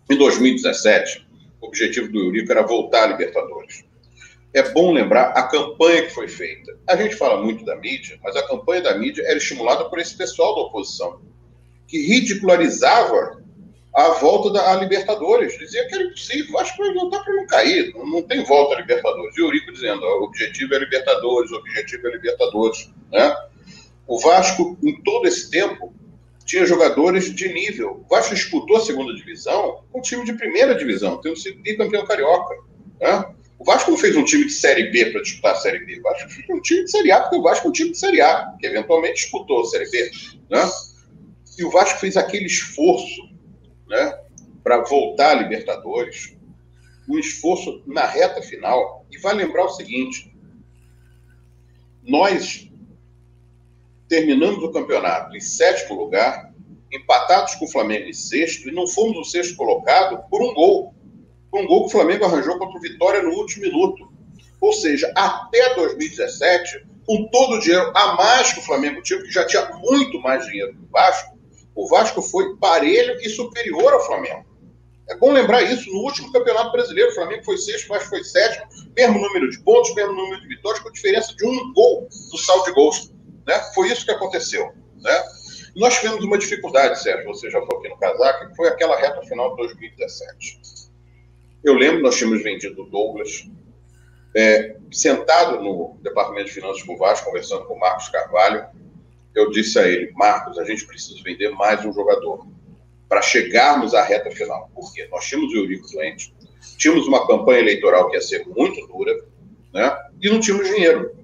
Em 0.10 0.16
2017, 0.16 1.28
o 1.62 1.68
objetivo 1.68 2.12
do 2.12 2.20
Eurico 2.20 2.52
era 2.52 2.62
voltar 2.62 3.06
à 3.06 3.08
Libertadores. 3.08 3.84
É 4.54 4.64
bom 4.72 4.92
lembrar 4.92 5.30
a 5.30 5.44
campanha 5.44 6.04
que 6.04 6.10
foi 6.10 6.28
feita. 6.28 6.76
A 6.88 6.96
gente 6.96 7.16
fala 7.16 7.44
muito 7.44 7.64
da 7.64 7.76
mídia, 7.76 8.20
mas 8.24 8.36
a 8.36 8.48
campanha 8.48 8.82
da 8.82 8.98
mídia 8.98 9.24
era 9.28 9.38
estimulada 9.38 9.86
por 9.86 10.00
esse 10.00 10.16
pessoal 10.16 10.56
da 10.56 10.62
oposição, 10.62 11.22
que 11.88 12.02
ridicularizava 12.02 13.40
a 13.94 14.10
volta 14.14 14.52
da 14.52 14.76
Libertadores. 14.76 15.58
Dizia 15.58 15.88
que 15.88 15.96
era 15.96 16.04
impossível, 16.06 16.60
acho 16.60 16.76
que 16.76 16.84
vai 16.84 16.94
voltar 16.94 17.24
para 17.24 17.36
não 17.36 17.46
cair, 17.46 17.94
não, 17.94 18.06
não, 18.08 18.22
tem 18.24 18.44
volta 18.44 18.76
a 18.76 18.82
Libertadores. 18.82 19.38
E 19.38 19.42
o 19.42 19.46
Eurico 19.46 19.72
dizendo, 19.72 20.04
o 20.04 20.24
objetivo 20.24 20.74
é 20.74 20.80
Libertadores, 20.80 21.52
o 21.52 21.56
objetivo 21.56 22.08
é 22.08 22.12
Libertadores. 22.12 22.90
Né? 23.12 23.36
O 24.08 24.20
Vasco, 24.20 24.78
em 24.84 25.00
todo 25.04 25.28
esse 25.28 25.52
tempo, 25.52 25.94
tinha 26.44 26.66
jogadores 26.66 27.34
de 27.34 27.54
nível. 27.54 28.04
O 28.04 28.10
Vasco 28.10 28.34
disputou 28.34 28.78
a 28.78 28.82
segunda 28.82 29.14
divisão 29.14 29.84
com 29.92 30.00
um 30.00 30.02
time 30.02 30.26
de 30.26 30.34
primeira 30.34 30.74
divisão, 30.74 31.18
tendo 31.22 31.38
sido 31.38 31.62
bicampeão 31.62 32.04
carioca. 32.06 32.56
Né? 33.00 33.36
O 33.60 33.66
Vasco 33.66 33.92
não 33.92 33.98
fez 33.98 34.16
um 34.16 34.24
time 34.24 34.46
de 34.46 34.54
Série 34.54 34.90
B 34.90 35.12
para 35.12 35.22
disputar 35.22 35.52
a 35.52 35.58
Série 35.58 35.86
B. 35.86 36.00
O 36.00 36.02
Vasco 36.02 36.30
fez 36.30 36.50
um 36.50 36.62
time 36.62 36.86
de 36.86 36.92
Série 36.92 37.12
A, 37.12 37.20
porque 37.20 37.36
o 37.36 37.42
Vasco 37.42 37.68
é 37.68 37.70
um 37.70 37.74
time 37.74 37.92
de 37.92 37.98
Série 37.98 38.22
A, 38.22 38.56
que 38.58 38.66
eventualmente 38.66 39.16
disputou 39.16 39.62
a 39.62 39.66
Série 39.66 39.90
B. 39.92 40.12
Né? 40.50 40.70
E 41.58 41.66
o 41.66 41.70
Vasco 41.70 42.00
fez 42.00 42.16
aquele 42.16 42.46
esforço 42.46 43.22
né, 43.86 44.18
para 44.64 44.82
voltar 44.84 45.32
a 45.32 45.42
Libertadores, 45.42 46.38
um 47.10 47.20
esforço 47.20 47.84
na 47.86 48.06
reta 48.06 48.42
final. 48.42 49.06
E 49.12 49.18
vai 49.18 49.36
lembrar 49.36 49.66
o 49.66 49.70
seguinte: 49.70 50.34
nós 52.02 52.70
terminamos 54.08 54.64
o 54.64 54.72
campeonato 54.72 55.36
em 55.36 55.42
sétimo 55.42 56.00
lugar, 56.00 56.54
empatados 56.92 57.56
com 57.56 57.66
o 57.66 57.70
Flamengo 57.70 58.08
em 58.08 58.14
sexto, 58.14 58.70
e 58.70 58.72
não 58.72 58.88
fomos 58.88 59.18
o 59.18 59.30
sexto 59.30 59.58
colocado 59.58 60.24
por 60.30 60.42
um 60.42 60.54
gol. 60.54 60.96
Por 61.52 61.62
um 61.62 61.68
gol 61.68 61.82
que 61.82 61.88
o 61.88 61.92
Flamengo 61.92 62.26
arranjou 62.26 62.58
contra 62.58 62.78
o 62.78 62.82
Vitória 62.82 63.22
no 63.22 63.32
último 63.32 63.64
minuto. 63.64 64.12
Ou 64.62 64.74
seja, 64.74 65.12
até 65.16 65.74
2017, 65.76 66.86
com 67.06 67.28
todo 67.28 67.56
o 67.56 67.60
dinheiro 67.60 67.92
a 67.96 68.16
mais 68.16 68.54
que 68.54 68.60
o 68.60 68.64
Flamengo 68.64 69.02
tinha, 69.02 69.22
que 69.22 69.32
já 69.32 69.46
tinha 69.46 69.66
muito 69.82 70.20
mais 70.22 70.46
dinheiro 70.46 70.74
que 70.74 70.84
o 70.84 70.90
Vasco, 70.92 71.40
o 71.76 71.88
Vasco 71.88 72.22
foi 72.22 72.56
parelho 72.58 73.18
e 73.22 73.30
superior 73.30 73.94
ao 73.94 74.06
Flamengo. 74.06 74.46
É 75.10 75.16
bom 75.16 75.32
lembrar 75.32 75.64
isso. 75.64 75.90
No 75.92 76.02
último 76.02 76.32
Campeonato 76.32 76.72
Brasileiro, 76.72 77.10
o 77.10 77.16
Flamengo 77.16 77.44
foi 77.44 77.58
sexto, 77.58 77.86
o 77.86 77.90
Vasco 77.90 78.10
foi 78.10 78.24
sétimo, 78.24 78.68
mesmo 78.96 79.20
número 79.20 79.50
de 79.50 79.60
pontos, 79.62 79.96
mesmo 79.96 80.14
número 80.14 80.42
de 80.42 80.48
vitórias, 80.48 80.84
com 80.84 80.92
diferença 80.92 81.36
de 81.36 81.48
um 81.48 81.74
gol 81.74 82.08
do 82.32 82.38
saldo 82.38 82.66
de 82.66 82.74
gols. 82.74 83.12
Né? 83.48 83.60
Foi 83.74 83.88
isso 83.92 84.06
que 84.06 84.12
aconteceu. 84.12 84.72
Né? 85.02 85.24
nós 85.76 85.96
tivemos 85.98 86.24
uma 86.24 86.38
dificuldade, 86.38 87.02
Sérgio, 87.02 87.26
você 87.26 87.50
já 87.50 87.60
falou 87.62 87.80
aqui 87.80 87.90
no 87.90 87.98
casaco, 87.98 88.50
que 88.50 88.56
foi 88.56 88.68
aquela 88.68 88.98
reta 88.98 89.22
final 89.24 89.52
de 89.52 89.58
2017. 89.58 90.60
Eu 91.64 91.74
lembro, 91.74 92.02
nós 92.02 92.18
tínhamos 92.18 92.42
vendido 92.44 92.82
o 92.82 92.90
Douglas, 92.90 93.50
é, 94.36 94.76
sentado 94.92 95.62
no 95.62 95.98
Departamento 96.02 96.48
de 96.48 96.54
Finanças 96.54 96.84
com 96.84 96.94
o 96.94 96.98
Vasco, 96.98 97.26
conversando 97.26 97.66
com 97.66 97.74
o 97.74 97.80
Marcos 97.80 98.10
Carvalho, 98.10 98.66
eu 99.36 99.50
disse 99.52 99.78
a 99.80 99.88
ele, 99.88 100.12
Marcos, 100.14 100.58
a 100.58 100.66
gente 100.66 100.86
precisa 100.86 101.22
vender 101.24 101.50
mais 101.50 101.84
um 101.86 101.94
jogador 101.94 102.46
para 103.08 103.22
chegarmos 103.22 103.94
à 103.94 104.04
reta 104.04 104.30
final. 104.32 104.70
Porque 104.74 105.08
nós 105.08 105.26
tínhamos 105.26 105.54
o 105.54 105.58
Eurico 105.58 105.88
doente, 105.92 106.34
tínhamos 106.78 107.08
uma 107.08 107.26
campanha 107.28 107.60
eleitoral 107.60 108.10
que 108.10 108.16
ia 108.16 108.22
ser 108.22 108.46
muito 108.48 108.86
dura, 108.88 109.14
né? 109.74 109.98
E 110.22 110.30
não 110.30 110.40
tínhamos 110.40 110.68
dinheiro. 110.68 111.16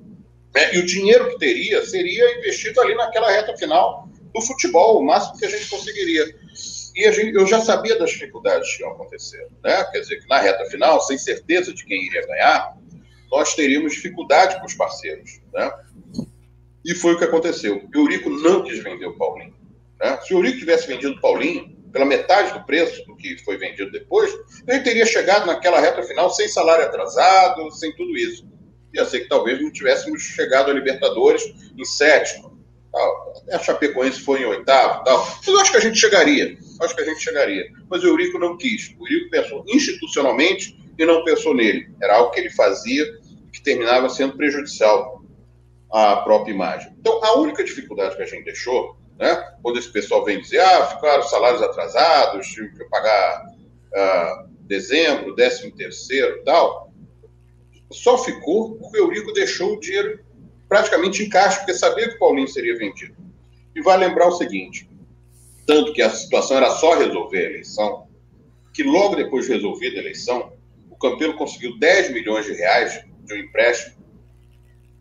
Né? 0.53 0.75
E 0.75 0.79
o 0.79 0.85
dinheiro 0.85 1.29
que 1.31 1.39
teria 1.39 1.85
seria 1.85 2.37
investido 2.37 2.79
ali 2.81 2.95
naquela 2.95 3.29
reta 3.29 3.55
final 3.57 4.07
do 4.33 4.41
futebol, 4.41 4.99
o 4.99 5.05
máximo 5.05 5.37
que 5.37 5.45
a 5.45 5.49
gente 5.49 5.69
conseguiria. 5.69 6.23
E 6.95 7.11
gente, 7.11 7.35
eu 7.35 7.45
já 7.45 7.59
sabia 7.59 7.99
das 7.99 8.11
dificuldades 8.11 8.75
que 8.75 8.81
iam 8.81 8.91
acontecer, 8.91 9.45
né? 9.63 9.83
Quer 9.91 9.99
dizer, 9.99 10.21
que 10.21 10.29
na 10.29 10.39
reta 10.39 10.63
final, 10.65 11.01
sem 11.01 11.17
certeza 11.17 11.73
de 11.73 11.83
quem 11.83 12.05
iria 12.05 12.25
ganhar, 12.25 12.77
nós 13.29 13.53
teríamos 13.53 13.93
dificuldade 13.93 14.59
com 14.59 14.65
os 14.65 14.73
parceiros, 14.73 15.41
né? 15.53 15.71
E 16.85 16.93
foi 16.93 17.13
o 17.13 17.17
que 17.17 17.25
aconteceu. 17.25 17.83
O 17.93 17.97
Eurico 17.97 18.29
não 18.29 18.63
quis 18.63 18.81
vender 18.81 19.07
o 19.07 19.17
Paulinho. 19.17 19.55
Né? 19.99 20.19
Se 20.21 20.33
o 20.33 20.37
Eurico 20.37 20.59
tivesse 20.59 20.87
vendido 20.87 21.13
o 21.13 21.19
Paulinho 21.19 21.75
pela 21.91 22.05
metade 22.05 22.53
do 22.53 22.63
preço 22.63 23.03
do 23.05 23.15
que 23.15 23.37
foi 23.43 23.57
vendido 23.57 23.91
depois, 23.91 24.31
ele 24.67 24.81
teria 24.81 25.05
chegado 25.05 25.47
naquela 25.47 25.79
reta 25.79 26.03
final 26.03 26.29
sem 26.29 26.47
salário 26.47 26.85
atrasado, 26.85 27.71
sem 27.71 27.93
tudo 27.95 28.15
isso. 28.15 28.47
Ia 28.93 29.03
ser 29.03 29.21
que 29.21 29.29
talvez 29.29 29.61
não 29.61 29.71
tivéssemos 29.71 30.21
chegado 30.21 30.69
a 30.69 30.73
Libertadores 30.73 31.43
em 31.77 31.83
sétimo. 31.83 32.55
A 33.51 33.59
Chapecoense 33.59 34.21
foi 34.21 34.41
em 34.41 34.45
oitavo. 34.45 35.03
Tal. 35.03 35.25
Mas 35.37 35.47
eu 35.47 35.59
acho 35.59 35.71
que 35.71 35.77
a 35.77 35.81
gente 35.81 35.97
chegaria. 35.97 36.57
Acho 36.81 36.95
que 36.95 37.01
a 37.01 37.05
gente 37.05 37.21
chegaria. 37.21 37.65
Mas 37.89 38.03
o 38.03 38.07
Eurico 38.07 38.37
não 38.37 38.57
quis. 38.57 38.95
O 38.99 39.07
Eurico 39.07 39.29
pensou 39.29 39.63
institucionalmente 39.67 40.77
e 40.97 41.05
não 41.05 41.23
pensou 41.23 41.53
nele. 41.53 41.89
Era 42.01 42.17
algo 42.17 42.31
que 42.31 42.39
ele 42.39 42.49
fazia 42.49 43.05
que 43.51 43.61
terminava 43.61 44.09
sendo 44.09 44.35
prejudicial 44.35 45.23
a 45.91 46.17
própria 46.17 46.51
imagem. 46.51 46.93
Então, 46.99 47.23
a 47.23 47.37
única 47.37 47.63
dificuldade 47.63 48.15
que 48.15 48.21
a 48.21 48.25
gente 48.25 48.43
deixou, 48.43 48.97
né, 49.17 49.55
quando 49.61 49.79
esse 49.79 49.89
pessoal 49.91 50.25
vem 50.25 50.41
dizer, 50.41 50.59
ah, 50.59 50.87
ficaram 50.87 51.23
salários 51.23 51.61
atrasados, 51.61 52.47
tive 52.47 52.75
que 52.75 52.83
pagar 52.85 53.45
ah, 53.95 54.45
dezembro, 54.61 55.35
décimo 55.35 55.75
terceiro 55.75 56.43
tal, 56.43 56.91
só 57.91 58.17
ficou 58.17 58.75
porque 58.75 58.99
o 58.99 59.05
Eurico 59.05 59.31
deixou 59.31 59.73
o 59.73 59.79
dinheiro 59.79 60.19
praticamente 60.67 61.23
em 61.23 61.29
caixa, 61.29 61.59
porque 61.59 61.73
sabia 61.73 62.09
que 62.09 62.15
o 62.15 62.19
Paulinho 62.19 62.47
seria 62.47 62.77
vendido. 62.77 63.15
E 63.75 63.81
vai 63.81 63.97
lembrar 63.97 64.27
o 64.27 64.31
seguinte, 64.31 64.89
tanto 65.65 65.93
que 65.93 66.01
a 66.01 66.09
situação 66.09 66.57
era 66.57 66.69
só 66.71 66.95
resolver 66.95 67.37
a 67.37 67.49
eleição, 67.49 68.07
que 68.73 68.83
logo 68.83 69.15
depois 69.15 69.45
de 69.45 69.53
resolvida 69.53 69.97
a 69.97 70.01
eleição, 70.01 70.53
o 70.89 70.95
Campelo 70.97 71.35
conseguiu 71.35 71.77
10 71.79 72.13
milhões 72.13 72.45
de 72.45 72.53
reais 72.53 73.03
de 73.23 73.33
um 73.33 73.37
empréstimo 73.37 73.95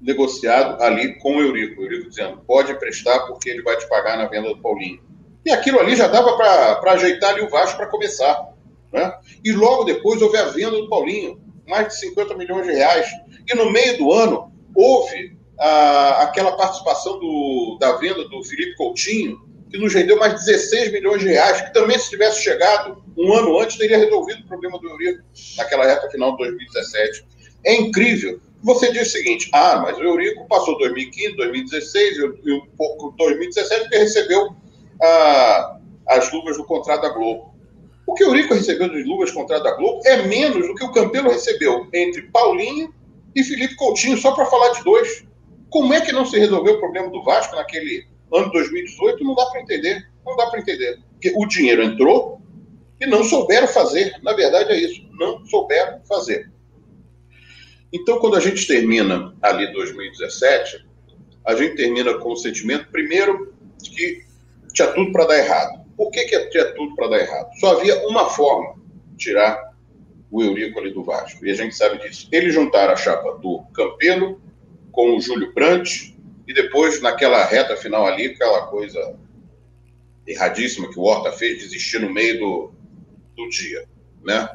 negociado 0.01 0.83
ali 0.83 1.19
com 1.19 1.37
o 1.37 1.41
Eurico. 1.41 1.81
O 1.81 1.85
Eurico 1.85 2.09
dizendo, 2.09 2.39
pode 2.47 2.73
emprestar 2.73 3.27
porque 3.27 3.51
ele 3.51 3.63
vai 3.63 3.77
te 3.77 3.89
pagar 3.89 4.17
na 4.17 4.27
venda 4.27 4.49
do 4.49 4.61
Paulinho. 4.61 5.03
E 5.45 5.51
aquilo 5.51 5.81
ali 5.81 5.95
já 5.95 6.07
dava 6.07 6.37
para 6.37 6.93
ajeitar 6.93 7.31
ali 7.31 7.43
o 7.43 7.51
Vasco 7.51 7.77
para 7.77 7.87
começar. 7.87 8.55
Né? 8.93 9.13
E 9.45 9.53
logo 9.53 9.85
depois 9.85 10.23
houve 10.23 10.37
a 10.37 10.45
venda 10.47 10.73
do 10.73 10.89
Paulinho, 10.89 11.41
mais 11.67 11.89
de 11.89 11.99
50 11.99 12.35
milhões 12.37 12.67
de 12.67 12.73
reais. 12.73 13.07
E 13.47 13.55
no 13.55 13.71
meio 13.71 13.99
do 13.99 14.13
ano 14.13 14.53
houve 14.75 15.37
a, 15.59 16.23
aquela 16.23 16.57
participação 16.57 17.19
do, 17.19 17.77
da 17.81 17.97
venda 17.97 18.27
do 18.29 18.43
Felipe 18.45 18.75
Coutinho, 18.77 19.39
que 19.75 19.81
nos 19.81 19.93
rendeu 19.93 20.17
mais 20.17 20.39
de 20.39 20.47
16 20.47 20.93
milhões 20.93 21.21
de 21.21 21.27
reais, 21.27 21.61
que 21.61 21.75
também 21.75 21.99
se 21.99 22.09
tivesse 22.09 22.45
chegado 22.45 23.03
um 23.19 23.35
ano 23.35 23.59
antes 23.59 23.77
teria 23.77 23.99
resolvido 23.99 24.45
o 24.45 24.47
problema 24.47 24.79
do 24.79 24.89
Eurico 24.89 25.25
naquela 25.57 25.85
reta 25.85 26.09
final 26.11 26.31
de 26.31 26.45
2017. 26.45 27.27
É 27.65 27.75
incrível. 27.75 28.41
Você 28.63 28.93
diz 28.93 29.09
o 29.09 29.11
seguinte: 29.11 29.51
ah, 29.53 29.81
mas 29.85 29.99
o 29.99 30.03
Eurico 30.03 30.47
passou 30.47 30.79
2015, 30.79 31.35
2016 31.35 32.19
e 32.45 32.53
um 32.53 32.67
pouco 32.79 33.17
2017 33.19 33.81
porque 33.81 33.99
recebeu 33.99 34.55
ah, 35.03 35.81
as 36.11 36.33
luvas 36.33 36.57
do 36.57 36.65
contrato 36.65 37.03
da 37.03 37.09
Globo. 37.09 37.53
O 38.07 38.15
que 38.15 38.23
o 38.23 38.29
Eurico 38.29 38.55
recebeu 38.55 38.89
de 38.89 39.03
luvas 39.03 39.33
do 39.33 39.35
contrato 39.35 39.65
da 39.65 39.75
Globo 39.75 40.03
é 40.07 40.23
menos 40.23 40.69
do 40.69 40.75
que 40.77 40.85
o 40.85 40.93
Campelo 40.93 41.31
recebeu 41.31 41.89
entre 41.93 42.23
Paulinho 42.31 42.95
e 43.35 43.43
Felipe 43.43 43.75
Coutinho, 43.75 44.17
só 44.19 44.31
para 44.37 44.47
falar 44.47 44.69
de 44.75 44.85
dois. 44.85 45.25
Como 45.69 45.93
é 45.93 46.01
que 46.01 46.13
não 46.13 46.25
se 46.25 46.39
resolveu 46.39 46.75
o 46.75 46.79
problema 46.79 47.11
do 47.11 47.25
Vasco 47.25 47.57
naquele 47.57 48.14
ano 48.37 48.47
de 48.47 48.53
2018? 48.53 49.25
Não 49.25 49.35
dá 49.35 49.47
para 49.47 49.61
entender. 49.61 50.09
Não 50.25 50.37
dá 50.37 50.47
para 50.47 50.61
entender. 50.61 50.99
Porque 51.13 51.33
o 51.37 51.47
dinheiro 51.47 51.83
entrou 51.83 52.41
e 53.01 53.07
não 53.07 53.25
souberam 53.25 53.67
fazer. 53.69 54.17
Na 54.23 54.33
verdade 54.33 54.73
é 54.73 54.77
isso. 54.77 55.07
Não 55.13 55.45
souberam 55.47 56.01
fazer. 56.05 56.51
Então, 57.93 58.19
quando 58.19 58.37
a 58.37 58.41
gente 58.41 58.67
termina 58.67 59.35
ali 59.41 59.73
2017, 59.73 60.85
a 61.45 61.55
gente 61.55 61.77
termina 61.77 62.15
com 62.19 62.33
o 62.33 62.37
sentimento, 62.37 62.91
primeiro, 62.91 63.55
de 63.81 63.91
que 63.91 64.25
tinha 64.73 64.89
tudo 64.89 65.13
para 65.13 65.27
dar 65.27 65.39
errado. 65.39 65.85
Por 65.97 66.11
que, 66.11 66.25
que 66.25 66.49
tinha 66.49 66.73
tudo 66.73 66.97
para 66.97 67.09
dar 67.09 67.21
errado? 67.21 67.51
Só 67.61 67.79
havia 67.79 68.07
uma 68.09 68.29
forma 68.29 68.75
de 69.13 69.27
tirar 69.27 69.75
o 70.29 70.43
Eurico 70.43 70.81
ali 70.81 70.91
do 70.91 71.05
Vasco, 71.05 71.47
e 71.47 71.51
a 71.51 71.55
gente 71.55 71.77
sabe 71.77 71.99
disso. 72.01 72.29
Eles 72.33 72.53
juntaram 72.53 72.93
a 72.93 72.97
chapa 72.97 73.39
do 73.39 73.63
Campelo 73.73 74.43
com 74.91 75.17
o 75.17 75.21
Júlio 75.21 75.55
Brandt, 75.55 76.14
e 76.47 76.53
depois, 76.53 77.01
naquela 77.01 77.45
reta 77.45 77.77
final 77.77 78.07
ali, 78.07 78.27
aquela 78.27 78.67
coisa 78.67 79.17
erradíssima 80.27 80.91
que 80.91 80.99
o 80.99 81.03
Horta 81.03 81.33
fez, 81.33 81.59
desistir 81.59 82.01
no 82.01 82.13
meio 82.13 82.39
do, 82.39 82.73
do 83.37 83.49
dia, 83.49 83.87
né? 84.23 84.49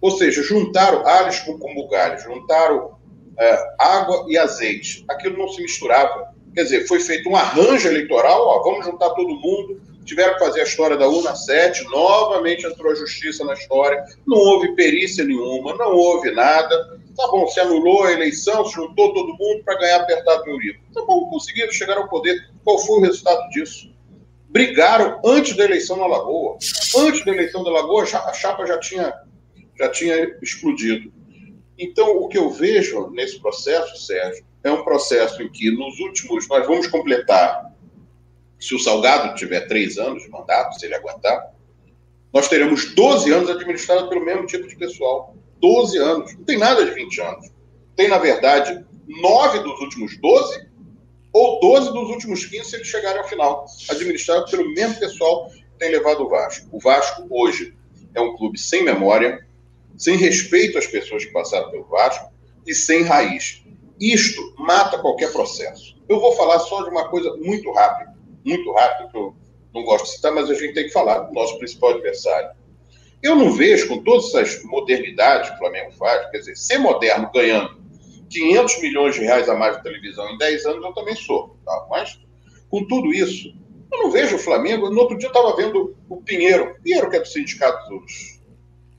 Ou 0.00 0.12
seja, 0.12 0.42
juntaram 0.42 1.06
alhos 1.06 1.40
com, 1.40 1.58
com 1.58 1.74
bugalhos, 1.74 2.22
juntaram 2.22 2.98
é, 3.38 3.74
água 3.78 4.26
e 4.28 4.38
azeite. 4.38 5.04
Aquilo 5.08 5.38
não 5.38 5.48
se 5.48 5.60
misturava. 5.60 6.34
Quer 6.54 6.64
dizer, 6.64 6.86
foi 6.86 7.00
feito 7.00 7.28
um 7.28 7.36
arranjo 7.36 7.88
eleitoral, 7.88 8.46
ó, 8.46 8.62
vamos 8.62 8.86
juntar 8.86 9.10
todo 9.10 9.28
mundo. 9.28 9.80
Tiveram 10.04 10.34
que 10.34 10.40
fazer 10.40 10.60
a 10.60 10.64
história 10.64 10.96
da 10.96 11.06
urna 11.06 11.34
7, 11.34 11.84
novamente 11.84 12.66
entrou 12.66 12.92
a 12.92 12.94
justiça 12.94 13.44
na 13.44 13.52
história, 13.52 14.02
não 14.26 14.38
houve 14.38 14.74
perícia 14.74 15.24
nenhuma, 15.24 15.76
não 15.76 15.94
houve 15.94 16.30
nada. 16.30 16.97
Tá 17.18 17.26
bom, 17.26 17.48
se 17.48 17.58
anulou 17.58 18.04
a 18.04 18.12
eleição, 18.12 18.64
se 18.64 18.74
juntou 18.74 19.12
todo 19.12 19.36
mundo 19.36 19.64
para 19.64 19.76
ganhar 19.76 20.02
apertado 20.02 20.44
no 20.46 20.52
Eurico. 20.52 20.84
Tá 20.94 21.04
bom, 21.04 21.28
conseguiram 21.28 21.72
chegar 21.72 21.98
ao 21.98 22.08
poder. 22.08 22.48
Qual 22.62 22.78
foi 22.78 22.98
o 22.98 23.00
resultado 23.00 23.50
disso? 23.50 23.92
Brigaram 24.48 25.20
antes 25.24 25.56
da 25.56 25.64
eleição 25.64 25.96
na 25.96 26.06
Lagoa. 26.06 26.56
Antes 26.96 27.24
da 27.24 27.32
eleição 27.32 27.64
da 27.64 27.72
Lagoa, 27.72 28.04
a 28.04 28.32
chapa 28.32 28.64
já 28.64 28.78
tinha 28.78 29.12
já 29.76 29.88
tinha 29.88 30.36
explodido. 30.40 31.12
Então, 31.76 32.18
o 32.18 32.28
que 32.28 32.38
eu 32.38 32.50
vejo 32.50 33.10
nesse 33.10 33.40
processo, 33.40 33.96
Sérgio, 33.96 34.44
é 34.62 34.70
um 34.70 34.84
processo 34.84 35.42
em 35.42 35.50
que 35.50 35.72
nos 35.72 35.98
últimos. 35.98 36.46
Nós 36.48 36.66
vamos 36.68 36.86
completar, 36.86 37.72
se 38.60 38.76
o 38.76 38.78
Salgado 38.78 39.34
tiver 39.34 39.66
três 39.66 39.98
anos 39.98 40.22
de 40.22 40.30
mandato, 40.30 40.78
se 40.78 40.86
ele 40.86 40.94
aguentar, 40.94 41.52
nós 42.32 42.48
teremos 42.48 42.94
12 42.94 43.32
anos 43.32 43.50
administrados 43.50 44.08
pelo 44.08 44.24
mesmo 44.24 44.46
tipo 44.46 44.68
de 44.68 44.76
pessoal. 44.76 45.34
12 45.60 45.98
anos. 45.98 46.34
Não 46.34 46.44
tem 46.44 46.58
nada 46.58 46.84
de 46.84 46.92
20 46.92 47.20
anos. 47.20 47.50
Tem, 47.96 48.08
na 48.08 48.18
verdade, 48.18 48.84
nove 49.06 49.60
dos 49.60 49.80
últimos 49.80 50.16
12 50.18 50.68
ou 51.32 51.60
12 51.60 51.92
dos 51.92 52.10
últimos 52.10 52.44
15 52.44 52.64
se 52.64 52.76
eles 52.76 52.88
chegarem 52.88 53.20
ao 53.20 53.28
final. 53.28 53.66
Administrado 53.90 54.50
pelo 54.50 54.68
mesmo 54.72 54.98
pessoal 54.98 55.48
que 55.48 55.64
tem 55.78 55.90
levado 55.90 56.24
o 56.24 56.28
Vasco. 56.28 56.68
O 56.72 56.78
Vasco, 56.78 57.26
hoje, 57.30 57.74
é 58.14 58.20
um 58.20 58.36
clube 58.36 58.58
sem 58.58 58.82
memória, 58.82 59.46
sem 59.96 60.16
respeito 60.16 60.78
às 60.78 60.86
pessoas 60.86 61.24
que 61.24 61.32
passaram 61.32 61.70
pelo 61.70 61.84
Vasco 61.84 62.32
e 62.66 62.74
sem 62.74 63.02
raiz. 63.02 63.62
Isto 64.00 64.54
mata 64.56 64.98
qualquer 64.98 65.32
processo. 65.32 65.96
Eu 66.08 66.20
vou 66.20 66.34
falar 66.36 66.58
só 66.60 66.82
de 66.82 66.90
uma 66.90 67.08
coisa 67.08 67.34
muito 67.36 67.70
rápida, 67.72 68.14
muito 68.44 68.72
rápida, 68.72 69.10
que 69.10 69.16
eu 69.16 69.34
não 69.74 69.82
gosto 69.84 70.04
de 70.06 70.12
citar, 70.12 70.32
mas 70.32 70.48
a 70.48 70.54
gente 70.54 70.74
tem 70.74 70.84
que 70.84 70.92
falar 70.92 71.20
do 71.20 71.34
nosso 71.34 71.58
principal 71.58 71.90
adversário. 71.90 72.50
Eu 73.22 73.34
não 73.34 73.52
vejo, 73.52 73.88
com 73.88 74.02
todas 74.02 74.32
essas 74.34 74.62
modernidades 74.64 75.50
que 75.50 75.56
o 75.56 75.58
Flamengo 75.58 75.92
faz, 75.92 76.30
quer 76.30 76.38
dizer, 76.38 76.56
ser 76.56 76.78
moderno 76.78 77.30
ganhando 77.34 77.78
500 78.30 78.80
milhões 78.82 79.14
de 79.14 79.22
reais 79.22 79.48
a 79.48 79.54
mais 79.54 79.76
de 79.76 79.82
televisão 79.82 80.28
em 80.30 80.38
10 80.38 80.66
anos, 80.66 80.84
eu 80.84 80.92
também 80.92 81.16
sou. 81.16 81.56
Tá? 81.64 81.86
Mas, 81.90 82.20
com 82.70 82.86
tudo 82.86 83.12
isso, 83.12 83.52
eu 83.90 84.02
não 84.02 84.10
vejo 84.10 84.36
o 84.36 84.38
Flamengo. 84.38 84.90
No 84.90 85.00
outro 85.00 85.18
dia 85.18 85.28
eu 85.28 85.32
estava 85.32 85.56
vendo 85.56 85.96
o 86.08 86.16
Pinheiro, 86.18 86.76
Pinheiro 86.82 87.10
que 87.10 87.16
é 87.16 87.20
do 87.20 87.28
Sindicato 87.28 87.88
dos, 87.88 88.40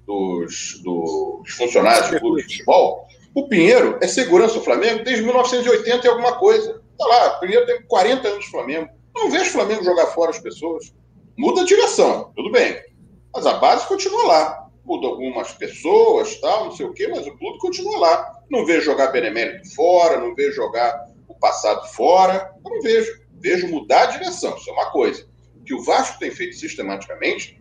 dos, 0.05 0.82
dos 0.84 1.51
funcionários 1.53 2.11
do 2.11 2.20
clube 2.20 2.41
de 2.41 2.47
futebol, 2.49 3.07
o 3.34 3.47
Pinheiro 3.47 3.97
é 4.01 4.07
segurança 4.07 4.55
do 4.55 4.63
Flamengo 4.63 5.03
desde 5.03 5.24
1980 5.24 6.05
e 6.05 6.09
alguma 6.09 6.34
coisa. 6.34 6.82
Tá 6.97 7.05
lá, 7.05 7.38
o 7.38 7.39
Pinheiro 7.39 7.65
tem 7.65 7.82
40 7.84 8.28
anos 8.28 8.45
de 8.45 8.51
Flamengo. 8.51 8.89
Não 9.15 9.30
vejo 9.30 9.45
o 9.45 9.53
Flamengo 9.53 9.84
jogar 9.84 10.07
fora 10.07 10.32
as 10.32 10.39
pessoas. 10.39 10.93
Muda 11.38 11.61
a 11.61 11.65
direção, 11.65 12.32
tudo 12.36 12.51
bem. 12.51 12.89
Mas 13.34 13.46
a 13.46 13.54
base 13.56 13.88
continua 13.88 14.26
lá. 14.26 14.70
Muda 14.84 15.08
algumas 15.08 15.52
pessoas, 15.54 16.36
tal, 16.40 16.66
não 16.66 16.72
sei 16.72 16.86
o 16.86 16.94
quê, 16.94 17.08
mas 17.08 17.28
o 17.28 17.38
clube 17.38 17.60
continua 17.60 18.00
lá. 18.00 18.40
Não 18.50 18.66
vejo 18.66 18.86
jogar 18.86 19.08
benemérito 19.08 19.74
fora, 19.76 20.20
não 20.20 20.34
vejo 20.34 20.56
jogar 20.56 21.08
o 21.28 21.36
passado 21.36 21.88
fora. 21.90 22.52
Eu 22.64 22.72
não 22.72 22.82
vejo. 22.82 23.20
Vejo 23.42 23.70
mudar 23.70 24.02
a 24.04 24.06
direção, 24.08 24.58
isso 24.58 24.70
é 24.70 24.74
uma 24.74 24.92
coisa. 24.92 25.26
O 25.56 25.64
que 25.64 25.74
o 25.74 25.82
Vasco 25.82 26.20
tem 26.20 26.30
feito 26.30 26.58
sistematicamente 26.58 27.60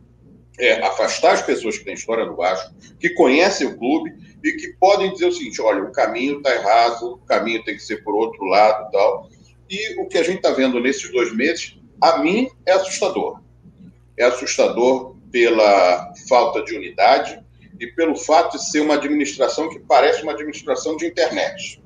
é, 0.58 0.84
afastar 0.84 1.34
as 1.34 1.42
pessoas 1.42 1.78
que 1.78 1.84
têm 1.84 1.94
história 1.94 2.24
no 2.24 2.36
Vasco, 2.36 2.74
que 2.98 3.10
conhecem 3.10 3.68
o 3.68 3.78
clube 3.78 4.12
e 4.42 4.52
que 4.52 4.72
podem 4.80 5.12
dizer 5.12 5.26
o 5.26 5.32
seguinte: 5.32 5.60
olha, 5.62 5.84
o 5.84 5.92
caminho 5.92 6.38
está 6.38 6.54
errado, 6.54 7.12
o 7.14 7.18
caminho 7.18 7.62
tem 7.64 7.76
que 7.76 7.82
ser 7.82 8.02
por 8.02 8.14
outro 8.14 8.44
lado 8.46 8.90
tal. 8.90 9.28
E 9.70 10.00
o 10.00 10.08
que 10.08 10.18
a 10.18 10.22
gente 10.22 10.38
está 10.38 10.50
vendo 10.50 10.80
nesses 10.80 11.10
dois 11.12 11.34
meses, 11.34 11.78
a 12.00 12.18
mim, 12.18 12.50
é 12.66 12.72
assustador. 12.72 13.40
É 14.16 14.24
assustador 14.24 15.16
pela 15.30 16.12
falta 16.28 16.62
de 16.62 16.74
unidade 16.74 17.38
e 17.80 17.86
pelo 17.86 18.16
fato 18.16 18.56
de 18.56 18.70
ser 18.70 18.80
uma 18.80 18.94
administração 18.94 19.68
que 19.68 19.78
parece 19.80 20.22
uma 20.22 20.32
administração 20.32 20.96
de 20.96 21.06
internet. 21.06 21.80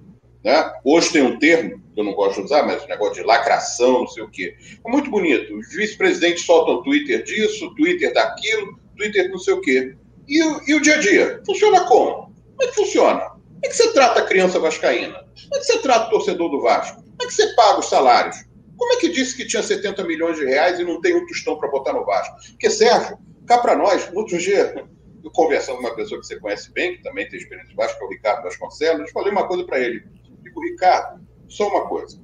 Né? 0.44 0.72
Hoje 0.84 1.12
tem 1.12 1.22
um 1.22 1.38
termo, 1.38 1.80
que 1.94 2.00
eu 2.00 2.04
não 2.04 2.14
gosto 2.14 2.38
de 2.38 2.46
usar, 2.46 2.64
mas 2.64 2.86
negócio 2.88 3.14
de 3.14 3.22
lacração, 3.22 4.00
não 4.00 4.08
sei 4.08 4.22
o 4.22 4.30
quê. 4.30 4.56
É 4.84 4.90
muito 4.90 5.10
bonito. 5.10 5.56
Os 5.56 5.72
vice-presidentes 5.74 6.44
soltam 6.44 6.82
Twitter 6.82 7.22
disso, 7.22 7.72
Twitter 7.76 8.12
daquilo, 8.12 8.78
Twitter 8.96 9.30
não 9.30 9.38
sei 9.38 9.54
o 9.54 9.60
quê. 9.60 9.94
E, 10.28 10.38
e, 10.70 10.74
o 10.74 10.80
dia 10.80 10.96
a 10.96 11.00
dia? 11.00 11.42
Funciona 11.46 11.84
como? 11.84 12.32
Como 12.56 12.62
é 12.62 12.66
que 12.66 12.74
funciona? 12.74 13.20
Como 13.20 13.60
é 13.64 13.68
que 13.68 13.76
você 13.76 13.92
trata 13.92 14.20
a 14.20 14.26
criança 14.26 14.58
vascaína? 14.58 15.14
Como 15.14 15.56
é 15.56 15.58
que 15.58 15.64
você 15.64 15.78
trata 15.78 16.06
o 16.06 16.10
torcedor 16.10 16.50
do 16.50 16.60
Vasco? 16.60 16.96
Como 16.96 17.22
é 17.22 17.26
que 17.26 17.34
você 17.34 17.54
paga 17.54 17.78
os 17.78 17.88
salários? 17.88 18.36
Como 18.76 18.92
é 18.94 18.96
que 18.96 19.10
disse 19.10 19.36
que 19.36 19.46
tinha 19.46 19.62
70 19.62 20.02
milhões 20.04 20.36
de 20.36 20.44
reais 20.44 20.80
e 20.80 20.84
não 20.84 21.00
tem 21.00 21.14
um 21.14 21.24
tostão 21.26 21.56
para 21.56 21.68
botar 21.68 21.92
no 21.92 22.04
Vasco? 22.04 22.34
Porque, 22.50 22.68
Sérgio, 22.68 23.16
cá 23.46 23.58
para 23.58 23.76
nós, 23.76 24.10
no 24.10 24.18
outro 24.18 24.38
dia, 24.38 24.74
eu 25.22 25.30
conversando 25.30 25.76
com 25.76 25.82
uma 25.82 25.94
pessoa 25.94 26.20
que 26.20 26.26
você 26.26 26.38
conhece 26.38 26.72
bem, 26.72 26.96
que 26.96 27.02
também 27.02 27.28
tem 27.28 27.38
experiência 27.38 27.70
de 27.70 27.76
Vasco, 27.76 27.98
que 27.98 28.04
é 28.04 28.06
o 28.06 28.10
Ricardo 28.10 28.42
Vasconcelos, 28.44 29.00
eu 29.00 29.12
falei 29.12 29.32
uma 29.32 29.46
coisa 29.46 29.64
para 29.64 29.78
ele. 29.78 30.04
Digo, 30.42 30.60
Ricardo, 30.62 31.20
só 31.48 31.68
uma 31.68 31.86
coisa. 31.86 32.18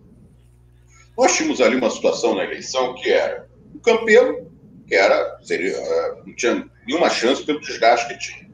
Nós 1.16 1.34
tínhamos 1.34 1.60
ali 1.60 1.76
uma 1.76 1.90
situação 1.90 2.34
na 2.34 2.44
eleição 2.44 2.94
que 2.94 3.10
era 3.10 3.48
o 3.74 3.80
Campelo, 3.80 4.50
que 4.86 4.94
era, 4.94 5.38
seria, 5.42 5.76
eh, 5.76 6.22
não 6.24 6.34
tinha 6.34 6.70
nenhuma 6.86 7.10
chance 7.10 7.44
pelo 7.44 7.60
desgaste 7.60 8.08
que 8.08 8.18
tinha. 8.18 8.48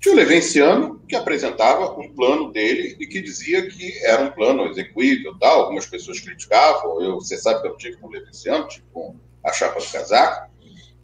Tinha 0.00 0.14
o 0.14 0.16
Levenciano, 0.16 1.00
que 1.08 1.16
apresentava 1.16 1.98
um 1.98 2.12
plano 2.14 2.52
dele 2.52 2.96
e 2.98 3.06
que 3.06 3.20
dizia 3.20 3.68
que 3.68 4.04
era 4.04 4.22
um 4.22 4.30
plano 4.30 4.66
execuível, 4.66 5.38
tal. 5.38 5.62
algumas 5.62 5.86
pessoas 5.86 6.20
criticavam, 6.20 7.00
eu, 7.00 7.14
você 7.14 7.36
sabe 7.36 7.62
que 7.62 7.68
eu 7.68 7.76
tive 7.76 7.96
com 7.98 8.08
o 8.08 8.10
Levenciano, 8.10 8.66
com 8.92 9.16
a 9.44 9.52
chapa 9.52 9.78
do 9.78 9.86
casaco, 9.86 10.50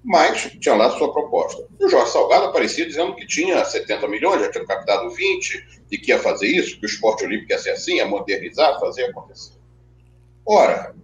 mas 0.05 0.51
tinha 0.61 0.75
lá 0.75 0.91
sua 0.91 1.13
proposta. 1.13 1.65
O 1.81 1.89
Jorge 1.89 2.13
Salgado 2.13 2.47
aparecia 2.47 2.87
dizendo 2.87 3.15
que 3.15 3.27
tinha 3.27 3.65
70 3.65 4.09
milhões, 4.09 4.41
já 4.41 4.51
tinha 4.51 4.67
captado 4.67 5.11
20, 5.11 5.83
e 5.91 5.99
que 5.99 6.11
ia 6.11 6.19
fazer 6.19 6.47
isso, 6.47 6.79
que 6.79 6.87
o 6.87 6.89
esporte 6.89 7.25
olímpico 7.25 7.53
ia 7.53 7.59
ser 7.59 7.71
assim, 7.71 7.97
ia 7.97 8.07
modernizar, 8.07 8.81
fazer 8.81 9.05
acontecer. 9.05 9.53
Ora, 10.45 10.95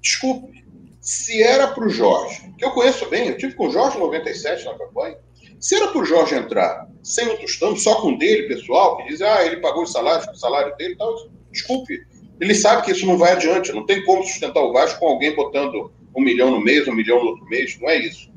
desculpe, 0.00 0.64
se 1.00 1.42
era 1.42 1.68
para 1.68 1.86
o 1.86 1.88
Jorge, 1.88 2.52
que 2.58 2.64
eu 2.64 2.72
conheço 2.72 3.08
bem, 3.08 3.28
eu 3.28 3.38
tive 3.38 3.54
com 3.54 3.68
o 3.68 3.70
Jorge 3.70 3.96
em 3.96 4.00
97 4.00 4.64
na 4.64 4.74
campanha, 4.74 5.16
se 5.58 5.74
era 5.74 5.88
para 5.88 6.00
o 6.00 6.04
Jorge 6.04 6.34
entrar 6.34 6.88
sem 7.02 7.28
o 7.28 7.38
tostão, 7.38 7.74
só 7.76 8.00
com 8.00 8.18
dele, 8.18 8.48
pessoal, 8.48 8.98
que 8.98 9.08
diz, 9.08 9.22
ah, 9.22 9.46
ele 9.46 9.58
pagou 9.58 9.84
o 9.84 9.86
salário, 9.86 10.28
o 10.30 10.34
salário 10.34 10.76
dele 10.76 10.94
e 10.94 10.96
tal, 10.96 11.28
desculpe, 11.50 12.04
ele 12.40 12.54
sabe 12.54 12.82
que 12.82 12.90
isso 12.90 13.06
não 13.06 13.16
vai 13.16 13.32
adiante, 13.32 13.72
não 13.72 13.86
tem 13.86 14.04
como 14.04 14.22
sustentar 14.24 14.60
o 14.62 14.72
Vasco 14.72 14.98
com 15.00 15.06
alguém 15.06 15.34
botando 15.34 15.90
um 16.16 16.22
milhão 16.22 16.50
no 16.50 16.60
mês, 16.60 16.88
um 16.88 16.94
milhão 16.94 17.22
no 17.22 17.30
outro 17.30 17.44
mês, 17.46 17.78
não 17.80 17.90
é 17.90 17.98
isso. 17.98 18.30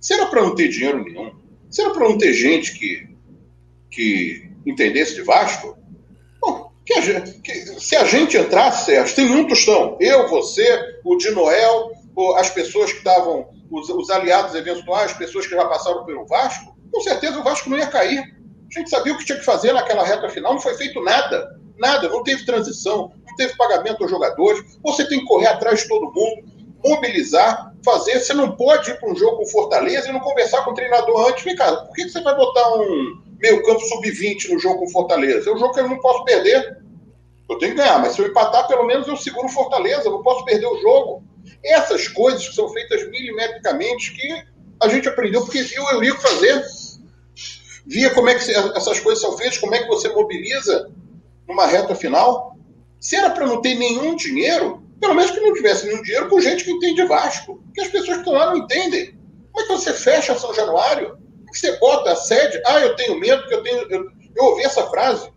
Se 0.00 0.14
era 0.14 0.26
para 0.26 0.42
não 0.42 0.54
ter 0.54 0.68
dinheiro 0.68 1.02
nenhum, 1.02 1.32
se 1.70 1.82
era 1.82 1.90
para 1.90 2.08
não 2.08 2.16
ter 2.16 2.32
gente 2.32 2.78
que, 2.78 3.08
que 3.90 4.50
entendesse 4.64 5.14
de 5.14 5.22
Vasco, 5.22 5.76
bom, 6.40 6.70
que 6.86 6.94
a 6.94 7.00
gente, 7.00 7.40
que, 7.40 7.52
se 7.52 7.96
a 7.96 8.04
gente 8.04 8.36
entrasse, 8.36 8.86
Sérgio, 8.86 9.16
tem 9.16 9.30
um 9.30 9.46
tostão, 9.48 9.96
eu, 10.00 10.28
você, 10.28 11.00
o 11.04 11.16
de 11.16 11.30
Noel, 11.32 11.90
as 12.36 12.50
pessoas 12.50 12.92
que 12.92 12.98
estavam, 12.98 13.48
os, 13.70 13.88
os 13.88 14.10
aliados 14.10 14.54
eventuais, 14.54 15.10
as 15.10 15.18
pessoas 15.18 15.46
que 15.46 15.54
já 15.54 15.66
passaram 15.66 16.04
pelo 16.04 16.26
Vasco, 16.26 16.76
com 16.92 17.00
certeza 17.00 17.40
o 17.40 17.42
Vasco 17.42 17.68
não 17.68 17.76
ia 17.76 17.88
cair. 17.88 18.20
A 18.20 18.78
gente 18.78 18.88
sabia 18.90 19.12
o 19.12 19.18
que 19.18 19.24
tinha 19.24 19.38
que 19.38 19.44
fazer 19.44 19.72
naquela 19.72 20.04
reta 20.04 20.28
final, 20.28 20.54
não 20.54 20.60
foi 20.60 20.74
feito 20.74 21.02
nada. 21.02 21.58
Nada, 21.76 22.08
não 22.08 22.22
teve 22.22 22.46
transição, 22.46 23.12
não 23.26 23.36
teve 23.36 23.56
pagamento 23.56 24.02
aos 24.02 24.10
jogadores. 24.10 24.78
Você 24.84 25.08
tem 25.08 25.18
que 25.18 25.26
correr 25.26 25.48
atrás 25.48 25.82
de 25.82 25.88
todo 25.88 26.12
mundo, 26.12 26.44
mobilizar, 26.84 27.74
fazer. 27.84 28.20
Você 28.20 28.34
não 28.34 28.52
pode 28.52 28.90
ir 28.90 28.98
para 28.98 29.10
um 29.10 29.16
jogo 29.16 29.38
com 29.38 29.46
Fortaleza 29.46 30.08
e 30.08 30.12
não 30.12 30.20
conversar 30.20 30.64
com 30.64 30.70
o 30.72 30.74
treinador 30.74 31.28
antes. 31.28 31.44
Vem 31.44 31.56
cá, 31.56 31.74
por 31.76 31.94
que 31.94 32.08
você 32.08 32.20
vai 32.20 32.36
botar 32.36 32.74
um 32.74 33.22
meio-campo 33.40 33.80
sub-20 33.80 34.50
no 34.50 34.58
jogo 34.58 34.80
com 34.80 34.88
Fortaleza? 34.88 35.48
É 35.48 35.52
um 35.52 35.58
jogo 35.58 35.72
que 35.72 35.80
eu 35.80 35.88
não 35.88 35.98
posso 35.98 36.24
perder. 36.24 36.78
Eu 37.48 37.58
tenho 37.58 37.72
que 37.72 37.78
ganhar, 37.78 37.98
mas 37.98 38.14
se 38.14 38.22
eu 38.22 38.26
empatar, 38.26 38.66
pelo 38.66 38.86
menos 38.86 39.06
eu 39.06 39.16
seguro 39.16 39.48
Fortaleza, 39.48 40.04
eu 40.04 40.12
não 40.12 40.22
posso 40.22 40.44
perder 40.44 40.66
o 40.66 40.80
jogo. 40.80 41.22
Essas 41.62 42.08
coisas 42.08 42.48
que 42.48 42.54
são 42.54 42.68
feitas 42.70 43.08
milimetricamente 43.10 44.12
que 44.14 44.44
a 44.82 44.88
gente 44.88 45.08
aprendeu 45.08 45.42
porque 45.42 45.62
viu 45.62 45.82
o 45.82 45.90
Eurico 45.90 46.20
fazer. 46.20 46.64
Via 47.86 48.10
como 48.14 48.30
é 48.30 48.34
que 48.34 48.50
essas 48.50 48.98
coisas 49.00 49.22
são 49.22 49.36
feitas, 49.36 49.58
como 49.58 49.74
é 49.74 49.82
que 49.82 49.88
você 49.88 50.08
mobiliza 50.08 50.90
numa 51.46 51.66
reta 51.66 51.94
final. 51.94 52.56
Se 52.98 53.16
era 53.16 53.30
para 53.30 53.46
não 53.46 53.60
ter 53.60 53.74
nenhum 53.74 54.16
dinheiro, 54.16 54.82
pelo 55.04 55.16
menos 55.16 55.32
que 55.32 55.40
não 55.40 55.52
tivesse 55.52 55.86
nenhum 55.86 56.02
dinheiro 56.02 56.30
com 56.30 56.40
gente 56.40 56.64
que 56.64 56.70
entende 56.70 57.04
Vasco. 57.04 57.62
Que 57.74 57.82
as 57.82 57.88
pessoas 57.88 58.14
que 58.14 58.18
estão 58.20 58.32
lá 58.32 58.46
não 58.46 58.56
entendem. 58.56 59.18
Como 59.52 59.64
é 59.64 59.68
que 59.68 59.72
você 59.74 59.92
fecha 59.92 60.34
São 60.38 60.54
Januário? 60.54 61.22
que 61.52 61.58
você 61.58 61.78
bota 61.78 62.12
a 62.12 62.16
sede? 62.16 62.60
Ah, 62.66 62.80
eu 62.80 62.96
tenho 62.96 63.20
medo, 63.20 63.46
que 63.46 63.54
eu 63.54 63.62
tenho. 63.62 63.78
Eu, 63.90 64.10
eu 64.34 64.44
ouvi 64.44 64.64
essa 64.64 64.88
frase 64.88 65.30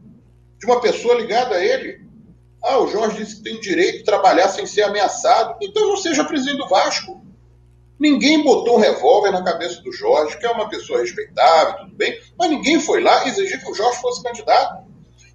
de 0.57 0.65
uma 0.65 0.80
pessoa 0.80 1.15
ligada 1.15 1.55
a 1.55 1.63
ele. 1.63 1.99
Ah, 2.63 2.80
o 2.80 2.88
Jorge 2.88 3.18
disse 3.18 3.36
que 3.38 3.43
tem 3.43 3.59
direito 3.59 3.99
de 3.99 4.03
trabalhar 4.05 4.47
sem 4.47 4.65
ser 4.65 4.84
ameaçado. 4.84 5.57
Então 5.61 5.86
não 5.86 5.97
seja 5.97 6.24
presidente 6.24 6.59
do 6.59 6.68
Vasco. 6.70 7.22
Ninguém 7.99 8.41
botou 8.41 8.78
um 8.78 8.80
revólver 8.80 9.32
na 9.32 9.43
cabeça 9.43 9.82
do 9.82 9.91
Jorge, 9.91 10.38
que 10.38 10.45
é 10.45 10.49
uma 10.49 10.70
pessoa 10.70 10.99
respeitável, 10.99 11.80
tudo 11.80 11.95
bem, 11.95 12.15
mas 12.38 12.51
ninguém 12.51 12.80
foi 12.80 13.01
lá 13.01 13.28
exigir 13.28 13.59
que 13.59 13.72
o 13.72 13.74
Jorge 13.74 13.99
fosse 13.99 14.22
candidato. 14.22 14.86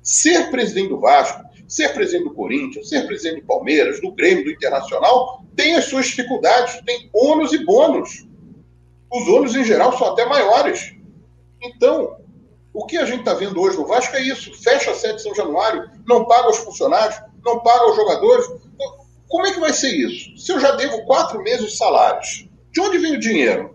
Ser 0.01 0.49
presidente 0.49 0.89
do 0.89 1.01
Vasco, 1.01 1.43
ser 1.73 1.95
presidente 1.95 2.25
do 2.25 2.35
Corinthians, 2.35 2.91
ser 2.91 3.07
presidente 3.07 3.41
do 3.41 3.47
Palmeiras, 3.47 3.99
do 3.99 4.13
Grêmio, 4.13 4.45
do 4.45 4.51
Internacional, 4.51 5.43
tem 5.57 5.75
as 5.75 5.87
suas 5.87 6.07
dificuldades, 6.07 6.79
tem 6.85 7.09
ônus 7.15 7.51
e 7.55 7.65
bônus. 7.65 8.27
Os 9.11 9.27
ônus, 9.29 9.57
em 9.57 9.65
geral, 9.65 9.97
são 9.97 10.09
até 10.09 10.27
maiores. 10.27 10.95
Então, 11.63 12.19
o 12.75 12.85
que 12.85 12.99
a 12.99 13.07
gente 13.07 13.21
está 13.21 13.33
vendo 13.33 13.59
hoje 13.59 13.79
no 13.79 13.87
Vasco 13.87 14.15
é 14.15 14.21
isso: 14.21 14.53
fecha 14.63 14.91
a 14.91 14.95
sede 14.95 15.17
de 15.17 15.23
São 15.23 15.35
Januário, 15.35 15.91
não 16.07 16.27
paga 16.27 16.51
os 16.51 16.59
funcionários, 16.59 17.19
não 17.43 17.61
paga 17.61 17.91
os 17.91 17.97
jogadores. 17.97 18.47
Como 19.27 19.47
é 19.47 19.53
que 19.55 19.61
vai 19.61 19.73
ser 19.73 19.95
isso? 19.97 20.37
Se 20.37 20.53
eu 20.53 20.61
já 20.61 20.73
devo 20.73 21.07
quatro 21.07 21.43
meses 21.43 21.71
de 21.71 21.77
salários, 21.79 22.47
de 22.71 22.81
onde 22.83 22.99
vem 22.99 23.17
o 23.17 23.21
dinheiro? 23.21 23.75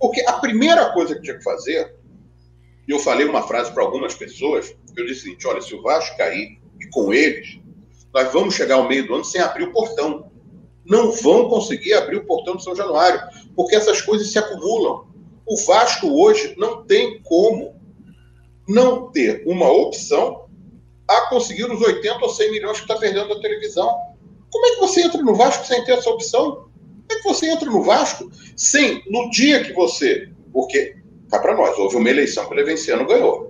Porque 0.00 0.20
a 0.22 0.32
primeira 0.32 0.92
coisa 0.92 1.14
que 1.14 1.22
tinha 1.22 1.38
que 1.38 1.44
fazer, 1.44 1.94
e 2.88 2.90
eu 2.90 2.98
falei 2.98 3.24
uma 3.24 3.46
frase 3.46 3.70
para 3.70 3.84
algumas 3.84 4.16
pessoas, 4.16 4.74
eu 4.96 5.06
disse 5.06 5.20
o 5.20 5.22
seguinte: 5.24 5.46
olha, 5.46 5.60
se 5.60 5.76
o 5.76 5.82
Vasco 5.82 6.16
cair, 6.16 6.65
com 6.96 7.12
eles, 7.12 7.58
nós 8.12 8.32
vamos 8.32 8.54
chegar 8.54 8.76
ao 8.76 8.88
meio 8.88 9.06
do 9.06 9.14
ano 9.14 9.24
sem 9.24 9.38
abrir 9.38 9.64
o 9.64 9.72
portão. 9.72 10.30
Não 10.82 11.12
vão 11.12 11.46
conseguir 11.46 11.92
abrir 11.92 12.16
o 12.16 12.24
portão 12.24 12.56
de 12.56 12.64
São 12.64 12.74
Januário, 12.74 13.20
porque 13.54 13.76
essas 13.76 14.00
coisas 14.00 14.32
se 14.32 14.38
acumulam. 14.38 15.06
O 15.44 15.58
Vasco 15.66 16.08
hoje 16.08 16.54
não 16.56 16.84
tem 16.84 17.20
como 17.22 17.74
não 18.66 19.10
ter 19.10 19.44
uma 19.46 19.70
opção 19.70 20.46
a 21.06 21.28
conseguir 21.28 21.70
os 21.70 21.80
80 21.80 22.18
ou 22.18 22.30
100 22.30 22.50
milhões 22.50 22.78
que 22.78 22.84
está 22.84 22.96
perdendo 22.96 23.28
da 23.28 23.40
televisão. 23.42 23.94
Como 24.50 24.66
é 24.66 24.70
que 24.70 24.80
você 24.80 25.02
entra 25.02 25.22
no 25.22 25.34
Vasco 25.34 25.66
sem 25.66 25.84
ter 25.84 25.92
essa 25.92 26.08
opção? 26.08 26.52
Como 26.52 27.06
é 27.10 27.14
que 27.16 27.22
você 27.22 27.50
entra 27.50 27.70
no 27.70 27.82
Vasco 27.82 28.30
sem, 28.56 29.02
no 29.10 29.28
dia 29.28 29.62
que 29.62 29.74
você. 29.74 30.30
Porque, 30.50 30.96
cá 31.30 31.38
para 31.38 31.54
nós, 31.54 31.78
houve 31.78 31.96
uma 31.96 32.08
eleição 32.08 32.46
que 32.46 32.54
o 32.54 32.56
Levenciano 32.56 33.06
ganhou. 33.06 33.45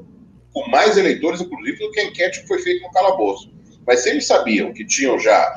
Com 0.57 0.71
mais 0.71 0.97
eleitores, 0.97 1.43
inclusive, 1.43 1.79
do 1.79 1.91
que 1.91 2.01
a 2.01 2.05
enquete 2.05 2.41
que 2.41 2.49
foi 2.49 2.59
feita 2.61 2.87
no 2.87 2.91
calabouço. 2.91 3.53
Mas 3.87 4.01
se 4.01 4.09
eles 4.09 4.27
sabiam 4.27 4.73
que 4.73 4.87
tinham 4.87 5.19
já 5.19 5.55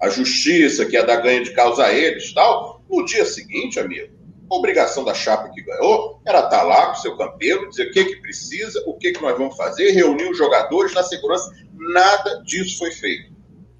a 0.00 0.08
justiça, 0.08 0.86
que 0.86 0.92
ia 0.92 1.04
dar 1.04 1.16
ganho 1.16 1.42
de 1.42 1.50
causa 1.50 1.86
a 1.86 1.92
eles 1.92 2.32
tal, 2.32 2.80
no 2.88 3.04
dia 3.04 3.24
seguinte, 3.24 3.80
amigo, 3.80 4.14
a 4.48 4.54
obrigação 4.54 5.04
da 5.04 5.12
chapa 5.12 5.50
que 5.50 5.60
ganhou 5.60 6.22
era 6.24 6.38
estar 6.38 6.50
tá 6.50 6.62
lá 6.62 6.86
com 6.86 6.92
o 6.92 7.02
seu 7.02 7.16
campeiro, 7.16 7.68
dizer 7.68 7.88
o 7.88 7.90
que, 7.90 8.04
que 8.04 8.20
precisa, 8.20 8.80
o 8.86 8.94
que, 8.94 9.10
que 9.10 9.20
nós 9.20 9.36
vamos 9.36 9.56
fazer, 9.56 9.90
reunir 9.90 10.30
os 10.30 10.38
jogadores 10.38 10.94
na 10.94 11.02
segurança. 11.02 11.52
Nada 11.74 12.40
disso 12.44 12.78
foi 12.78 12.92
feito. 12.92 13.32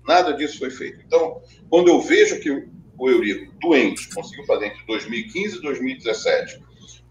Nada 0.09 0.33
disso 0.33 0.59
foi 0.59 0.71
feito. 0.71 1.01
Então, 1.07 1.41
quando 1.71 1.87
eu 1.87 2.01
vejo 2.01 2.41
que 2.41 2.51
o 2.51 3.09
Eurico, 3.09 3.55
doente, 3.61 4.13
conseguiu 4.13 4.45
fazer 4.45 4.67
entre 4.67 4.85
2015 4.89 5.59
e 5.59 5.63
2017, 5.63 6.61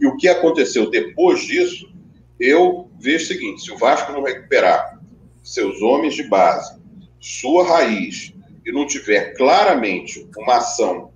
e 0.01 0.05
o 0.05 0.17
que 0.17 0.27
aconteceu 0.27 0.89
depois 0.89 1.39
disso, 1.39 1.95
eu 2.39 2.89
vejo 2.99 3.23
o 3.23 3.27
seguinte: 3.27 3.61
se 3.61 3.71
o 3.71 3.77
Vasco 3.77 4.11
não 4.11 4.23
recuperar 4.23 4.99
seus 5.43 5.81
homens 5.81 6.15
de 6.15 6.23
base, 6.23 6.77
sua 7.19 7.65
raiz, 7.65 8.33
e 8.65 8.71
não 8.71 8.85
tiver 8.85 9.33
claramente 9.35 10.29
uma 10.37 10.57
ação 10.57 11.13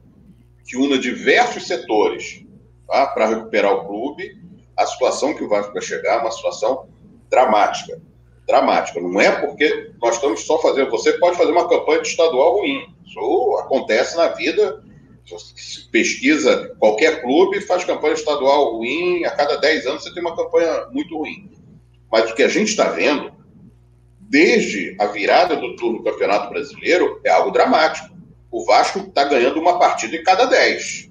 que 0.65 0.77
una 0.77 0.97
diversos 0.97 1.67
setores 1.67 2.45
tá, 2.87 3.07
para 3.07 3.27
recuperar 3.27 3.73
o 3.73 3.87
clube, 3.87 4.39
a 4.77 4.85
situação 4.85 5.33
que 5.33 5.43
o 5.43 5.49
Vasco 5.49 5.73
vai 5.73 5.81
chegar 5.81 6.15
é 6.15 6.21
uma 6.21 6.31
situação 6.31 6.87
dramática. 7.29 8.01
Dramática. 8.47 9.01
Não 9.01 9.19
é 9.19 9.31
porque 9.31 9.91
nós 10.01 10.15
estamos 10.15 10.45
só 10.45 10.59
fazendo. 10.59 10.89
Você 10.91 11.13
pode 11.13 11.37
fazer 11.37 11.51
uma 11.51 11.67
campanha 11.67 12.01
de 12.01 12.07
estadual 12.07 12.59
ruim. 12.59 12.87
Isso 13.05 13.57
acontece 13.59 14.15
na 14.15 14.29
vida. 14.29 14.81
Pesquisa 15.91 16.75
qualquer 16.79 17.21
clube, 17.21 17.61
faz 17.61 17.83
campanha 17.83 18.13
estadual 18.13 18.77
ruim. 18.77 19.23
A 19.25 19.31
cada 19.31 19.57
10 19.57 19.87
anos 19.87 20.03
você 20.03 20.13
tem 20.13 20.21
uma 20.21 20.35
campanha 20.35 20.87
muito 20.91 21.17
ruim. 21.17 21.51
Mas 22.11 22.29
o 22.29 22.35
que 22.35 22.43
a 22.43 22.47
gente 22.47 22.69
está 22.69 22.89
vendo, 22.89 23.31
desde 24.19 24.95
a 24.99 25.07
virada 25.07 25.55
do 25.55 25.75
turno 25.75 25.99
do 25.99 26.03
Campeonato 26.03 26.49
Brasileiro, 26.49 27.21
é 27.23 27.29
algo 27.29 27.51
dramático 27.51 28.11
o 28.51 28.65
Vasco 28.65 28.99
está 28.99 29.23
ganhando 29.23 29.59
uma 29.59 29.79
partida 29.79 30.15
em 30.15 30.23
cada 30.23 30.45
dez. 30.45 31.09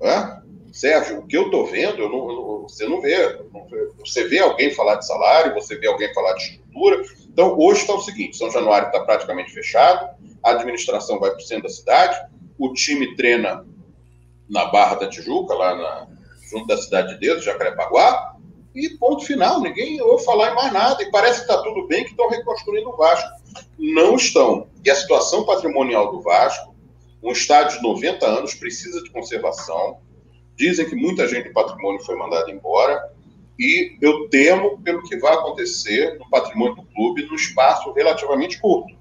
Né? 0.00 0.42
Sérgio, 0.72 1.20
o 1.20 1.26
que 1.26 1.36
eu 1.36 1.44
estou 1.44 1.66
vendo, 1.66 2.02
eu 2.02 2.08
não, 2.08 2.30
eu, 2.30 2.66
você 2.68 2.86
não 2.88 3.00
vê. 3.00 3.38
Você 4.00 4.24
vê 4.24 4.40
alguém 4.40 4.72
falar 4.72 4.96
de 4.96 5.06
salário, 5.06 5.54
você 5.54 5.76
vê 5.76 5.86
alguém 5.86 6.12
falar 6.12 6.32
de 6.32 6.42
estrutura. 6.42 7.02
Então, 7.28 7.56
hoje 7.56 7.82
está 7.82 7.94
o 7.94 8.00
seguinte: 8.00 8.36
São 8.36 8.50
Januário 8.50 8.88
está 8.88 9.00
praticamente 9.04 9.52
fechado, 9.52 10.10
a 10.42 10.50
administração 10.50 11.20
vai 11.20 11.30
para 11.30 11.38
o 11.38 11.42
centro 11.42 11.64
da 11.64 11.68
cidade, 11.68 12.16
o 12.58 12.72
time 12.72 13.14
treina 13.16 13.64
na 14.48 14.66
Barra 14.66 14.96
da 14.96 15.08
Tijuca, 15.08 15.54
lá 15.54 15.74
na, 15.74 16.08
junto 16.50 16.66
da 16.66 16.76
Cidade 16.76 17.14
de 17.14 17.20
Deus, 17.20 17.44
Jacarepaguá, 17.44 18.34
e 18.74 18.90
ponto 18.90 19.24
final, 19.24 19.60
ninguém 19.60 20.00
ouve 20.02 20.24
falar 20.24 20.50
em 20.50 20.54
mais 20.56 20.72
nada. 20.72 21.00
E 21.02 21.10
parece 21.10 21.44
que 21.44 21.52
está 21.52 21.62
tudo 21.62 21.86
bem, 21.86 22.02
que 22.02 22.10
estão 22.10 22.28
reconstruindo 22.28 22.90
o 22.90 22.96
Vasco. 22.96 23.28
Não 23.78 24.16
estão. 24.16 24.66
E 24.84 24.90
a 24.90 24.96
situação 24.96 25.46
patrimonial 25.46 26.10
do 26.10 26.20
Vasco, 26.20 26.74
um 27.22 27.30
estádio 27.30 27.76
de 27.78 27.84
90 27.84 28.26
anos, 28.26 28.54
precisa 28.54 29.00
de 29.02 29.10
conservação. 29.10 29.98
Dizem 30.56 30.88
que 30.88 30.96
muita 30.96 31.28
gente 31.28 31.48
do 31.48 31.54
patrimônio 31.54 32.02
foi 32.04 32.16
mandada 32.16 32.50
embora. 32.50 33.12
E 33.56 33.96
eu 34.02 34.28
temo 34.28 34.82
pelo 34.82 35.04
que 35.04 35.16
vai 35.18 35.34
acontecer 35.34 36.18
no 36.18 36.28
patrimônio 36.28 36.74
do 36.74 36.82
clube 36.82 37.26
no 37.26 37.36
espaço 37.36 37.92
relativamente 37.92 38.60
curto. 38.60 38.92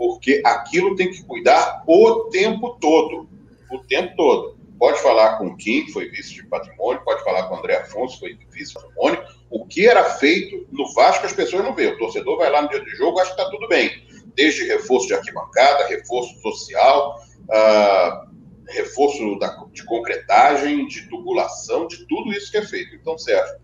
Porque 0.00 0.40
aquilo 0.46 0.96
tem 0.96 1.10
que 1.10 1.22
cuidar 1.24 1.84
o 1.86 2.30
tempo 2.30 2.78
todo. 2.80 3.28
O 3.70 3.80
tempo 3.80 4.16
todo. 4.16 4.56
Pode 4.78 4.98
falar 5.02 5.36
com 5.36 5.48
o 5.48 5.56
Kim, 5.58 5.84
que 5.84 5.92
foi 5.92 6.08
vice 6.08 6.32
de 6.32 6.46
patrimônio, 6.46 7.04
pode 7.04 7.22
falar 7.22 7.42
com 7.42 7.54
o 7.54 7.58
André 7.58 7.76
Afonso, 7.76 8.14
que 8.14 8.20
foi 8.20 8.38
vice 8.50 8.72
de 8.72 8.80
patrimônio. 8.80 9.22
O 9.50 9.66
que 9.66 9.86
era 9.86 10.02
feito 10.04 10.66
no 10.72 10.90
Vasco, 10.94 11.26
as 11.26 11.34
pessoas 11.34 11.62
não 11.62 11.74
veem. 11.74 11.92
O 11.92 11.98
torcedor 11.98 12.38
vai 12.38 12.50
lá 12.50 12.62
no 12.62 12.70
dia 12.70 12.82
de 12.82 12.92
jogo, 12.92 13.20
acha 13.20 13.34
que 13.34 13.38
está 13.42 13.50
tudo 13.50 13.68
bem. 13.68 13.90
Desde 14.34 14.64
reforço 14.68 15.06
de 15.06 15.12
arquibancada, 15.12 15.86
reforço 15.86 16.34
social, 16.40 17.20
uh, 17.50 18.30
reforço 18.70 19.38
da, 19.38 19.54
de 19.70 19.84
concretagem, 19.84 20.86
de 20.86 21.10
tubulação, 21.10 21.86
de 21.86 22.06
tudo 22.06 22.32
isso 22.32 22.50
que 22.50 22.56
é 22.56 22.62
feito. 22.62 22.94
Então, 22.94 23.18
Sérgio, 23.18 23.56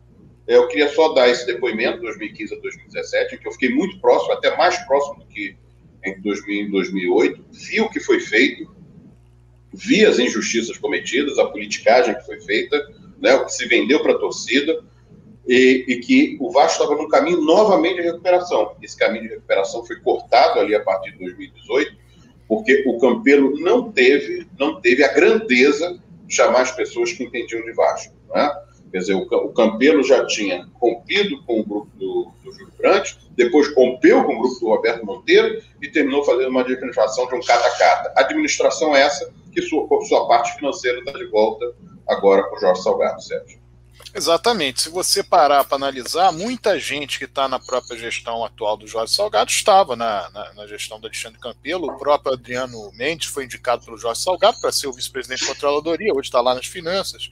eu 0.46 0.68
queria 0.68 0.92
só 0.92 1.14
dar 1.14 1.30
esse 1.30 1.46
depoimento, 1.46 2.02
2015 2.02 2.54
a 2.54 2.60
2017, 2.60 3.34
em 3.34 3.38
que 3.38 3.48
eu 3.48 3.52
fiquei 3.52 3.70
muito 3.70 3.98
próximo, 4.02 4.34
até 4.34 4.54
mais 4.54 4.76
próximo 4.84 5.20
do 5.20 5.26
que 5.28 5.56
em 6.06 6.20
2000 6.20 6.66
e 6.66 6.70
2008, 6.70 7.44
vi 7.52 7.80
o 7.80 7.90
que 7.90 8.00
foi 8.00 8.20
feito, 8.20 8.70
vi 9.72 10.04
as 10.04 10.18
injustiças 10.18 10.78
cometidas, 10.78 11.38
a 11.38 11.46
politicagem 11.46 12.14
que 12.14 12.24
foi 12.24 12.40
feita, 12.40 12.80
né, 13.20 13.34
o 13.34 13.44
que 13.44 13.52
se 13.52 13.66
vendeu 13.66 14.00
para 14.02 14.12
a 14.12 14.18
torcida, 14.18 14.82
e, 15.48 15.84
e, 15.86 16.00
que 16.00 16.36
o 16.40 16.50
Vasco 16.50 16.82
estava 16.82 17.00
num 17.00 17.08
caminho 17.08 17.40
novamente 17.40 17.96
de 17.96 18.02
recuperação. 18.02 18.74
Esse 18.82 18.96
caminho 18.96 19.22
de 19.22 19.28
recuperação 19.28 19.84
foi 19.84 19.94
cortado 20.00 20.58
ali 20.58 20.74
a 20.74 20.82
partir 20.82 21.12
de 21.12 21.18
2018, 21.18 21.96
porque 22.48 22.84
o 22.86 22.98
Campelo 22.98 23.58
não 23.60 23.92
teve, 23.92 24.46
não 24.58 24.80
teve 24.80 25.04
a 25.04 25.12
grandeza 25.12 26.00
de 26.26 26.34
chamar 26.34 26.62
as 26.62 26.72
pessoas 26.72 27.12
que 27.12 27.22
entendiam 27.22 27.62
de 27.62 27.72
Vasco. 27.72 28.12
Né? 28.34 28.50
Quer 28.90 28.98
dizer, 28.98 29.14
o, 29.14 29.22
o 29.22 29.52
Campelo 29.52 30.02
já 30.02 30.26
tinha 30.26 30.68
rompido 30.74 31.40
com 31.44 31.60
o 31.60 31.64
grupo 31.64 31.90
do, 31.96 32.32
do 32.46 32.52
Júlio 32.52 32.72
Brandt, 32.78 33.18
depois 33.32 33.74
rompeu 33.74 34.24
com 34.24 34.34
o 34.34 34.38
grupo 34.40 34.60
do 34.60 34.68
Roberto 34.68 35.04
Monteiro 35.04 35.62
e 35.82 35.88
terminou 35.88 36.24
fazendo 36.24 36.48
uma 36.48 36.62
administração 36.62 37.26
de 37.26 37.34
um 37.34 37.40
cata-cata. 37.40 38.12
Administração 38.16 38.96
essa 38.96 39.30
que 39.52 39.60
sua, 39.62 39.86
sua 40.06 40.28
parte 40.28 40.54
financeira 40.54 40.98
está 40.98 41.12
de 41.12 41.26
volta 41.26 41.64
agora 42.06 42.42
com 42.44 42.56
o 42.56 42.60
Jorge 42.60 42.82
Salgado, 42.82 43.22
Sérgio. 43.22 43.66
Exatamente. 44.14 44.82
Se 44.82 44.88
você 44.88 45.22
parar 45.22 45.64
para 45.64 45.76
analisar, 45.76 46.32
muita 46.32 46.78
gente 46.78 47.18
que 47.18 47.26
está 47.26 47.48
na 47.48 47.58
própria 47.58 47.98
gestão 47.98 48.44
atual 48.44 48.76
do 48.76 48.86
Jorge 48.86 49.12
Salgado 49.12 49.50
estava 49.50 49.94
na, 49.94 50.30
na, 50.30 50.54
na, 50.54 50.66
gestão 50.66 50.98
do 50.98 51.06
Alexandre 51.06 51.38
Campelo. 51.38 51.90
O 51.90 51.98
próprio 51.98 52.32
Adriano 52.32 52.90
Mendes 52.94 53.28
foi 53.28 53.44
indicado 53.44 53.84
pelo 53.84 53.98
Jorge 53.98 54.22
Salgado 54.22 54.58
para 54.60 54.72
ser 54.72 54.86
o 54.86 54.92
vice-presidente 54.92 55.40
de 55.40 55.46
controladoria, 55.46 56.12
hoje 56.14 56.28
está 56.28 56.40
lá 56.40 56.54
nas 56.54 56.66
finanças. 56.66 57.30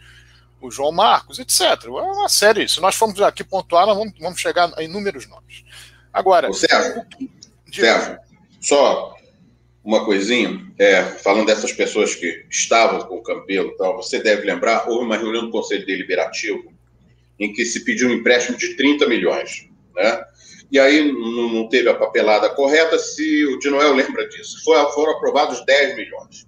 O 0.64 0.70
João 0.70 0.92
Marcos, 0.92 1.38
etc. 1.38 1.84
É 1.84 1.88
uma 1.88 2.28
série. 2.28 2.68
Se 2.68 2.80
nós 2.80 2.94
formos 2.94 3.20
aqui 3.20 3.44
pontuar, 3.44 3.86
nós 3.86 3.96
vamos, 3.96 4.14
vamos 4.18 4.40
chegar 4.40 4.72
a 4.76 4.82
inúmeros 4.82 5.28
nomes. 5.28 5.64
Agora. 6.12 6.48
Ô, 6.48 6.54
Sérgio, 6.54 7.04
Sérgio, 7.72 8.18
só 8.60 9.14
uma 9.84 10.04
coisinha, 10.04 10.66
é, 10.78 11.02
falando 11.02 11.46
dessas 11.46 11.70
pessoas 11.72 12.14
que 12.14 12.46
estavam 12.50 13.06
com 13.06 13.16
o 13.16 13.22
Campelo, 13.22 13.76
tal, 13.76 13.96
você 13.96 14.18
deve 14.22 14.46
lembrar, 14.46 14.88
houve 14.88 15.04
uma 15.04 15.18
reunião 15.18 15.44
do 15.44 15.50
Conselho 15.50 15.84
Deliberativo 15.84 16.72
em 17.38 17.52
que 17.52 17.64
se 17.66 17.84
pediu 17.84 18.08
um 18.08 18.12
empréstimo 18.12 18.56
de 18.56 18.74
30 18.74 19.06
milhões, 19.06 19.68
né? 19.94 20.24
E 20.72 20.78
aí 20.78 21.12
não 21.12 21.68
teve 21.68 21.88
a 21.88 21.94
papelada 21.94 22.48
correta, 22.48 22.98
se 22.98 23.44
o 23.46 23.58
Dinoel 23.58 23.92
lembra 23.94 24.26
disso. 24.28 24.62
foram 24.64 25.12
aprovados 25.12 25.64
10 25.64 25.96
milhões. 25.96 26.46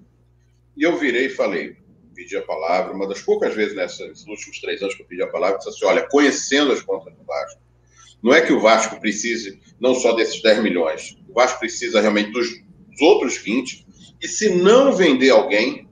E 0.77 0.83
eu 0.83 0.97
virei 0.97 1.27
e 1.27 1.31
falei, 1.31 1.77
pedi 2.17 2.37
a 2.37 2.43
palavra, 2.43 2.95
uma 2.95 3.07
das 3.07 3.21
poucas 3.21 3.55
vezes 3.55 3.77
nesses 3.77 4.27
últimos 4.27 4.59
três 4.59 4.81
anos 4.81 4.95
que 4.95 5.03
eu 5.03 5.07
pedi 5.07 5.23
a 5.23 5.29
palavra, 5.29 5.59
disse 5.59 5.69
assim, 5.69 5.85
olha, 5.85 6.09
conhecendo 6.09 6.73
as 6.73 6.81
contas 6.81 7.14
do 7.14 7.23
Vasco, 7.25 7.61
não 8.23 8.33
é 8.33 8.41
que 8.41 8.53
o 8.53 8.61
Vasco 8.61 8.99
precise 8.99 9.61
não 9.79 9.95
só 9.95 10.12
desses 10.14 10.41
10 10.43 10.62
milhões, 10.62 11.19
o 11.29 11.35
Vasco 11.35 11.61
precisa 11.61 12.01
realmente 12.01 12.33
dos, 12.33 12.49
dos 12.91 13.01
outros 13.03 13.37
20, 13.37 13.87
e 14.23 14.27
se 14.27 14.49
não 14.49 14.93
vender 14.93 15.31
alguém, 15.31 15.87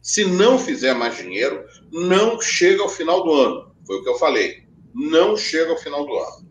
se 0.00 0.24
não 0.24 0.58
fizer 0.58 0.94
mais 0.94 1.18
dinheiro, 1.18 1.64
não 1.92 2.40
chega 2.40 2.82
ao 2.82 2.88
final 2.88 3.22
do 3.22 3.34
ano. 3.34 3.74
Foi 3.86 3.96
o 3.96 4.02
que 4.02 4.08
eu 4.08 4.14
falei. 4.14 4.64
Não 4.94 5.36
chega 5.36 5.70
ao 5.70 5.76
final 5.76 6.06
do 6.06 6.14
ano. 6.16 6.49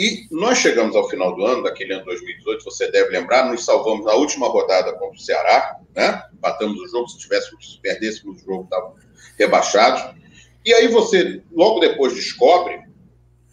E 0.00 0.26
nós 0.30 0.56
chegamos 0.56 0.96
ao 0.96 1.10
final 1.10 1.36
do 1.36 1.44
ano, 1.44 1.62
daquele 1.62 1.92
ano 1.92 2.06
2018, 2.06 2.64
você 2.64 2.90
deve 2.90 3.10
lembrar, 3.10 3.50
nos 3.50 3.66
salvamos 3.66 4.06
na 4.06 4.14
última 4.14 4.48
rodada 4.48 4.94
contra 4.94 5.14
o 5.14 5.20
Ceará, 5.20 5.76
né? 5.94 6.22
Batamos 6.40 6.80
o 6.80 6.88
jogo, 6.88 7.06
se 7.06 7.18
tivéssemos, 7.18 7.74
se 7.74 7.80
perdêssemos 7.82 8.40
o 8.40 8.44
jogo, 8.46 8.64
estávamos 8.64 8.98
rebaixados. 9.38 10.18
E 10.64 10.72
aí 10.72 10.88
você, 10.88 11.42
logo 11.52 11.80
depois, 11.80 12.14
descobre, 12.14 12.80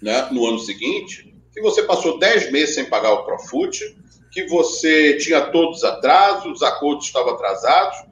né, 0.02 0.30
no 0.32 0.48
ano 0.48 0.60
seguinte, 0.60 1.36
que 1.54 1.60
você 1.60 1.84
passou 1.84 2.18
10 2.18 2.50
meses 2.50 2.76
sem 2.76 2.86
pagar 2.86 3.12
o 3.12 3.26
Profut, 3.26 3.78
que 4.32 4.48
você 4.48 5.18
tinha 5.18 5.42
todos 5.48 5.80
os 5.80 5.84
atrasos, 5.84 6.50
os 6.50 6.64
acordos 6.64 7.08
estavam 7.08 7.34
atrasados, 7.34 8.06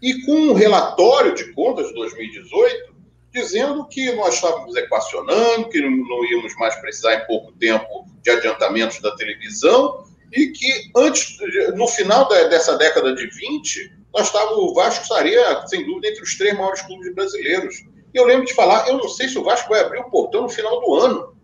e 0.00 0.24
com 0.24 0.50
um 0.50 0.52
relatório 0.52 1.34
de 1.34 1.52
contas 1.52 1.88
de 1.88 1.94
2018, 1.94 2.94
dizendo 3.36 3.86
que 3.86 4.12
nós 4.12 4.34
estávamos 4.34 4.74
equacionando, 4.74 5.68
que 5.68 5.80
não 5.80 6.24
íamos 6.24 6.56
mais 6.56 6.74
precisar 6.76 7.14
em 7.16 7.26
pouco 7.26 7.52
tempo 7.52 8.06
de 8.22 8.30
adiantamentos 8.30 8.98
da 9.02 9.14
televisão 9.14 10.04
e 10.32 10.48
que 10.48 10.90
antes, 10.96 11.36
no 11.74 11.86
final 11.86 12.26
dessa 12.28 12.78
década 12.78 13.14
de 13.14 13.26
20, 13.26 13.92
nós 14.12 14.28
estávamos, 14.28 14.58
o 14.58 14.74
Vasco 14.74 15.02
estaria, 15.02 15.66
sem 15.66 15.84
dúvida, 15.84 16.08
entre 16.08 16.22
os 16.22 16.36
três 16.38 16.56
maiores 16.56 16.80
clubes 16.80 17.14
brasileiros. 17.14 17.76
E 18.14 18.18
eu 18.18 18.24
lembro 18.24 18.46
de 18.46 18.54
falar, 18.54 18.88
eu 18.88 18.96
não 18.96 19.08
sei 19.08 19.28
se 19.28 19.38
o 19.38 19.44
Vasco 19.44 19.68
vai 19.68 19.80
abrir 19.80 20.00
o 20.00 20.10
portão 20.10 20.42
no 20.42 20.48
final 20.48 20.80
do 20.80 20.94
ano, 20.94 21.36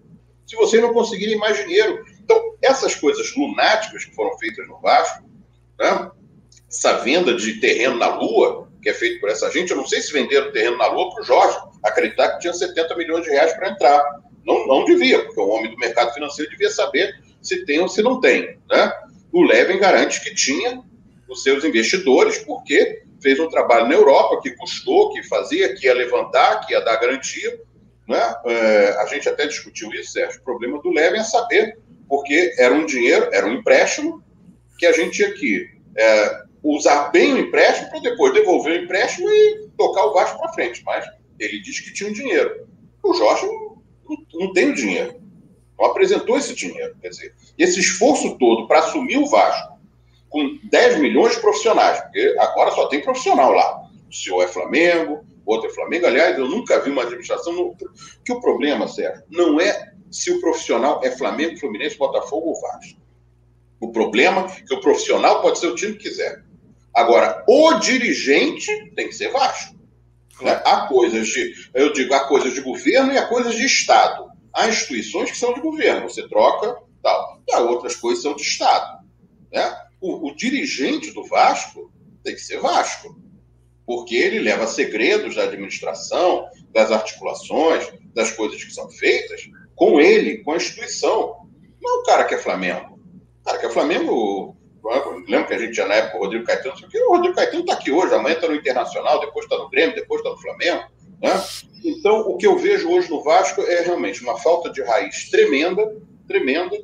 se 0.46 0.56
vocês 0.56 0.82
não 0.82 0.94
conseguirem 0.94 1.36
mais 1.36 1.58
dinheiro. 1.58 2.02
Então, 2.24 2.56
essas 2.62 2.94
coisas 2.94 3.36
lunáticas 3.36 4.06
que 4.06 4.14
foram 4.14 4.36
feitas 4.38 4.66
no 4.66 4.80
Vasco, 4.80 5.22
né? 5.78 6.10
essa 6.68 6.94
venda 6.98 7.36
de 7.36 7.60
terreno 7.60 7.98
na 7.98 8.16
Lua, 8.16 8.71
que 8.82 8.90
é 8.90 8.94
feito 8.94 9.20
por 9.20 9.30
essa 9.30 9.50
gente, 9.50 9.70
eu 9.70 9.76
não 9.76 9.86
sei 9.86 10.00
se 10.00 10.12
venderam 10.12 10.50
terreno 10.50 10.76
na 10.76 10.88
Lua 10.88 11.14
para 11.14 11.22
o 11.22 11.24
Jorge, 11.24 11.56
acreditar 11.84 12.32
que 12.32 12.40
tinha 12.40 12.52
70 12.52 12.96
milhões 12.96 13.24
de 13.24 13.30
reais 13.30 13.52
para 13.54 13.70
entrar. 13.70 14.02
Não, 14.44 14.66
não 14.66 14.84
devia, 14.84 15.24
porque 15.24 15.40
o 15.40 15.48
homem 15.48 15.70
do 15.70 15.78
mercado 15.78 16.12
financeiro 16.12 16.50
devia 16.50 16.70
saber 16.70 17.14
se 17.40 17.64
tem 17.64 17.78
ou 17.80 17.88
se 17.88 18.02
não 18.02 18.20
tem. 18.20 18.58
Né? 18.68 18.92
O 19.32 19.44
Levin 19.44 19.78
garante 19.78 20.20
que 20.20 20.34
tinha 20.34 20.82
os 21.28 21.44
seus 21.44 21.64
investidores, 21.64 22.38
porque 22.38 23.02
fez 23.22 23.38
um 23.38 23.48
trabalho 23.48 23.86
na 23.86 23.94
Europa 23.94 24.40
que 24.42 24.50
custou, 24.56 25.12
que 25.12 25.22
fazia, 25.22 25.74
que 25.74 25.86
ia 25.86 25.94
levantar, 25.94 26.66
que 26.66 26.74
ia 26.74 26.80
dar 26.80 26.96
garantia. 26.96 27.60
Né? 28.08 28.34
É, 28.46 28.96
a 28.98 29.06
gente 29.06 29.28
até 29.28 29.46
discutiu 29.46 29.90
isso, 29.92 30.12
Sérgio. 30.12 30.40
O 30.40 30.44
problema 30.44 30.82
do 30.82 30.90
Levin 30.90 31.18
é 31.18 31.24
saber, 31.24 31.78
porque 32.08 32.52
era 32.58 32.74
um 32.74 32.84
dinheiro, 32.84 33.28
era 33.32 33.46
um 33.46 33.52
empréstimo 33.52 34.22
que 34.76 34.86
a 34.86 34.92
gente 34.92 35.12
tinha 35.12 35.32
que 35.32 35.70
é, 35.96 36.42
usar 36.62 37.10
bem 37.10 37.34
o 37.34 37.38
empréstimo 37.38 37.90
para 37.90 38.00
depois 38.00 38.34
devolver 38.34 38.80
o 38.80 38.84
empréstimo 38.84 39.28
e 39.28 39.68
tocar 39.76 40.06
o 40.06 40.12
Vasco 40.12 40.38
para 40.38 40.52
frente. 40.52 40.82
Mas 40.84 41.04
ele 41.38 41.60
diz 41.60 41.80
que 41.80 41.92
tinha 41.92 42.10
o 42.10 42.14
dinheiro. 42.14 42.66
O 43.02 43.14
Jorge 43.14 43.46
não, 43.46 43.82
não, 44.08 44.16
não 44.34 44.52
tem 44.52 44.70
o 44.70 44.74
dinheiro. 44.74 45.20
Não 45.78 45.86
apresentou 45.86 46.36
esse 46.36 46.54
dinheiro. 46.54 46.96
Quer 47.00 47.08
dizer, 47.08 47.34
esse 47.58 47.80
esforço 47.80 48.38
todo 48.38 48.68
para 48.68 48.80
assumir 48.80 49.18
o 49.18 49.28
Vasco 49.28 49.72
com 50.28 50.58
10 50.64 51.00
milhões 51.00 51.34
de 51.34 51.40
profissionais, 51.40 52.00
porque 52.00 52.34
agora 52.38 52.70
só 52.70 52.86
tem 52.86 53.02
profissional 53.02 53.52
lá. 53.52 53.82
O 54.08 54.14
senhor 54.14 54.42
é 54.42 54.48
Flamengo, 54.48 55.24
outro 55.44 55.68
é 55.68 55.74
Flamengo. 55.74 56.06
Aliás, 56.06 56.38
eu 56.38 56.48
nunca 56.48 56.80
vi 56.80 56.90
uma 56.90 57.02
administração. 57.02 57.52
No... 57.52 57.76
Que 58.24 58.32
o 58.32 58.40
problema, 58.40 58.88
Sérgio, 58.88 59.22
não 59.30 59.60
é 59.60 59.92
se 60.10 60.30
o 60.30 60.40
profissional 60.40 61.00
é 61.02 61.10
Flamengo, 61.10 61.58
Fluminense, 61.58 61.98
Botafogo 61.98 62.48
ou 62.48 62.60
Vasco. 62.60 63.00
O 63.80 63.90
problema 63.90 64.46
é 64.46 64.62
que 64.62 64.74
o 64.74 64.80
profissional 64.80 65.42
pode 65.42 65.58
ser 65.58 65.66
o 65.66 65.74
time 65.74 65.94
que 65.94 66.08
quiser. 66.08 66.42
Agora, 66.94 67.42
o 67.48 67.74
dirigente 67.74 68.66
tem 68.94 69.08
que 69.08 69.14
ser 69.14 69.30
Vasco. 69.30 69.74
Né? 70.40 70.60
Há 70.64 70.86
coisas 70.86 71.28
de, 71.28 71.54
eu 71.74 71.92
digo, 71.92 72.12
há 72.14 72.26
coisas 72.26 72.52
de 72.52 72.60
governo 72.60 73.12
e 73.12 73.18
há 73.18 73.26
coisas 73.26 73.54
de 73.54 73.64
Estado. 73.64 74.30
Há 74.52 74.68
instituições 74.68 75.30
que 75.30 75.38
são 75.38 75.54
de 75.54 75.60
governo, 75.60 76.08
você 76.08 76.28
troca, 76.28 76.76
tal. 77.02 77.40
E 77.48 77.52
há 77.54 77.60
outras 77.60 77.96
coisas 77.96 78.22
que 78.22 78.28
são 78.28 78.36
de 78.36 78.42
Estado. 78.42 79.04
Né? 79.50 79.76
O, 80.00 80.28
o 80.28 80.36
dirigente 80.36 81.12
do 81.12 81.24
Vasco 81.24 81.92
tem 82.22 82.34
que 82.34 82.40
ser 82.40 82.60
Vasco, 82.60 83.16
porque 83.86 84.14
ele 84.14 84.38
leva 84.38 84.66
segredos 84.66 85.34
da 85.34 85.44
administração, 85.44 86.46
das 86.72 86.90
articulações, 86.90 87.90
das 88.14 88.30
coisas 88.30 88.62
que 88.62 88.72
são 88.72 88.90
feitas, 88.90 89.42
com 89.74 90.00
ele, 90.00 90.38
com 90.38 90.52
a 90.52 90.56
instituição. 90.56 91.48
Não 91.80 91.98
é 91.98 92.00
o 92.00 92.04
cara 92.04 92.24
que 92.24 92.34
é 92.34 92.38
Flamengo. 92.38 92.98
O 93.40 93.44
cara 93.44 93.58
que 93.58 93.66
é 93.66 93.70
Flamengo, 93.70 94.56
Lembra 95.28 95.46
que 95.46 95.54
a 95.54 95.58
gente 95.58 95.74
tinha 95.74 95.86
na 95.86 95.94
época 95.94 96.16
o 96.16 96.20
Rodrigo 96.20 96.44
Caetano? 96.44 96.74
O 96.74 97.12
Rodrigo 97.12 97.34
Caetano 97.36 97.60
está 97.60 97.74
aqui 97.74 97.92
hoje, 97.92 98.14
amanhã 98.14 98.34
está 98.34 98.48
no 98.48 98.56
Internacional, 98.56 99.20
depois 99.20 99.44
está 99.44 99.56
no 99.56 99.70
Grêmio, 99.70 99.94
depois 99.94 100.20
está 100.20 100.30
no 100.30 100.40
Flamengo. 100.40 100.84
Né? 101.22 101.44
Então, 101.84 102.20
o 102.20 102.36
que 102.36 102.46
eu 102.46 102.58
vejo 102.58 102.90
hoje 102.90 103.08
no 103.08 103.22
Vasco 103.22 103.62
é 103.62 103.82
realmente 103.82 104.22
uma 104.22 104.36
falta 104.38 104.70
de 104.70 104.82
raiz 104.82 105.30
tremenda, 105.30 105.96
tremenda, 106.26 106.76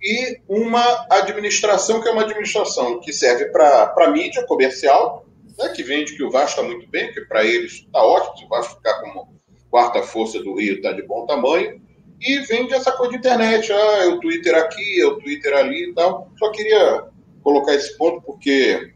e 0.00 0.40
uma 0.46 1.06
administração 1.10 2.00
que 2.00 2.08
é 2.08 2.12
uma 2.12 2.22
administração 2.22 3.00
que 3.00 3.12
serve 3.12 3.46
para 3.46 4.10
mídia 4.10 4.44
comercial, 4.46 5.26
né, 5.58 5.70
que 5.70 5.82
vende 5.82 6.16
que 6.16 6.22
o 6.22 6.30
Vasco 6.30 6.60
está 6.60 6.62
muito 6.62 6.88
bem, 6.88 7.12
que 7.12 7.22
para 7.22 7.44
eles 7.44 7.72
está 7.72 8.02
ótimo, 8.02 8.36
se 8.38 8.44
o 8.44 8.48
Vasco 8.48 8.76
ficar 8.76 9.00
como 9.00 9.34
quarta 9.70 10.02
força 10.02 10.38
do 10.38 10.54
Rio 10.54 10.76
está 10.76 10.92
de 10.92 11.02
bom 11.02 11.26
tamanho, 11.26 11.80
e 12.20 12.38
vende 12.40 12.74
essa 12.74 12.92
coisa 12.92 13.12
de 13.12 13.18
internet, 13.18 13.72
ah, 13.72 14.02
é 14.02 14.06
o 14.06 14.20
Twitter 14.20 14.54
aqui, 14.54 15.00
é 15.00 15.06
o 15.06 15.16
Twitter 15.16 15.54
ali 15.54 15.90
e 15.90 15.94
tal. 15.94 16.28
Só 16.36 16.50
queria 16.50 17.04
colocar 17.42 17.74
esse 17.74 17.96
ponto 17.96 18.20
porque 18.22 18.94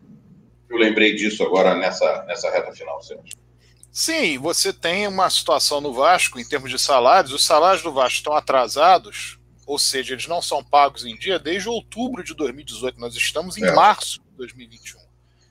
eu 0.68 0.78
lembrei 0.78 1.14
disso 1.14 1.43
agora 1.43 1.74
nessa, 1.74 2.24
nessa 2.24 2.51
reta 2.51 2.72
final, 2.72 3.03
Sérgio. 3.03 3.43
Sim, 3.90 4.38
você 4.38 4.72
tem 4.72 5.07
uma 5.07 5.28
situação 5.28 5.78
no 5.78 5.93
Vasco 5.93 6.40
em 6.40 6.49
termos 6.49 6.70
de 6.70 6.78
salários. 6.78 7.30
Os 7.30 7.45
salários 7.45 7.82
do 7.82 7.93
Vasco 7.93 8.16
estão 8.16 8.32
atrasados, 8.32 9.38
ou 9.66 9.78
seja, 9.78 10.14
eles 10.14 10.26
não 10.26 10.40
são 10.40 10.64
pagos 10.64 11.05
em 11.05 11.14
dia 11.14 11.38
desde 11.38 11.68
outubro 11.68 12.24
de 12.24 12.34
2018. 12.34 12.99
Nós 12.99 13.14
estamos 13.14 13.59
em 13.59 13.64
é. 13.64 13.72
março 13.72 14.22
de 14.30 14.36
2021. 14.38 14.99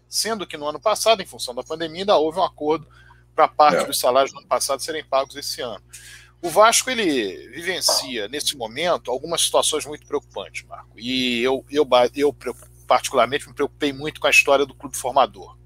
Sendo 0.10 0.48
que 0.48 0.58
no 0.58 0.68
ano 0.68 0.80
passado, 0.80 1.22
em 1.22 1.26
função 1.26 1.54
da 1.54 1.64
pandemia, 1.64 2.02
ainda 2.02 2.18
houve 2.18 2.40
um 2.40 2.44
acordo 2.44 2.88
para 3.36 3.48
parte 3.48 3.84
é. 3.84 3.86
dos 3.86 4.00
salários 4.00 4.34
do 4.34 4.40
ano 4.40 4.48
passado 4.48 4.82
serem 4.82 5.06
pagos 5.06 5.36
esse 5.36 5.62
ano. 5.62 5.84
O 6.42 6.50
Vasco 6.50 6.90
ele 6.90 7.48
vivencia 7.50 8.28
nesse 8.28 8.58
momento 8.58 9.12
algumas 9.12 9.44
situações 9.44 9.86
muito 9.86 10.08
preocupantes, 10.08 10.64
Marco. 10.64 11.00
E 11.00 11.44
eu, 11.44 11.64
eu, 11.70 11.88
eu 12.16 12.34
particularmente, 12.92 13.48
me 13.48 13.54
preocupei 13.54 13.94
muito 13.94 14.20
com 14.20 14.28
a 14.28 14.30
história 14.30 14.66
do 14.66 14.76
clube 14.76 14.98
formador. 14.98 15.58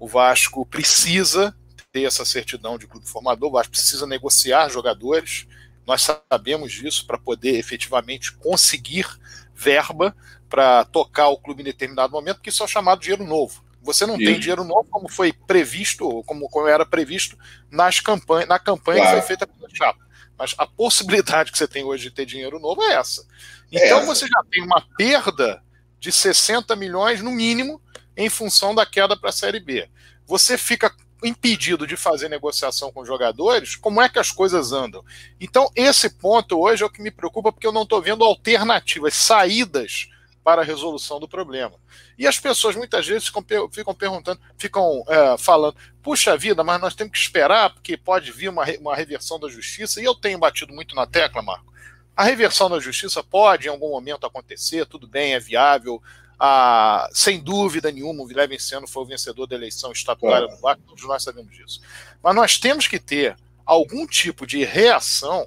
O 0.00 0.08
Vasco 0.08 0.66
precisa 0.66 1.56
ter 1.92 2.02
essa 2.02 2.24
certidão 2.24 2.76
de 2.76 2.88
clube 2.88 3.08
formador, 3.08 3.50
o 3.50 3.52
Vasco 3.52 3.70
precisa 3.70 4.04
negociar 4.04 4.68
jogadores, 4.68 5.46
nós 5.86 6.02
sabemos 6.02 6.72
disso, 6.72 7.06
para 7.06 7.18
poder 7.18 7.56
efetivamente 7.56 8.32
conseguir 8.32 9.06
verba 9.54 10.12
para 10.48 10.84
tocar 10.86 11.28
o 11.28 11.38
clube 11.38 11.62
em 11.62 11.66
determinado 11.66 12.12
momento, 12.12 12.38
porque 12.38 12.50
isso 12.50 12.64
é 12.64 12.66
chamado 12.66 13.00
dinheiro 13.00 13.24
novo. 13.24 13.64
Você 13.80 14.04
não 14.04 14.18
tem 14.18 14.40
dinheiro 14.40 14.64
novo 14.64 14.88
como 14.90 15.08
foi 15.08 15.32
previsto, 15.32 16.24
como, 16.24 16.48
como 16.48 16.66
era 16.66 16.84
previsto 16.84 17.38
nas 17.70 18.00
campanha, 18.00 18.46
na 18.46 18.58
campanha 18.58 19.02
claro. 19.02 19.14
que 19.14 19.20
foi 19.20 19.28
feita 19.28 19.46
pela 19.46 19.68
chapa. 19.72 20.04
Mas 20.36 20.52
a 20.58 20.66
possibilidade 20.66 21.52
que 21.52 21.58
você 21.58 21.68
tem 21.68 21.84
hoje 21.84 22.02
de 22.02 22.10
ter 22.10 22.26
dinheiro 22.26 22.58
novo 22.58 22.82
é 22.82 22.94
essa. 22.94 23.24
É 23.70 23.86
então 23.86 23.98
é 23.98 24.02
essa. 24.02 24.06
você 24.06 24.26
já 24.26 24.42
tem 24.50 24.64
uma 24.64 24.84
perda 24.96 25.62
de 25.98 26.12
60 26.12 26.74
milhões 26.76 27.22
no 27.22 27.30
mínimo 27.30 27.80
em 28.16 28.30
função 28.30 28.74
da 28.74 28.86
queda 28.86 29.16
para 29.16 29.30
a 29.30 29.32
Série 29.32 29.60
B. 29.60 29.88
Você 30.26 30.56
fica 30.56 30.94
impedido 31.22 31.86
de 31.86 31.96
fazer 31.96 32.28
negociação 32.28 32.92
com 32.92 33.04
jogadores, 33.04 33.74
como 33.74 34.00
é 34.00 34.08
que 34.08 34.18
as 34.18 34.30
coisas 34.30 34.72
andam? 34.72 35.04
Então, 35.40 35.70
esse 35.74 36.10
ponto 36.10 36.58
hoje 36.60 36.82
é 36.82 36.86
o 36.86 36.90
que 36.90 37.02
me 37.02 37.10
preocupa, 37.10 37.52
porque 37.52 37.66
eu 37.66 37.72
não 37.72 37.82
estou 37.82 38.02
vendo 38.02 38.24
alternativas, 38.24 39.14
saídas 39.14 40.08
para 40.44 40.62
a 40.62 40.64
resolução 40.64 41.18
do 41.18 41.26
problema. 41.26 41.74
E 42.16 42.26
as 42.26 42.38
pessoas 42.38 42.76
muitas 42.76 43.06
vezes 43.06 43.26
ficam, 43.26 43.44
ficam 43.70 43.94
perguntando, 43.94 44.40
ficam 44.56 45.02
é, 45.08 45.36
falando, 45.36 45.76
puxa 46.02 46.36
vida, 46.36 46.62
mas 46.62 46.80
nós 46.80 46.94
temos 46.94 47.12
que 47.12 47.18
esperar, 47.18 47.70
porque 47.70 47.96
pode 47.96 48.30
vir 48.30 48.48
uma, 48.48 48.64
uma 48.78 48.94
reversão 48.94 49.40
da 49.40 49.48
justiça, 49.48 50.00
e 50.00 50.04
eu 50.04 50.14
tenho 50.14 50.38
batido 50.38 50.72
muito 50.72 50.94
na 50.94 51.06
tecla, 51.06 51.42
Marco. 51.42 51.72
A 52.16 52.24
reversão 52.24 52.70
da 52.70 52.80
justiça 52.80 53.22
pode 53.22 53.66
em 53.66 53.70
algum 53.70 53.90
momento 53.90 54.26
acontecer, 54.26 54.86
tudo 54.86 55.06
bem, 55.06 55.34
é 55.34 55.38
viável, 55.38 56.02
ah, 56.38 57.08
sem 57.12 57.40
dúvida 57.40 57.90
nenhuma, 57.90 58.22
o 58.22 58.26
Vilé 58.26 58.46
Vencendo 58.46 58.86
foi 58.86 59.02
o 59.02 59.06
vencedor 59.06 59.46
da 59.46 59.54
eleição 59.54 59.90
estatutária 59.92 60.48
no 60.48 60.56
VAC, 60.58 60.80
todos 60.86 61.04
nós 61.04 61.22
sabemos 61.22 61.54
disso. 61.54 61.80
Mas 62.22 62.34
nós 62.34 62.58
temos 62.58 62.86
que 62.86 62.98
ter 62.98 63.36
algum 63.64 64.06
tipo 64.06 64.46
de 64.46 64.64
reação, 64.64 65.46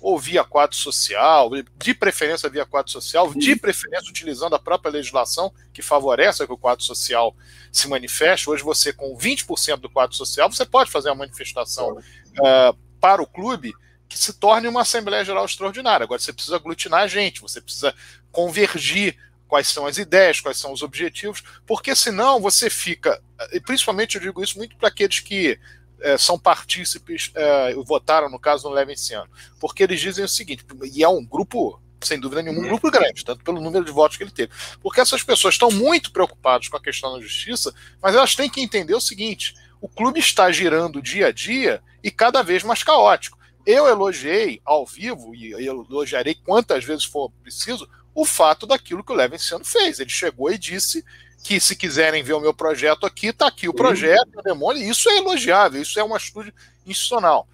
ou 0.00 0.18
via 0.18 0.44
quadro 0.44 0.76
social, 0.76 1.50
de 1.78 1.94
preferência 1.94 2.48
via 2.50 2.66
quadro 2.66 2.92
social, 2.92 3.32
de 3.32 3.56
preferência 3.56 4.10
utilizando 4.10 4.54
a 4.54 4.58
própria 4.58 4.92
legislação 4.92 5.50
que 5.72 5.80
favorece 5.80 6.46
que 6.46 6.52
o 6.52 6.58
quadro 6.58 6.84
social 6.84 7.34
se 7.72 7.88
manifeste. 7.88 8.50
Hoje, 8.50 8.62
você, 8.62 8.92
com 8.92 9.16
20% 9.16 9.78
do 9.78 9.88
quadro 9.88 10.14
social, 10.14 10.52
você 10.52 10.66
pode 10.66 10.90
fazer 10.90 11.08
uma 11.08 11.14
manifestação 11.14 11.96
uh, 11.96 12.76
para 13.00 13.22
o 13.22 13.26
clube 13.26 13.72
que 14.08 14.18
se 14.18 14.32
torne 14.34 14.68
uma 14.68 14.82
Assembleia 14.82 15.24
Geral 15.24 15.44
Extraordinária. 15.44 16.04
Agora, 16.04 16.20
você 16.20 16.32
precisa 16.32 16.56
aglutinar 16.56 17.00
a 17.00 17.06
gente, 17.06 17.40
você 17.40 17.60
precisa 17.60 17.94
convergir 18.30 19.16
quais 19.46 19.68
são 19.68 19.86
as 19.86 19.98
ideias, 19.98 20.40
quais 20.40 20.58
são 20.58 20.72
os 20.72 20.82
objetivos, 20.82 21.42
porque 21.66 21.94
senão 21.94 22.40
você 22.40 22.68
fica, 22.68 23.22
e 23.52 23.60
principalmente 23.60 24.16
eu 24.16 24.20
digo 24.20 24.42
isso 24.42 24.58
muito 24.58 24.76
para 24.76 24.88
aqueles 24.88 25.20
que 25.20 25.58
é, 26.00 26.18
são 26.18 26.38
partícipes 26.38 27.30
é, 27.34 27.74
votaram, 27.74 28.28
no 28.28 28.38
caso, 28.38 28.68
no 28.68 28.74
Levenciano, 28.74 29.30
porque 29.60 29.82
eles 29.82 30.00
dizem 30.00 30.24
o 30.24 30.28
seguinte, 30.28 30.64
e 30.92 31.04
é 31.04 31.08
um 31.08 31.24
grupo, 31.24 31.80
sem 32.02 32.18
dúvida 32.18 32.42
nenhuma, 32.42 32.64
um 32.64 32.68
grupo 32.68 32.90
grande, 32.90 33.24
tanto 33.24 33.44
pelo 33.44 33.60
número 33.60 33.84
de 33.84 33.92
votos 33.92 34.16
que 34.16 34.24
ele 34.24 34.30
teve, 34.30 34.52
porque 34.82 35.00
essas 35.00 35.22
pessoas 35.22 35.54
estão 35.54 35.70
muito 35.70 36.10
preocupadas 36.10 36.68
com 36.68 36.76
a 36.76 36.82
questão 36.82 37.14
da 37.14 37.20
justiça, 37.20 37.72
mas 38.02 38.14
elas 38.14 38.34
têm 38.34 38.50
que 38.50 38.60
entender 38.60 38.94
o 38.94 39.00
seguinte, 39.00 39.54
o 39.80 39.88
clube 39.88 40.18
está 40.18 40.50
girando 40.50 41.00
dia 41.02 41.28
a 41.28 41.32
dia 41.32 41.82
e 42.02 42.10
cada 42.10 42.42
vez 42.42 42.62
mais 42.62 42.82
caótico. 42.82 43.38
Eu 43.66 43.86
elogiei 43.86 44.60
ao 44.64 44.84
vivo, 44.84 45.34
e 45.34 45.52
elogiarei 45.52 46.34
quantas 46.34 46.84
vezes 46.84 47.04
for 47.04 47.30
preciso, 47.42 47.88
o 48.14 48.24
fato 48.24 48.66
daquilo 48.66 49.02
que 49.02 49.12
o 49.12 49.16
Levinciano 49.16 49.64
fez. 49.64 49.98
Ele 49.98 50.10
chegou 50.10 50.50
e 50.50 50.58
disse 50.58 51.04
que 51.42 51.60
se 51.60 51.76
quiserem 51.76 52.22
ver 52.22 52.32
o 52.34 52.40
meu 52.40 52.54
projeto 52.54 53.04
aqui, 53.04 53.28
está 53.28 53.46
aqui 53.46 53.68
o 53.68 53.74
projeto, 53.74 54.38
o 54.38 54.42
demônio, 54.42 54.82
isso 54.82 55.10
é 55.10 55.18
elogiável, 55.18 55.82
isso 55.82 55.98
é 55.98 56.04
uma 56.04 56.16
atitude 56.16 56.54
institucional. 56.86 57.46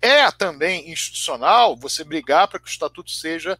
É 0.00 0.30
também 0.30 0.90
institucional 0.90 1.76
você 1.76 2.02
brigar 2.02 2.48
para 2.48 2.58
que 2.58 2.66
o 2.66 2.70
estatuto 2.70 3.10
seja 3.10 3.58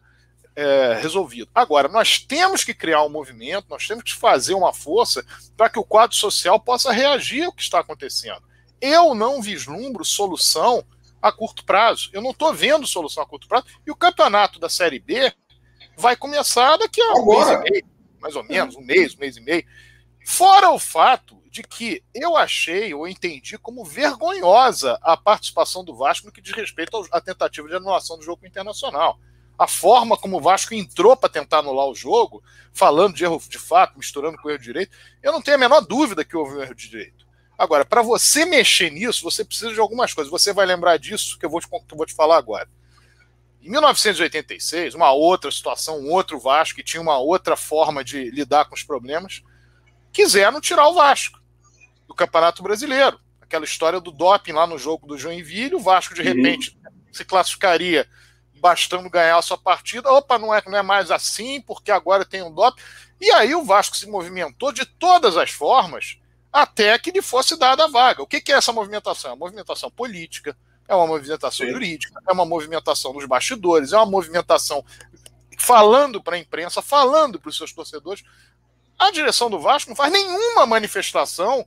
é, 0.55 0.97
resolvido. 1.01 1.49
Agora, 1.53 1.87
nós 1.87 2.19
temos 2.19 2.63
que 2.63 2.73
criar 2.73 3.03
um 3.03 3.09
movimento, 3.09 3.67
nós 3.69 3.87
temos 3.87 4.03
que 4.03 4.15
fazer 4.15 4.53
uma 4.53 4.73
força 4.73 5.23
para 5.55 5.69
que 5.69 5.79
o 5.79 5.83
quadro 5.83 6.15
social 6.15 6.59
possa 6.59 6.91
reagir 6.91 7.43
ao 7.43 7.53
que 7.53 7.61
está 7.61 7.79
acontecendo. 7.79 8.41
Eu 8.81 9.13
não 9.13 9.41
vislumbro 9.41 10.03
solução 10.03 10.83
a 11.21 11.31
curto 11.31 11.63
prazo. 11.63 12.09
Eu 12.13 12.21
não 12.21 12.31
estou 12.31 12.53
vendo 12.53 12.87
solução 12.87 13.23
a 13.23 13.25
curto 13.25 13.47
prazo. 13.47 13.65
E 13.85 13.91
o 13.91 13.95
campeonato 13.95 14.59
da 14.59 14.69
Série 14.69 14.99
B 14.99 15.33
vai 15.97 16.15
começar 16.15 16.77
daqui 16.77 17.01
a 17.01 17.13
um 17.13 17.21
Agora. 17.21 17.59
mês 17.59 17.69
e 17.69 17.71
meio, 17.71 17.85
mais 18.19 18.35
ou 18.35 18.43
menos, 18.43 18.75
um 18.75 18.81
mês, 18.81 19.15
um 19.15 19.19
mês 19.19 19.37
e 19.37 19.41
meio. 19.41 19.65
Fora 20.25 20.71
o 20.71 20.79
fato 20.79 21.41
de 21.49 21.63
que 21.63 22.01
eu 22.13 22.37
achei 22.37 22.93
ou 22.93 23.07
entendi 23.07 23.57
como 23.57 23.83
vergonhosa 23.83 24.97
a 25.01 25.17
participação 25.17 25.83
do 25.83 25.95
Vasco 25.95 26.25
no 26.25 26.31
que 26.31 26.41
diz 26.41 26.53
respeito 26.53 27.05
à 27.11 27.19
tentativa 27.19 27.67
de 27.67 27.75
anulação 27.75 28.17
do 28.17 28.23
jogo 28.23 28.45
internacional. 28.47 29.19
A 29.57 29.67
forma 29.67 30.17
como 30.17 30.37
o 30.37 30.41
Vasco 30.41 30.73
entrou 30.73 31.15
para 31.15 31.29
tentar 31.29 31.59
anular 31.59 31.87
o 31.87 31.93
jogo, 31.93 32.41
falando 32.73 33.15
de 33.15 33.23
erro 33.23 33.39
de 33.47 33.59
fato, 33.59 33.97
misturando 33.97 34.37
com 34.37 34.49
erro 34.49 34.59
de 34.59 34.63
direito, 34.63 34.95
eu 35.21 35.31
não 35.31 35.41
tenho 35.41 35.57
a 35.57 35.59
menor 35.59 35.81
dúvida 35.81 36.23
que 36.23 36.35
houve 36.35 36.55
um 36.55 36.61
erro 36.61 36.73
de 36.73 36.89
direito. 36.89 37.27
Agora, 37.61 37.85
para 37.85 38.01
você 38.01 38.43
mexer 38.43 38.89
nisso, 38.89 39.23
você 39.23 39.45
precisa 39.45 39.71
de 39.71 39.79
algumas 39.79 40.15
coisas. 40.15 40.31
Você 40.31 40.51
vai 40.51 40.65
lembrar 40.65 40.97
disso 40.97 41.37
que 41.37 41.45
eu 41.45 41.49
vou 41.51 41.61
te, 41.61 41.67
eu 41.71 41.95
vou 41.95 42.07
te 42.07 42.13
falar 42.15 42.37
agora. 42.37 42.67
Em 43.61 43.69
1986, 43.69 44.95
uma 44.95 45.11
outra 45.11 45.51
situação, 45.51 45.99
um 45.99 46.09
outro 46.09 46.39
Vasco 46.39 46.77
que 46.77 46.83
tinha 46.83 46.99
uma 46.99 47.19
outra 47.19 47.55
forma 47.55 48.03
de 48.03 48.31
lidar 48.31 48.65
com 48.65 48.73
os 48.73 48.81
problemas, 48.81 49.43
quiseram 50.11 50.59
tirar 50.59 50.87
o 50.87 50.95
Vasco 50.95 51.39
do 52.07 52.15
Campeonato 52.15 52.63
Brasileiro. 52.63 53.19
Aquela 53.39 53.63
história 53.63 54.01
do 54.01 54.11
doping 54.11 54.53
lá 54.53 54.65
no 54.65 54.79
jogo 54.79 55.05
do 55.05 55.15
Joinville, 55.15 55.75
o 55.75 55.79
Vasco 55.79 56.15
de 56.15 56.23
repente 56.23 56.75
uhum. 56.83 56.91
se 57.11 57.23
classificaria 57.23 58.09
bastando 58.55 59.07
ganhar 59.07 59.37
a 59.37 59.41
sua 59.43 59.59
partida. 59.59 60.11
Opa, 60.11 60.39
não 60.39 60.51
é, 60.51 60.63
não 60.65 60.79
é 60.79 60.81
mais 60.81 61.11
assim, 61.11 61.61
porque 61.61 61.91
agora 61.91 62.25
tem 62.25 62.41
um 62.41 62.51
doping. 62.51 62.81
E 63.19 63.31
aí 63.31 63.53
o 63.53 63.63
Vasco 63.63 63.95
se 63.95 64.09
movimentou 64.09 64.71
de 64.71 64.83
todas 64.83 65.37
as 65.37 65.51
formas 65.51 66.19
até 66.51 66.97
que 66.99 67.11
lhe 67.11 67.21
fosse 67.21 67.57
dada 67.57 67.85
a 67.85 67.87
vaga. 67.87 68.21
O 68.21 68.27
que, 68.27 68.41
que 68.41 68.51
é 68.51 68.55
essa 68.55 68.73
movimentação? 68.73 69.31
É 69.31 69.33
uma 69.33 69.39
movimentação 69.39 69.89
política, 69.89 70.55
é 70.87 70.95
uma 70.95 71.07
movimentação 71.07 71.65
Sim. 71.65 71.71
jurídica, 71.71 72.21
é 72.27 72.31
uma 72.31 72.45
movimentação 72.45 73.13
nos 73.13 73.25
bastidores, 73.25 73.93
é 73.93 73.97
uma 73.97 74.05
movimentação 74.05 74.83
falando 75.57 76.21
para 76.21 76.35
a 76.35 76.39
imprensa, 76.39 76.81
falando 76.81 77.39
para 77.39 77.49
os 77.49 77.57
seus 77.57 77.71
torcedores. 77.71 78.23
A 78.99 79.11
direção 79.11 79.49
do 79.49 79.59
Vasco 79.59 79.89
não 79.89 79.95
faz 79.95 80.11
nenhuma 80.11 80.65
manifestação 80.65 81.65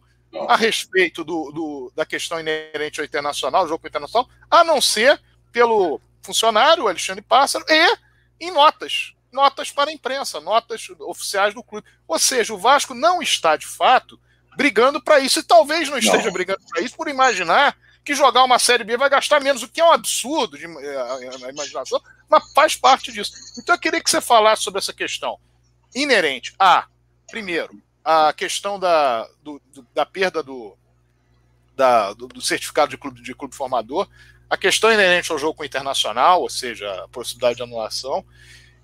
a 0.48 0.56
respeito 0.56 1.24
do, 1.24 1.50
do, 1.52 1.92
da 1.94 2.04
questão 2.04 2.40
inerente 2.40 3.00
ao 3.00 3.06
internacional, 3.06 3.68
jogo 3.68 3.86
internacional, 3.86 4.28
a 4.50 4.64
não 4.64 4.80
ser 4.80 5.20
pelo 5.52 6.00
funcionário 6.22 6.88
Alexandre 6.88 7.22
Pássaro 7.22 7.64
e 7.68 7.98
em 8.40 8.50
notas. 8.50 9.14
Notas 9.32 9.70
para 9.70 9.90
a 9.90 9.92
imprensa, 9.92 10.40
notas 10.40 10.88
oficiais 11.00 11.54
do 11.54 11.62
clube. 11.62 11.86
Ou 12.06 12.18
seja, 12.18 12.54
o 12.54 12.58
Vasco 12.58 12.94
não 12.94 13.22
está, 13.22 13.56
de 13.56 13.66
fato, 13.66 14.18
brigando 14.56 15.02
para 15.02 15.20
isso. 15.20 15.40
E 15.40 15.42
talvez 15.42 15.88
não 15.88 15.98
esteja 15.98 16.24
não. 16.24 16.32
brigando 16.32 16.60
para 16.68 16.82
isso 16.82 16.96
por 16.96 17.08
imaginar 17.08 17.76
que 18.04 18.14
jogar 18.14 18.44
uma 18.44 18.58
Série 18.58 18.84
B 18.84 18.96
vai 18.96 19.08
gastar 19.08 19.40
menos, 19.40 19.62
o 19.62 19.68
que 19.68 19.80
é 19.80 19.84
um 19.84 19.92
absurdo 19.92 20.58
de, 20.58 20.66
a, 20.66 21.46
a 21.46 21.50
imaginação, 21.50 22.00
mas 22.28 22.52
faz 22.52 22.76
parte 22.76 23.10
disso. 23.10 23.32
Então 23.58 23.74
eu 23.74 23.80
queria 23.80 24.02
que 24.02 24.10
você 24.10 24.20
falasse 24.20 24.62
sobre 24.62 24.78
essa 24.78 24.92
questão 24.92 25.38
inerente 25.94 26.54
a, 26.58 26.86
primeiro, 27.30 27.82
a 28.04 28.32
questão 28.34 28.78
da, 28.78 29.26
do, 29.42 29.60
do, 29.72 29.86
da 29.94 30.04
perda 30.04 30.42
do, 30.42 30.76
da, 31.74 32.12
do, 32.12 32.28
do, 32.28 32.42
certificado 32.42 32.90
de 32.90 32.98
clube, 32.98 33.22
de 33.22 33.34
clube 33.34 33.54
formador, 33.54 34.06
a 34.50 34.56
questão 34.56 34.92
inerente 34.92 35.32
ao 35.32 35.38
jogo 35.38 35.64
internacional, 35.64 36.42
ou 36.42 36.50
seja, 36.50 37.04
a 37.04 37.08
possibilidade 37.08 37.56
de 37.56 37.62
anulação, 37.62 38.24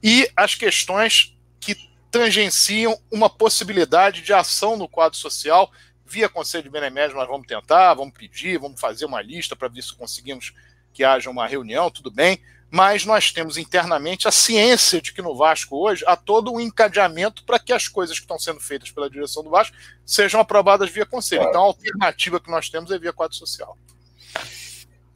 e 0.02 0.30
as 0.34 0.54
questões 0.54 1.36
que 1.60 1.76
tangenciam 2.10 2.98
uma 3.10 3.30
possibilidade 3.30 4.22
de 4.22 4.32
ação 4.32 4.76
no 4.76 4.88
quadro 4.88 5.18
social 5.18 5.70
via 6.04 6.28
Conselho 6.28 6.64
de 6.64 6.70
Benemédio 6.70 7.16
nós 7.16 7.28
vamos 7.28 7.46
tentar, 7.46 7.94
vamos 7.94 8.12
pedir, 8.12 8.58
vamos 8.58 8.80
fazer 8.80 9.04
uma 9.04 9.22
lista 9.22 9.54
para 9.54 9.68
ver 9.68 9.82
se 9.82 9.94
conseguimos 9.94 10.52
que 10.92 11.04
haja 11.04 11.30
uma 11.30 11.46
reunião, 11.46 11.88
tudo 11.88 12.10
bem, 12.10 12.40
mas 12.68 13.04
nós 13.04 13.32
temos 13.32 13.56
internamente 13.56 14.26
a 14.26 14.32
ciência 14.32 15.00
de 15.00 15.12
que 15.12 15.22
no 15.22 15.36
Vasco 15.36 15.76
hoje 15.76 16.04
há 16.06 16.16
todo 16.16 16.52
um 16.52 16.60
encadeamento 16.60 17.44
para 17.44 17.60
que 17.60 17.72
as 17.72 17.86
coisas 17.86 18.18
que 18.18 18.24
estão 18.24 18.38
sendo 18.38 18.60
feitas 18.60 18.90
pela 18.90 19.08
direção 19.08 19.44
do 19.44 19.50
Vasco 19.50 19.76
sejam 20.04 20.40
aprovadas 20.40 20.90
via 20.90 21.06
Conselho. 21.06 21.44
Então 21.48 21.62
a 21.62 21.66
alternativa 21.66 22.40
que 22.40 22.50
nós 22.50 22.68
temos 22.68 22.90
é 22.90 22.98
via 22.98 23.12
quadro 23.12 23.36
social. 23.36 23.76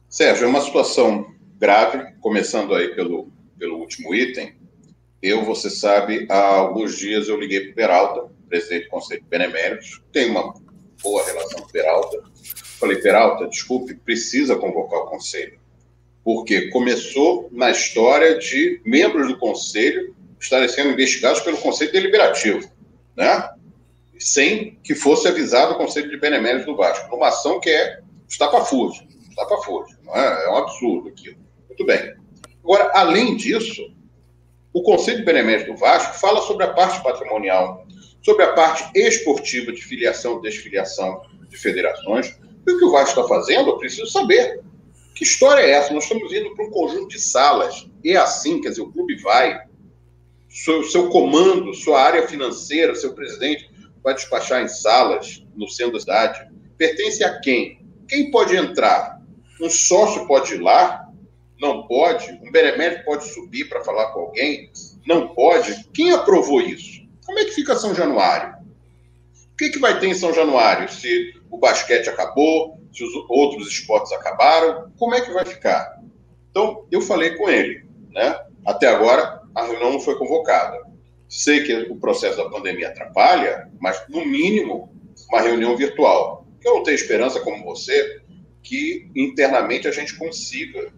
Sérgio, 0.09 0.45
é 0.45 0.47
uma 0.47 0.61
situação 0.61 1.33
grave, 1.57 2.13
começando 2.21 2.73
aí 2.73 2.95
pelo, 2.95 3.31
pelo 3.57 3.79
último 3.79 4.15
item. 4.15 4.55
Eu, 5.25 5.43
você 5.43 5.71
sabe, 5.71 6.27
há 6.29 6.37
alguns 6.37 6.99
dias 6.99 7.27
eu 7.27 7.39
liguei 7.39 7.61
para 7.61 7.71
o 7.71 7.73
Peralta, 7.73 8.31
presidente 8.47 8.83
do 8.83 8.89
Conselho 8.91 9.23
de 9.23 9.27
Beneméritos, 9.27 9.99
tem 10.11 10.29
uma 10.29 10.53
boa 11.01 11.25
relação 11.25 11.61
com 11.61 11.67
Peralta. 11.67 12.21
Falei, 12.79 12.97
Peralta, 12.97 13.47
desculpe, 13.47 13.95
precisa 13.95 14.55
convocar 14.55 14.99
o 14.99 15.05
conselho. 15.07 15.59
Porque 16.23 16.69
começou 16.69 17.49
na 17.51 17.71
história 17.71 18.37
de 18.37 18.79
membros 18.85 19.27
do 19.27 19.39
conselho 19.39 20.15
estarem 20.39 20.69
sendo 20.69 20.91
investigados 20.91 21.41
pelo 21.41 21.57
conselho 21.57 21.91
deliberativo, 21.91 22.69
né? 23.17 23.49
Sem 24.19 24.77
que 24.83 24.93
fosse 24.93 25.27
avisado 25.27 25.73
o 25.73 25.77
conselho 25.77 26.11
de 26.11 26.17
beneméritos 26.17 26.67
do 26.67 26.75
Vasco. 26.75 27.09
Numa 27.09 27.29
ação 27.29 27.59
que 27.59 27.71
é 27.71 27.99
estapafúrdio. 28.29 29.07
Estapafúrdio. 29.27 29.97
Não 30.03 30.15
é? 30.15 30.45
é 30.45 30.49
um 30.51 30.57
absurdo 30.57 31.09
aquilo. 31.09 31.37
Muito 31.67 31.83
bem. 31.83 32.13
Agora, 32.63 32.91
além 32.93 33.35
disso, 33.35 33.94
o 34.75 34.83
Conselho 34.83 35.19
de 35.19 35.25
Beneméritos 35.25 35.73
do 35.73 35.79
Vasco 35.79 36.19
fala 36.19 36.41
sobre 36.41 36.65
a 36.65 36.73
parte 36.73 37.01
patrimonial 37.01 37.85
sobre 38.21 38.43
a 38.43 38.53
parte 38.53 38.89
esportiva 38.95 39.71
de 39.71 39.83
filiação 39.83 40.39
e 40.39 40.41
desfiliação 40.41 41.21
de 41.47 41.55
federações. 41.55 42.35
E 42.65 42.71
o 42.71 42.79
que 42.79 42.85
o 42.85 42.91
Vasco 42.91 43.19
está 43.19 43.27
fazendo, 43.27 43.69
eu 43.69 43.77
preciso 43.77 44.07
saber. 44.07 44.61
Que 45.13 45.23
história 45.23 45.61
é 45.61 45.69
essa? 45.69 45.93
Nós 45.93 46.05
estamos 46.05 46.33
indo 46.33 46.55
para 46.55 46.65
um 46.65 46.71
conjunto 46.71 47.09
de 47.09 47.21
salas. 47.21 47.87
É 48.03 48.15
assim, 48.15 48.59
quer 48.61 48.69
dizer, 48.69 48.81
o 48.81 48.91
clube 48.91 49.15
vai, 49.21 49.59
seu, 50.49 50.83
seu 50.83 51.07
comando, 51.09 51.71
sua 51.75 52.01
área 52.01 52.27
financeira, 52.27 52.95
seu 52.95 53.13
presidente 53.13 53.69
vai 54.03 54.15
despachar 54.15 54.63
em 54.63 54.67
salas 54.67 55.45
no 55.55 55.69
centro 55.69 55.93
da 55.93 55.99
cidade 55.99 56.55
pertence 56.77 57.23
a 57.23 57.39
quem? 57.39 57.79
Quem 58.07 58.31
pode 58.31 58.55
entrar? 58.55 59.21
Um 59.61 59.69
sócio 59.69 60.27
pode 60.27 60.55
ir 60.55 60.61
lá? 60.61 61.04
Não 61.65 61.87
pode? 61.87 62.31
Um 62.43 62.51
benemérito 62.51 63.03
pode 63.03 63.27
subir 63.33 63.67
para 63.67 63.83
falar 63.83 64.11
com 64.11 64.19
alguém? 64.19 64.69
Não 65.03 65.29
pode? 65.29 65.83
Quem 65.95 66.11
aprovou 66.11 66.61
isso? 66.61 67.01
Como 67.25 67.39
é 67.39 67.45
que 67.45 67.53
fica 67.53 67.75
São 67.75 67.95
Januário? 67.95 68.53
O 69.51 69.57
que, 69.57 69.71
que 69.71 69.79
vai 69.79 69.99
ter 69.99 70.05
em 70.05 70.13
São 70.13 70.31
Januário 70.31 70.87
se 70.87 71.33
o 71.49 71.57
basquete 71.57 72.07
acabou, 72.07 72.79
se 72.93 73.03
os 73.03 73.11
outros 73.27 73.67
esportes 73.67 74.11
acabaram? 74.11 74.91
Como 74.99 75.15
é 75.15 75.21
que 75.21 75.33
vai 75.33 75.43
ficar? 75.43 75.99
Então, 76.51 76.85
eu 76.91 77.01
falei 77.01 77.35
com 77.35 77.49
ele. 77.49 77.83
Né? 78.11 78.39
Até 78.63 78.87
agora, 78.87 79.41
a 79.55 79.63
reunião 79.63 79.93
não 79.93 79.99
foi 79.99 80.19
convocada. 80.19 80.79
Sei 81.27 81.63
que 81.63 81.73
o 81.91 81.95
processo 81.95 82.37
da 82.37 82.47
pandemia 82.47 82.89
atrapalha, 82.89 83.71
mas, 83.79 84.05
no 84.07 84.23
mínimo, 84.23 84.93
uma 85.31 85.41
reunião 85.41 85.75
virtual. 85.75 86.45
Eu 86.63 86.75
não 86.75 86.83
tenho 86.83 86.93
esperança, 86.93 87.39
como 87.39 87.63
você, 87.63 88.21
que 88.61 89.09
internamente 89.15 89.87
a 89.87 89.91
gente 89.91 90.15
consiga 90.15 90.93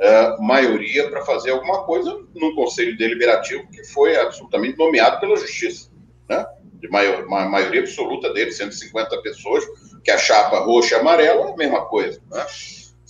uh, 0.00 0.42
maioria 0.42 1.08
para 1.10 1.24
fazer 1.24 1.50
alguma 1.50 1.84
coisa 1.84 2.18
num 2.34 2.54
conselho 2.54 2.96
deliberativo 2.96 3.68
que 3.70 3.84
foi 3.84 4.16
absolutamente 4.16 4.78
nomeado 4.78 5.20
pela 5.20 5.36
justiça, 5.36 5.90
né? 6.28 6.44
De 6.74 6.88
maior, 6.88 7.24
uma 7.24 7.46
maioria 7.46 7.80
absoluta 7.80 8.32
dele, 8.32 8.52
150 8.52 9.20
pessoas, 9.20 9.64
que 10.02 10.10
a 10.10 10.16
chapa 10.16 10.60
roxa 10.60 10.96
e 10.96 10.98
amarela 10.98 11.48
é 11.48 11.52
a 11.52 11.56
mesma 11.56 11.84
coisa, 11.86 12.20
né? 12.30 12.46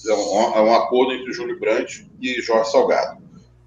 É 0.09 0.15
um, 0.15 0.57
é 0.57 0.61
um 0.63 0.75
acordo 0.75 1.13
entre 1.13 1.33
Júlio 1.33 1.61
Brandt 1.61 2.11
e 2.21 2.41
Jorge 2.41 2.71
Salgado. 2.71 3.21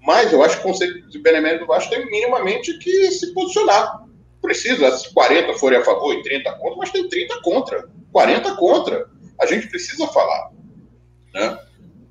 Mas 0.04 0.32
eu 0.32 0.42
acho 0.42 0.56
que 0.56 0.66
o 0.66 0.70
Conselho 0.70 1.08
de 1.08 1.18
Benemérito 1.20 1.64
do 1.64 1.68
Vasco 1.68 1.90
tem 1.90 2.04
minimamente 2.06 2.76
que 2.78 3.10
se 3.12 3.32
posicionar. 3.32 4.04
Precisa, 4.42 4.90
se 4.98 5.14
40 5.14 5.54
forem 5.54 5.78
a 5.78 5.84
favor 5.84 6.12
e 6.12 6.22
30 6.22 6.52
contra, 6.58 6.76
mas 6.76 6.90
tem 6.90 7.08
30 7.08 7.40
contra, 7.40 7.88
40 8.12 8.56
contra. 8.56 9.08
A 9.40 9.46
gente 9.46 9.68
precisa 9.68 10.06
falar. 10.08 10.50
Né? 11.32 11.58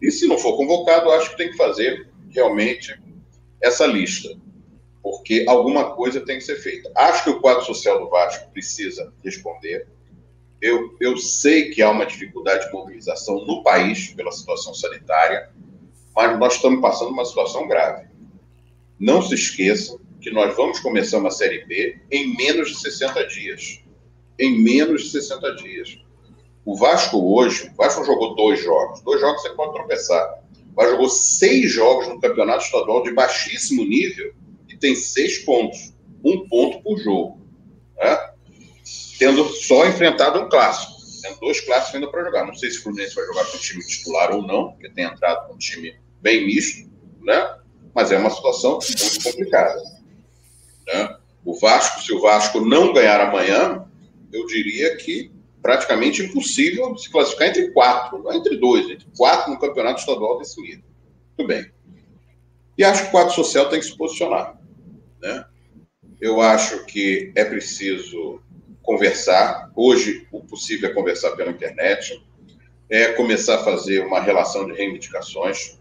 E 0.03 0.11
se 0.11 0.27
não 0.27 0.37
for 0.37 0.57
convocado, 0.57 1.09
acho 1.11 1.31
que 1.31 1.37
tem 1.37 1.49
que 1.49 1.55
fazer 1.55 2.09
realmente 2.29 2.93
essa 3.61 3.85
lista, 3.85 4.37
porque 5.01 5.45
alguma 5.47 5.95
coisa 5.95 6.19
tem 6.19 6.37
que 6.37 6.43
ser 6.43 6.57
feita. 6.57 6.91
Acho 6.93 7.23
que 7.23 7.29
o 7.29 7.39
quadro 7.39 7.63
social 7.63 7.99
do 7.99 8.09
Vasco 8.09 8.51
precisa 8.51 9.13
responder. 9.23 9.87
Eu, 10.61 10.97
eu 10.99 11.17
sei 11.17 11.69
que 11.69 11.81
há 11.81 11.89
uma 11.89 12.05
dificuldade 12.05 12.65
de 12.65 12.73
mobilização 12.73 13.45
no 13.45 13.63
país 13.63 14.09
pela 14.09 14.31
situação 14.33 14.73
sanitária, 14.73 15.49
mas 16.13 16.37
nós 16.37 16.55
estamos 16.55 16.81
passando 16.81 17.11
uma 17.11 17.23
situação 17.23 17.65
grave. 17.69 18.09
Não 18.99 19.21
se 19.21 19.33
esqueçam 19.35 20.01
que 20.19 20.31
nós 20.31 20.53
vamos 20.53 20.81
começar 20.81 21.17
uma 21.17 21.31
Série 21.31 21.65
B 21.65 21.97
em 22.11 22.35
menos 22.35 22.71
de 22.71 22.79
60 22.81 23.25
dias. 23.27 23.79
Em 24.37 24.61
menos 24.61 25.03
de 25.03 25.09
60 25.11 25.55
dias. 25.55 25.97
O 26.65 26.75
Vasco 26.77 27.17
hoje, 27.35 27.69
o 27.73 27.75
Vasco 27.75 28.05
jogou 28.05 28.35
dois 28.35 28.63
jogos. 28.63 29.01
Dois 29.01 29.19
jogos 29.19 29.41
você 29.41 29.49
pode 29.49 29.73
tropeçar. 29.73 30.39
O 30.71 30.75
Vasco 30.75 30.91
jogou 30.91 31.09
seis 31.09 31.71
jogos 31.71 32.07
no 32.07 32.19
campeonato 32.19 32.63
estadual 32.63 33.03
de 33.03 33.11
baixíssimo 33.13 33.83
nível 33.83 34.33
e 34.69 34.77
tem 34.77 34.95
seis 34.95 35.39
pontos. 35.39 35.93
Um 36.23 36.47
ponto 36.47 36.81
por 36.81 36.97
jogo. 36.99 37.41
Né? 37.97 38.17
Tendo 39.19 39.45
só 39.49 39.85
enfrentado 39.85 40.39
um 40.39 40.49
clássico. 40.49 40.93
Tendo 41.21 41.39
dois 41.39 41.59
clássicos 41.61 41.95
ainda 41.95 42.09
para 42.09 42.23
jogar. 42.23 42.47
Não 42.47 42.55
sei 42.55 42.71
se 42.71 42.79
o 42.79 42.83
Fluminense 42.83 43.15
vai 43.15 43.25
jogar 43.25 43.45
com 43.45 43.57
o 43.57 43.59
time 43.59 43.85
titular 43.85 44.33
ou 44.33 44.41
não, 44.41 44.71
porque 44.71 44.89
tem 44.89 45.03
entrado 45.03 45.47
com 45.47 45.55
um 45.55 45.57
time 45.57 45.93
bem 46.21 46.45
misto, 46.45 46.89
né? 47.21 47.57
Mas 47.93 48.11
é 48.11 48.17
uma 48.17 48.29
situação 48.29 48.79
muito 48.79 49.23
complicada. 49.23 49.81
Né? 50.87 51.17
O 51.45 51.59
Vasco, 51.59 52.01
se 52.01 52.13
o 52.13 52.21
Vasco 52.21 52.61
não 52.61 52.93
ganhar 52.93 53.19
amanhã, 53.19 53.85
eu 54.31 54.45
diria 54.47 54.95
que 54.95 55.31
praticamente 55.63 56.21
impossível 56.21 56.95
se 56.97 57.09
classificar 57.09 57.47
entre 57.47 57.71
quatro, 57.71 58.21
entre 58.33 58.57
dois, 58.57 58.89
entre 58.89 59.07
quatro 59.17 59.51
no 59.51 59.59
campeonato 59.59 60.01
estadual 60.01 60.37
nível. 60.37 60.83
Muito 61.37 61.47
bem. 61.47 61.71
E 62.77 62.83
acho 62.83 63.03
que 63.03 63.07
o 63.07 63.11
quadro 63.11 63.33
social 63.33 63.69
tem 63.69 63.79
que 63.79 63.85
se 63.85 63.97
posicionar. 63.97 64.59
Né? 65.21 65.45
Eu 66.19 66.41
acho 66.41 66.85
que 66.85 67.31
é 67.33 67.45
preciso 67.45 68.41
conversar. 68.81 69.71
Hoje, 69.73 70.27
o 70.31 70.41
possível 70.41 70.89
é 70.89 70.93
conversar 70.93 71.31
pela 71.31 71.51
internet, 71.51 72.21
é 72.89 73.13
começar 73.13 73.55
a 73.55 73.63
fazer 73.63 74.05
uma 74.05 74.19
relação 74.19 74.67
de 74.67 74.73
reivindicações, 74.73 75.79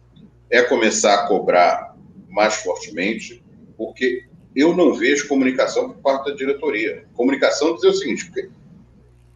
é 0.49 0.62
começar 0.62 1.14
a 1.14 1.26
cobrar 1.26 1.97
mais 2.28 2.55
fortemente, 2.55 3.43
porque 3.76 4.26
eu 4.55 4.76
não 4.76 4.95
vejo 4.95 5.26
comunicação 5.26 5.91
por 5.91 6.01
parte 6.01 6.30
da 6.30 6.37
diretoria. 6.37 7.05
Comunicação 7.14 7.74
dizer 7.74 7.89
o 7.89 7.95
seguinte: 7.95 8.30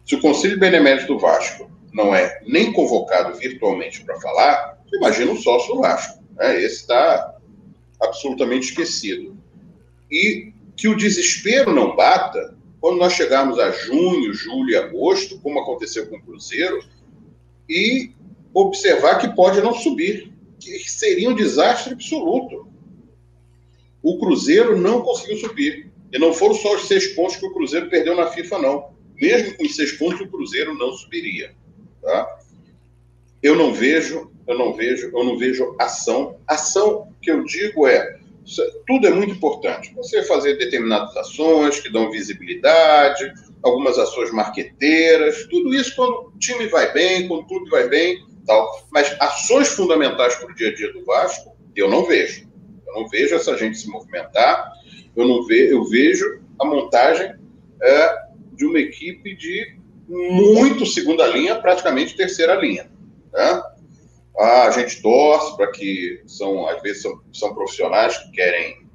se 0.07 0.15
o 0.15 0.21
Conselho 0.21 0.57
Benemérito 0.57 1.07
do 1.07 1.19
Vasco 1.19 1.69
não 1.93 2.15
é 2.15 2.41
nem 2.47 2.71
convocado 2.71 3.37
virtualmente 3.37 4.05
para 4.05 4.19
falar, 4.21 4.81
imagina 4.93 5.33
o 5.33 5.37
sócio 5.37 5.75
do 5.75 5.81
Vasco. 5.81 6.23
Né? 6.37 6.61
Esse 6.61 6.81
está 6.81 7.35
absolutamente 8.01 8.69
esquecido. 8.69 9.37
E 10.09 10.53
que 10.77 10.87
o 10.87 10.95
desespero 10.95 11.73
não 11.73 11.93
bata 11.93 12.55
quando 12.79 12.99
nós 12.99 13.13
chegarmos 13.13 13.59
a 13.59 13.69
junho, 13.71 14.33
julho 14.33 14.69
e 14.69 14.77
agosto, 14.77 15.41
como 15.41 15.59
aconteceu 15.59 16.07
com 16.07 16.15
o 16.15 16.21
Cruzeiro, 16.21 16.81
e 17.67 18.11
observar 18.53 19.17
que 19.17 19.35
pode 19.35 19.59
não 19.59 19.73
subir, 19.73 20.31
que 20.57 20.89
seria 20.89 21.29
um 21.29 21.35
desastre 21.35 21.93
absoluto. 21.93 22.65
O 24.01 24.17
Cruzeiro 24.19 24.77
não 24.77 25.01
conseguiu 25.01 25.35
subir. 25.37 25.91
E 26.13 26.17
não 26.17 26.31
foram 26.31 26.53
só 26.53 26.75
os 26.75 26.87
seis 26.87 27.07
pontos 27.07 27.35
que 27.35 27.45
o 27.45 27.53
Cruzeiro 27.53 27.89
perdeu 27.89 28.15
na 28.15 28.27
FIFA, 28.27 28.59
não 28.59 28.96
mesmo 29.19 29.57
com 29.57 29.67
seis 29.67 29.93
pontos, 29.93 30.21
o 30.21 30.27
Cruzeiro 30.27 30.73
não 30.75 30.91
subiria. 30.93 31.55
Tá? 32.01 32.39
Eu 33.41 33.55
não 33.55 33.73
vejo, 33.73 34.31
eu 34.47 34.57
não 34.57 34.73
vejo, 34.73 35.11
eu 35.13 35.23
não 35.23 35.37
vejo 35.37 35.75
ação. 35.79 36.39
Ação 36.47 37.13
que 37.21 37.31
eu 37.31 37.43
digo 37.43 37.87
é 37.87 38.17
tudo 38.85 39.07
é 39.07 39.11
muito 39.11 39.33
importante. 39.33 39.93
Você 39.95 40.23
fazer 40.23 40.57
determinadas 40.57 41.15
ações 41.17 41.79
que 41.79 41.91
dão 41.91 42.09
visibilidade, 42.09 43.33
algumas 43.61 43.97
ações 43.97 44.31
marqueteiras, 44.31 45.45
tudo 45.49 45.73
isso 45.73 45.95
quando 45.95 46.31
o 46.33 46.39
time 46.39 46.67
vai 46.67 46.93
bem, 46.93 47.27
quando 47.27 47.45
tudo 47.47 47.69
vai 47.69 47.89
bem, 47.89 48.25
tal. 48.45 48.87
Mas 48.91 49.13
ações 49.19 49.67
fundamentais 49.69 50.35
para 50.35 50.51
o 50.51 50.55
dia 50.55 50.69
a 50.69 50.75
dia 50.75 50.93
do 50.93 51.03
Vasco, 51.03 51.57
eu 51.75 51.89
não 51.89 52.05
vejo. 52.05 52.47
Eu 52.87 52.93
não 52.93 53.09
vejo 53.09 53.35
essa 53.35 53.57
gente 53.57 53.77
se 53.77 53.89
movimentar. 53.89 54.71
Eu 55.15 55.27
não 55.27 55.45
vejo, 55.45 55.75
eu 55.75 55.83
vejo 55.83 56.41
a 56.59 56.65
montagem 56.65 57.35
é, 57.81 58.26
de 58.57 58.65
uma 58.65 58.79
equipe 58.79 59.35
de 59.35 59.77
muito 60.09 60.85
segunda 60.85 61.27
linha, 61.27 61.55
praticamente 61.55 62.15
terceira 62.15 62.55
linha. 62.55 62.89
Né? 63.31 63.63
A 64.39 64.71
gente 64.71 65.01
torce 65.01 65.55
para 65.55 65.71
que 65.71 66.21
são, 66.25 66.67
às 66.67 66.81
vezes, 66.81 67.01
são, 67.01 67.21
são 67.33 67.53
profissionais 67.53 68.17
que 68.17 68.31
querem. 68.31 68.87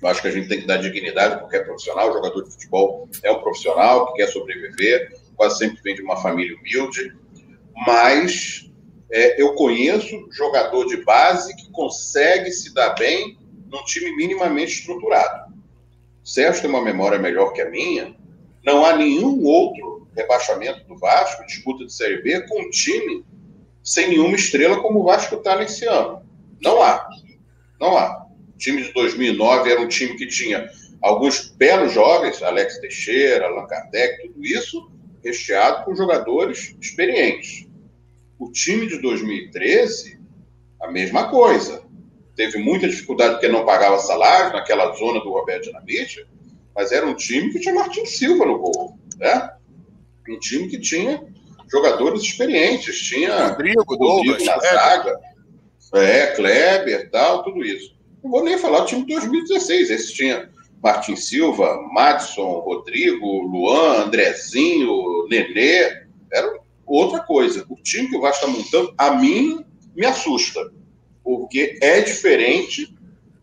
Eu 0.00 0.08
acho 0.08 0.20
que 0.20 0.28
a 0.28 0.30
gente 0.30 0.48
tem 0.48 0.60
que 0.60 0.66
dar 0.66 0.78
dignidade 0.78 1.40
porque 1.40 1.56
é 1.56 1.64
profissional. 1.64 2.10
O 2.10 2.12
jogador 2.12 2.42
de 2.42 2.50
futebol 2.50 3.08
é 3.22 3.30
um 3.30 3.40
profissional 3.40 4.06
que 4.06 4.18
quer 4.18 4.28
sobreviver, 4.28 5.16
quase 5.36 5.58
sempre 5.58 5.80
vem 5.82 5.94
de 5.94 6.02
uma 6.02 6.16
família 6.16 6.56
humilde. 6.56 7.16
Mas 7.86 8.70
é, 9.10 9.40
eu 9.40 9.54
conheço 9.54 10.28
jogador 10.32 10.86
de 10.86 11.04
base 11.04 11.54
que 11.56 11.70
consegue 11.70 12.50
se 12.50 12.72
dar 12.74 12.94
bem 12.94 13.38
num 13.70 13.84
time 13.84 14.14
minimamente 14.16 14.72
estruturado. 14.72 15.52
O 16.22 16.28
Sérgio 16.28 16.62
tem 16.62 16.70
uma 16.70 16.82
memória 16.82 17.18
melhor 17.18 17.52
que 17.52 17.60
a 17.60 17.68
minha, 17.68 18.14
não 18.64 18.84
há 18.84 18.96
nenhum 18.96 19.42
outro 19.44 20.06
rebaixamento 20.16 20.84
do 20.86 20.96
Vasco, 20.96 21.46
disputa 21.46 21.84
de 21.84 21.92
Série 21.92 22.22
B, 22.22 22.46
com 22.46 22.60
um 22.60 22.70
time 22.70 23.24
sem 23.82 24.08
nenhuma 24.08 24.36
estrela 24.36 24.80
como 24.80 25.00
o 25.00 25.04
Vasco 25.04 25.36
está 25.36 25.56
nesse 25.56 25.86
ano. 25.86 26.22
Não 26.60 26.80
há. 26.80 27.08
Não 27.80 27.96
há. 27.96 28.26
O 28.54 28.58
time 28.58 28.82
de 28.82 28.92
2009 28.92 29.70
era 29.70 29.80
um 29.80 29.88
time 29.88 30.16
que 30.16 30.26
tinha 30.26 30.70
alguns 31.00 31.48
belos 31.48 31.92
jovens, 31.92 32.42
Alex 32.42 32.78
Teixeira, 32.78 33.46
Allan 33.46 33.66
Kardec, 33.66 34.22
tudo 34.22 34.44
isso 34.44 34.90
recheado 35.24 35.84
com 35.84 35.94
jogadores 35.94 36.76
experientes. 36.80 37.66
O 38.38 38.50
time 38.50 38.86
de 38.86 38.98
2013, 39.00 40.20
a 40.80 40.90
mesma 40.90 41.28
coisa. 41.28 41.82
Teve 42.34 42.58
muita 42.58 42.88
dificuldade 42.88 43.34
porque 43.34 43.48
não 43.48 43.66
pagava 43.66 43.98
salário 43.98 44.52
naquela 44.52 44.92
zona 44.94 45.20
do 45.20 45.30
Roberto 45.30 45.64
Dinamite, 45.64 46.26
mas 46.74 46.92
era 46.92 47.06
um 47.06 47.14
time 47.14 47.52
que 47.52 47.60
tinha 47.60 47.74
Martin 47.74 48.04
Silva 48.06 48.46
no 48.46 48.58
gol, 48.58 48.98
né? 49.18 49.50
Um 50.28 50.38
time 50.38 50.68
que 50.68 50.78
tinha 50.78 51.22
jogadores 51.70 52.22
experientes, 52.22 53.00
tinha 53.00 53.48
Rodrigo, 53.48 53.82
Rodrigo 53.84 54.44
na 54.44 54.58
zaga, 54.58 55.20
é, 55.94 56.26
Kleber, 56.28 57.10
tal, 57.10 57.42
tudo 57.42 57.64
isso. 57.64 57.94
Não 58.22 58.30
vou 58.30 58.44
nem 58.44 58.58
falar 58.58 58.80
do 58.80 58.86
time 58.86 59.04
de 59.04 59.14
2016, 59.14 59.90
esse 59.90 60.14
tinha 60.14 60.50
Martin 60.82 61.16
Silva, 61.16 61.80
Madison, 61.92 62.60
Rodrigo, 62.60 63.42
Luan, 63.42 64.04
Andrezinho, 64.04 65.26
Nenê, 65.28 66.02
era 66.32 66.60
outra 66.86 67.20
coisa. 67.20 67.64
O 67.68 67.76
time 67.76 68.08
que 68.08 68.16
o 68.16 68.20
Vasco 68.20 68.46
está 68.46 68.58
montando, 68.58 68.94
a 68.98 69.12
mim, 69.12 69.64
me 69.94 70.06
assusta, 70.06 70.72
porque 71.22 71.78
é 71.80 72.00
diferente 72.00 72.94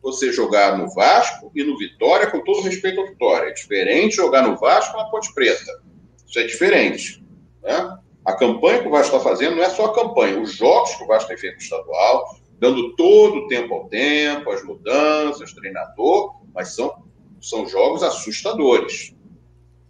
você 0.02 0.32
jogar 0.32 0.78
no 0.78 0.90
Vasco 0.94 1.52
e 1.54 1.64
no 1.64 1.78
Vitória, 1.78 2.30
com 2.30 2.44
todo 2.44 2.62
respeito 2.62 3.02
ao 3.02 3.08
Vitória. 3.08 3.50
É 3.50 3.54
diferente 3.54 4.16
jogar 4.16 4.48
no 4.48 4.58
Vasco 4.58 4.98
na 4.98 5.06
Ponte 5.06 5.34
Preta. 5.34 5.82
Isso 6.26 6.40
é 6.40 6.44
diferente. 6.44 7.24
Né? 7.62 7.98
A 8.26 8.34
campanha 8.34 8.82
que 8.82 8.88
o 8.88 8.92
Vasco 8.92 9.16
está 9.16 9.30
fazendo 9.30 9.56
não 9.56 9.64
é 9.64 9.70
só 9.70 9.86
a 9.86 9.96
campanha, 9.96 10.40
os 10.40 10.54
jogos 10.54 10.96
que 10.96 11.04
o 11.04 11.08
Vasco 11.08 11.30
tem 11.30 11.38
feito 11.38 11.56
no 11.56 11.62
estadual, 11.62 12.40
dando 12.60 12.96
todo 12.96 13.38
o 13.38 13.48
tempo 13.48 13.74
ao 13.74 13.88
tempo, 13.88 14.52
as 14.52 14.64
mudanças, 14.64 15.54
treinador, 15.54 16.36
mas 16.54 16.76
são, 16.76 17.04
são 17.42 17.68
jogos 17.68 18.04
assustadores. 18.04 19.16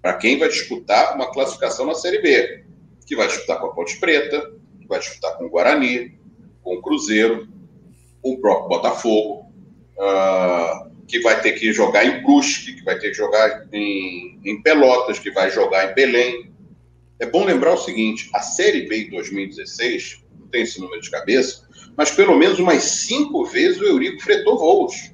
Para 0.02 0.14
quem 0.14 0.40
vai 0.40 0.48
disputar 0.48 1.15
uma 1.15 1.31
classificação 1.31 1.86
na 1.86 1.95
Série 1.95 2.22
B, 2.22 2.65
que 3.06 3.15
vai 3.15 3.27
disputar 3.27 3.60
com 3.60 3.68
a 3.68 3.73
Ponte 3.73 3.99
Preta, 3.99 4.53
que 4.80 4.88
vai 4.88 4.99
disputar 4.99 5.38
com 5.38 5.45
o 5.45 5.49
Guarani, 5.49 6.18
com 6.64 6.76
o 6.76 6.81
Cruzeiro, 6.81 7.48
o 8.22 8.40
próprio 8.40 8.69
Botafogo, 8.69 9.48
uh, 9.99 10.89
que 11.07 11.19
vai 11.19 11.41
ter 11.41 11.53
que 11.53 11.73
jogar 11.73 12.05
em 12.05 12.23
Brusque, 12.23 12.73
que 12.73 12.84
vai 12.84 12.97
ter 12.97 13.09
que 13.09 13.17
jogar 13.17 13.67
em, 13.73 14.39
em 14.43 14.61
Pelotas, 14.61 15.19
que 15.19 15.31
vai 15.31 15.51
jogar 15.51 15.91
em 15.91 15.93
Belém. 15.93 16.51
É 17.19 17.26
bom 17.26 17.43
lembrar 17.43 17.73
o 17.73 17.77
seguinte: 17.77 18.30
a 18.34 18.41
Série 18.41 18.88
B 18.88 19.05
de 19.05 19.11
2016, 19.11 20.23
não 20.39 20.47
tem 20.47 20.63
esse 20.63 20.80
número 20.80 21.01
de 21.01 21.11
cabeça, 21.11 21.67
mas 21.97 22.11
pelo 22.11 22.38
menos 22.38 22.59
umas 22.59 22.84
cinco 22.84 23.45
vezes 23.45 23.81
o 23.81 23.85
Eurico 23.85 24.21
fretou 24.21 24.57
voos. 24.57 25.11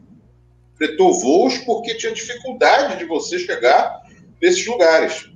Fretou 0.75 1.13
voos 1.19 1.57
porque 1.59 1.95
tinha 1.95 2.11
dificuldade 2.11 2.99
de 2.99 3.05
você 3.05 3.39
chegar 3.39 4.01
nesses 4.41 4.65
lugares. 4.67 5.29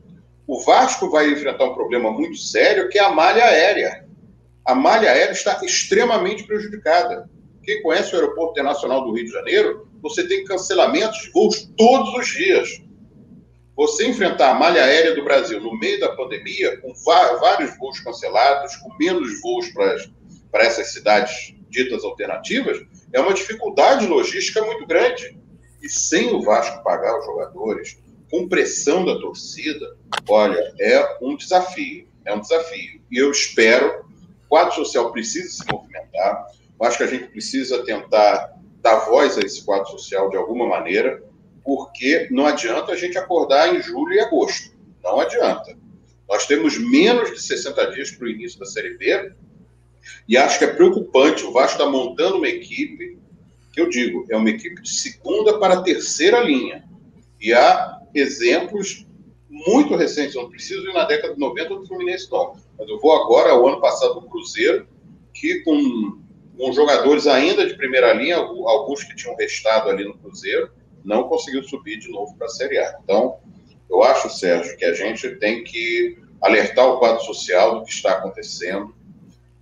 O 0.46 0.60
Vasco 0.62 1.10
vai 1.10 1.32
enfrentar 1.32 1.66
um 1.66 1.74
problema 1.74 2.12
muito 2.12 2.38
sério, 2.38 2.90
que 2.90 3.00
é 3.00 3.04
a 3.04 3.12
malha 3.12 3.46
aérea. 3.46 4.06
A 4.66 4.76
malha 4.76 5.10
aérea 5.10 5.32
está 5.32 5.60
extremamente 5.64 6.44
prejudicada. 6.44 7.30
Quem 7.64 7.82
conhece 7.82 8.14
o 8.14 8.20
Aeroporto 8.20 8.52
Internacional 8.52 9.04
do 9.04 9.14
Rio 9.14 9.26
de 9.26 9.32
Janeiro, 9.32 9.88
você 10.02 10.28
tem 10.28 10.46
cancelamentos 10.46 11.20
de 11.20 11.32
voos 11.32 11.70
todos 11.78 12.14
os 12.16 12.28
dias. 12.28 12.82
Você 13.76 14.08
enfrentar 14.08 14.52
a 14.52 14.54
malha 14.54 14.84
aérea 14.84 15.16
do 15.16 15.24
Brasil 15.24 15.62
no 15.62 15.78
meio 15.78 16.00
da 16.00 16.16
pandemia, 16.16 16.80
com 16.82 16.94
vários 17.40 17.78
voos 17.78 18.00
cancelados, 18.02 18.76
com 18.78 18.94
menos 18.98 19.42
voos 19.42 19.70
para 19.70 20.64
essas 20.64 20.92
cidades 20.92 21.56
ditas 21.70 22.04
alternativas, 22.04 22.80
é 23.14 23.20
uma 23.20 23.34
dificuldade 23.34 24.06
logística 24.08 24.62
muito 24.64 24.86
grande. 24.86 25.38
E 25.82 25.88
sem 25.88 26.34
o 26.34 26.42
Vasco 26.42 26.84
pagar 26.84 27.18
os 27.18 27.26
jogadores, 27.26 27.98
com 28.30 28.50
pressão 28.50 29.06
da 29.06 29.18
torcida, 29.20 29.98
olha, 30.28 30.74
é 30.80 31.18
um 31.22 31.36
desafio. 31.36 32.08
É 32.26 32.34
um 32.34 32.42
desafio. 32.42 33.02
E 33.10 33.18
eu 33.18 33.32
espero, 33.32 34.06
o 34.46 34.48
quadro 34.50 34.76
social 34.76 35.12
precisa 35.12 35.50
se 35.50 35.72
movimentar. 35.72 36.46
Eu 36.80 36.86
acho 36.86 36.98
que 36.98 37.04
a 37.04 37.08
gente 37.08 37.28
precisa 37.28 37.84
tentar 37.84 38.58
dar 38.82 39.00
voz 39.00 39.38
a 39.38 39.42
esse 39.42 39.64
quadro 39.64 39.90
social 39.90 40.30
de 40.30 40.38
alguma 40.38 40.66
maneira, 40.66 41.22
porque 41.64 42.28
não 42.32 42.46
adianta 42.46 42.92
a 42.92 42.96
gente 42.96 43.18
acordar 43.18 43.76
em 43.76 43.82
julho 43.82 44.14
e 44.14 44.20
agosto. 44.20 44.78
Não 45.04 45.20
adianta. 45.20 45.78
Nós 46.28 46.46
temos 46.46 46.78
menos 46.78 47.32
de 47.32 47.42
60 47.42 47.92
dias 47.92 48.12
para 48.12 48.26
o 48.26 48.30
início 48.30 48.60
da 48.60 48.66
Série 48.66 48.98
B 48.98 49.34
e 50.28 50.38
acho 50.38 50.60
que 50.60 50.66
é 50.66 50.74
preocupante 50.74 51.44
o 51.44 51.52
Vasco 51.52 51.74
estar 51.74 51.86
tá 51.86 51.92
montando 51.92 52.38
uma 52.38 52.48
equipe, 52.48 53.18
que 53.74 53.82
eu 53.82 53.90
digo, 53.90 54.26
é 54.30 54.38
uma 54.38 54.50
equipe 54.50 54.82
de 54.82 54.90
segunda 54.90 55.60
para 55.60 55.82
terceira 55.82 56.40
linha. 56.40 56.84
E 57.42 57.54
há 57.54 58.00
exemplos 58.14 59.06
muito 59.50 59.96
recentes, 59.96 60.36
eu 60.36 60.44
não 60.44 60.50
preciso 60.50 60.88
ir 60.88 60.94
na 60.94 61.06
década 61.06 61.34
de 61.34 61.40
90 61.40 61.76
do 61.76 61.88
Fluminense, 61.88 62.30
não. 62.32 62.56
Mas 62.78 62.88
eu 62.88 63.00
vou 63.00 63.12
agora 63.12 63.52
ao 63.52 63.68
ano 63.68 63.82
passado 63.82 64.20
do 64.20 64.30
Cruzeiro, 64.30 64.88
que 65.34 65.62
com, 65.62 66.20
com 66.60 66.74
jogadores 66.74 67.26
ainda 67.26 67.66
de 67.66 67.74
primeira 67.76 68.12
linha, 68.12 68.36
alguns 68.36 69.06
que 69.06 69.16
tinham 69.16 69.34
restado 69.38 69.90
ali 69.90 70.04
no 70.04 70.18
Cruzeiro, 70.18 70.70
não 71.06 71.24
conseguiu 71.24 71.64
subir 71.64 71.98
de 72.00 72.12
novo 72.12 72.36
para 72.36 72.48
a 72.48 72.50
Série 72.50 72.78
A. 72.78 73.00
Então, 73.02 73.38
eu 73.90 74.04
acho, 74.04 74.30
Sérgio, 74.30 74.76
que 74.76 74.84
a 74.84 74.94
gente 74.94 75.38
tem 75.38 75.64
que 75.64 76.18
alertar 76.42 76.86
o 76.86 77.00
quadro 77.00 77.24
social 77.24 77.80
do 77.80 77.86
que 77.86 77.94
está 77.94 78.12
acontecendo, 78.12 78.94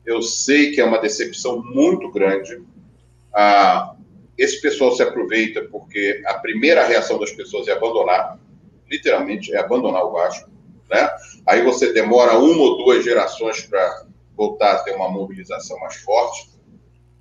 eu 0.03 0.24
sei 0.24 0.72
que 0.72 0.82
é 0.82 0.84
uma 0.84 0.98
decepção 0.98 1.61
muito 1.64 2.11
grande. 2.11 2.64
Ah, 3.32 3.95
esse 4.36 4.60
pessoal 4.60 4.91
se 4.91 5.03
aproveita 5.03 5.61
porque 5.72 6.24
a 6.26 6.34
primeira 6.40 6.84
reação 6.84 7.19
das 7.19 7.32
pessoas 7.32 7.68
é 7.68 7.74
abandonar, 7.74 8.40
literalmente, 8.90 9.53
é 9.53 9.60
abandonar 9.60 10.03
o 10.03 10.14
Vasco. 10.14 10.49
Né? 10.90 11.10
Aí 11.45 11.61
você 11.61 11.94
demora 11.94 12.40
uma 12.40 12.64
ou 12.64 12.78
duas 12.84 13.03
gerações 13.03 13.61
para 13.61 14.07
voltar 14.36 14.72
a 14.72 14.80
ter 14.80 14.95
uma 14.95 15.10
mobilização 15.10 15.80
mais 15.80 15.98
forte, 15.98 16.56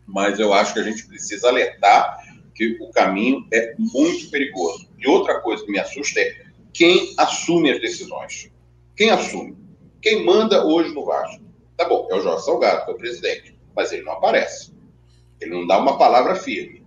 mas 0.07 0.39
eu 0.39 0.53
acho 0.53 0.73
que 0.73 0.81
a 0.81 0.85
gente 0.85 1.07
precisa 1.07 1.49
alertar 1.49 2.25
que 2.55 2.79
o 2.81 2.91
caminho 2.91 3.47
é 3.53 3.75
muito 3.79 4.31
perigoso. 4.31 4.89
E 4.99 5.07
outra 5.07 5.41
coisa 5.41 5.65
que 5.65 5.71
me 5.71 5.79
assusta 5.79 6.21
é 6.21 6.47
quem 6.73 7.15
assume 7.19 7.71
as 7.71 7.81
decisões. 7.81 8.51
Quem 8.97 9.11
assume? 9.11 9.57
Quem 10.01 10.25
manda 10.25 10.65
hoje 10.65 10.95
no 10.95 11.05
Vasco? 11.05 11.45
Tá 11.77 11.87
bom, 11.87 12.09
é 12.11 12.15
o 12.15 12.23
Jorge 12.23 12.45
Salgado, 12.45 12.85
que 12.85 12.91
é 12.91 12.95
o 12.95 12.99
presidente, 12.99 13.59
mas 13.75 13.93
ele 13.93 14.03
não 14.03 14.13
aparece. 14.13 14.75
Ele 15.41 15.51
não 15.51 15.67
dá 15.67 15.79
uma 15.79 15.99
palavra 15.99 16.35
firme. 16.35 16.83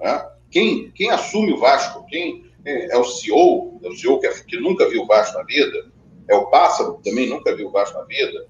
Né? 0.00 0.28
Quem, 0.50 0.90
quem 0.90 1.10
assume 1.10 1.52
o 1.52 1.58
Vasco, 1.58 2.04
quem 2.06 2.50
é, 2.64 2.92
é 2.92 2.98
o 2.98 3.04
CEO, 3.04 3.80
é 3.82 3.88
o 3.88 3.96
CEO 3.96 4.18
que, 4.18 4.26
é, 4.26 4.32
que 4.32 4.58
nunca 4.58 4.88
viu 4.88 5.02
o 5.02 5.06
Vasco 5.06 5.38
na 5.38 5.44
vida, 5.44 5.92
é 6.28 6.34
o 6.34 6.46
Pássaro, 6.46 6.98
que 6.98 7.10
também 7.10 7.28
nunca 7.28 7.54
viu 7.54 7.68
o 7.68 7.70
Vasco 7.70 7.98
na 7.98 8.04
vida, 8.04 8.46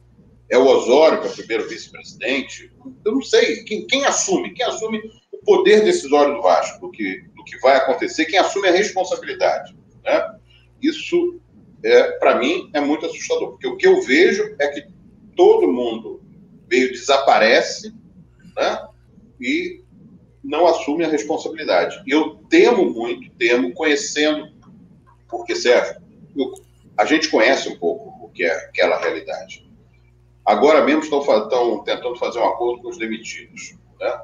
é 0.51 0.59
o 0.59 0.67
Osório, 0.67 1.21
que 1.21 1.29
é 1.29 1.31
o 1.31 1.35
primeiro 1.35 1.69
vice-presidente. 1.69 2.73
Eu 3.05 3.13
não 3.13 3.23
sei. 3.23 3.65
Quem, 3.65 3.87
quem, 3.87 4.05
assume? 4.05 4.53
Quem 4.53 4.67
assume 4.67 5.01
o 5.33 5.39
poder 5.39 5.85
decisório 5.85 6.35
do 6.35 6.43
Vasco, 6.43 6.81
do 6.81 6.91
que, 6.91 7.23
do 7.35 7.45
que 7.45 7.59
vai 7.61 7.77
acontecer? 7.77 8.27
Quem 8.27 8.39
assume 8.39 8.69
a 8.69 8.73
responsabilidade? 8.73 9.75
Né? 10.05 10.39
Isso, 10.83 11.41
é, 11.83 12.13
para 12.19 12.37
mim, 12.39 12.71
é 12.75 12.81
muito 12.81 13.07
assustador, 13.07 13.53
porque 13.53 13.67
o 13.67 13.77
que 13.77 13.87
eu 13.87 14.03
vejo 14.03 14.55
é 14.59 14.69
que 14.69 14.87
todo 15.37 15.71
mundo 15.71 16.23
meio 16.69 16.91
desaparece 16.91 17.95
né, 18.57 18.89
e 19.41 19.83
não 20.43 20.67
assume 20.67 21.05
a 21.05 21.09
responsabilidade. 21.09 22.03
Eu 22.07 22.37
temo 22.49 22.91
muito, 22.91 23.31
temo, 23.37 23.73
conhecendo, 23.75 24.51
porque, 25.29 25.55
Sérgio, 25.55 26.03
eu, 26.37 26.53
a 26.97 27.05
gente 27.05 27.29
conhece 27.29 27.69
um 27.69 27.79
pouco 27.79 28.27
o 28.27 28.29
que 28.31 28.45
é 28.45 28.55
aquela 28.67 28.99
realidade. 28.99 29.71
Agora 30.45 30.83
mesmo 30.85 31.03
estão, 31.03 31.21
estão 31.21 31.85
tentando 31.85 32.17
fazer 32.17 32.39
um 32.39 32.49
acordo 32.49 32.83
com 32.83 32.89
os 32.89 32.99
demitidos, 32.99 33.77
né? 34.01 34.21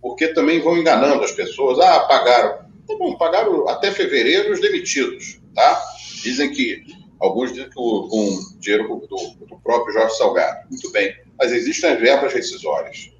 porque 0.00 0.28
também 0.28 0.60
vão 0.60 0.76
enganando 0.76 1.22
as 1.22 1.32
pessoas. 1.32 1.78
Ah, 1.78 2.00
pagaram. 2.00 2.68
Tá 2.86 2.96
bom, 2.96 3.16
pagaram 3.16 3.68
até 3.68 3.90
fevereiro 3.90 4.52
os 4.52 4.60
demitidos, 4.60 5.40
tá? 5.54 5.80
Dizem 6.22 6.50
que 6.50 6.82
Alguns 7.20 7.52
dizem 7.52 7.68
que 7.68 7.74
com 7.74 8.38
dinheiro 8.58 8.88
do, 8.88 9.46
do, 9.46 9.60
próprio 9.60 9.92
Jorge 9.92 10.16
Salgado. 10.16 10.68
Muito 10.70 10.90
bem. 10.92 11.16
Mas 11.36 11.52
existem 11.52 11.90
as 11.90 12.00
verbas 12.00 12.32
rescisórias. 12.32 13.12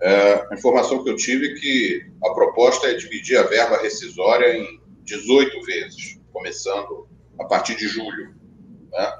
É, 0.00 0.46
a 0.50 0.54
informação 0.54 1.04
que 1.04 1.10
eu 1.10 1.16
tive 1.16 1.52
é 1.52 1.54
que 1.54 2.10
a 2.24 2.30
proposta 2.30 2.86
é 2.86 2.94
dividir 2.94 3.36
a 3.36 3.42
verba 3.42 3.76
rescisória 3.76 4.56
em 4.56 4.80
18 5.04 5.62
vezes, 5.62 6.18
começando 6.32 7.06
a 7.38 7.44
partir 7.44 7.76
de 7.76 7.86
julho. 7.86 8.34
Né? 8.90 9.12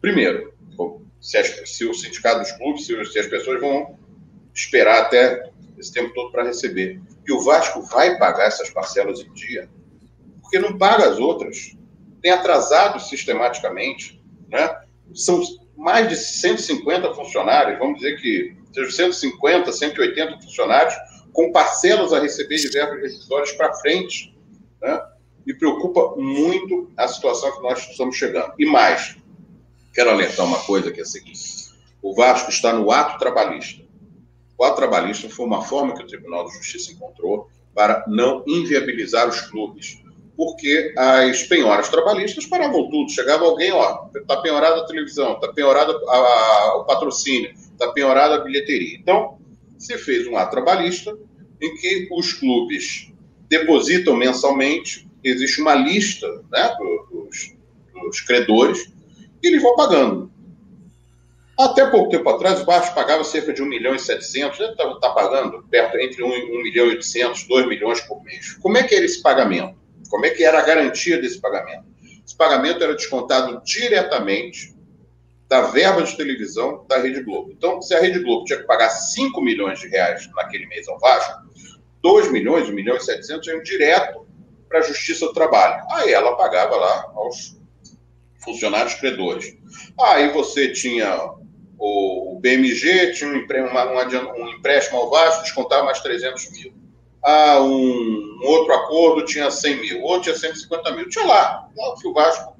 Primeiro, 0.00 0.51
se, 1.20 1.38
as, 1.38 1.68
se, 1.70 1.84
o 1.84 1.94
sindicato 1.94 2.40
dos 2.40 2.52
clubes, 2.52 2.86
se, 2.86 3.04
se 3.06 3.18
as 3.18 3.26
pessoas 3.26 3.60
vão 3.60 3.98
esperar 4.54 5.02
até 5.02 5.50
esse 5.78 5.92
tempo 5.92 6.12
todo 6.14 6.30
para 6.30 6.44
receber. 6.44 7.00
E 7.26 7.32
o 7.32 7.40
Vasco 7.40 7.82
vai 7.82 8.18
pagar 8.18 8.46
essas 8.46 8.70
parcelas 8.70 9.20
em 9.20 9.32
dia, 9.32 9.68
porque 10.40 10.58
não 10.58 10.76
paga 10.76 11.08
as 11.08 11.18
outras 11.18 11.76
tem 12.22 12.30
atrasado 12.30 13.00
sistematicamente, 13.00 14.22
né? 14.48 14.80
São 15.12 15.42
mais 15.76 16.08
de 16.08 16.16
150 16.16 17.12
funcionários, 17.14 17.78
vamos 17.78 17.96
dizer 17.96 18.20
que 18.20 18.56
sejam 18.72 18.90
150, 18.90 19.72
180 19.72 20.40
funcionários 20.40 20.94
com 21.32 21.50
parcelas 21.50 22.12
a 22.12 22.20
receber 22.20 22.56
de 22.56 22.68
verbas 22.68 23.00
rescisórias 23.00 23.52
para 23.52 23.74
frente, 23.74 24.34
né? 24.80 25.02
Me 25.44 25.52
preocupa 25.54 26.14
muito 26.16 26.92
a 26.96 27.08
situação 27.08 27.50
que 27.56 27.62
nós 27.62 27.90
estamos 27.90 28.16
chegando. 28.16 28.54
E 28.56 28.64
mais, 28.64 29.16
quero 29.92 30.10
alertar 30.10 30.46
uma 30.46 30.58
coisa 30.60 30.90
que 30.90 31.00
é 31.00 31.02
a 31.02 31.06
seguinte: 31.06 31.70
o 32.00 32.14
Vasco 32.14 32.50
está 32.50 32.72
no 32.72 32.90
ato 32.90 33.18
trabalhista. 33.18 33.82
O 34.58 34.64
ato 34.64 34.76
trabalhista 34.76 35.28
foi 35.28 35.46
uma 35.46 35.62
forma 35.62 35.94
que 35.94 36.02
o 36.02 36.06
Tribunal 36.06 36.46
de 36.46 36.54
Justiça 36.56 36.92
encontrou 36.92 37.48
para 37.74 38.04
não 38.06 38.44
inviabilizar 38.46 39.28
os 39.28 39.40
clubes 39.40 40.02
porque 40.36 40.94
as 40.96 41.42
penhoras 41.44 41.88
trabalhistas 41.88 42.46
paravam 42.46 42.90
tudo. 42.90 43.10
Chegava 43.10 43.44
alguém, 43.44 43.70
ó, 43.72 44.08
está 44.14 44.38
penhorada 44.38 44.80
a 44.80 44.86
televisão, 44.86 45.34
está 45.34 45.52
penhorada 45.52 45.92
o 45.92 46.84
patrocínio, 46.84 47.52
está 47.52 47.92
penhorada 47.92 48.36
a 48.36 48.38
bilheteria. 48.38 48.96
Então, 48.98 49.38
se 49.78 49.96
fez 49.98 50.26
um 50.26 50.36
ato 50.36 50.50
trabalhista 50.50 51.16
em 51.60 51.74
que 51.76 52.08
os 52.10 52.32
clubes 52.32 53.12
depositam 53.48 54.16
mensalmente, 54.16 55.08
existe 55.22 55.60
uma 55.60 55.74
lista 55.74 56.26
né, 56.50 56.74
dos, 57.10 57.54
dos 57.92 58.20
credores, 58.20 58.91
e 59.42 59.48
eles 59.48 59.62
vão 59.62 59.74
pagando. 59.74 60.30
Até 61.58 61.86
pouco 61.86 62.10
tempo 62.10 62.28
atrás, 62.30 62.62
o 62.62 62.64
Vasco 62.64 62.94
pagava 62.94 63.22
cerca 63.24 63.52
de 63.52 63.62
1 63.62 63.66
milhão 63.66 63.94
e 63.94 63.98
700, 63.98 64.58
já 64.58 64.70
está 64.70 64.94
tá 64.94 65.10
pagando 65.10 65.62
perto 65.70 65.98
entre 65.98 66.22
1, 66.22 66.26
1 66.26 66.62
milhão 66.62 66.86
e 66.86 66.90
800, 66.90 67.44
2 67.44 67.68
milhões 67.68 68.00
por 68.00 68.22
mês. 68.24 68.54
Como 68.54 68.78
é 68.78 68.82
que 68.82 68.94
era 68.94 69.04
esse 69.04 69.22
pagamento? 69.22 69.76
Como 70.08 70.24
é 70.24 70.30
que 70.30 70.44
era 70.44 70.58
a 70.58 70.62
garantia 70.62 71.20
desse 71.20 71.40
pagamento? 71.40 71.84
Esse 72.24 72.36
pagamento 72.36 72.82
era 72.82 72.94
descontado 72.94 73.62
diretamente 73.64 74.74
da 75.48 75.62
verba 75.62 76.02
de 76.02 76.16
televisão 76.16 76.86
da 76.88 76.98
Rede 76.98 77.22
Globo. 77.22 77.52
Então, 77.52 77.82
se 77.82 77.94
a 77.94 78.00
Rede 78.00 78.20
Globo 78.20 78.44
tinha 78.44 78.58
que 78.58 78.66
pagar 78.66 78.88
5 78.88 79.38
milhões 79.42 79.78
de 79.78 79.88
reais 79.88 80.26
naquele 80.34 80.66
mês 80.66 80.88
ao 80.88 80.98
Vasco, 80.98 81.42
2 82.02 82.32
milhões, 82.32 82.68
1 82.68 82.72
milhão 82.72 82.96
e 82.96 83.00
700 83.00 83.46
iam 83.48 83.62
direto 83.62 84.26
para 84.68 84.78
a 84.78 84.82
Justiça 84.82 85.26
do 85.26 85.34
Trabalho. 85.34 85.84
Aí 85.90 86.12
ela 86.12 86.34
pagava 86.36 86.74
lá 86.74 87.12
aos 87.14 87.60
funcionários 88.44 88.94
credores. 88.94 89.56
Aí 90.00 90.32
você 90.32 90.72
tinha 90.72 91.32
o 91.78 92.38
BMG, 92.40 93.12
tinha 93.12 93.30
um, 93.30 94.48
empréstimo 94.48 94.98
ao 94.98 95.10
Vasco, 95.10 95.42
descontava 95.42 95.84
mais 95.84 96.00
300 96.00 96.50
mil. 96.52 96.72
Ah, 97.24 97.60
um, 97.60 98.38
outro 98.42 98.72
acordo 98.72 99.24
tinha 99.24 99.50
100 99.50 99.80
mil, 99.80 100.02
outro 100.02 100.22
tinha 100.22 100.36
150 100.36 100.92
mil. 100.92 101.08
Tinha 101.08 101.26
lá, 101.26 101.68
o 101.76 102.08
o 102.08 102.12
Vasco 102.12 102.56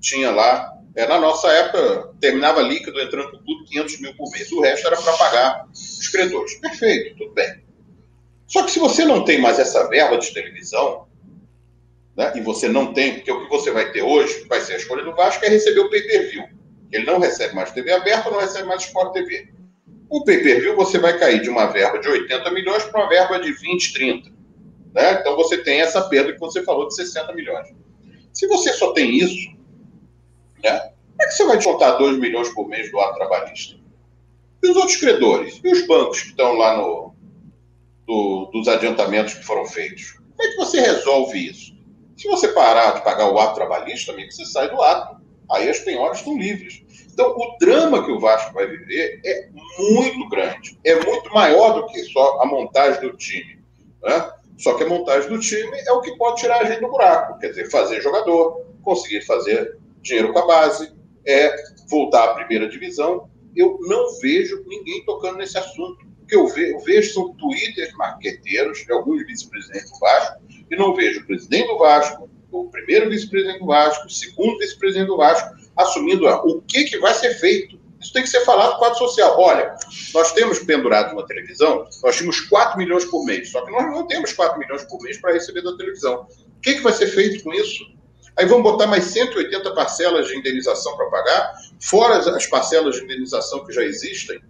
tinha 0.00 0.30
lá. 0.30 0.74
É, 0.94 1.06
na 1.06 1.18
nossa 1.18 1.48
época, 1.48 2.12
terminava 2.20 2.60
líquido 2.60 3.00
entrando 3.00 3.30
por 3.30 3.38
tudo 3.38 3.64
500 3.66 4.00
mil 4.00 4.16
por 4.16 4.30
mês. 4.30 4.50
O 4.50 4.60
resto 4.60 4.86
era 4.86 4.96
para 4.96 5.12
pagar 5.12 5.66
os 5.72 6.08
credores. 6.08 6.54
Perfeito, 6.56 7.16
tudo 7.16 7.32
bem. 7.34 7.62
Só 8.46 8.64
que 8.64 8.70
se 8.70 8.78
você 8.78 9.04
não 9.04 9.24
tem 9.24 9.40
mais 9.40 9.58
essa 9.58 9.88
verba 9.88 10.18
de 10.18 10.32
televisão, 10.32 11.06
né, 12.18 12.32
e 12.34 12.40
você 12.40 12.68
não 12.68 12.92
tem, 12.92 13.14
porque 13.14 13.30
o 13.30 13.44
que 13.44 13.48
você 13.48 13.70
vai 13.70 13.92
ter 13.92 14.02
hoje, 14.02 14.44
vai 14.48 14.60
ser 14.60 14.72
a 14.72 14.76
escolha 14.76 15.04
do 15.04 15.14
Vasco, 15.14 15.44
é 15.44 15.48
receber 15.48 15.78
o 15.78 15.88
pay-per-view. 15.88 16.48
Ele 16.90 17.04
não 17.04 17.20
recebe 17.20 17.54
mais 17.54 17.70
TV 17.70 17.92
aberta, 17.92 18.28
não 18.28 18.40
recebe 18.40 18.66
mais 18.66 18.82
Sport 18.82 19.12
TV. 19.12 19.48
O 20.10 20.24
pay-per-view 20.24 20.74
você 20.74 20.98
vai 20.98 21.16
cair 21.16 21.40
de 21.40 21.48
uma 21.48 21.66
verba 21.66 22.00
de 22.00 22.08
80 22.08 22.50
milhões 22.50 22.82
para 22.82 23.02
uma 23.02 23.08
verba 23.08 23.38
de 23.38 23.52
20, 23.52 23.92
30. 23.92 24.30
Né? 24.94 25.12
Então 25.20 25.36
você 25.36 25.58
tem 25.58 25.80
essa 25.80 26.08
perda 26.08 26.32
que 26.32 26.40
você 26.40 26.64
falou 26.64 26.88
de 26.88 26.96
60 26.96 27.32
milhões. 27.34 27.68
Se 28.32 28.48
você 28.48 28.72
só 28.72 28.92
tem 28.92 29.14
isso, 29.16 29.50
né, 30.64 30.76
como 30.80 31.22
é 31.22 31.26
que 31.26 31.34
você 31.34 31.44
vai 31.44 31.56
descontar 31.56 31.98
2 31.98 32.18
milhões 32.18 32.48
por 32.48 32.66
mês 32.66 32.90
do 32.90 32.98
ato 32.98 33.14
trabalhista? 33.14 33.76
E 34.60 34.68
os 34.68 34.76
outros 34.76 34.96
credores? 34.96 35.60
E 35.62 35.70
os 35.70 35.86
bancos 35.86 36.22
que 36.22 36.30
estão 36.30 36.54
lá 36.54 36.76
no, 36.76 37.14
do, 38.04 38.50
dos 38.52 38.66
adiantamentos 38.66 39.34
que 39.34 39.44
foram 39.44 39.66
feitos? 39.66 40.14
Como 40.36 40.48
é 40.48 40.50
que 40.50 40.56
você 40.56 40.80
resolve 40.80 41.38
isso? 41.38 41.77
Se 42.18 42.26
você 42.26 42.48
parar 42.48 42.96
de 42.96 43.04
pagar 43.04 43.30
o 43.30 43.38
ato 43.38 43.54
trabalhista, 43.54 44.10
amigo, 44.10 44.32
você 44.32 44.44
sai 44.44 44.68
do 44.68 44.82
ato. 44.82 45.18
Aí 45.52 45.68
as 45.68 45.78
penhoras 45.78 46.18
estão 46.18 46.36
livres. 46.36 46.82
Então, 47.12 47.30
o 47.30 47.56
drama 47.60 48.04
que 48.04 48.10
o 48.10 48.18
Vasco 48.18 48.52
vai 48.52 48.66
viver 48.66 49.20
é 49.24 49.48
muito 49.78 50.28
grande. 50.28 50.76
É 50.84 50.96
muito 50.96 51.32
maior 51.32 51.74
do 51.74 51.86
que 51.86 52.02
só 52.06 52.42
a 52.42 52.46
montagem 52.46 53.00
do 53.00 53.16
time. 53.16 53.60
Né? 54.02 54.32
Só 54.58 54.74
que 54.74 54.82
a 54.82 54.88
montagem 54.88 55.30
do 55.30 55.38
time 55.38 55.78
é 55.86 55.92
o 55.92 56.00
que 56.00 56.16
pode 56.16 56.40
tirar 56.40 56.60
a 56.60 56.64
gente 56.64 56.80
do 56.80 56.90
buraco. 56.90 57.38
Quer 57.38 57.50
dizer, 57.50 57.70
fazer 57.70 58.00
jogador, 58.00 58.66
conseguir 58.82 59.24
fazer 59.24 59.78
dinheiro 60.02 60.32
com 60.32 60.40
a 60.40 60.46
base, 60.46 60.92
é 61.24 61.54
voltar 61.88 62.24
à 62.24 62.34
primeira 62.34 62.68
divisão. 62.68 63.30
Eu 63.54 63.78
não 63.82 64.18
vejo 64.20 64.64
ninguém 64.66 65.04
tocando 65.04 65.38
nesse 65.38 65.56
assunto. 65.56 66.04
O 66.22 66.26
que 66.26 66.34
eu 66.34 66.48
vejo, 66.48 66.72
eu 66.74 66.80
vejo 66.80 67.14
são 67.14 67.34
twitters 67.34 67.92
marqueteiros 67.94 68.84
alguns 68.90 69.24
vice-presidentes 69.24 69.90
do 69.92 69.98
Vasco, 70.00 70.42
e 70.70 70.76
não 70.76 70.94
vejo 70.94 71.20
o 71.20 71.26
presidente 71.26 71.68
do 71.68 71.78
Vasco, 71.78 72.28
o 72.50 72.70
primeiro 72.70 73.10
vice-presidente 73.10 73.60
do 73.60 73.66
Vasco, 73.66 74.06
o 74.06 74.10
segundo 74.10 74.58
vice-presidente 74.58 75.08
do 75.08 75.16
Vasco, 75.16 75.54
assumindo 75.76 76.26
o 76.26 76.62
que, 76.62 76.84
que 76.84 76.98
vai 76.98 77.14
ser 77.14 77.34
feito. 77.34 77.78
Isso 78.00 78.12
tem 78.12 78.22
que 78.22 78.28
ser 78.28 78.40
falado 78.44 78.72
no 78.72 78.78
quadro 78.78 78.98
social. 78.98 79.38
Olha, 79.38 79.74
nós 80.14 80.32
temos 80.32 80.60
pendurado 80.60 81.12
uma 81.12 81.26
televisão, 81.26 81.86
nós 82.02 82.16
tínhamos 82.16 82.40
4 82.40 82.78
milhões 82.78 83.04
por 83.04 83.24
mês, 83.24 83.50
só 83.50 83.64
que 83.64 83.72
nós 83.72 83.84
não 83.86 84.06
temos 84.06 84.32
4 84.32 84.58
milhões 84.58 84.84
por 84.84 85.00
mês 85.02 85.20
para 85.20 85.32
receber 85.32 85.62
da 85.62 85.76
televisão. 85.76 86.26
O 86.56 86.60
que, 86.60 86.74
que 86.74 86.80
vai 86.80 86.92
ser 86.92 87.08
feito 87.08 87.42
com 87.42 87.52
isso? 87.52 87.84
Aí 88.38 88.46
vamos 88.46 88.62
botar 88.62 88.86
mais 88.86 89.04
180 89.04 89.74
parcelas 89.74 90.28
de 90.28 90.36
indenização 90.36 90.96
para 90.96 91.06
pagar, 91.06 91.54
fora 91.80 92.18
as 92.18 92.46
parcelas 92.46 92.94
de 92.94 93.02
indenização 93.02 93.64
que 93.64 93.72
já 93.72 93.82
existem. 93.82 94.40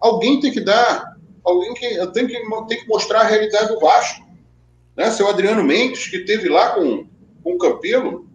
Alguém 0.00 0.38
tem 0.38 0.52
que 0.52 0.60
dar, 0.60 1.16
alguém 1.42 1.74
que, 1.74 2.06
tem, 2.12 2.28
que, 2.28 2.40
tem 2.68 2.80
que 2.80 2.86
mostrar 2.86 3.22
a 3.22 3.24
realidade 3.24 3.68
do 3.68 3.80
Vasco. 3.80 4.23
Né? 4.96 5.10
Seu 5.10 5.28
Adriano 5.28 5.62
Mendes, 5.64 6.08
que 6.08 6.20
teve 6.20 6.48
lá 6.48 6.70
com, 6.70 7.06
com 7.42 7.54
o 7.54 7.58
Campelo 7.58 8.28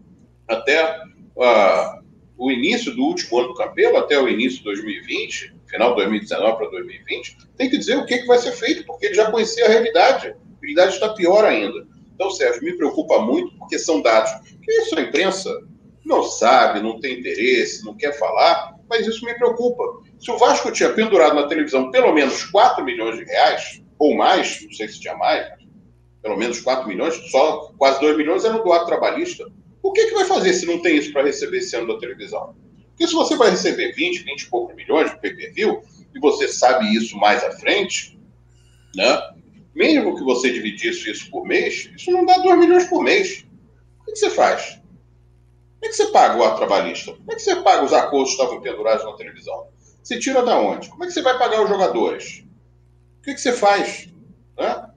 até 0.48 1.00
uh, 1.36 2.04
o 2.38 2.52
início 2.52 2.96
do 2.96 3.04
último 3.04 3.40
ano 3.40 3.50
do 3.50 3.56
Campelo 3.56 3.98
até 3.98 4.20
o 4.20 4.28
início 4.28 4.60
de 4.60 4.64
2020, 4.66 5.56
final 5.68 5.90
de 5.90 5.98
2019 5.98 6.58
para 6.58 6.70
2020, 6.70 7.38
tem 7.58 7.70
que 7.70 7.78
dizer 7.78 7.98
o 7.98 8.06
que, 8.06 8.20
que 8.20 8.28
vai 8.28 8.38
ser 8.38 8.54
feito, 8.54 8.86
porque 8.86 9.08
ele 9.08 9.16
já 9.16 9.30
conhecia 9.30 9.66
a 9.66 9.70
realidade. 9.70 10.28
A 10.30 10.62
realidade 10.62 10.94
está 10.94 11.10
pior 11.10 11.46
ainda. 11.46 11.88
Então, 12.14 12.32
Sérgio, 12.32 12.64
me 12.64 12.76
preocupa 12.76 13.20
muito, 13.20 13.56
porque 13.58 13.78
são 13.78 14.02
dados 14.02 14.32
que 14.62 14.72
isso 14.72 14.98
a 14.98 15.02
imprensa 15.02 15.50
não 16.06 16.24
sabe, 16.24 16.82
não 16.82 17.00
tem 17.00 17.20
interesse, 17.20 17.86
não 17.86 17.96
quer 17.96 18.18
falar, 18.18 18.76
mas 18.90 19.06
isso 19.06 19.24
me 19.24 19.34
preocupa. 19.36 19.84
Se 20.20 20.32
o 20.32 20.38
Vasco 20.38 20.72
tinha 20.72 20.90
pendurado 20.90 21.36
na 21.36 21.48
televisão 21.48 21.92
pelo 21.92 22.12
menos 22.14 22.44
4 22.46 22.84
milhões 22.84 23.18
de 23.18 23.24
reais, 23.24 23.82
ou 23.98 24.16
mais, 24.16 24.62
não 24.64 24.72
sei 24.72 24.88
se 24.88 25.00
tinha 25.00 25.16
mais, 25.16 25.48
pelo 26.22 26.38
menos 26.38 26.60
4 26.60 26.88
milhões, 26.88 27.16
só 27.32 27.72
quase 27.78 28.00
2 28.02 28.18
milhões 28.18 28.46
era 28.46 28.58
do 28.58 28.74
ato 28.74 28.86
trabalhista. 28.86 29.46
O 29.82 29.92
que, 29.92 30.08
que 30.08 30.14
vai 30.14 30.26
fazer 30.26 30.54
se 30.54 30.66
não 30.66 30.82
tem 30.82 30.98
isso 30.98 31.14
para 31.14 31.24
receber 31.24 31.60
esse 31.60 31.76
ano 31.76 31.88
da 31.88 32.00
televisão? 32.00 32.56
Porque 32.90 33.08
se 33.08 33.14
você 33.14 33.36
vai 33.36 33.50
receber 33.50 33.94
20, 33.94 34.24
20 34.24 34.42
e 34.42 34.50
poucos 34.50 34.76
milhões 34.76 35.10
de 35.10 35.20
pay-per-view, 35.20 35.82
e 36.14 36.20
você 36.20 36.48
sabe 36.48 36.94
isso 36.94 37.18
mais 37.18 37.44
à 37.44 37.52
frente, 37.52 38.20
né? 38.96 39.22
mesmo 39.74 40.16
que 40.18 40.24
você 40.24 40.52
dividisse 40.52 41.10
isso 41.10 41.30
por 41.32 41.46
mês, 41.46 41.90
isso 41.96 42.12
não 42.12 42.26
dá 42.26 42.38
2 42.40 42.60
milhões 42.60 42.86
por 42.86 43.04
mês. 43.04 43.46
O 44.02 44.06
que, 44.06 44.12
que 44.12 44.20
você 44.20 44.30
faz? 44.30 44.80
Como 45.80 45.86
é 45.86 45.88
que 45.88 45.94
você 45.94 46.08
paga 46.08 46.38
o 46.38 46.44
ato 46.44 46.58
trabalhista? 46.58 47.14
Como 47.14 47.32
é 47.32 47.36
que 47.36 47.42
você 47.42 47.56
paga 47.58 47.86
os 47.86 47.94
acordos 47.94 48.36
que 48.36 48.42
estavam 48.42 48.62
pendurados 48.62 49.06
na 49.06 49.14
televisão? 49.14 49.70
Você 50.04 50.20
tira 50.20 50.44
da 50.44 50.60
onde? 50.60 50.90
Como 50.90 51.04
é 51.04 51.08
que 51.08 51.14
você 51.14 51.22
vai 51.22 51.38
pagar 51.38 51.62
os 51.62 51.70
jogadores? 51.70 52.44
O 53.20 53.22
que, 53.24 53.34
que 53.34 53.40
você 53.40 53.54
faz? 53.54 54.10
Né? 54.58 54.89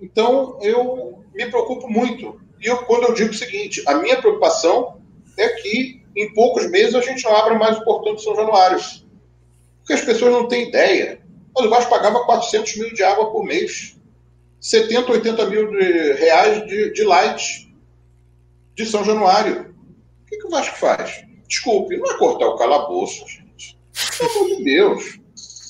Então, 0.00 0.58
eu 0.62 1.24
me 1.34 1.46
preocupo 1.46 1.88
muito 1.88 2.40
e 2.64 2.66
eu, 2.66 2.78
quando 2.78 3.04
eu 3.04 3.14
digo 3.14 3.30
o 3.30 3.34
seguinte, 3.34 3.82
a 3.86 3.94
minha 3.96 4.16
preocupação 4.16 5.00
é 5.36 5.48
que 5.48 6.02
em 6.16 6.32
poucos 6.32 6.70
meses 6.70 6.94
a 6.94 7.00
gente 7.02 7.22
não 7.24 7.36
abra 7.36 7.58
mais 7.58 7.76
o 7.76 7.84
portão 7.84 8.14
de 8.14 8.22
São 8.22 8.34
Januário. 8.34 8.78
Porque 9.78 9.92
as 9.92 10.00
pessoas 10.00 10.32
não 10.32 10.48
têm 10.48 10.68
ideia. 10.68 11.20
O 11.54 11.68
Vasco 11.68 11.90
pagava 11.90 12.24
400 12.24 12.76
mil 12.76 12.94
de 12.94 13.02
água 13.02 13.30
por 13.30 13.44
mês. 13.44 13.98
70, 14.60 15.12
80 15.12 15.46
mil 15.50 15.70
de, 15.70 16.12
reais 16.14 16.66
de, 16.66 16.92
de 16.92 17.04
light 17.04 17.70
de 18.74 18.86
São 18.86 19.04
Januário. 19.04 19.74
O 20.22 20.26
que, 20.26 20.38
que 20.38 20.46
o 20.46 20.50
Vasco 20.50 20.78
faz? 20.78 21.22
Desculpe, 21.46 21.98
não 21.98 22.10
é 22.10 22.18
cortar 22.18 22.46
o 22.46 22.56
calabouço, 22.56 23.26
gente. 23.28 23.78
Pelo 24.18 24.30
amor 24.30 24.56
de 24.56 24.64
Deus. 24.64 25.04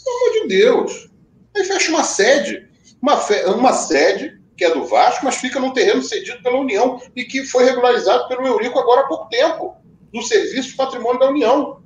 Pelo 0.05 0.17
amor 0.17 0.33
de 0.33 0.49
Deus. 0.49 1.11
Aí 1.57 1.65
fecha 1.65 1.91
uma 1.91 2.05
sede. 2.05 2.69
Uma, 3.05 3.21
uma 3.55 3.73
sede 3.75 4.41
que 4.57 4.65
é 4.65 4.73
do 4.73 4.87
Vasco, 4.87 5.27
mas 5.27 5.37
fica 5.37 5.61
num 5.61 5.75
terreno 5.75 6.01
cedido 6.01 6.43
pela 6.43 6.59
União 6.59 6.99
e 7.15 7.23
que 7.25 7.45
foi 7.45 7.65
regularizado 7.65 8.27
pelo 8.29 8.47
Eurico 8.47 8.79
agora 8.79 9.03
há 9.03 9.07
pouco 9.07 9.29
tempo, 9.29 9.77
no 10.11 10.23
Serviço 10.23 10.71
de 10.71 10.77
Patrimônio 10.77 11.21
da 11.21 11.29
União, 11.29 11.83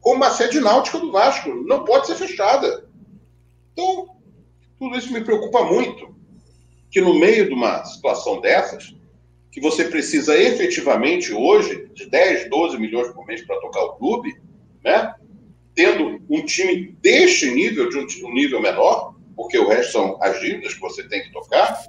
como 0.00 0.16
uma 0.16 0.30
sede 0.30 0.58
náutica 0.58 0.98
do 0.98 1.12
Vasco. 1.12 1.54
Não 1.68 1.84
pode 1.84 2.08
ser 2.08 2.16
fechada. 2.16 2.84
Então, 3.72 4.08
tudo 4.76 4.98
isso 4.98 5.12
me 5.12 5.20
preocupa 5.20 5.62
muito, 5.62 6.12
que 6.90 7.00
no 7.00 7.14
meio 7.14 7.46
de 7.46 7.54
uma 7.54 7.84
situação 7.84 8.40
dessas, 8.40 8.92
que 9.52 9.60
você 9.60 9.84
precisa 9.84 10.36
efetivamente 10.36 11.32
hoje 11.32 11.88
de 11.94 12.06
10, 12.06 12.50
12 12.50 12.76
milhões 12.76 13.12
por 13.12 13.24
mês 13.24 13.46
para 13.46 13.60
tocar 13.60 13.84
o 13.84 13.92
clube, 13.92 14.36
né? 14.82 15.14
tendo 15.76 16.20
um 16.28 16.44
time 16.44 16.96
deste 17.00 17.50
nível, 17.52 17.88
de 17.88 18.24
um, 18.24 18.34
nível 18.34 18.60
menor, 18.60 19.14
porque 19.36 19.58
o 19.58 19.68
resto 19.68 19.92
são 19.92 20.18
as 20.22 20.40
dívidas 20.40 20.74
que 20.74 20.80
você 20.80 21.06
tem 21.06 21.22
que 21.22 21.30
tocar, 21.30 21.84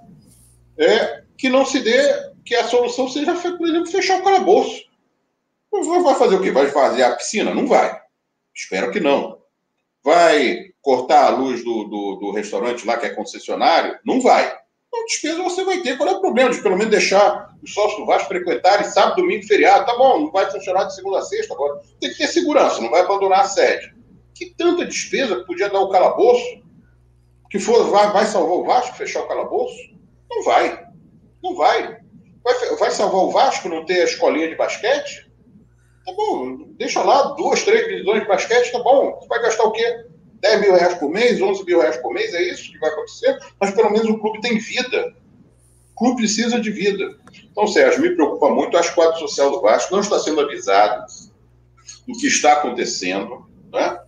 é 0.78 1.24
que 1.38 1.49
não 1.49 1.65
se 1.65 1.80
dê, 1.80 2.32
que 2.45 2.56
a 2.56 2.65
solução 2.65 3.07
seja, 3.07 3.34
por 3.34 3.68
exemplo, 3.68 3.88
fechar 3.88 4.19
o 4.19 4.24
calabouço. 4.24 4.86
Vai 5.72 6.15
fazer 6.15 6.36
o 6.36 6.41
quê? 6.41 6.52
Vai 6.52 6.68
fazer 6.68 7.03
a 7.03 7.15
piscina? 7.15 7.53
Não 7.53 7.68
vai. 7.68 7.99
Espero 8.53 8.91
que 8.91 8.99
não. 8.99 9.38
Vai 10.03 10.72
cortar 10.82 11.26
a 11.26 11.30
luz 11.30 11.64
do, 11.64 11.84
do, 11.84 12.15
do 12.15 12.32
restaurante 12.32 12.86
lá, 12.86 12.98
que 12.98 13.06
é 13.06 13.14
concessionário? 13.14 13.99
Não 14.06 14.22
vai. 14.22 14.45
Então, 14.88 15.06
despesa 15.06 15.44
você 15.44 15.64
vai 15.64 15.82
ter. 15.82 15.98
Qual 15.98 16.10
é 16.10 16.14
o 16.14 16.22
problema 16.22 16.49
de 16.49 16.61
pelo 16.61 16.78
menos 16.78 16.91
deixar 16.91 17.53
os 17.61 17.74
sócios 17.74 17.99
do 17.99 18.06
Vasco 18.06 18.30
frequentarem 18.30 18.86
sábado, 18.86 19.18
domingo, 19.18 19.45
feriado? 19.45 19.86
Tá 19.86 19.95
bom, 19.98 20.22
não 20.22 20.32
vai 20.32 20.49
funcionar 20.49 20.86
de 20.86 20.95
segunda 20.95 21.19
a 21.19 21.24
sexta 21.24 21.53
agora. 21.53 21.82
Tem 21.99 22.10
que 22.10 22.18
ter 22.18 22.28
segurança, 22.28 22.82
não 22.82 22.90
vai 22.90 23.02
abandonar 23.02 23.41
a 23.41 23.48
sede. 23.48 23.94
Que 24.34 24.53
tanta 24.56 24.86
despesa 24.86 25.44
podia 25.45 25.69
dar 25.69 25.82
o 25.82 25.90
calabouço? 25.90 26.66
Que 27.49 27.60
for, 27.60 27.90
vai, 27.90 28.11
vai 28.11 28.26
salvar 28.26 28.57
o 28.57 28.64
Vasco 28.64 28.95
fechar 28.95 29.22
o 29.22 29.28
calabouço? 29.28 29.78
Não 30.30 30.44
vai. 30.44 30.86
Não 31.44 31.56
vai. 31.56 31.98
Vai, 32.44 32.76
vai 32.76 32.91
salvar 32.91 33.22
o 33.22 33.32
Vasco 33.32 33.69
não 33.69 33.86
ter 33.86 34.02
a 34.02 34.06
escolinha 34.06 34.49
de 34.49 34.56
basquete? 34.56 35.30
Tá 36.06 36.14
bom, 36.14 36.69
deixa 36.78 37.03
lá 37.03 37.34
duas, 37.34 37.64
três 37.64 37.86
divisões 37.86 38.22
de 38.22 38.28
basquete, 38.28 38.72
tá 38.72 38.80
bom. 38.80 39.18
Você 39.19 39.28
vai 39.28 39.41
gastar 39.41 39.64
o 39.64 39.72
quê? 39.72 40.06
10 40.40 40.61
mil 40.61 40.74
reais 40.74 40.94
por 40.95 41.10
mês, 41.10 41.41
11 41.41 41.65
mil 41.65 41.82
reais 41.82 41.98
por 41.98 42.14
mês, 42.14 42.34
é 42.34 42.41
isso 42.44 42.72
que 42.72 42.80
vai 42.80 42.90
acontecer? 42.91 43.38
Mas 43.60 43.72
pelo 43.72 43.90
menos 43.90 44.07
o 44.07 44.19
clube 44.19 44.40
tem 44.40 44.57
vida. 44.57 45.14
O 45.94 45.98
clube 45.98 46.18
precisa 46.18 46.60
de 46.60 46.72
vida. 46.72 47.18
Então, 47.52 47.68
Sérgio, 47.68 48.02
me 48.02 48.11
preocupa 48.11 48.49
muito. 48.49 48.78
Acho 48.78 48.94
que 48.94 48.99
o 48.99 49.03
quadro 49.03 49.19
social 49.19 49.52
do 49.52 49.61
Vasco 49.61 49.94
não 49.94 50.02
está 50.02 50.19
sendo 50.19 50.40
avisado. 50.40 51.06
do 52.07 52.18
que 52.18 52.28
está 52.28 52.53
acontecendo 52.53 53.48
né? 53.72 53.99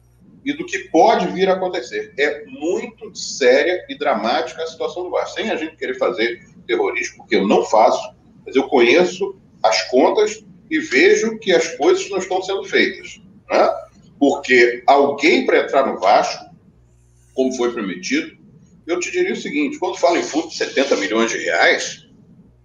E 0.44 0.54
do 0.54 0.66
que 0.66 0.80
pode 0.90 1.28
vir 1.28 1.50
a 1.50 1.54
acontecer. 1.54 2.14
É 2.18 2.46
muito 2.46 3.16
séria 3.16 3.86
e 3.90 3.98
dramática 3.98 4.64
a 4.64 4.68
situação 4.68 5.04
do 5.04 5.10
Vasco. 5.10 5.36
Sem 5.36 5.50
a 5.50 5.56
gente 5.56 5.76
querer 5.76 5.98
fazer 5.98 6.46
terrorismo, 6.66 7.18
porque 7.18 7.36
eu 7.36 7.48
não 7.48 7.66
faço, 7.66 8.16
mas 8.46 8.56
eu 8.56 8.68
conheço 8.68 9.36
as 9.62 9.90
contas 9.90 10.44
e 10.70 10.80
vejo 10.80 11.38
que 11.40 11.52
as 11.52 11.76
coisas 11.76 12.10
não 12.10 12.20
estão 12.20 12.42
sendo 12.42 12.64
feitas. 12.64 13.20
Né? 13.50 13.70
Porque 14.20 14.84
alguém 14.86 15.46
para 15.46 15.60
entrar 15.60 15.86
no 15.86 16.00
Vasco, 16.00 16.46
como 17.34 17.54
foi 17.54 17.72
prometido, 17.74 18.38
eu 18.86 19.00
te 19.00 19.12
diria 19.12 19.34
o 19.34 19.38
seguinte: 19.38 19.78
quando 19.78 19.98
fala 19.98 20.20
em 20.20 20.24
fundo 20.24 20.50
de 20.50 20.56
70 20.56 20.96
milhões 20.98 21.32
de 21.32 21.38
reais, 21.38 22.08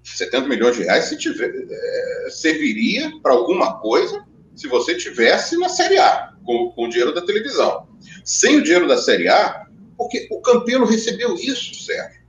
70 0.03 0.49
milhões 0.49 0.77
de 0.77 0.83
reais 0.83 1.05
se 1.05 1.17
tiver, 1.17 1.51
é, 1.71 2.31
serviria 2.31 3.11
para 3.23 3.33
alguma 3.33 3.79
coisa 3.81 4.25
se 4.55 4.69
você 4.69 4.97
tivesse 4.97 5.57
na 5.57 5.69
Série 5.69 5.99
A, 5.99 6.33
com, 6.45 6.71
com 6.71 6.85
o 6.85 6.89
dinheiro 6.89 7.15
da 7.15 7.23
televisão. 7.23 7.89
Sem 8.25 8.59
o 8.59 8.63
dinheiro 8.63 8.87
da 8.87 8.99
Série 8.99 9.29
A, 9.29 9.67
porque 9.97 10.29
o 10.31 10.41
Campelo 10.41 10.87
recebeu 10.87 11.35
isso, 11.35 11.75
Sérgio. 11.75 12.23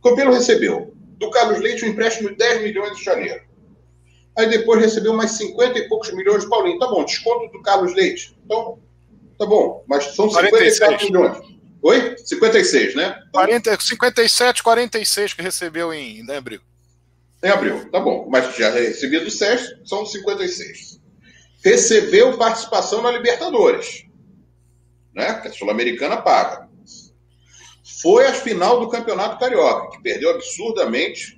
O 0.00 0.08
Campelo 0.08 0.32
recebeu 0.32 0.94
do 1.18 1.30
Carlos 1.30 1.60
Leite 1.60 1.84
um 1.84 1.88
empréstimo 1.88 2.30
de 2.30 2.36
10 2.36 2.62
milhões 2.62 2.96
de 2.96 3.04
janeiro. 3.04 3.42
Aí 4.38 4.48
depois 4.48 4.80
recebeu 4.80 5.14
mais 5.14 5.32
50 5.32 5.78
e 5.78 5.88
poucos 5.88 6.12
milhões 6.12 6.42
de 6.42 6.48
Paulinho. 6.48 6.78
Tá 6.78 6.86
bom, 6.86 7.04
desconto 7.04 7.50
do 7.52 7.62
Carlos 7.62 7.94
Leite. 7.94 8.36
Então, 8.44 8.78
tá 9.38 9.46
bom, 9.46 9.82
mas 9.88 10.14
são 10.14 10.28
54 10.28 11.06
milhões. 11.06 11.38
Oi? 11.82 12.16
56, 12.18 12.94
né? 12.94 13.16
Então, 13.28 13.30
40, 13.32 13.80
57, 13.80 14.62
46 14.62 15.32
que 15.34 15.42
recebeu 15.42 15.92
em, 15.92 16.20
em 16.20 16.30
abril. 16.32 16.60
Em 17.42 17.48
abril, 17.48 17.88
tá 17.90 18.00
bom. 18.00 18.26
Mas 18.28 18.54
já 18.56 18.70
recebia 18.70 19.20
do 19.20 19.30
SES, 19.30 19.76
são 19.84 20.04
56. 20.04 21.00
Recebeu 21.64 22.36
participação 22.36 23.02
na 23.02 23.10
Libertadores. 23.10 24.04
Né? 25.14 25.34
Que 25.40 25.48
a 25.48 25.52
Sul-Americana 25.52 26.18
paga. 26.18 26.68
Foi 28.02 28.26
a 28.26 28.32
final 28.32 28.80
do 28.80 28.88
Campeonato 28.88 29.38
Carioca, 29.38 29.90
que 29.90 30.02
perdeu 30.02 30.30
absurdamente 30.30 31.36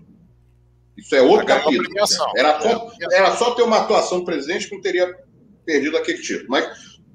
isso 0.98 1.14
é 1.14 1.22
outro 1.22 1.46
capítulo. 1.46 1.88
Era 2.36 2.60
só, 2.60 2.92
era 3.12 3.36
só 3.36 3.54
ter 3.54 3.62
uma 3.62 3.78
atuação 3.78 4.18
do 4.18 4.24
presidente 4.24 4.68
que 4.68 4.74
não 4.74 4.82
teria 4.82 5.16
perdido 5.64 5.96
aquele 5.96 6.20
título. 6.20 6.48
Mas 6.50 6.68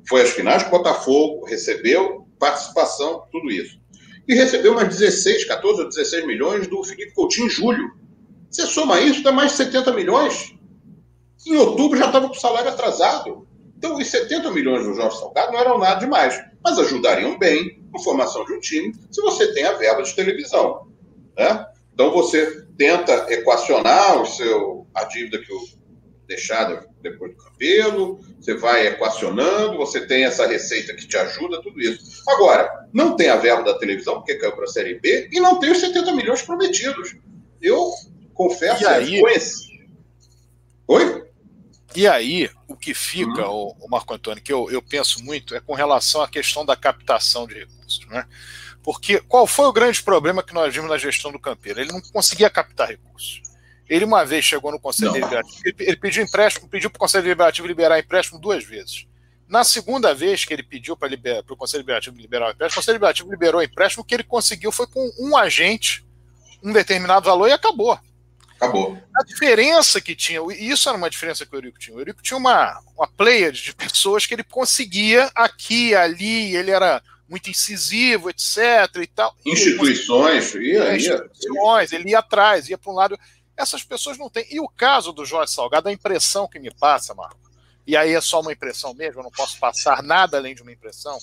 foi 0.08 0.22
às 0.22 0.30
finais 0.30 0.64
Botafogo 0.70 1.46
recebeu 1.46 2.26
participação, 2.40 3.28
tudo 3.30 3.52
isso. 3.52 3.78
E 4.26 4.34
recebeu 4.36 4.74
mais 4.74 4.88
16, 4.88 5.44
14 5.46 5.82
ou 5.82 5.90
16 5.90 6.26
milhões 6.26 6.66
do 6.68 6.82
Felipe 6.82 7.14
Coutinho 7.14 7.48
em 7.48 7.50
julho. 7.50 7.92
Você 8.50 8.66
soma 8.66 9.02
isso, 9.02 9.22
dá 9.22 9.34
mais 9.34 9.52
de 9.52 9.58
70 9.58 9.92
milhões. 9.92 10.56
Em 11.46 11.56
outubro 11.56 11.98
já 11.98 12.08
estava 12.08 12.28
com 12.28 12.36
o 12.36 12.40
salário 12.40 12.70
atrasado. 12.70 13.48
Então, 13.78 13.98
os 13.98 14.08
70 14.08 14.50
milhões 14.52 14.86
do 14.86 14.94
Jorge 14.94 15.20
Salgado 15.20 15.52
não 15.52 15.60
eram 15.60 15.78
nada 15.78 16.00
demais, 16.00 16.42
mas 16.64 16.80
ajudariam 16.80 17.38
bem 17.38 17.84
na 17.92 18.00
formação 18.00 18.46
de 18.46 18.54
um 18.54 18.60
time 18.60 18.94
se 19.12 19.22
você 19.22 19.54
tem 19.54 19.66
a 19.66 19.74
verba 19.74 20.02
de 20.02 20.16
televisão. 20.16 20.88
Né? 21.38 21.66
Então, 21.94 22.12
você 22.12 22.66
tenta 22.78 23.26
equacionar 23.30 24.22
o 24.22 24.26
seu, 24.26 24.88
a 24.94 25.04
dívida 25.04 25.38
que 25.40 25.52
o 25.52 25.84
deixada 26.28 26.88
depois 27.02 27.32
do 27.32 27.38
cabelo, 27.38 28.20
você 28.40 28.56
vai 28.56 28.88
equacionando, 28.88 29.78
você 29.78 30.06
tem 30.08 30.24
essa 30.24 30.48
receita 30.48 30.94
que 30.94 31.08
te 31.08 31.18
ajuda, 31.18 31.62
tudo 31.62 31.80
isso. 31.82 32.24
Agora, 32.28 32.88
não 32.94 33.16
tem 33.16 33.30
a 33.30 33.36
verba 33.36 33.64
da 33.64 33.78
televisão, 33.78 34.16
porque 34.16 34.36
caiu 34.36 34.54
para 34.54 34.64
a 34.64 34.68
Série 34.68 35.00
B, 35.00 35.30
e 35.32 35.40
não 35.40 35.60
tem 35.60 35.72
os 35.72 35.80
70 35.80 36.14
milhões 36.14 36.42
prometidos. 36.42 37.16
Eu 37.62 37.92
confesso, 38.34 38.84
e 38.84 38.88
aí... 38.88 39.22
conheci. 39.22 39.74
Oi? 40.88 41.24
E 41.96 42.08
aí, 42.08 42.50
o 42.68 42.76
que 42.76 42.94
fica, 42.94 43.48
uhum. 43.48 43.76
o, 43.80 43.90
Marco 43.90 44.14
Antônio, 44.14 44.42
que 44.42 44.52
eu, 44.52 44.70
eu 44.72 44.82
penso 44.82 45.24
muito, 45.24 45.56
é 45.56 45.60
com 45.60 45.74
relação 45.74 46.22
à 46.22 46.28
questão 46.28 46.66
da 46.66 46.76
captação 46.76 47.46
de 47.46 47.60
recursos. 47.60 48.06
Né? 48.08 48.26
Porque 48.82 49.20
qual 49.20 49.46
foi 49.46 49.66
o 49.66 49.74
grande 49.74 50.02
problema 50.02 50.44
que 50.44 50.54
nós 50.54 50.74
vimos 50.74 50.90
na 50.90 50.98
gestão 50.98 51.32
do 51.32 51.40
Campeiro? 51.40 51.80
Ele 51.80 51.92
não 51.92 52.02
conseguia 52.02 52.50
captar 52.50 52.90
recursos. 52.90 53.42
Ele 53.88 54.06
uma 54.06 54.26
vez 54.26 54.44
chegou 54.44 54.72
no 54.72 54.80
Conselho 54.80 55.12
Deliberativo, 55.12 55.62
ele, 55.66 55.76
ele 55.80 55.98
pediu 55.98 56.24
empréstimo, 56.24 56.68
pediu 56.68 56.90
para 56.90 56.98
o 56.98 57.00
Conselho 57.00 57.24
Deliberativo 57.24 57.68
liberar 57.68 58.00
empréstimo 58.00 58.40
duas 58.40 58.64
vezes. 58.64 59.06
Na 59.48 59.64
segunda 59.64 60.16
vez 60.16 60.46
que 60.46 60.54
ele 60.54 60.64
pediu 60.64 60.98
para 60.98 61.10
o 61.50 61.56
Conselho 61.56 61.84
Deliberativo 61.84 62.18
liberar 62.18 62.48
o 62.48 62.52
empréstimo, 62.52 62.80
o 62.80 62.82
Conselho 62.82 62.96
Deliberativo 62.96 63.30
liberou 63.30 63.62
o 63.62 63.64
empréstimo, 63.64 64.02
o 64.02 64.06
que 64.06 64.16
ele 64.16 64.24
conseguiu 64.24 64.72
foi 64.72 64.88
com 64.88 65.12
um 65.20 65.38
agente, 65.38 66.04
um 66.64 66.74
determinado 66.74 67.26
valor, 67.26 67.50
e 67.50 67.52
acabou. 67.52 68.00
Acabou. 68.64 68.98
A 69.16 69.24
diferença 69.24 70.00
que 70.00 70.16
tinha, 70.16 70.40
e 70.54 70.70
isso 70.70 70.88
era 70.88 70.98
uma 70.98 71.10
diferença 71.10 71.46
que 71.46 71.54
o 71.54 71.58
Eurico 71.58 71.78
tinha. 71.78 71.96
O 71.96 72.00
Eurico 72.00 72.22
tinha 72.22 72.38
uma, 72.38 72.82
uma 72.96 73.08
player 73.08 73.52
de 73.52 73.76
pessoas 73.76 74.26
que 74.26 74.34
ele 74.34 74.44
conseguia 74.44 75.30
aqui, 75.36 75.94
ali, 75.94 76.56
ele 76.56 76.72
era 76.72 77.02
muito 77.28 77.50
incisivo, 77.50 78.30
etc. 78.30 78.58
e 79.02 79.08
tal. 79.08 79.36
Instituições, 79.46 80.56
ele, 80.56 80.74
ia, 80.74 80.96
instituições, 80.96 81.92
ele 81.92 82.10
ia 82.12 82.20
atrás, 82.20 82.70
ia 82.70 82.78
para 82.78 82.92
um 82.92 82.96
lado. 82.96 83.20
Essas 83.58 83.84
pessoas 83.84 84.18
não 84.18 84.30
têm. 84.30 84.46
E 84.50 84.60
o 84.60 84.68
caso 84.68 85.12
do 85.12 85.26
Jorge 85.26 85.52
Salgado, 85.52 85.90
a 85.90 85.92
impressão 85.92 86.48
que 86.48 86.60
me 86.60 86.72
passa, 86.74 87.14
Marco, 87.14 87.40
e 87.86 87.98
aí 87.98 88.14
é 88.14 88.22
só 88.22 88.40
uma 88.40 88.54
impressão 88.54 88.94
mesmo, 88.94 89.20
eu 89.20 89.24
não 89.24 89.32
posso 89.32 89.60
passar 89.60 90.02
nada 90.02 90.38
além 90.38 90.56
de 90.56 90.62
uma 90.62 90.72
impressão, 90.72 91.18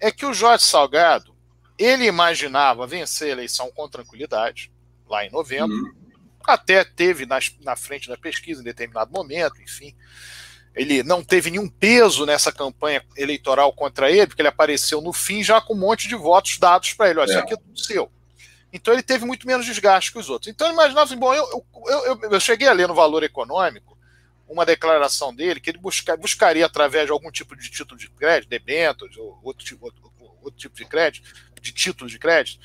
é 0.00 0.10
que 0.10 0.24
o 0.24 0.32
Jorge 0.32 0.64
Salgado, 0.64 1.34
ele 1.78 2.06
imaginava 2.06 2.86
vencer 2.86 3.28
a 3.28 3.32
eleição 3.32 3.70
com 3.70 3.88
tranquilidade, 3.88 4.72
lá 5.06 5.24
em 5.24 5.30
novembro, 5.30 5.76
uhum. 5.76 6.01
Até 6.50 6.84
teve 6.84 7.26
nas, 7.26 7.54
na 7.62 7.76
frente 7.76 8.08
da 8.08 8.16
pesquisa 8.16 8.60
em 8.60 8.64
determinado 8.64 9.12
momento, 9.12 9.60
enfim 9.62 9.94
ele 10.74 11.02
não 11.02 11.22
teve 11.22 11.50
nenhum 11.50 11.68
peso 11.68 12.24
nessa 12.24 12.50
campanha 12.50 13.04
eleitoral 13.16 13.72
contra 13.72 14.10
ele, 14.10 14.26
porque 14.26 14.40
ele 14.40 14.48
apareceu 14.48 15.00
no 15.00 15.12
fim 15.12 15.42
já 15.42 15.60
com 15.60 15.74
um 15.74 15.78
monte 15.78 16.08
de 16.08 16.14
votos 16.14 16.58
dados 16.58 16.94
para 16.94 17.10
ele. 17.10 17.20
Olha, 17.20 17.28
é. 17.28 17.30
isso 17.30 17.38
aqui 17.38 17.54
é 17.54 17.56
tudo 17.56 17.78
seu. 17.78 18.10
Então 18.72 18.94
ele 18.94 19.02
teve 19.02 19.26
muito 19.26 19.46
menos 19.46 19.66
desgaste 19.66 20.10
que 20.10 20.18
os 20.18 20.30
outros. 20.30 20.50
Então 20.50 20.66
eu 20.66 20.72
imaginava 20.72 21.04
assim, 21.04 21.18
bom, 21.18 21.34
eu, 21.34 21.66
eu, 21.86 22.06
eu, 22.06 22.20
eu 22.30 22.40
cheguei 22.40 22.68
a 22.68 22.72
ler 22.72 22.88
no 22.88 22.94
Valor 22.94 23.22
Econômico 23.22 23.98
uma 24.48 24.64
declaração 24.64 25.34
dele 25.34 25.60
que 25.60 25.70
ele 25.70 25.78
busca, 25.78 26.16
buscaria, 26.16 26.64
através 26.64 27.06
de 27.06 27.12
algum 27.12 27.30
tipo 27.30 27.54
de 27.54 27.70
título 27.70 27.98
de 27.98 28.08
crédito, 28.08 28.50
debêntures, 28.50 29.16
ou 29.16 29.38
outro 29.42 29.64
tipo, 29.64 29.84
outro, 29.84 30.12
outro 30.42 30.58
tipo 30.58 30.74
de 30.74 30.84
crédito, 30.86 31.30
de 31.60 31.72
título 31.72 32.08
de 32.08 32.18
crédito, 32.18 32.58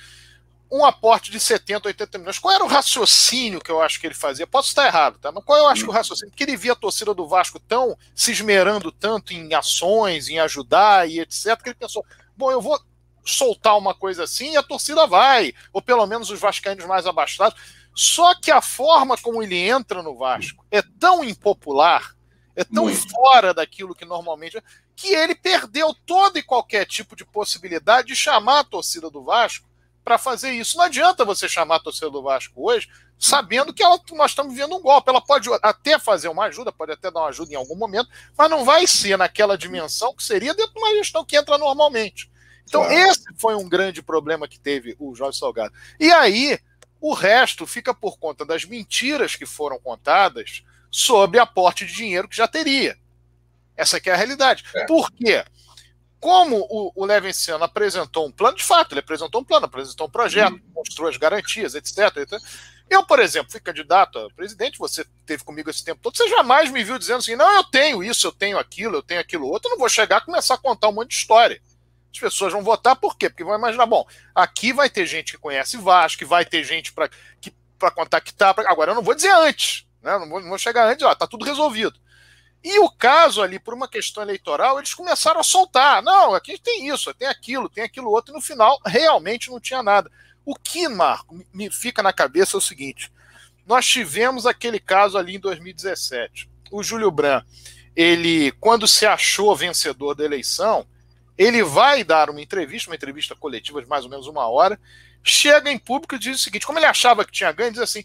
um 0.72 0.86
aporte 0.86 1.32
de 1.32 1.40
70, 1.40 1.88
80 1.88 2.18
milhões. 2.18 2.40
Qual 2.40 2.54
era 2.54 2.64
o 2.64 2.68
raciocínio 2.68 3.62
que 3.62 3.72
eu 3.72 3.82
acho 3.82 4.00
que 4.00 4.08
ele 4.08 4.14
fazia? 4.14 4.46
Posso 4.46 4.70
estar 4.70 4.86
errado, 4.86 5.18
tá? 5.20 5.32
Mas 5.32 5.44
qual 5.44 5.58
eu 5.58 5.68
acho 5.68 5.84
que 5.84 5.90
o 5.90 5.94
raciocínio? 5.94 6.32
Porque 6.32 6.44
ele 6.44 6.58
via 6.58 6.74
a 6.74 6.76
torcida 6.76 7.14
do 7.14 7.28
Vasco 7.28 7.60
tão 7.60 7.98
se 8.14 8.32
esmerando 8.32 8.92
tanto 8.92 9.34
em 9.34 9.54
ações, 9.54 10.30
em 10.30 10.40
ajudar 10.40 11.10
e 11.10 11.20
etc, 11.20 11.62
que 11.62 11.70
ele 11.70 11.76
pensou: 11.76 12.06
bom, 12.36 12.52
eu 12.52 12.62
vou 12.62 12.80
soltar 13.26 13.78
uma 13.78 13.94
coisa 13.94 14.24
assim 14.24 14.54
e 14.54 14.58
a 14.58 14.64
torcida 14.64 15.06
vai, 15.06 15.54
ou 15.72 15.82
pelo 15.82 16.06
menos 16.06 16.30
os 16.30 16.40
vascaínos 16.40 16.86
mais 16.86 17.06
abastados. 17.06 17.60
Só 17.94 18.36
que 18.36 18.52
a 18.52 18.62
forma 18.62 19.18
como 19.18 19.42
ele 19.42 19.58
entra 19.58 20.04
no 20.04 20.16
Vasco 20.16 20.66
é 20.70 20.82
tão 20.82 21.24
impopular, 21.24 22.16
é 22.56 22.64
tão 22.64 22.86
Muito. 22.86 23.10
fora 23.10 23.54
daquilo 23.54 23.96
que 23.96 24.06
normalmente 24.06 24.62
que 24.96 25.14
ele 25.14 25.36
perdeu 25.36 25.94
todo 26.06 26.38
e 26.38 26.44
qualquer 26.44 26.86
tipo 26.86 27.16
de 27.16 27.24
possibilidade 27.24 28.08
de 28.08 28.16
chamar 28.16 28.60
a 28.60 28.64
torcida 28.64 29.10
do 29.12 29.24
Vasco 29.24 29.67
para 30.08 30.18
fazer 30.18 30.52
isso. 30.52 30.78
Não 30.78 30.86
adianta 30.86 31.26
você 31.26 31.50
chamar 31.50 31.76
a 31.76 31.80
torcida 31.82 32.10
do 32.10 32.24
Vasco 32.24 32.54
hoje 32.66 32.88
sabendo 33.20 33.74
que 33.74 33.84
ela, 33.84 34.00
nós 34.14 34.32
estamos 34.32 34.56
vendo 34.56 34.74
um 34.74 34.82
golpe. 34.82 35.10
Ela 35.10 35.20
pode 35.20 35.50
até 35.62 36.00
fazer 36.00 36.30
uma 36.30 36.46
ajuda, 36.46 36.72
pode 36.72 36.94
até 36.94 37.12
dar 37.12 37.20
uma 37.20 37.28
ajuda 37.28 37.52
em 37.52 37.58
algum 37.58 37.76
momento, 37.76 38.10
mas 38.38 38.50
não 38.50 38.64
vai 38.64 38.88
ser 38.88 39.18
naquela 39.18 39.58
dimensão 39.58 40.16
que 40.16 40.24
seria 40.24 40.54
dentro 40.54 40.74
de 40.74 40.80
uma 40.80 40.96
gestão 40.96 41.26
que 41.26 41.36
entra 41.36 41.58
normalmente. 41.58 42.32
Então, 42.64 42.86
claro. 42.86 42.98
esse 42.98 43.26
foi 43.38 43.54
um 43.56 43.68
grande 43.68 44.02
problema 44.02 44.48
que 44.48 44.58
teve 44.58 44.96
o 44.98 45.14
Jorge 45.14 45.38
Salgado. 45.38 45.74
E 46.00 46.10
aí, 46.10 46.58
o 47.02 47.14
resto 47.14 47.68
fica 47.68 47.94
por 47.94 48.18
conta 48.18 48.46
das 48.46 48.64
mentiras 48.64 49.36
que 49.36 49.46
foram 49.46 49.78
contadas 49.78 50.64
sobre 50.90 51.38
aporte 51.38 51.86
de 51.86 51.94
dinheiro 51.94 52.30
que 52.30 52.38
já 52.38 52.48
teria. 52.48 52.98
Essa 53.76 53.98
é 53.98 54.12
a 54.12 54.16
realidade. 54.16 54.64
É. 54.74 54.86
Por 54.86 55.12
quê? 55.12 55.44
Como 56.20 56.66
o, 56.70 56.92
o 56.96 57.64
apresentou 57.64 58.28
um 58.28 58.32
plano, 58.32 58.58
de 58.58 58.64
fato, 58.64 58.94
ele 58.94 59.02
apresentou 59.02 59.42
um 59.42 59.44
plano, 59.44 59.66
apresentou 59.66 60.08
um 60.08 60.10
projeto, 60.10 60.54
uhum. 60.54 60.72
mostrou 60.76 61.08
as 61.08 61.18
garantias, 61.18 61.76
etc, 61.76 62.18
etc. 62.18 62.42
Eu, 62.90 63.06
por 63.06 63.20
exemplo, 63.20 63.52
fui 63.52 63.60
candidato 63.60 64.18
a 64.18 64.30
presidente, 64.32 64.80
você 64.80 65.06
teve 65.26 65.44
comigo 65.44 65.70
esse 65.70 65.84
tempo 65.84 66.00
todo, 66.02 66.16
você 66.16 66.28
jamais 66.30 66.72
me 66.72 66.84
viu 66.84 66.98
dizendo 66.98 67.20
assim, 67.20 67.36
não, 67.36 67.52
eu 67.58 67.64
tenho 67.66 68.04
isso, 68.04 68.28
eu 68.28 68.32
tenho 68.32 68.58
aquilo, 68.58 68.96
eu 68.96 69.04
tenho 69.04 69.20
aquilo 69.20 69.48
outro, 69.48 69.68
eu 69.68 69.72
não 69.72 69.78
vou 69.78 69.90
chegar 69.90 70.22
e 70.22 70.26
começar 70.26 70.56
a 70.56 70.58
contar 70.58 70.88
um 70.88 70.94
monte 70.94 71.10
de 71.10 71.16
história. 71.16 71.62
As 72.12 72.20
pessoas 72.20 72.54
vão 72.54 72.64
votar 72.64 72.96
por 72.96 73.16
quê? 73.18 73.30
Porque 73.30 73.44
vão 73.44 73.56
imaginar, 73.56 73.86
bom, 73.86 74.08
aqui 74.34 74.74
vai 74.74 74.90
ter 74.90 75.06
gente 75.06 75.34
que 75.34 75.38
conhece 75.38 75.78
Vasco, 75.78 76.20
que 76.20 76.26
vai 76.26 76.46
ter 76.46 76.64
gente 76.64 76.92
para 76.92 77.92
contactar. 77.92 78.56
Pra... 78.56 78.72
Agora, 78.72 78.92
eu 78.92 78.96
não 78.96 79.04
vou 79.04 79.14
dizer 79.14 79.32
antes, 79.32 79.86
né? 80.02 80.18
não, 80.18 80.28
vou, 80.28 80.42
não 80.42 80.50
vou 80.50 80.58
chegar 80.58 80.88
antes, 80.88 81.06
ó, 81.06 81.14
tá 81.14 81.28
tudo 81.28 81.46
resolvido. 81.46 82.00
E 82.64 82.80
o 82.80 82.90
caso 82.90 83.42
ali, 83.42 83.60
por 83.60 83.74
uma 83.74 83.88
questão 83.88 84.24
eleitoral, 84.24 84.78
eles 84.78 84.94
começaram 84.94 85.40
a 85.40 85.44
soltar. 85.44 86.02
Não, 86.02 86.34
aqui 86.34 86.58
tem 86.58 86.90
isso, 86.90 87.14
tem 87.14 87.28
aquilo, 87.28 87.70
tem 87.70 87.84
aquilo 87.84 88.10
outro, 88.10 88.34
e 88.34 88.36
no 88.36 88.42
final 88.42 88.80
realmente 88.86 89.50
não 89.50 89.60
tinha 89.60 89.84
nada. 89.84 90.12
O 90.46 90.56
que, 90.56 90.88
Marco, 90.88 91.40
me 91.54 91.70
fica 91.70 92.02
na 92.02 92.14
cabeça 92.14 92.58
é 92.58 92.60
o 92.60 92.62
seguinte: 92.62 93.12
nós 93.66 93.86
tivemos 93.86 94.46
aquele 94.46 94.80
caso 94.80 95.18
ali 95.18 95.36
em 95.36 95.40
2017. 95.40 96.50
O 96.72 96.82
Júlio 96.82 97.12
Brandt, 97.12 97.46
ele, 97.96 98.52
quando 98.54 98.88
se 98.88 99.06
achou 99.06 99.56
vencedor 99.56 100.16
da 100.16 100.24
eleição, 100.24 100.86
ele 101.38 101.64
vai 101.64 102.04
dar 102.04 102.30
uma 102.30 102.42
entrevista, 102.42 102.90
uma 102.90 102.96
entrevista 102.96 103.36
coletiva 103.36 103.82
de 103.82 103.88
mais 103.88 104.04
ou 104.04 104.10
menos 104.10 104.28
uma 104.28 104.48
hora, 104.48 104.80
chega 105.24 105.72
em 105.72 105.78
público 105.78 106.16
e 106.16 106.20
diz 106.20 106.40
o 106.40 106.44
seguinte: 106.44 106.66
como 106.66 106.80
ele 106.80 106.86
achava 106.86 107.24
que 107.26 107.32
tinha 107.32 107.52
ganho, 107.52 107.72
diz 107.72 107.82
assim: 107.82 108.04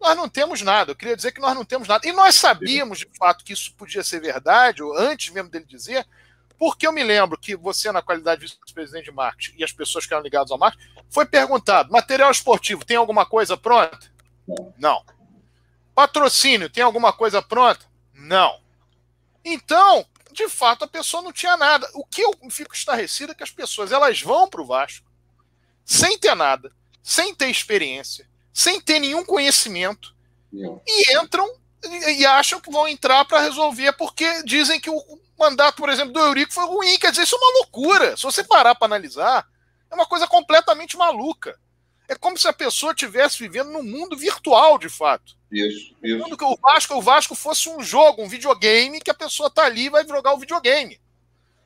nós 0.00 0.16
não 0.16 0.28
temos 0.28 0.62
nada. 0.62 0.92
Eu 0.92 0.96
queria 0.96 1.16
dizer 1.16 1.32
que 1.32 1.40
nós 1.40 1.54
não 1.54 1.64
temos 1.64 1.88
nada. 1.88 2.06
E 2.06 2.12
nós 2.12 2.34
sabíamos, 2.34 2.98
de 2.98 3.08
fato, 3.18 3.44
que 3.44 3.52
isso 3.52 3.74
podia 3.74 4.02
ser 4.02 4.20
verdade, 4.20 4.82
ou 4.82 4.96
antes 4.96 5.32
mesmo 5.32 5.50
dele 5.50 5.64
dizer, 5.64 6.06
porque 6.58 6.86
eu 6.86 6.92
me 6.92 7.02
lembro 7.02 7.38
que 7.38 7.56
você, 7.56 7.90
na 7.92 8.02
qualidade 8.02 8.40
de 8.40 8.46
vice-presidente 8.46 9.06
de 9.06 9.12
marketing, 9.12 9.56
e 9.58 9.64
as 9.64 9.72
pessoas 9.72 10.06
que 10.06 10.12
eram 10.12 10.22
ligadas 10.22 10.50
ao 10.50 10.58
marketing, 10.58 10.88
foi 11.08 11.24
perguntado: 11.26 11.92
material 11.92 12.30
esportivo, 12.30 12.84
tem 12.84 12.96
alguma 12.96 13.24
coisa 13.24 13.56
pronta? 13.56 14.10
Não. 14.76 15.04
Patrocínio, 15.94 16.70
tem 16.70 16.82
alguma 16.82 17.12
coisa 17.12 17.42
pronta? 17.42 17.86
Não. 18.14 18.60
Então, 19.44 20.06
de 20.32 20.48
fato, 20.48 20.84
a 20.84 20.88
pessoa 20.88 21.22
não 21.22 21.32
tinha 21.32 21.56
nada. 21.56 21.88
O 21.94 22.04
que 22.04 22.22
eu 22.22 22.32
fico 22.50 22.74
estarrecido 22.74 23.32
é 23.32 23.34
que 23.34 23.42
as 23.42 23.50
pessoas 23.50 23.92
elas 23.92 24.20
vão 24.20 24.48
para 24.48 24.62
o 24.62 24.66
Vasco 24.66 25.06
sem 25.84 26.18
ter 26.18 26.34
nada, 26.34 26.70
sem 27.02 27.34
ter 27.34 27.48
experiência, 27.48 28.27
sem 28.58 28.80
ter 28.80 28.98
nenhum 28.98 29.24
conhecimento, 29.24 30.12
não. 30.52 30.82
e 30.84 31.16
entram 31.16 31.48
e 32.08 32.26
acham 32.26 32.60
que 32.60 32.72
vão 32.72 32.88
entrar 32.88 33.24
para 33.24 33.42
resolver 33.42 33.92
porque 33.92 34.42
dizem 34.42 34.80
que 34.80 34.90
o 34.90 35.00
mandato, 35.38 35.76
por 35.76 35.88
exemplo, 35.88 36.12
do 36.12 36.18
Eurico 36.18 36.52
foi 36.52 36.66
ruim. 36.66 36.98
Quer 36.98 37.12
dizer, 37.12 37.22
isso 37.22 37.36
é 37.36 37.38
uma 37.38 37.58
loucura. 37.60 38.16
Se 38.16 38.24
você 38.24 38.42
parar 38.42 38.74
para 38.74 38.86
analisar, 38.86 39.46
é 39.88 39.94
uma 39.94 40.06
coisa 40.06 40.26
completamente 40.26 40.96
maluca. 40.96 41.56
É 42.08 42.16
como 42.16 42.36
se 42.36 42.48
a 42.48 42.52
pessoa 42.52 42.90
estivesse 42.90 43.38
vivendo 43.38 43.70
num 43.70 43.84
mundo 43.84 44.18
virtual, 44.18 44.76
de 44.76 44.88
fato. 44.88 45.36
Isso, 45.52 45.94
isso. 46.02 46.18
Quando 46.18 46.36
que 46.36 46.44
o 46.44 46.58
Vasco, 46.60 46.96
o 46.96 47.02
Vasco 47.02 47.36
fosse 47.36 47.68
um 47.68 47.80
jogo, 47.80 48.24
um 48.24 48.28
videogame, 48.28 49.00
que 49.00 49.12
a 49.12 49.14
pessoa 49.14 49.48
tá 49.48 49.66
ali 49.66 49.84
e 49.84 49.90
vai 49.90 50.04
jogar 50.04 50.34
o 50.34 50.38
videogame. 50.38 51.00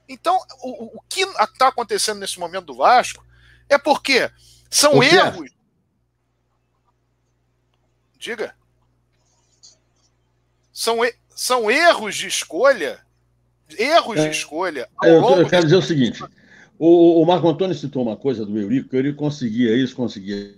Então, 0.06 0.39
o, 0.62 0.98
o 0.98 1.01
que 1.09 1.23
está 1.23 1.69
acontecendo 1.69 2.19
nesse 2.19 2.39
momento 2.39 2.66
do 2.66 2.77
Vasco 2.77 3.24
é 3.66 3.78
porque 3.78 4.31
são 4.69 5.02
erros. 5.02 5.51
Diga. 8.22 8.54
São, 10.72 10.98
são 11.34 11.68
erros 11.68 12.14
de 12.14 12.28
escolha. 12.28 13.04
Erros 13.76 14.16
é, 14.16 14.28
de 14.28 14.36
escolha. 14.36 14.88
Eu, 15.02 15.38
eu, 15.38 15.48
quero 15.48 15.64
dizer 15.64 15.74
o 15.74 15.82
seguinte: 15.82 16.22
o, 16.78 17.20
o 17.20 17.26
Marco 17.26 17.48
Antônio 17.48 17.74
citou 17.74 18.00
uma 18.00 18.16
coisa 18.16 18.46
do 18.46 18.56
Eurico, 18.56 18.90
que 18.90 18.96
ele 18.96 19.12
conseguia 19.12 19.74
isso, 19.74 19.96
conseguia 19.96 20.54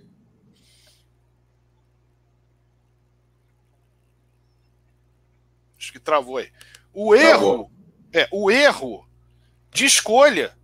acho 5.75 5.91
que 5.91 5.99
travou 5.99 6.37
aí. 6.37 6.51
O 6.93 7.15
erro, 7.15 7.71
é, 8.13 8.27
o 8.31 8.51
erro 8.51 9.07
de 9.71 9.85
escolha. 9.85 10.55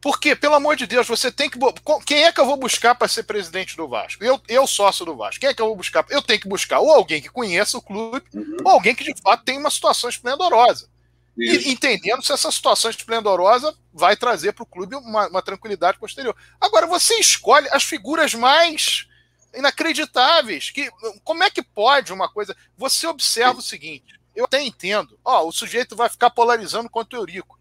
Porque, 0.00 0.36
pelo 0.36 0.54
amor 0.54 0.76
de 0.76 0.86
Deus, 0.86 1.08
você 1.08 1.30
tem 1.30 1.50
que. 1.50 1.58
Quem 2.06 2.24
é 2.24 2.32
que 2.32 2.40
eu 2.40 2.46
vou 2.46 2.56
buscar 2.56 2.94
para 2.94 3.08
ser 3.08 3.24
presidente 3.24 3.76
do 3.76 3.88
Vasco? 3.88 4.22
Eu, 4.22 4.40
eu 4.48 4.66
sócio 4.66 5.04
do 5.04 5.16
Vasco. 5.16 5.40
Quem 5.40 5.48
é 5.48 5.54
que 5.54 5.60
eu 5.60 5.66
vou 5.66 5.76
buscar? 5.76 6.06
Eu 6.08 6.22
tenho 6.22 6.40
que 6.40 6.48
buscar 6.48 6.78
ou 6.78 6.92
alguém 6.92 7.20
que 7.20 7.28
conheça 7.28 7.76
o 7.76 7.82
clube, 7.82 8.24
uhum. 8.32 8.58
ou 8.64 8.70
alguém 8.72 8.94
que 8.94 9.04
de 9.04 9.20
fato 9.20 9.42
tem 9.44 9.58
uma 9.58 9.70
situação 9.70 10.08
esplendorosa. 10.08 10.88
E, 11.36 11.70
entendendo 11.70 12.22
se 12.22 12.32
essa 12.32 12.50
situação 12.50 12.90
esplendorosa 12.90 13.76
vai 13.92 14.16
trazer 14.16 14.52
para 14.52 14.64
o 14.64 14.66
clube 14.66 14.96
uma, 14.96 15.28
uma 15.28 15.42
tranquilidade 15.42 15.98
posterior. 15.98 16.34
Agora, 16.60 16.86
você 16.86 17.14
escolhe 17.14 17.68
as 17.70 17.84
figuras 17.84 18.34
mais 18.34 19.06
inacreditáveis. 19.54 20.70
Que, 20.70 20.90
como 21.24 21.42
é 21.42 21.50
que 21.50 21.62
pode 21.62 22.12
uma 22.12 22.28
coisa. 22.28 22.56
Você 22.76 23.06
observa 23.06 23.58
o 23.58 23.62
seguinte: 23.62 24.18
eu 24.34 24.44
até 24.44 24.62
entendo. 24.62 25.18
Ó, 25.24 25.46
o 25.46 25.52
sujeito 25.52 25.96
vai 25.96 26.08
ficar 26.08 26.30
polarizando 26.30 26.88
contra 26.88 27.18
o 27.18 27.22
Eurico. 27.22 27.57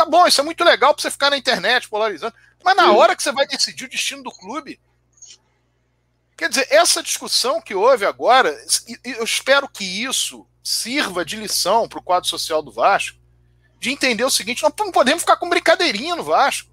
Tá 0.00 0.06
bom, 0.06 0.26
isso 0.26 0.40
é 0.40 0.44
muito 0.44 0.64
legal 0.64 0.94
para 0.94 1.02
você 1.02 1.10
ficar 1.10 1.28
na 1.28 1.36
internet 1.36 1.86
polarizando. 1.86 2.32
Mas 2.64 2.74
na 2.74 2.90
hora 2.90 3.14
que 3.14 3.22
você 3.22 3.30
vai 3.32 3.46
decidir 3.46 3.84
o 3.84 3.88
destino 3.88 4.22
do 4.22 4.30
clube. 4.30 4.80
Quer 6.38 6.48
dizer, 6.48 6.66
essa 6.70 7.02
discussão 7.02 7.60
que 7.60 7.74
houve 7.74 8.06
agora, 8.06 8.58
eu 9.04 9.22
espero 9.22 9.68
que 9.68 9.84
isso 9.84 10.46
sirva 10.64 11.22
de 11.22 11.36
lição 11.36 11.86
para 11.86 11.98
o 11.98 12.02
quadro 12.02 12.30
social 12.30 12.62
do 12.62 12.72
Vasco, 12.72 13.18
de 13.78 13.90
entender 13.90 14.24
o 14.24 14.30
seguinte: 14.30 14.62
nós 14.62 14.72
não 14.78 14.90
podemos 14.90 15.20
ficar 15.20 15.36
com 15.36 15.50
brincadeirinha 15.50 16.16
no 16.16 16.24
Vasco. 16.24 16.70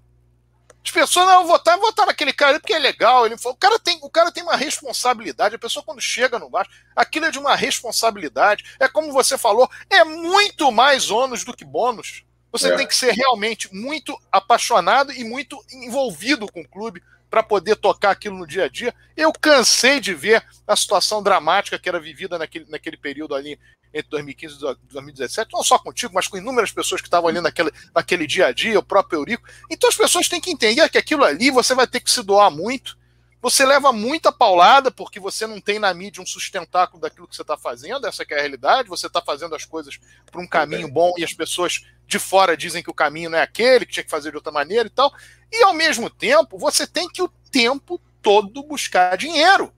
As 0.82 0.90
pessoas 0.90 1.26
não 1.26 1.46
votar, 1.46 1.78
votar 1.78 2.06
naquele 2.06 2.32
cara 2.32 2.58
porque 2.58 2.72
é 2.72 2.78
legal. 2.78 3.26
Ele 3.26 3.36
falou, 3.36 3.56
o 3.56 3.60
cara 3.60 3.78
tem, 3.78 3.98
o 4.00 4.08
cara 4.08 4.32
tem 4.32 4.42
uma 4.42 4.56
responsabilidade. 4.56 5.56
A 5.56 5.58
pessoa 5.58 5.84
quando 5.84 6.00
chega 6.00 6.38
no 6.38 6.48
baixo, 6.48 6.70
aquilo 6.96 7.26
é 7.26 7.30
de 7.30 7.38
uma 7.38 7.54
responsabilidade. 7.54 8.64
É 8.80 8.88
como 8.88 9.12
você 9.12 9.36
falou, 9.36 9.70
é 9.90 10.02
muito 10.02 10.72
mais 10.72 11.10
ônus 11.10 11.44
do 11.44 11.54
que 11.54 11.66
bônus. 11.66 12.26
Você 12.52 12.72
é. 12.72 12.76
tem 12.76 12.86
que 12.86 12.96
ser 12.96 13.12
realmente 13.12 13.72
muito 13.74 14.18
apaixonado 14.32 15.12
e 15.12 15.24
muito 15.24 15.58
envolvido 15.72 16.50
com 16.50 16.60
o 16.60 16.68
clube 16.68 17.02
para 17.30 17.42
poder 17.42 17.76
tocar 17.76 18.10
aquilo 18.10 18.38
no 18.38 18.46
dia 18.46 18.64
a 18.64 18.68
dia. 18.68 18.94
Eu 19.16 19.32
cansei 19.32 20.00
de 20.00 20.14
ver 20.14 20.42
a 20.66 20.74
situação 20.74 21.22
dramática 21.22 21.78
que 21.78 21.88
era 21.88 22.00
vivida 22.00 22.38
naquele, 22.38 22.66
naquele 22.68 22.96
período 22.96 23.34
ali 23.34 23.58
entre 23.92 24.10
2015 24.10 24.56
e 24.56 24.58
2017, 24.92 25.50
não 25.52 25.62
só 25.62 25.78
contigo, 25.78 26.12
mas 26.14 26.28
com 26.28 26.36
inúmeras 26.36 26.70
pessoas 26.70 27.00
que 27.00 27.06
estavam 27.06 27.28
ali 27.28 27.40
naquele, 27.40 27.70
naquele 27.94 28.26
dia 28.26 28.46
a 28.46 28.52
dia, 28.52 28.78
o 28.78 28.82
próprio 28.82 29.18
Eurico. 29.18 29.48
Então 29.70 29.88
as 29.88 29.96
pessoas 29.96 30.28
têm 30.28 30.40
que 30.40 30.50
entender 30.50 30.86
que 30.90 30.98
aquilo 30.98 31.24
ali 31.24 31.50
você 31.50 31.74
vai 31.74 31.86
ter 31.86 32.00
que 32.00 32.10
se 32.10 32.22
doar 32.22 32.50
muito. 32.50 32.97
Você 33.40 33.64
leva 33.64 33.92
muita 33.92 34.32
paulada 34.32 34.90
porque 34.90 35.20
você 35.20 35.46
não 35.46 35.60
tem 35.60 35.78
na 35.78 35.94
mídia 35.94 36.22
um 36.22 36.26
sustentáculo 36.26 37.00
daquilo 37.00 37.28
que 37.28 37.36
você 37.36 37.42
está 37.42 37.56
fazendo, 37.56 38.06
essa 38.06 38.24
é 38.28 38.34
a 38.34 38.40
realidade. 38.40 38.88
Você 38.88 39.06
está 39.06 39.22
fazendo 39.22 39.54
as 39.54 39.64
coisas 39.64 39.98
por 40.30 40.40
um 40.40 40.46
caminho 40.46 40.90
bom 40.90 41.12
e 41.16 41.24
as 41.24 41.32
pessoas 41.32 41.84
de 42.06 42.18
fora 42.18 42.56
dizem 42.56 42.82
que 42.82 42.90
o 42.90 42.94
caminho 42.94 43.30
não 43.30 43.38
é 43.38 43.42
aquele, 43.42 43.86
que 43.86 43.92
tinha 43.92 44.04
que 44.04 44.10
fazer 44.10 44.30
de 44.30 44.36
outra 44.36 44.50
maneira 44.50 44.88
e 44.88 44.90
tal. 44.90 45.12
E 45.52 45.62
ao 45.62 45.72
mesmo 45.72 46.10
tempo, 46.10 46.58
você 46.58 46.86
tem 46.86 47.08
que 47.08 47.22
o 47.22 47.28
tempo 47.50 48.00
todo 48.20 48.62
buscar 48.64 49.16
dinheiro. 49.16 49.72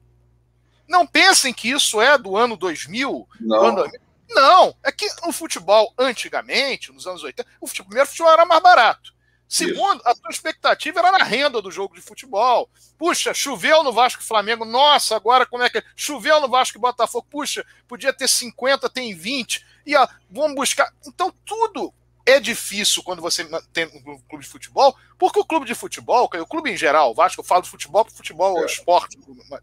Não 0.89 1.07
pensem 1.07 1.53
que 1.53 1.71
isso 1.71 2.01
é 2.01 2.17
do 2.17 2.37
ano 2.37 2.57
2000. 2.57 3.29
Não. 3.41 3.65
Ano... 3.65 3.91
Não, 4.29 4.75
é 4.83 4.93
que 4.93 5.07
o 5.25 5.33
futebol, 5.33 5.93
antigamente, 5.99 6.93
nos 6.93 7.07
anos 7.07 7.23
80, 7.23 7.49
o 7.61 7.67
futebol, 7.67 7.89
primeiro 7.89 8.09
futebol 8.09 8.33
era 8.33 8.45
mais 8.45 8.63
barato. 8.63 9.13
Segundo, 9.51 10.01
a 10.05 10.15
sua 10.15 10.31
expectativa 10.31 11.01
era 11.01 11.11
na 11.11 11.25
renda 11.25 11.61
do 11.61 11.73
jogo 11.73 11.97
de 11.97 12.01
futebol. 12.01 12.71
Puxa, 12.97 13.35
choveu 13.35 13.83
no 13.83 13.93
Vasco 13.93 14.23
e 14.23 14.25
Flamengo. 14.25 14.65
Nossa, 14.65 15.17
agora 15.17 15.45
como 15.45 15.65
é 15.65 15.69
que 15.69 15.79
é? 15.79 15.83
Choveu 15.97 16.41
no 16.41 16.49
Vasco 16.49 16.79
e 16.79 16.81
Botafogo. 16.81 17.27
Puxa, 17.29 17.67
podia 17.89 18.13
ter 18.13 18.29
50, 18.29 18.89
tem 18.89 19.13
20. 19.13 19.67
E 19.85 19.97
ó, 19.97 20.07
vamos 20.31 20.55
buscar. 20.55 20.95
Então, 21.05 21.35
tudo 21.45 21.93
é 22.25 22.39
difícil 22.39 23.03
quando 23.03 23.21
você 23.21 23.45
tem 23.73 23.87
um 23.87 24.21
clube 24.21 24.45
de 24.45 24.49
futebol, 24.49 24.97
porque 25.19 25.41
o 25.41 25.45
clube 25.45 25.67
de 25.67 25.75
futebol, 25.75 26.31
o 26.33 26.47
clube 26.47 26.71
em 26.71 26.77
geral, 26.77 27.11
o 27.11 27.15
Vasco, 27.15 27.41
eu 27.41 27.45
falo 27.45 27.63
de 27.63 27.71
futebol, 27.71 28.05
porque 28.05 28.19
futebol 28.19 28.57
é 28.57 28.63
o 28.63 28.67
esporte 28.67 29.19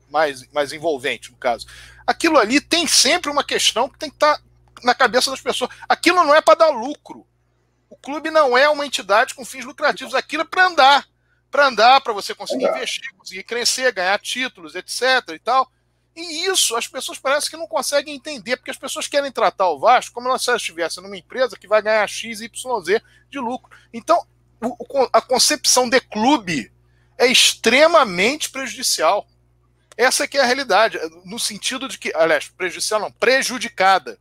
mais, 0.09 0.45
mais 0.51 0.73
envolvente, 0.73 1.31
no 1.31 1.37
caso. 1.37 1.65
Aquilo 2.05 2.37
ali 2.37 2.59
tem 2.59 2.85
sempre 2.85 3.31
uma 3.31 3.43
questão 3.43 3.87
que 3.87 3.97
tem 3.97 4.09
que 4.09 4.17
estar 4.17 4.35
tá 4.35 4.43
na 4.83 4.93
cabeça 4.93 5.31
das 5.31 5.39
pessoas. 5.39 5.71
Aquilo 5.87 6.25
não 6.25 6.35
é 6.35 6.41
para 6.41 6.55
dar 6.55 6.69
lucro. 6.71 7.25
O 7.89 7.95
clube 7.95 8.29
não 8.29 8.57
é 8.57 8.67
uma 8.69 8.85
entidade 8.85 9.33
com 9.33 9.45
fins 9.45 9.65
lucrativos. 9.65 10.13
Aquilo 10.13 10.43
é 10.43 10.45
para 10.45 10.67
andar. 10.67 11.07
Para 11.49 11.67
andar, 11.67 12.01
para 12.01 12.13
você 12.13 12.35
conseguir 12.35 12.65
investir, 12.65 13.13
conseguir 13.15 13.43
crescer, 13.43 13.91
ganhar 13.93 14.19
títulos, 14.19 14.75
etc. 14.75 15.29
e 15.33 15.39
tal. 15.39 15.71
E 16.15 16.47
isso 16.47 16.75
as 16.75 16.87
pessoas 16.87 17.19
parecem 17.19 17.51
que 17.51 17.57
não 17.57 17.67
conseguem 17.67 18.15
entender, 18.15 18.57
porque 18.57 18.71
as 18.71 18.77
pessoas 18.77 19.07
querem 19.07 19.31
tratar 19.31 19.69
o 19.69 19.79
Vasco 19.79 20.13
como 20.13 20.37
se 20.37 20.49
ela 20.49 20.57
estivesse 20.57 20.99
numa 20.99 21.15
empresa 21.15 21.55
que 21.55 21.67
vai 21.67 21.81
ganhar 21.81 22.07
X, 22.09 22.41
Y, 22.41 22.81
Z 22.81 23.01
de 23.29 23.39
lucro. 23.39 23.69
Então, 23.93 24.25
o, 24.59 24.75
a 25.13 25.21
concepção 25.21 25.87
de 25.87 26.01
clube 26.01 26.71
é 27.17 27.27
extremamente 27.27 28.49
prejudicial. 28.49 29.27
Essa 29.95 30.23
é 30.23 30.27
que 30.27 30.37
é 30.37 30.41
a 30.41 30.45
realidade, 30.45 30.99
no 31.23 31.39
sentido 31.39 31.87
de 31.87 31.97
que, 31.97 32.11
aliás, 32.15 32.47
prejudicial 32.49 32.99
não, 32.99 33.11
prejudicada 33.11 34.19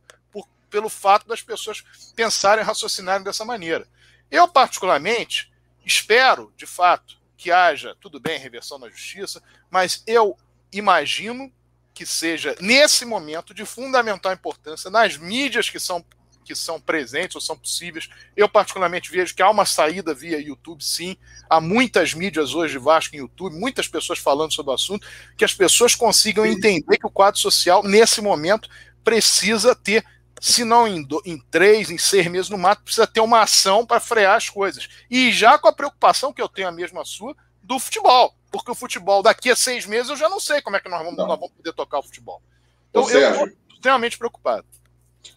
pelo 0.69 0.89
fato 0.89 1.27
das 1.27 1.41
pessoas 1.41 1.83
pensarem 2.15 2.63
e 2.63 2.67
raciocinarem 2.67 3.23
dessa 3.23 3.45
maneira. 3.45 3.87
Eu, 4.29 4.47
particularmente, 4.47 5.51
espero, 5.85 6.51
de 6.57 6.65
fato, 6.65 7.17
que 7.37 7.51
haja, 7.51 7.95
tudo 8.01 8.19
bem, 8.19 8.39
reversão 8.39 8.77
na 8.77 8.89
justiça, 8.89 9.41
mas 9.69 10.03
eu 10.05 10.35
imagino 10.71 11.51
que 11.93 12.05
seja, 12.05 12.55
nesse 12.59 13.05
momento, 13.05 13.53
de 13.53 13.65
fundamental 13.65 14.33
importância 14.33 14.89
nas 14.89 15.17
mídias 15.17 15.69
que 15.69 15.79
são, 15.79 16.05
que 16.43 16.53
são 16.53 16.79
presentes 16.79 17.35
ou 17.35 17.41
são 17.41 17.57
possíveis. 17.57 18.09
Eu, 18.35 18.47
particularmente, 18.47 19.09
vejo 19.09 19.33
que 19.33 19.41
há 19.41 19.49
uma 19.49 19.65
saída 19.65 20.13
via 20.13 20.39
YouTube, 20.39 20.83
sim. 20.83 21.17
Há 21.49 21.59
muitas 21.59 22.13
mídias 22.13 22.53
hoje 22.53 22.73
de 22.73 22.79
Vasco 22.79 23.15
em 23.15 23.19
YouTube, 23.19 23.55
muitas 23.55 23.87
pessoas 23.87 24.19
falando 24.19 24.53
sobre 24.53 24.71
o 24.71 24.75
assunto, 24.75 25.07
que 25.35 25.45
as 25.45 25.53
pessoas 25.53 25.95
consigam 25.95 26.45
entender 26.45 26.97
que 26.97 27.07
o 27.07 27.11
quadro 27.11 27.39
social, 27.39 27.81
nesse 27.83 28.21
momento, 28.21 28.69
precisa 29.03 29.75
ter 29.75 30.05
se 30.39 30.63
não 30.63 30.87
em, 30.87 31.03
do, 31.03 31.21
em 31.25 31.39
três, 31.51 31.89
em 31.89 31.97
seis 31.97 32.27
meses 32.27 32.49
no 32.49 32.57
mato, 32.57 32.83
precisa 32.83 33.07
ter 33.07 33.21
uma 33.21 33.41
ação 33.41 33.85
para 33.85 33.99
frear 33.99 34.35
as 34.35 34.49
coisas. 34.49 34.87
E 35.09 35.31
já 35.31 35.57
com 35.57 35.67
a 35.67 35.73
preocupação 35.73 36.33
que 36.33 36.41
eu 36.41 36.49
tenho 36.49 36.67
a 36.67 36.71
mesma 36.71 37.03
sua 37.05 37.35
do 37.63 37.79
futebol 37.79 38.37
porque 38.51 38.71
o 38.71 38.75
futebol 38.75 39.21
daqui 39.21 39.49
a 39.49 39.55
seis 39.55 39.85
meses 39.85 40.09
eu 40.09 40.15
já 40.15 40.29
não 40.29 40.39
sei 40.39 40.61
como 40.61 40.75
é 40.75 40.79
que 40.79 40.89
nós 40.89 40.99
vamos, 40.99 41.17
nós 41.17 41.27
vamos 41.27 41.51
poder 41.51 41.73
tocar 41.73 41.99
o 41.99 42.03
futebol. 42.03 42.41
Então 42.89 43.03
Ô, 43.03 43.09
eu 43.09 43.31
estou 43.31 43.49
extremamente 43.73 44.17
preocupado. 44.17 44.65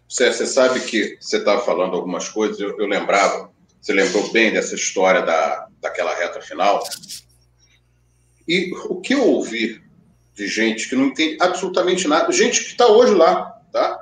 Você, 0.08 0.32
você 0.32 0.46
sabe 0.46 0.80
que 0.80 1.18
você 1.20 1.38
estava 1.38 1.64
falando 1.64 1.94
algumas 1.94 2.28
coisas, 2.28 2.58
eu, 2.58 2.78
eu, 2.78 2.86
lembrava, 2.86 3.52
você 3.80 3.92
lembrou 3.92 4.30
bem 4.32 4.52
dessa 4.52 4.74
história 4.74 5.22
da, 5.22 5.68
daquela 5.80 6.14
reta 6.14 6.40
final. 6.40 6.82
E 8.46 8.72
o 8.88 9.00
que 9.00 9.14
eu 9.14 9.24
ouvi 9.24 9.82
de 10.34 10.48
gente 10.48 10.88
que 10.88 10.96
não 10.96 11.06
entende 11.06 11.36
absolutamente 11.40 12.08
nada, 12.08 12.32
gente 12.32 12.60
que 12.60 12.70
está 12.70 12.86
hoje 12.86 13.14
lá, 13.14 13.60
tá? 13.72 13.99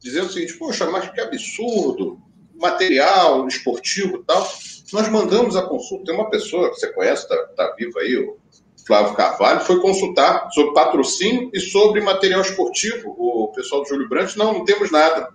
Dizendo 0.00 0.26
o 0.26 0.32
seguinte, 0.32 0.54
poxa, 0.54 0.90
mas 0.90 1.10
que 1.10 1.20
absurdo, 1.20 2.18
material 2.54 3.46
esportivo 3.46 4.16
e 4.16 4.24
tal. 4.24 4.50
Nós 4.92 5.08
mandamos 5.08 5.56
a 5.56 5.62
consulta, 5.62 6.06
tem 6.06 6.14
uma 6.14 6.30
pessoa 6.30 6.70
que 6.70 6.76
você 6.76 6.92
conhece, 6.92 7.22
está 7.22 7.36
tá 7.48 7.74
viva 7.76 8.00
aí, 8.00 8.16
o 8.16 8.38
Flávio 8.86 9.14
Carvalho, 9.14 9.60
foi 9.60 9.80
consultar 9.80 10.50
sobre 10.50 10.74
patrocínio 10.74 11.50
e 11.54 11.60
sobre 11.60 12.00
material 12.00 12.40
esportivo. 12.40 13.14
O 13.16 13.52
pessoal 13.54 13.82
do 13.82 13.88
Júlio 13.88 14.08
Brandt, 14.08 14.36
não, 14.36 14.52
não 14.52 14.64
temos 14.64 14.90
nada. 14.90 15.32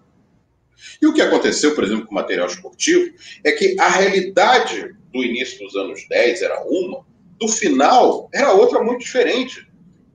E 1.01 1.07
o 1.07 1.13
que 1.13 1.21
aconteceu, 1.21 1.73
por 1.73 1.83
exemplo, 1.83 2.05
com 2.05 2.11
o 2.11 2.15
material 2.15 2.47
esportivo, 2.47 3.13
é 3.43 3.51
que 3.51 3.79
a 3.79 3.87
realidade 3.87 4.95
do 5.11 5.23
início 5.23 5.59
dos 5.59 5.75
anos 5.75 6.05
10 6.09 6.41
era 6.41 6.63
uma, 6.65 7.05
do 7.39 7.47
final 7.47 8.29
era 8.33 8.53
outra 8.53 8.83
muito 8.83 8.99
diferente. 8.99 9.67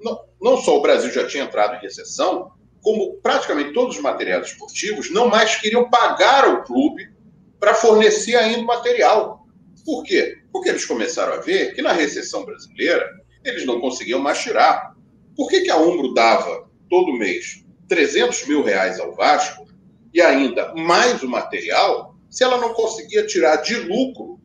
Não, 0.02 0.20
não 0.40 0.56
só 0.59 0.77
o 0.77 0.82
Brasil 0.82 1.10
já 1.10 1.27
tinha 1.27 1.44
entrado 1.44 1.77
em 1.77 1.81
recessão, 1.81 2.52
como 2.82 3.15
praticamente 3.16 3.73
todos 3.73 3.97
os 3.97 4.02
materiais 4.02 4.48
esportivos 4.48 5.11
não 5.11 5.28
mais 5.28 5.57
queriam 5.57 5.89
pagar 5.89 6.44
ao 6.44 6.65
clube 6.65 7.11
para 7.59 7.74
fornecer 7.74 8.36
ainda 8.36 8.62
material. 8.62 9.47
Por 9.85 10.02
quê? 10.02 10.39
Porque 10.52 10.69
eles 10.69 10.85
começaram 10.85 11.35
a 11.35 11.40
ver 11.40 11.74
que 11.74 11.82
na 11.82 11.93
recessão 11.93 12.44
brasileira 12.44 13.09
eles 13.44 13.65
não 13.66 13.81
conseguiam 13.81 14.20
mais 14.20 14.39
tirar. 14.39 14.94
Por 15.36 15.48
que, 15.48 15.61
que 15.62 15.70
a 15.70 15.77
Umbro 15.77 16.15
dava 16.15 16.69
todo 16.89 17.12
mês 17.12 17.65
300 17.89 18.47
mil 18.47 18.62
reais 18.62 18.98
ao 18.98 19.15
Vasco 19.15 19.66
e 20.12 20.20
ainda 20.20 20.74
mais 20.74 21.23
o 21.23 21.28
material 21.28 22.15
se 22.28 22.44
ela 22.44 22.59
não 22.59 22.73
conseguia 22.74 23.27
tirar 23.27 23.57
de 23.57 23.74
lucro, 23.74 24.40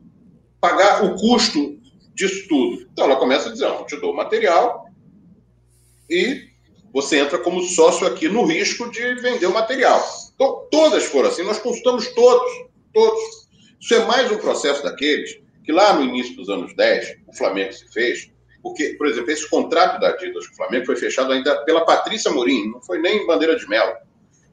pagar 0.60 1.04
o 1.04 1.16
custo 1.16 1.78
disso 2.14 2.48
tudo? 2.48 2.88
Então 2.92 3.04
ela 3.04 3.16
começa 3.16 3.48
a 3.48 3.52
dizer: 3.52 3.66
não, 3.66 3.84
te 3.84 3.96
dou 3.96 4.12
o 4.12 4.16
material 4.16 4.86
e 6.08 6.55
você 6.92 7.18
entra 7.18 7.38
como 7.38 7.62
sócio 7.62 8.06
aqui 8.06 8.28
no 8.28 8.44
risco 8.44 8.90
de 8.90 9.14
vender 9.16 9.46
o 9.46 9.52
material. 9.52 10.02
Então, 10.34 10.66
todas 10.70 11.04
foram 11.04 11.28
assim, 11.28 11.42
nós 11.42 11.58
consultamos 11.58 12.08
todos, 12.08 12.52
todos. 12.92 13.48
Isso 13.80 13.94
é 13.94 14.04
mais 14.06 14.30
um 14.30 14.38
processo 14.38 14.82
daqueles 14.82 15.38
que 15.66 15.72
lá 15.72 15.94
no 15.94 16.04
início 16.04 16.36
dos 16.36 16.48
anos 16.48 16.74
10, 16.76 17.16
o 17.26 17.36
Flamengo 17.36 17.72
se 17.72 17.92
fez, 17.92 18.30
porque, 18.62 18.94
por 18.96 19.08
exemplo, 19.08 19.30
esse 19.32 19.50
contrato 19.50 20.00
da 20.00 20.10
Adidas 20.10 20.46
com 20.46 20.52
o 20.52 20.56
Flamengo 20.56 20.86
foi 20.86 20.96
fechado 20.96 21.32
ainda 21.32 21.64
pela 21.64 21.84
Patrícia 21.84 22.30
Morim, 22.30 22.70
não 22.70 22.80
foi 22.80 23.00
nem 23.00 23.26
bandeira 23.26 23.56
de 23.56 23.68
mel. 23.68 23.96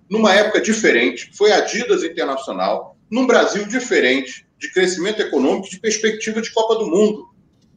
Numa 0.10 0.34
época 0.34 0.60
diferente, 0.60 1.30
foi 1.38 1.52
Adidas 1.52 2.04
Internacional, 2.04 2.98
num 3.12 3.28
Brasil 3.28 3.66
diferente, 3.68 4.46
de 4.58 4.72
crescimento 4.72 5.22
econômico, 5.22 5.70
de 5.70 5.80
perspectiva 5.80 6.42
de 6.42 6.52
Copa 6.52 6.76
do 6.76 6.88
Mundo. 6.88 7.30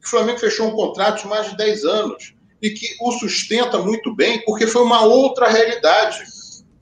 O 0.03 0.09
Flamengo 0.09 0.39
fechou 0.39 0.69
um 0.69 0.73
contrato 0.73 1.23
de 1.23 1.29
mais 1.29 1.51
de 1.51 1.57
10 1.57 1.85
anos 1.85 2.36
e 2.63 2.71
que 2.71 2.97
o 3.01 3.13
sustenta 3.13 3.79
muito 3.79 4.15
bem, 4.15 4.43
porque 4.45 4.67
foi 4.67 4.83
uma 4.83 5.05
outra 5.05 5.49
realidade 5.49 6.25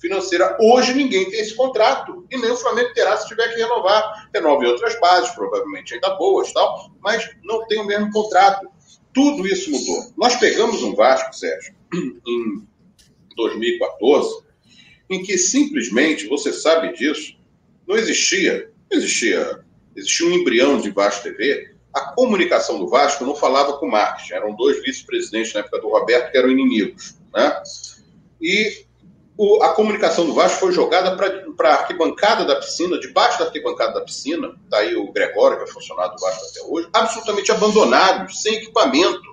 financeira. 0.00 0.56
Hoje 0.60 0.92
ninguém 0.92 1.30
tem 1.30 1.40
esse 1.40 1.54
contrato, 1.54 2.26
e 2.30 2.36
nem 2.36 2.50
o 2.50 2.56
Flamengo 2.56 2.92
terá 2.92 3.16
se 3.16 3.26
tiver 3.26 3.48
que 3.48 3.60
renovar. 3.60 4.28
Renove 4.34 4.66
outras 4.66 4.98
bases, 5.00 5.30
provavelmente 5.30 5.94
ainda 5.94 6.10
boas, 6.16 6.52
tal, 6.52 6.90
mas 7.00 7.28
não 7.42 7.66
tem 7.66 7.80
o 7.80 7.86
mesmo 7.86 8.10
contrato. 8.12 8.68
Tudo 9.12 9.46
isso 9.46 9.70
mudou. 9.70 10.12
Nós 10.16 10.36
pegamos 10.36 10.82
um 10.82 10.94
Vasco, 10.94 11.34
Sérgio, 11.34 11.74
em 11.94 12.66
2014, 13.36 14.44
em 15.10 15.22
que 15.22 15.38
simplesmente, 15.38 16.26
você 16.26 16.52
sabe 16.52 16.92
disso, 16.92 17.36
não 17.86 17.96
existia, 17.96 18.70
não 18.90 18.98
existia, 18.98 19.60
existia 19.96 20.26
um 20.26 20.32
embrião 20.32 20.78
de 20.78 20.90
Vasco 20.90 21.22
TV, 21.22 21.73
a 21.94 22.00
comunicação 22.12 22.78
do 22.78 22.88
Vasco 22.88 23.24
não 23.24 23.36
falava 23.36 23.74
com 23.74 23.86
o 23.86 23.90
marketing. 23.90 24.34
Eram 24.34 24.54
dois 24.56 24.82
vice-presidentes 24.82 25.54
na 25.54 25.60
época 25.60 25.80
do 25.80 25.88
Roberto 25.88 26.32
que 26.32 26.36
eram 26.36 26.50
inimigos. 26.50 27.14
Né? 27.32 27.62
E 28.40 28.84
o, 29.36 29.62
a 29.62 29.74
comunicação 29.74 30.26
do 30.26 30.34
Vasco 30.34 30.58
foi 30.58 30.72
jogada 30.72 31.16
para 31.16 31.68
a 31.70 31.74
arquibancada 31.74 32.44
da 32.44 32.56
piscina, 32.56 32.98
debaixo 32.98 33.38
da 33.38 33.46
arquibancada 33.46 33.94
da 33.94 34.00
piscina. 34.00 34.54
Está 34.64 34.78
aí 34.78 34.96
o 34.96 35.12
Gregório, 35.12 35.58
que 35.58 35.64
é 35.64 35.66
funcionário 35.72 36.16
do 36.16 36.20
Vasco 36.20 36.44
até 36.50 36.62
hoje, 36.68 36.88
absolutamente 36.92 37.52
abandonados, 37.52 38.42
sem 38.42 38.54
equipamento. 38.54 39.32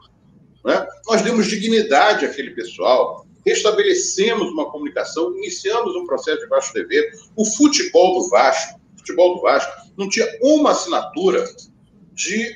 Né? 0.64 0.88
Nós 1.08 1.24
demos 1.24 1.48
dignidade 1.48 2.26
àquele 2.26 2.52
pessoal, 2.52 3.26
restabelecemos 3.44 4.50
uma 4.50 4.70
comunicação, 4.70 5.36
iniciamos 5.36 5.96
um 5.96 6.06
processo 6.06 6.42
de 6.42 6.48
Vasco 6.48 6.74
TV. 6.74 7.12
O 7.36 7.44
futebol 7.44 8.22
do 8.22 8.30
Vasco, 8.30 8.80
futebol 8.98 9.36
do 9.36 9.42
Vasco, 9.42 9.72
não 9.98 10.08
tinha 10.08 10.28
uma 10.42 10.72
assinatura 10.72 11.44
de, 12.22 12.56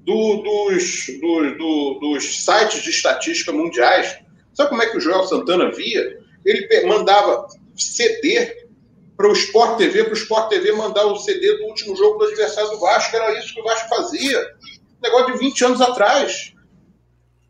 do, 0.00 0.42
dos, 0.42 1.06
do, 1.20 1.56
do, 1.56 1.98
dos 2.00 2.44
sites 2.44 2.82
de 2.82 2.90
estatística 2.90 3.52
mundiais. 3.52 4.18
Sabe 4.54 4.70
como 4.70 4.82
é 4.82 4.86
que 4.86 4.96
o 4.96 5.00
Joel 5.00 5.26
Santana 5.26 5.70
via? 5.70 6.18
Ele 6.44 6.86
mandava 6.86 7.46
CD 7.76 8.66
para 9.16 9.28
o 9.28 9.32
Sport 9.32 9.78
TV, 9.78 10.04
para 10.04 10.12
o 10.12 10.16
Sport 10.16 10.48
TV 10.48 10.72
mandar 10.72 11.06
o 11.06 11.18
CD 11.18 11.56
do 11.58 11.64
último 11.64 11.96
jogo 11.96 12.18
do 12.18 12.26
adversário 12.26 12.70
do 12.70 12.80
Vasco. 12.80 13.16
Era 13.16 13.38
isso 13.38 13.54
que 13.54 13.60
o 13.60 13.64
Vasco 13.64 13.88
fazia. 13.88 14.54
Negócio 15.02 15.32
de 15.32 15.38
20 15.38 15.64
anos 15.64 15.80
atrás. 15.80 16.52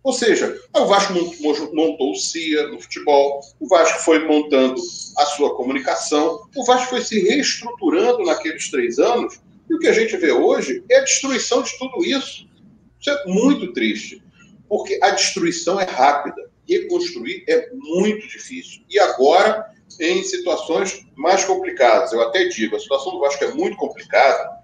Ou 0.02 0.12
seja, 0.12 0.56
o 0.72 0.86
Vasco 0.86 1.12
montou 1.12 2.12
o 2.12 2.14
CIA 2.14 2.68
no 2.68 2.80
futebol, 2.80 3.40
o 3.58 3.66
Vasco 3.66 4.04
foi 4.04 4.20
montando 4.20 4.80
a 5.18 5.26
sua 5.26 5.56
comunicação, 5.56 6.46
o 6.54 6.64
Vasco 6.64 6.90
foi 6.90 7.00
se 7.00 7.20
reestruturando 7.28 8.24
naqueles 8.24 8.70
três 8.70 9.00
anos 9.00 9.40
e 9.68 9.74
o 9.74 9.78
que 9.78 9.88
a 9.88 9.92
gente 9.92 10.16
vê 10.16 10.32
hoje 10.32 10.84
é 10.90 10.98
a 10.98 11.04
destruição 11.04 11.62
de 11.62 11.76
tudo 11.78 12.04
isso. 12.04 12.48
Isso 13.00 13.10
é 13.10 13.24
muito 13.26 13.72
triste, 13.72 14.22
porque 14.68 14.98
a 15.02 15.10
destruição 15.10 15.80
é 15.80 15.84
rápida, 15.84 16.50
reconstruir 16.68 17.44
é 17.48 17.70
muito 17.72 18.26
difícil. 18.28 18.82
E 18.88 18.98
agora, 18.98 19.70
em 20.00 20.22
situações 20.22 21.06
mais 21.14 21.44
complicadas, 21.44 22.12
eu 22.12 22.20
até 22.22 22.44
digo, 22.46 22.76
a 22.76 22.80
situação 22.80 23.12
do 23.12 23.20
Vasco 23.20 23.44
é 23.44 23.52
muito 23.52 23.76
complicada, 23.76 24.56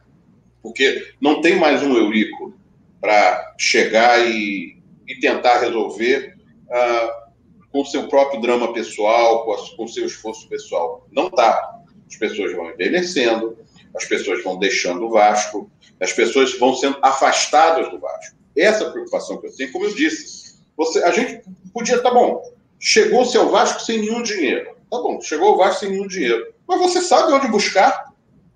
porque 0.62 1.15
não 1.20 1.41
tem 1.41 1.57
mais 1.57 1.83
um 1.83 1.97
Eurico 1.97 2.55
para 3.01 3.55
chegar 3.59 4.24
e, 4.29 4.81
e, 5.09 5.19
tentar 5.20 5.59
resolver 5.59 6.37
uh, 6.69 7.33
com 7.70 7.85
seu 7.85 8.07
próprio 8.07 8.41
drama 8.41 8.73
pessoal, 8.73 9.45
com 9.77 9.85
o 9.85 9.89
seu 9.89 10.07
esforço 10.07 10.49
pessoal. 10.49 11.09
Não 11.11 11.27
está. 11.27 11.81
As 12.09 12.16
pessoas 12.16 12.55
vão 12.55 12.70
envelhecendo, 12.70 13.59
as 13.94 14.05
pessoas 14.05 14.43
vão 14.43 14.59
deixando 14.59 15.06
o 15.06 15.10
Vasco, 15.10 15.70
as 16.01 16.12
pessoas 16.12 16.56
vão 16.59 16.74
sendo 16.74 16.98
afastadas 17.02 17.90
do 17.90 17.98
Vasco. 17.98 18.36
Essa 18.56 18.90
preocupação 18.90 19.39
que 19.39 19.47
eu 19.47 19.56
tenho, 19.56 19.73
como 19.73 19.85
eu 19.85 19.94
disse, 19.94 20.56
você, 20.77 21.02
a 21.05 21.10
gente 21.10 21.43
podia, 21.73 22.02
tá 22.02 22.10
bom, 22.10 22.43
chegou-se 22.78 23.36
ao 23.36 23.51
Vasco 23.51 23.81
sem 23.81 23.98
nenhum 23.98 24.23
dinheiro. 24.23 24.74
Tá 24.90 24.98
bom, 24.98 25.20
chegou 25.20 25.48
ao 25.48 25.59
Vasco 25.59 25.81
sem 25.81 25.90
nenhum 25.90 26.06
dinheiro. 26.06 26.52
Mas 26.66 26.81
você 26.81 27.01
sabe 27.01 27.32
onde 27.32 27.48
buscar? 27.48 28.12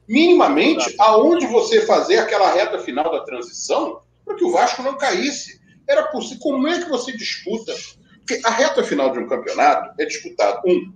Minimamente, 0.09 0.95
aonde 0.99 1.47
você 1.47 1.83
fazer 1.83 2.19
aquela 2.19 2.51
reta 2.53 2.79
final 2.79 3.11
da 3.11 3.25
transição 3.25 4.01
para 4.25 4.37
que 4.37 4.45
o 4.45 4.53
Vasco 4.53 4.83
não 4.83 4.97
caísse. 4.97 5.61
Era 5.89 6.05
possível. 6.05 6.39
Como 6.41 6.67
é 6.67 6.83
que 6.83 6.89
você 6.89 7.13
disputa? 7.13 7.75
Porque 8.19 8.41
a 8.45 8.51
reta 8.51 8.83
final 8.83 9.13
de 9.13 9.21
um 9.21 9.29
campeonato 9.29 10.01
é 10.01 10.05
disputado. 10.05 10.61
Um, 10.67 10.93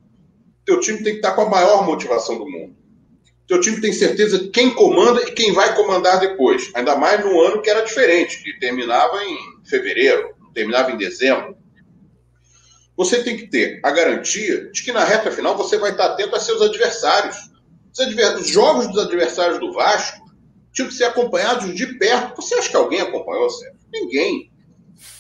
teu 0.65 0.81
time 0.81 1.03
tem 1.03 1.15
que 1.15 1.19
estar 1.19 1.33
com 1.33 1.43
a 1.43 1.49
maior 1.49 1.87
motivação 1.87 2.39
do 2.39 2.49
mundo 2.49 2.80
teu 3.51 3.61
time 3.61 3.81
tem 3.81 3.93
certeza 3.93 4.49
quem 4.53 4.73
comanda 4.73 5.21
e 5.23 5.33
quem 5.33 5.53
vai 5.53 5.75
comandar 5.75 6.21
depois. 6.21 6.71
Ainda 6.73 6.95
mais 6.95 7.25
no 7.25 7.41
ano 7.41 7.61
que 7.61 7.69
era 7.69 7.83
diferente, 7.83 8.45
que 8.45 8.61
terminava 8.61 9.21
em 9.25 9.37
fevereiro, 9.65 10.37
terminava 10.55 10.93
em 10.93 10.97
dezembro. 10.97 11.57
Você 12.97 13.25
tem 13.25 13.37
que 13.37 13.49
ter 13.49 13.81
a 13.83 13.91
garantia 13.91 14.71
de 14.71 14.85
que 14.85 14.93
na 14.93 15.03
reta 15.03 15.33
final 15.33 15.57
você 15.57 15.77
vai 15.79 15.91
estar 15.91 16.07
atento 16.07 16.37
a 16.37 16.39
seus 16.39 16.63
adversários. 16.63 17.51
Os 18.39 18.47
jogos 18.47 18.87
dos 18.87 19.05
adversários 19.05 19.59
do 19.59 19.73
Vasco 19.73 20.31
tinham 20.73 20.89
que 20.89 20.95
ser 20.95 21.05
acompanhados 21.05 21.75
de 21.75 21.87
perto. 21.99 22.41
Você 22.41 22.55
acha 22.55 22.71
que 22.71 22.77
alguém 22.77 23.01
acompanhou, 23.01 23.51
Sérgio? 23.51 23.81
Ninguém. 23.93 24.53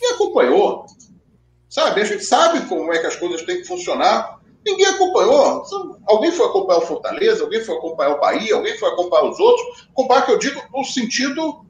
Ninguém 0.00 0.14
acompanhou. 0.14 0.86
Sabe? 1.68 2.00
A 2.00 2.04
gente 2.04 2.24
sabe 2.24 2.60
como 2.68 2.92
é 2.92 3.00
que 3.00 3.08
as 3.08 3.16
coisas 3.16 3.42
têm 3.42 3.56
que 3.56 3.66
funcionar 3.66 4.38
Ninguém 4.64 4.86
acompanhou. 4.86 5.62
Alguém 6.06 6.32
foi 6.32 6.46
acompanhar 6.46 6.78
o 6.78 6.86
Fortaleza, 6.86 7.44
alguém 7.44 7.64
foi 7.64 7.76
acompanhar 7.76 8.16
o 8.16 8.20
Bahia, 8.20 8.54
alguém 8.54 8.76
foi 8.76 8.88
acompanhar 8.90 9.24
os 9.24 9.38
outros. 9.38 9.88
Acompanhar 9.90 10.26
que 10.26 10.32
eu 10.32 10.38
digo 10.38 10.62
no 10.74 10.84
sentido 10.84 11.64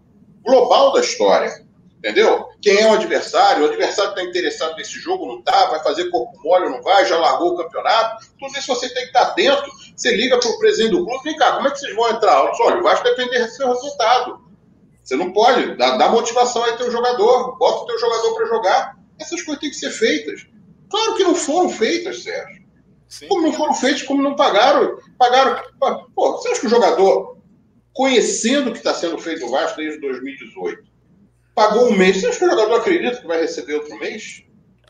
global 0.44 0.92
da 0.92 1.00
história. 1.00 1.64
Entendeu? 1.98 2.46
Quem 2.62 2.78
é 2.78 2.90
o 2.90 2.94
adversário? 2.94 3.62
O 3.62 3.68
adversário 3.68 4.10
está 4.10 4.22
interessado 4.22 4.74
nesse 4.76 4.98
jogo, 4.98 5.26
não 5.26 5.38
está? 5.40 5.66
Vai 5.66 5.82
fazer 5.82 6.08
corpo 6.08 6.32
mole 6.42 6.70
não 6.70 6.82
vai? 6.82 7.04
Já 7.04 7.18
largou 7.18 7.52
o 7.52 7.56
campeonato? 7.58 8.26
Tudo 8.38 8.58
isso 8.58 8.74
você 8.74 8.88
tem 8.88 9.02
que 9.02 9.08
estar 9.08 9.22
atento. 9.22 9.70
Você 9.94 10.16
liga 10.16 10.38
para 10.38 10.48
o 10.48 10.58
presidente 10.58 10.92
do 10.92 11.04
clube, 11.04 11.22
vem 11.24 11.36
cá, 11.36 11.52
como 11.52 11.68
é 11.68 11.70
que 11.70 11.78
vocês 11.78 11.94
vão 11.94 12.08
entrar? 12.08 12.50
Olha, 12.58 12.82
vai 12.82 13.02
depender 13.02 13.44
do 13.44 13.50
seu 13.50 13.68
resultado. 13.68 14.40
Você 15.02 15.14
não 15.14 15.30
pode, 15.30 15.76
dá, 15.76 15.98
dá 15.98 16.08
motivação 16.08 16.64
aí 16.64 16.76
teu 16.78 16.90
jogador, 16.90 17.58
bota 17.58 17.82
o 17.82 17.86
teu 17.86 17.98
jogador 17.98 18.34
para 18.34 18.46
jogar. 18.46 18.96
Essas 19.18 19.42
coisas 19.42 19.60
têm 19.60 19.68
que 19.68 19.76
ser 19.76 19.90
feitas. 19.90 20.46
Claro 20.88 21.16
que 21.16 21.22
não 21.22 21.34
foram 21.34 21.68
feitas, 21.68 22.22
Sérgio. 22.22 22.59
Sim. 23.10 23.26
Como 23.26 23.42
não 23.42 23.52
foram 23.52 23.74
feitos, 23.74 24.02
como 24.04 24.22
não 24.22 24.36
pagaram. 24.36 24.96
Pagaram. 25.18 25.60
Pô, 26.14 26.32
você 26.32 26.48
acha 26.50 26.60
que 26.60 26.66
o 26.68 26.70
jogador, 26.70 27.38
conhecendo 27.92 28.70
o 28.70 28.72
que 28.72 28.78
está 28.78 28.94
sendo 28.94 29.18
feito 29.18 29.44
no 29.44 29.50
Vasco 29.50 29.78
desde 29.78 30.00
2018, 30.00 30.84
pagou 31.52 31.88
um 31.88 31.98
mês? 31.98 32.20
Você 32.20 32.28
acha 32.28 32.38
que 32.38 32.44
o 32.44 32.50
jogador 32.50 32.74
acredita 32.76 33.20
que 33.20 33.26
vai 33.26 33.40
receber 33.40 33.74
outro 33.74 33.98
mês? 33.98 34.44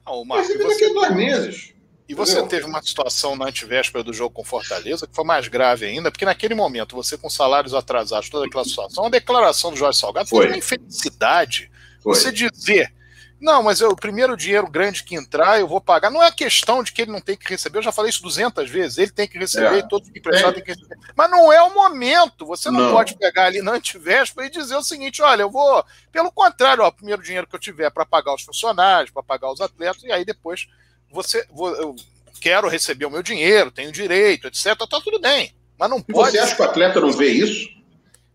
Não, 0.07 0.23
Marcos, 0.25 0.49
vai 0.49 0.59
receber 0.59 0.69
daqui 0.69 0.85
a 0.85 1.01
dois 1.01 1.17
meses. 1.17 1.75
E 2.07 2.15
você 2.15 2.33
Entendeu? 2.33 2.49
teve 2.49 2.67
uma 2.67 2.83
situação 2.83 3.37
na 3.37 3.47
antivéspera 3.47 4.05
do 4.05 4.13
jogo 4.13 4.35
com 4.35 4.45
Fortaleza 4.45 5.07
que 5.07 5.15
foi 5.15 5.25
mais 5.25 5.49
grave 5.49 5.87
ainda, 5.87 6.11
porque 6.11 6.25
naquele 6.25 6.55
momento, 6.55 6.97
você 6.97 7.17
com 7.17 7.31
salários 7.31 7.73
atrasados, 7.73 8.29
toda 8.29 8.47
aquela 8.47 8.65
situação, 8.65 9.07
a 9.07 9.09
declaração 9.09 9.71
do 9.71 9.77
Jorge 9.77 9.99
Salgado 9.99 10.29
foi, 10.29 10.41
foi 10.41 10.49
uma 10.49 10.59
infelicidade. 10.59 11.71
Foi. 12.03 12.15
Você 12.15 12.33
dizer, 12.33 12.93
não, 13.41 13.63
mas 13.63 13.81
eu, 13.81 13.91
o 13.91 13.97
primeiro 13.97 14.37
dinheiro 14.37 14.71
grande 14.71 15.03
que 15.03 15.15
entrar, 15.15 15.59
eu 15.59 15.67
vou 15.67 15.81
pagar. 15.81 16.11
Não 16.11 16.23
é 16.23 16.31
questão 16.31 16.83
de 16.83 16.93
que 16.93 17.03
ele 17.03 17.11
não 17.11 17.21
tem 17.21 17.37
que 17.37 17.49
receber, 17.49 17.79
eu 17.79 17.83
já 17.83 17.91
falei 17.91 18.11
isso 18.11 18.23
200 18.23 18.69
vezes, 18.69 18.99
ele 18.99 19.11
tem 19.11 19.27
que 19.27 19.39
receber, 19.39 19.79
é. 19.79 19.89
todos 19.89 20.11
que 20.11 20.19
emprestado 20.19 20.51
é. 20.51 20.55
tem 20.55 20.65
que 20.65 20.73
receber. 20.73 20.99
Mas 21.17 21.31
não 21.31 21.51
é 21.51 21.63
o 21.63 21.75
momento, 21.75 22.45
você 22.45 22.71
não, 22.71 22.81
não, 22.81 22.93
pode 22.93 23.17
pegar 23.17 23.47
ali 23.47 23.63
na 23.63 23.73
antivéspera 23.73 24.47
e 24.47 24.51
dizer 24.51 24.77
o 24.77 24.83
seguinte, 24.83 25.23
olha, 25.23 25.43
eu 25.43 25.51
vou, 25.51 25.83
pelo 26.13 26.31
contrário, 26.31 26.85
ó, 26.85 26.89
o 26.89 26.93
primeiro 26.93 27.23
dinheiro 27.23 27.47
que 27.47 27.57
eu 27.57 27.61
tiver 27.61 27.91
para 27.91 28.05
pagar 28.05 28.35
os 28.35 28.43
funcionários, 28.43 29.11
para 29.11 29.23
pagar 29.23 29.51
os 29.51 29.61
atletas, 29.61 30.03
e 30.05 30.13
aí 30.13 30.25
depois 30.25 30.69
você, 31.11 31.47
eu 31.79 31.97
quero 32.41 32.69
receber 32.69 33.07
o 33.07 33.11
meu 33.11 33.23
dinheiro, 33.23 33.71
tenho 33.71 33.91
direito, 33.91 34.49
etc. 34.49 34.77
Tá 34.77 35.01
tudo 35.03 35.19
bem. 35.19 35.55
Mas 35.79 35.89
não 35.89 35.99
e 35.99 36.13
pode. 36.13 36.33
Você 36.33 36.39
acha 36.39 36.55
que 36.55 36.63
o 36.63 36.65
atleta 36.67 37.01
não 37.01 37.11
vê 37.11 37.29
isso? 37.29 37.69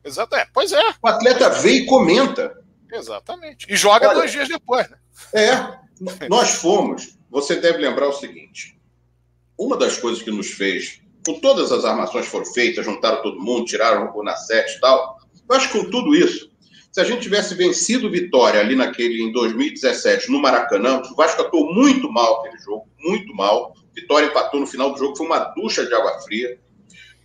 Exato, 0.03 0.35
é. 0.35 0.47
Pois 0.51 0.71
é. 0.71 0.93
O 1.01 1.07
atleta 1.07 1.49
vê 1.49 1.73
e 1.73 1.85
comenta. 1.85 2.64
Exatamente. 2.91 3.65
E 3.69 3.75
joga 3.75 4.07
Olha, 4.09 4.19
dois 4.19 4.31
dias 4.31 4.47
depois, 4.47 4.89
né? 4.89 4.97
É. 5.33 6.27
Nós 6.27 6.55
fomos. 6.55 7.17
Você 7.29 7.55
deve 7.55 7.79
lembrar 7.79 8.07
o 8.07 8.13
seguinte: 8.13 8.79
uma 9.57 9.77
das 9.77 9.97
coisas 9.97 10.21
que 10.21 10.31
nos 10.31 10.51
fez, 10.51 11.01
com 11.25 11.39
todas 11.39 11.71
as 11.71 11.85
armações 11.85 12.27
foram 12.27 12.45
feitas, 12.45 12.85
juntaram 12.85 13.21
todo 13.21 13.41
mundo, 13.41 13.65
tiraram 13.65 14.11
o 14.15 14.23
Nacete 14.23 14.77
e 14.77 14.79
tal. 14.79 15.17
Eu 15.49 15.55
acho 15.55 15.71
que 15.71 15.79
com 15.79 15.89
tudo 15.89 16.15
isso, 16.15 16.51
se 16.91 17.01
a 17.01 17.03
gente 17.03 17.23
tivesse 17.23 17.53
vencido 17.55 18.09
Vitória 18.09 18.59
ali 18.59 18.75
naquele 18.75 19.21
em 19.21 19.31
2017 19.31 20.31
no 20.31 20.41
Maracanã, 20.41 21.01
o 21.01 21.15
Vasco 21.15 21.41
atuou 21.41 21.73
muito 21.73 22.09
mal 22.11 22.39
aquele 22.39 22.57
jogo, 22.59 22.87
muito 22.99 23.33
mal. 23.35 23.73
Vitória 23.93 24.27
empatou 24.27 24.59
no 24.59 24.67
final 24.67 24.91
do 24.91 24.97
jogo, 24.97 25.15
foi 25.15 25.25
uma 25.25 25.39
ducha 25.39 25.85
de 25.85 25.93
água 25.93 26.19
fria. 26.21 26.59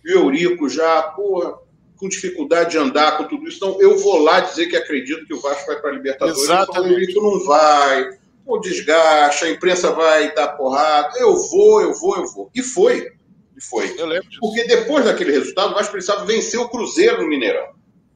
E 0.03 0.13
o 0.13 0.19
Eurico 0.19 0.67
já, 0.67 1.03
pô, 1.03 1.59
com 2.01 2.09
dificuldade 2.09 2.71
de 2.71 2.77
andar 2.79 3.15
com 3.15 3.25
tudo 3.25 3.47
isso. 3.47 3.57
Então, 3.57 3.79
eu 3.79 3.95
vou 3.99 4.17
lá 4.17 4.39
dizer 4.39 4.65
que 4.65 4.75
acredito 4.75 5.25
que 5.27 5.33
o 5.35 5.39
Vasco 5.39 5.67
vai 5.67 5.79
para 5.79 5.91
a 5.91 5.93
Libertadores. 5.93 6.49
O 6.49 6.87
Eurico 6.87 7.21
não 7.21 7.45
vai, 7.45 8.09
o 8.43 8.57
desgaste, 8.57 9.45
a 9.45 9.51
imprensa 9.51 9.91
vai 9.91 10.33
dar 10.33 10.49
porrada. 10.49 11.19
Eu 11.19 11.35
vou, 11.35 11.81
eu 11.81 11.93
vou, 11.93 12.17
eu 12.17 12.27
vou. 12.27 12.49
E 12.55 12.63
foi. 12.63 13.11
E 13.55 13.61
foi. 13.61 13.93
Eu 13.99 14.07
lembro 14.07 14.27
disso. 14.27 14.41
Porque 14.41 14.63
depois 14.63 15.05
daquele 15.05 15.31
resultado, 15.31 15.71
o 15.71 15.75
Vasco 15.75 15.91
precisava 15.91 16.25
vencer 16.25 16.59
o 16.59 16.67
Cruzeiro 16.67 17.21
no 17.21 17.29
Mineirão. 17.29 17.69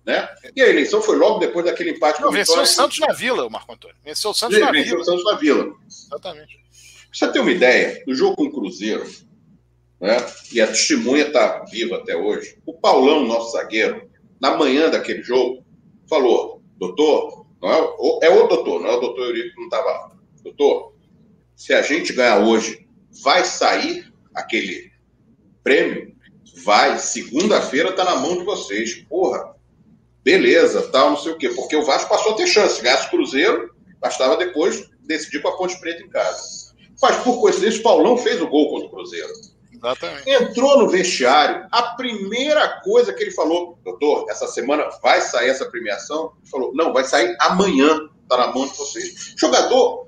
Né? 0.03 0.27
E 0.55 0.61
a 0.61 0.67
eleição 0.67 1.01
foi 1.01 1.15
logo 1.15 1.39
depois 1.39 1.65
daquele 1.65 1.91
empate 1.91 2.21
Não, 2.21 2.31
venceu 2.31 2.61
o 2.61 2.65
Santos 2.65 2.99
na 2.99 3.13
Vila, 3.13 3.45
o 3.45 3.51
Marco 3.51 3.71
Antônio. 3.71 3.95
Venceu 4.03 4.31
o 4.31 4.33
Santos 4.33 4.59
na 4.59 4.71
venceu 4.71 4.83
Vila. 4.83 4.97
Venceu 4.97 5.13
o 5.13 5.17
Santos 5.17 5.31
na 5.31 5.39
Vila. 5.39 5.73
Exatamente. 5.87 6.55
Pra 6.57 7.27
você 7.27 7.31
ter 7.31 7.39
uma 7.39 7.51
ideia, 7.51 8.03
no 8.07 8.15
jogo 8.15 8.35
com 8.35 8.45
o 8.45 8.51
Cruzeiro, 8.51 9.05
né? 10.05 10.17
e 10.53 10.61
a 10.61 10.67
testemunha 10.67 11.25
está 11.25 11.63
viva 11.63 11.97
até 11.97 12.15
hoje, 12.15 12.57
o 12.65 12.73
Paulão, 12.73 13.25
nosso 13.25 13.53
zagueiro, 13.53 14.07
na 14.39 14.55
manhã 14.55 14.89
daquele 14.89 15.23
jogo, 15.23 15.65
falou: 16.07 16.61
doutor, 16.77 17.47
não 17.61 17.71
é, 17.71 17.81
o, 17.97 18.19
é 18.21 18.29
o 18.29 18.47
doutor, 18.47 18.81
não 18.81 18.89
é 18.89 18.95
o 18.95 18.99
doutor 18.99 19.25
Eurico 19.25 19.55
que 19.55 19.57
não 19.57 19.65
estava 19.65 19.89
lá. 19.89 20.11
Doutor, 20.43 20.93
se 21.55 21.73
a 21.73 21.81
gente 21.81 22.13
ganhar 22.13 22.45
hoje, 22.45 22.87
vai 23.23 23.43
sair 23.43 24.11
aquele 24.35 24.91
prêmio? 25.63 26.13
Vai, 26.63 26.99
segunda-feira 26.99 27.89
está 27.89 28.03
na 28.03 28.17
mão 28.17 28.37
de 28.37 28.43
vocês. 28.43 28.95
Porra, 29.09 29.55
beleza, 30.23 30.83
tal, 30.91 31.11
não 31.11 31.17
sei 31.17 31.31
o 31.31 31.37
quê. 31.37 31.49
Porque 31.49 31.75
o 31.75 31.83
Vasco 31.83 32.09
passou 32.09 32.33
a 32.33 32.35
ter 32.35 32.47
chance. 32.47 32.81
Ganhasse 32.81 33.07
o 33.07 33.09
Cruzeiro, 33.09 33.73
bastava 33.99 34.37
depois 34.37 34.87
decidir 35.01 35.41
com 35.41 35.49
a 35.49 35.57
Ponte 35.57 35.79
Preta 35.79 36.03
em 36.03 36.09
casa. 36.09 36.65
Mas, 37.01 37.17
por 37.23 37.41
coincidência, 37.41 37.79
o 37.79 37.83
Paulão 37.83 38.17
fez 38.17 38.39
o 38.41 38.47
gol 38.47 38.69
contra 38.69 38.87
o 38.87 38.91
Cruzeiro. 38.91 39.33
Exatamente. 39.75 40.29
Entrou 40.29 40.79
no 40.79 40.89
vestiário, 40.89 41.67
a 41.71 41.81
primeira 41.95 42.81
coisa 42.81 43.13
que 43.13 43.23
ele 43.23 43.31
falou, 43.31 43.77
doutor, 43.83 44.25
essa 44.29 44.47
semana 44.47 44.89
vai 45.01 45.21
sair 45.21 45.49
essa 45.49 45.65
premiação? 45.65 46.33
Ele 46.41 46.49
falou, 46.49 46.73
não, 46.73 46.93
vai 46.93 47.03
sair 47.03 47.35
amanhã, 47.39 48.09
está 48.23 48.37
na 48.37 48.53
mão 48.53 48.67
de 48.67 48.77
vocês. 48.77 49.33
O 49.35 49.39
jogador 49.39 50.07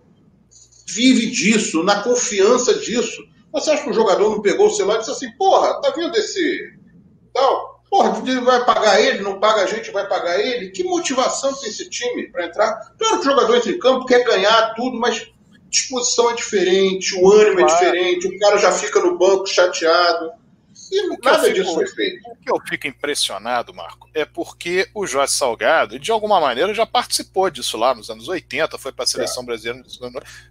vive 0.88 1.30
disso, 1.30 1.84
na 1.84 2.02
confiança 2.02 2.74
disso. 2.74 3.24
Você 3.52 3.72
acha 3.72 3.84
que 3.84 3.90
o 3.90 3.94
jogador 3.94 4.30
não 4.30 4.42
pegou 4.42 4.68
o 4.68 4.72
celular 4.72 4.96
e 4.96 5.00
disse 5.00 5.12
assim, 5.12 5.32
porra, 5.38 5.82
tá 5.82 5.92
vendo 5.92 6.16
esse 6.16 6.74
tal? 7.34 7.78
Porra, 7.90 8.12
vai 8.42 8.66
pagar 8.66 9.00
ele, 9.00 9.22
não 9.22 9.40
paga 9.40 9.64
a 9.64 9.66
gente, 9.66 9.92
vai 9.92 10.08
pagar 10.08 10.40
ele. 10.40 10.72
Que 10.72 10.84
motivação 10.84 11.54
tem 11.54 11.70
esse 11.70 11.90
time 11.90 12.30
para 12.32 12.46
entrar? 12.46 12.94
Claro 12.98 13.16
que 13.16 13.22
o 13.22 13.32
jogador 13.32 13.56
entra 13.56 13.72
em 13.72 13.80
campo, 13.80 14.06
quer 14.06 14.24
ganhar 14.26 14.74
tudo, 14.76 15.00
mas 15.00 15.32
disposição 15.70 16.32
é 16.32 16.36
diferente, 16.36 17.16
o 17.16 17.32
ânimo 17.32 17.62
é 17.62 17.66
diferente, 17.66 18.28
o 18.28 18.40
cara 18.40 18.58
já 18.58 18.72
fica 18.72 19.00
no 19.00 19.18
banco 19.18 19.48
chateado. 19.48 20.32
E 20.92 21.18
nada 21.22 21.52
disso 21.52 21.74
foi 21.74 21.88
feito. 21.88 22.22
O 22.30 22.36
que 22.36 22.50
eu 22.50 22.60
fico 22.68 22.88
impressionado, 22.88 23.74
Marco, 23.74 24.10
é 24.14 24.24
porque 24.24 24.90
o 24.94 25.06
Jorge 25.06 25.34
Salgado, 25.34 26.00
de 26.00 26.12
alguma 26.12 26.40
maneira, 26.40 26.74
já 26.74 26.86
participou 26.86 27.50
disso 27.50 27.78
lá 27.78 27.94
nos 27.94 28.10
anos 28.10 28.28
80, 28.28 28.78
foi 28.78 28.92
para 28.92 29.04
a 29.04 29.08
seleção 29.08 29.44
é. 29.44 29.46
brasileira, 29.48 29.84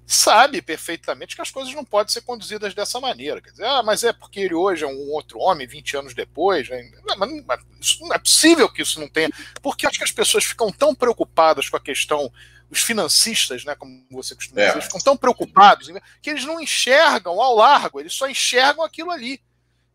sabe 0.07 0.61
perfeitamente 0.61 1.35
que 1.35 1.43
as 1.43 1.51
coisas 1.51 1.73
não 1.75 1.85
podem 1.85 2.13
ser 2.13 2.21
conduzidas 2.21 2.75
dessa 2.75 3.01
maneira. 3.01 3.41
Quer 3.41 3.51
dizer, 3.51 3.65
ah, 3.65 3.83
mas 3.83 4.05
é 4.05 4.13
porque 4.13 4.41
ele 4.41 4.55
hoje 4.55 4.85
é 4.85 4.87
um 4.87 5.11
outro 5.11 5.39
homem, 5.39 5.67
20 5.67 5.97
anos 5.97 6.15
depois. 6.15 6.69
Né? 6.69 6.91
Mas, 7.17 7.99
não 8.01 8.13
é 8.13 8.19
possível 8.19 8.69
que 8.69 8.83
isso 8.83 9.01
não 9.01 9.09
tenha. 9.09 9.31
Porque 9.63 9.87
acho 9.87 9.99
que 9.99 10.05
as 10.05 10.13
pessoas 10.13 10.45
ficam 10.45 10.71
tão 10.71 10.95
preocupadas 10.95 11.69
com 11.69 11.77
a 11.77 11.81
questão 11.81 12.31
os 12.71 12.81
financistas, 12.81 13.65
né, 13.65 13.75
como 13.75 14.07
você 14.11 14.35
costuma 14.35 14.61
dizer, 14.61 14.79
é. 14.79 14.81
ficam 14.81 15.01
tão 15.01 15.17
preocupados 15.17 15.89
que 16.21 16.31
eles 16.31 16.45
não 16.45 16.61
enxergam 16.61 17.41
ao 17.41 17.55
largo, 17.55 18.01
eles 18.01 18.15
só 18.15 18.29
enxergam 18.29 18.85
aquilo 18.85 19.11
ali. 19.11 19.41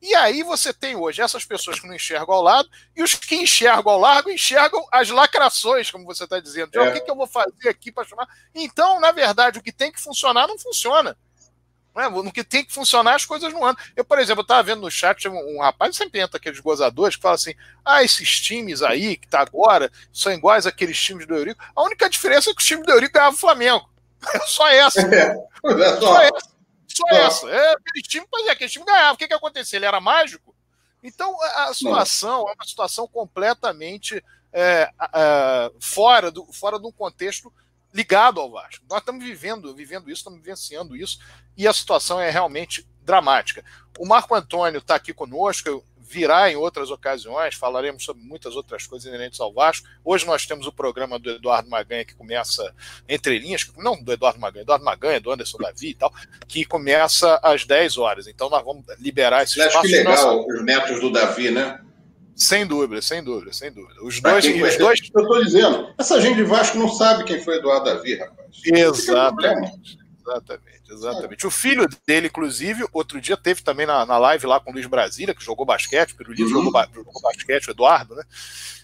E 0.02 0.16
aí 0.16 0.42
você 0.42 0.74
tem 0.74 0.96
hoje 0.96 1.22
essas 1.22 1.46
pessoas 1.46 1.80
que 1.80 1.86
não 1.86 1.94
enxergam 1.94 2.34
ao 2.34 2.42
lado 2.42 2.68
e 2.96 3.04
os 3.04 3.14
que 3.14 3.36
enxergam 3.36 3.94
ao 3.94 4.00
largo 4.00 4.32
enxergam 4.32 4.84
as 4.92 5.10
lacrações, 5.10 5.92
como 5.92 6.06
você 6.06 6.24
está 6.24 6.40
dizendo. 6.40 6.76
É. 6.76 6.90
O 6.90 6.94
que, 6.94 7.02
que 7.02 7.12
eu 7.12 7.16
vou 7.16 7.28
fazer 7.28 7.70
aqui 7.70 7.92
para 7.92 8.08
chamar? 8.08 8.28
Então, 8.56 9.00
na 9.00 9.12
verdade, 9.12 9.60
o 9.60 9.62
que 9.62 9.72
tem 9.72 9.92
que 9.92 10.02
funcionar 10.02 10.48
não 10.48 10.58
funciona. 10.58 11.16
Não 11.94 12.04
é? 12.04 12.10
No 12.10 12.32
que 12.32 12.44
tem 12.44 12.64
que 12.64 12.74
funcionar, 12.74 13.16
as 13.16 13.26
coisas 13.26 13.52
não 13.52 13.66
andam. 13.66 13.84
Eu, 13.96 14.06
por 14.06 14.18
exemplo, 14.18 14.42
estava 14.42 14.64
vendo 14.64 14.82
no 14.82 14.90
chat 14.90 15.28
um, 15.28 15.56
um 15.56 15.62
rapaz, 15.62 15.96
sempre 15.96 16.22
entra 16.22 16.38
aqueles 16.38 16.60
gozadores, 16.60 17.16
que 17.16 17.22
fala 17.22 17.36
assim: 17.36 17.54
ah, 17.84 18.04
esses 18.04 18.40
times 18.40 18.82
aí 18.82 19.18
que 19.18 19.28
tá 19.28 19.42
agora 19.42 19.92
são 20.14 20.32
iguais 20.32 20.66
àqueles 20.66 21.00
times 21.02 21.28
do 21.28 21.36
Eurico. 21.36 21.64
A 21.76 21.84
única 21.84 22.10
diferença 22.10 22.50
é 22.50 22.54
que 22.54 22.62
o 22.62 22.66
time 22.66 22.84
do 22.84 22.92
Eurico 22.92 23.14
ganhava 23.14 23.36
o 23.36 23.40
Flamengo. 23.40 23.90
É 24.34 24.40
só 24.48 24.68
essa. 24.70 25.02
É, 25.02 25.36
é 25.66 26.00
só. 26.00 26.02
só 26.02 26.22
essa. 26.22 26.52
Só 26.88 27.08
é. 27.10 27.26
essa. 27.26 27.50
É, 27.50 27.72
aquele 27.74 28.04
time, 28.04 28.28
pois 28.30 28.48
é, 28.48 28.52
aquele 28.52 28.70
time 28.70 28.86
ganhava. 28.86 29.14
O 29.14 29.18
que, 29.18 29.28
que 29.28 29.34
aconteceu? 29.34 29.78
Ele 29.78 29.86
era 29.86 30.00
mágico? 30.00 30.56
Então, 31.04 31.36
a 31.42 31.74
situação 31.74 32.48
é 32.48 32.54
uma 32.54 32.66
situação 32.66 33.08
completamente 33.08 34.24
é, 34.54 34.90
é, 35.14 35.72
fora, 35.80 36.30
do, 36.30 36.46
fora 36.54 36.80
de 36.80 36.86
um 36.86 36.92
contexto 36.92 37.52
ligado 37.94 38.40
ao 38.40 38.52
Vasco. 38.52 38.86
Nós 38.90 39.00
estamos 39.00 39.24
vivendo, 39.24 39.74
vivendo 39.76 40.10
isso, 40.10 40.20
estamos 40.20 40.40
vivenciando 40.40 40.96
isso, 40.96 41.20
e 41.58 41.68
a 41.68 41.74
situação 41.74 42.20
é 42.20 42.30
realmente 42.30 42.88
dramática. 43.04 43.64
O 44.00 44.06
Marco 44.06 44.34
Antônio 44.34 44.80
está 44.80 44.96
aqui 44.96 45.14
conosco, 45.14 45.84
virá 46.12 46.52
em 46.52 46.56
outras 46.58 46.92
ocasiões, 46.92 47.56
falaremos 47.56 48.04
sobre 48.04 48.22
muitas 48.24 48.56
outras 48.56 48.86
coisas 48.86 49.08
inerentes 49.08 49.40
ao 49.40 49.54
Vasco. 49.54 49.88
Hoje 50.04 50.26
nós 50.26 50.46
temos 50.46 50.68
o 50.68 50.72
programa 50.72 51.18
do 51.18 51.32
Eduardo 51.32 51.70
Maganha, 51.70 52.04
que 52.04 52.14
começa 52.14 52.74
entre 53.08 53.40
linhas, 53.40 53.72
não 53.78 54.02
do 54.02 54.12
Eduardo 54.12 54.40
Maganha, 54.40 54.64
Eduardo 54.64 54.84
Maganha, 54.84 55.22
do 55.22 55.32
Anderson 55.32 55.58
Davi 55.58 55.90
e 55.90 55.94
tal, 55.94 56.14
que 56.48 56.66
começa 56.66 57.40
às 57.42 57.66
10 57.66 57.98
horas. 57.98 58.28
Então 58.28 58.50
nós 58.50 58.64
vamos 58.64 58.86
liberar 59.00 59.44
esse 59.44 59.58
espaço. 59.60 59.78
Acho 59.78 59.88
que 59.88 59.96
legal 59.96 60.46
os 60.46 60.64
netos 60.64 61.00
do 61.00 61.12
Davi, 61.12 61.50
né? 61.50 61.80
Sem 62.42 62.66
dúvida, 62.66 63.04
sem 63.04 63.24
dúvida, 63.24 63.54
sem 63.54 63.72
dúvida. 63.72 64.04
Os 64.04 64.20
dois. 64.20 64.44
Os 64.44 64.78
dois... 64.78 65.00
Eu 65.14 65.22
estou 65.22 65.44
dizendo, 65.44 65.94
essa 65.96 66.20
gente 66.20 66.38
de 66.38 66.44
Vasco 66.44 66.76
não 66.76 66.90
sabe 66.90 67.24
quem 67.24 67.40
foi 67.40 67.58
Eduardo 67.58 67.86
Davi, 67.86 68.16
rapaz. 68.16 68.50
Exatamente. 68.66 70.00
Exatamente, 70.22 70.92
exatamente. 70.92 71.48
O 71.48 71.52
filho 71.52 71.88
dele, 72.06 72.28
inclusive, 72.28 72.84
outro 72.94 73.22
dia 73.22 73.38
teve 73.38 73.62
também 73.62 73.86
na, 73.86 74.08
na 74.08 74.18
live 74.18 74.48
lá 74.48 74.60
com 74.60 74.72
o 74.72 74.74
Luiz 74.74 74.88
Brasília, 74.88 75.36
que 75.36 75.44
jogou 75.44 75.66
basquete, 75.66 76.14
o 76.14 76.16
Pirulito 76.16 76.44
uhum. 76.44 76.64
jogou, 76.64 76.84
jogou 76.94 77.22
basquete, 77.22 77.68
o 77.68 77.72
Eduardo, 77.72 78.16
né? 78.16 78.24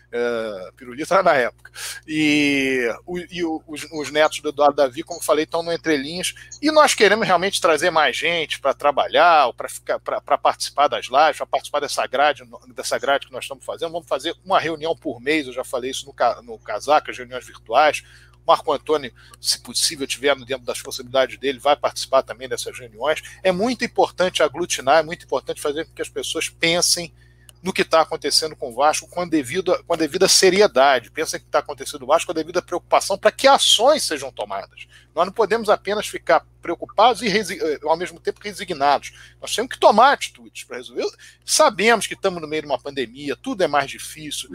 Uh, 0.08 0.72
Pirulito 0.74 1.14
era 1.14 1.22
na 1.22 1.34
época. 1.34 1.72
E, 2.08 2.90
o, 3.06 3.18
e 3.18 3.44
o, 3.44 3.62
os, 3.68 3.86
os, 3.92 4.10
netos 4.10 4.40
do 4.40 4.50
Eduardo 4.50 4.78
Davi, 4.78 5.04
como 5.04 5.22
falei, 5.22 5.44
estão 5.44 5.62
no 5.62 5.74
Entrelinhas. 5.74 6.34
E 6.62 6.72
nós 6.72 6.94
queremos 6.94 7.28
realmente 7.28 7.60
trazer 7.60 7.90
mais 7.90 8.16
gente 8.16 8.60
para 8.60 8.74
trabalhar, 8.74 9.52
para 9.54 10.38
participar 10.38 10.88
das 10.88 11.08
lives, 11.08 11.38
para 11.38 11.46
participar 11.46 11.80
dessa 11.82 12.08
grade, 12.08 12.44
dessa 12.74 12.98
grade 12.98 13.28
que 13.28 13.34
nós 13.34 13.44
estamos 13.44 13.66
fazendo. 13.66 13.92
Vamos 13.92 14.08
fazer 14.08 14.34
uma 14.46 14.60
reunião 14.60 14.96
por 14.96 15.20
mês, 15.20 15.48
eu 15.48 15.54
já 15.54 15.64
falei 15.64 15.92
isso 15.92 16.06
no, 16.06 16.42
no 16.44 16.58
Casaca, 16.60 17.12
as 17.12 17.18
reuniões 17.18 17.46
virtuais 17.46 18.04
Marco 18.48 18.72
Antônio, 18.72 19.14
se 19.42 19.60
possível, 19.60 20.08
tiver 20.08 20.34
dentro 20.38 20.66
das 20.66 20.82
possibilidades 20.82 21.38
dele, 21.38 21.60
vai 21.60 21.76
participar 21.76 22.24
também 22.24 22.48
dessas 22.48 22.80
reuniões. 22.80 23.22
É 23.44 23.52
muito 23.52 23.84
importante 23.84 24.42
aglutinar, 24.42 25.00
é 25.00 25.04
muito 25.04 25.26
importante 25.26 25.60
fazer 25.60 25.84
com 25.84 25.94
que 25.94 26.02
as 26.02 26.08
pessoas 26.08 26.48
pensem 26.48 27.14
no 27.62 27.74
que 27.74 27.82
está 27.82 28.02
acontecendo 28.02 28.56
com 28.56 28.70
o 28.70 28.74
Vasco 28.74 29.08
com 29.08 29.22
a 29.22 29.26
devida, 29.26 29.82
com 29.84 29.94
a 29.94 29.98
devida 29.98 30.28
seriedade. 30.28 31.12
Pensa 31.12 31.40
que 31.40 31.46
está 31.46 31.60
acontecendo 31.60 32.00
com 32.00 32.06
o 32.06 32.08
Vasco 32.08 32.28
com 32.28 32.32
a 32.32 32.42
devida 32.42 32.62
preocupação 32.62 33.18
para 33.18 33.32
que 33.32 33.48
ações 33.48 34.04
sejam 34.04 34.32
tomadas. 34.32 34.88
Nós 35.16 35.26
não 35.26 35.34
podemos 35.34 35.70
apenas 35.70 36.08
ficar 36.08 36.46
preocupados 36.62 37.22
e 37.22 37.28
eh, 37.28 37.80
ao 37.84 37.98
mesmo 37.98 38.20
tempo 38.20 38.40
resignados. 38.44 39.14
Nós 39.42 39.56
temos 39.56 39.72
que 39.72 39.80
tomar 39.80 40.14
atitudes 40.14 40.64
para 40.64 40.78
resolver. 40.78 41.08
Sabemos 41.44 42.06
que 42.06 42.14
estamos 42.14 42.42
no 42.42 42.48
meio 42.48 42.62
de 42.62 42.68
uma 42.68 42.80
pandemia, 42.80 43.36
tudo 43.36 43.64
é 43.64 43.68
mais 43.68 43.90
difícil, 43.90 44.50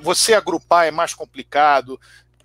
você 0.00 0.34
agrupar 0.34 0.86
é 0.86 0.90
mais 0.90 1.14
complicado. 1.14 2.00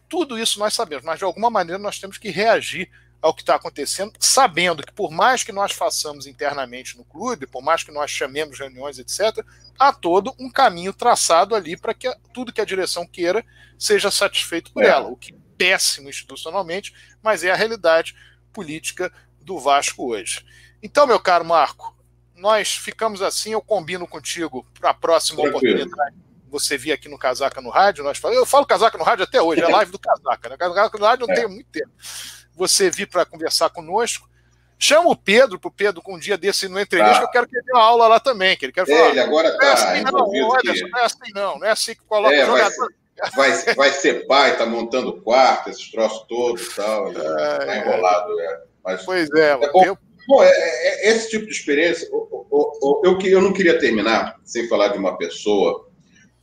Tudo 0.10 0.38
isso 0.38 0.60
nós 0.60 0.74
sabemos, 0.74 1.06
mas 1.06 1.20
de 1.20 1.26
alguma 1.26 1.50
maneira 1.50 1.78
nós 1.78 2.00
temos 2.00 2.18
que 2.18 2.30
reagir 2.30 2.90
ao 3.22 3.34
que 3.34 3.42
está 3.42 3.56
acontecendo, 3.56 4.14
sabendo 4.20 4.84
que 4.84 4.94
por 4.94 5.12
mais 5.12 5.44
que 5.44 5.52
nós 5.52 5.72
façamos 5.72 6.28
internamente 6.28 6.98
no 6.98 7.04
clube, 7.04 7.48
por 7.48 7.64
mais 7.64 7.84
que 7.84 7.92
nós 7.92 8.12
chamemos 8.12 8.60
reuniões, 8.60 9.00
etc., 9.00 9.44
há 9.80 9.92
todo 9.92 10.34
um 10.40 10.50
caminho 10.50 10.94
traçado 10.94 11.56
ali 11.56 11.76
para 11.76 11.94
que 11.94 12.14
tudo 12.34 12.54
que 12.54 12.62
a 12.62 12.66
direção 12.66 13.06
queira 13.06 13.44
seja 13.80 14.12
satisfeito 14.12 14.72
por 14.72 14.84
é. 14.84 14.88
ela, 14.90 15.08
o 15.08 15.18
que 15.18 15.34
é 15.34 15.38
péssimo 15.58 16.10
institucionalmente, 16.10 16.94
mas 17.22 17.44
é 17.44 17.52
a 17.52 17.56
realidade 17.56 18.16
política 18.54 19.12
do 19.42 19.60
Vasco 19.60 20.12
hoje. 20.12 20.46
Então, 20.82 21.08
meu 21.08 21.20
caro 21.20 21.46
Marco, 21.46 21.96
nós 22.36 22.76
ficamos 22.76 23.22
assim, 23.22 23.54
eu 23.54 23.62
combino 23.62 24.08
contigo 24.08 24.66
para 24.80 24.92
a 24.92 24.94
próxima 24.94 25.42
Tranquilo. 25.42 25.76
oportunidade. 25.76 26.16
Você 26.50 26.78
vir 26.78 26.92
aqui 26.92 27.10
no 27.10 27.18
Casaca 27.18 27.62
no 27.62 27.70
Rádio, 27.70 28.04
nós 28.04 28.18
falamos, 28.18 28.40
eu 28.40 28.46
falo 28.46 28.66
Casaca 28.66 28.98
no 28.98 29.04
Rádio 29.04 29.24
até 29.24 29.42
hoje, 29.42 29.62
é 29.62 29.68
live 29.68 29.92
do 29.92 30.00
Casaca, 30.00 30.50
né? 30.50 30.58
Casaca 30.58 30.98
no 30.98 31.06
Rádio 31.06 31.28
não 31.28 31.34
é. 31.34 31.38
tem 31.38 31.48
muito 31.48 31.70
tempo. 31.70 31.92
Você 32.56 32.90
vir 32.90 33.08
para 33.08 33.26
conversar 33.26 33.70
conosco, 33.70 34.30
Chama 34.78 35.10
o 35.10 35.16
Pedro, 35.16 35.58
para 35.58 35.70
o 35.70 35.72
Pedro, 35.72 36.02
com 36.02 36.16
um 36.16 36.20
dia 36.20 36.38
desse 36.38 36.68
no 36.68 36.80
entrevista, 36.80 37.14
tá. 37.14 37.20
que 37.20 37.26
eu 37.26 37.32
quero 37.32 37.48
que 37.48 37.56
ele 37.56 37.66
dê 37.66 37.72
uma 37.72 37.82
aula 37.82 38.08
lá 38.08 38.20
também, 38.20 38.58
que 38.58 38.66
ele 38.66 38.74
quer 38.74 38.86
falar. 38.86 39.10
Ele 39.10 39.20
agora. 39.20 39.54
Não 39.54 39.68
é 39.68 39.72
assim, 39.72 40.04
não, 40.04 40.50
olha, 40.50 40.74
que... 40.74 40.82
não 40.90 41.00
é 41.00 41.06
assim, 41.06 41.32
não. 41.34 41.60
Não 41.60 41.68
é 41.68 41.72
assim 41.72 41.94
que 41.94 42.02
coloca 42.02 42.36
é, 42.36 42.44
o 42.44 42.48
jogador. 42.48 42.94
Vai 43.34 43.52
ser, 43.54 43.76
vai, 43.76 43.92
ser 43.92 44.28
pai, 44.28 44.52
está 44.52 44.66
montando 44.66 45.22
quarto, 45.22 45.70
esses 45.70 45.90
troços 45.90 46.28
todos 46.28 46.68
e 46.68 46.76
tal. 46.76 47.10
Está 47.10 47.66
é, 47.68 47.80
enrolado, 47.80 48.40
é. 48.42 48.62
Mas, 48.84 49.04
pois 49.04 49.30
é, 49.32 49.52
é 49.52 49.72
bom. 49.72 49.86
Eu... 49.86 49.98
Bom, 50.28 50.44
é, 50.44 50.50
é, 50.50 51.12
esse 51.12 51.30
tipo 51.30 51.46
de 51.46 51.52
experiência. 51.52 52.10
Eu, 52.12 52.48
eu, 52.52 53.02
eu, 53.06 53.20
eu 53.22 53.42
não 53.42 53.54
queria 53.54 53.80
terminar 53.80 54.38
sem 54.44 54.68
falar 54.68 54.90
de 54.90 54.98
uma 54.98 55.18
pessoa 55.18 55.88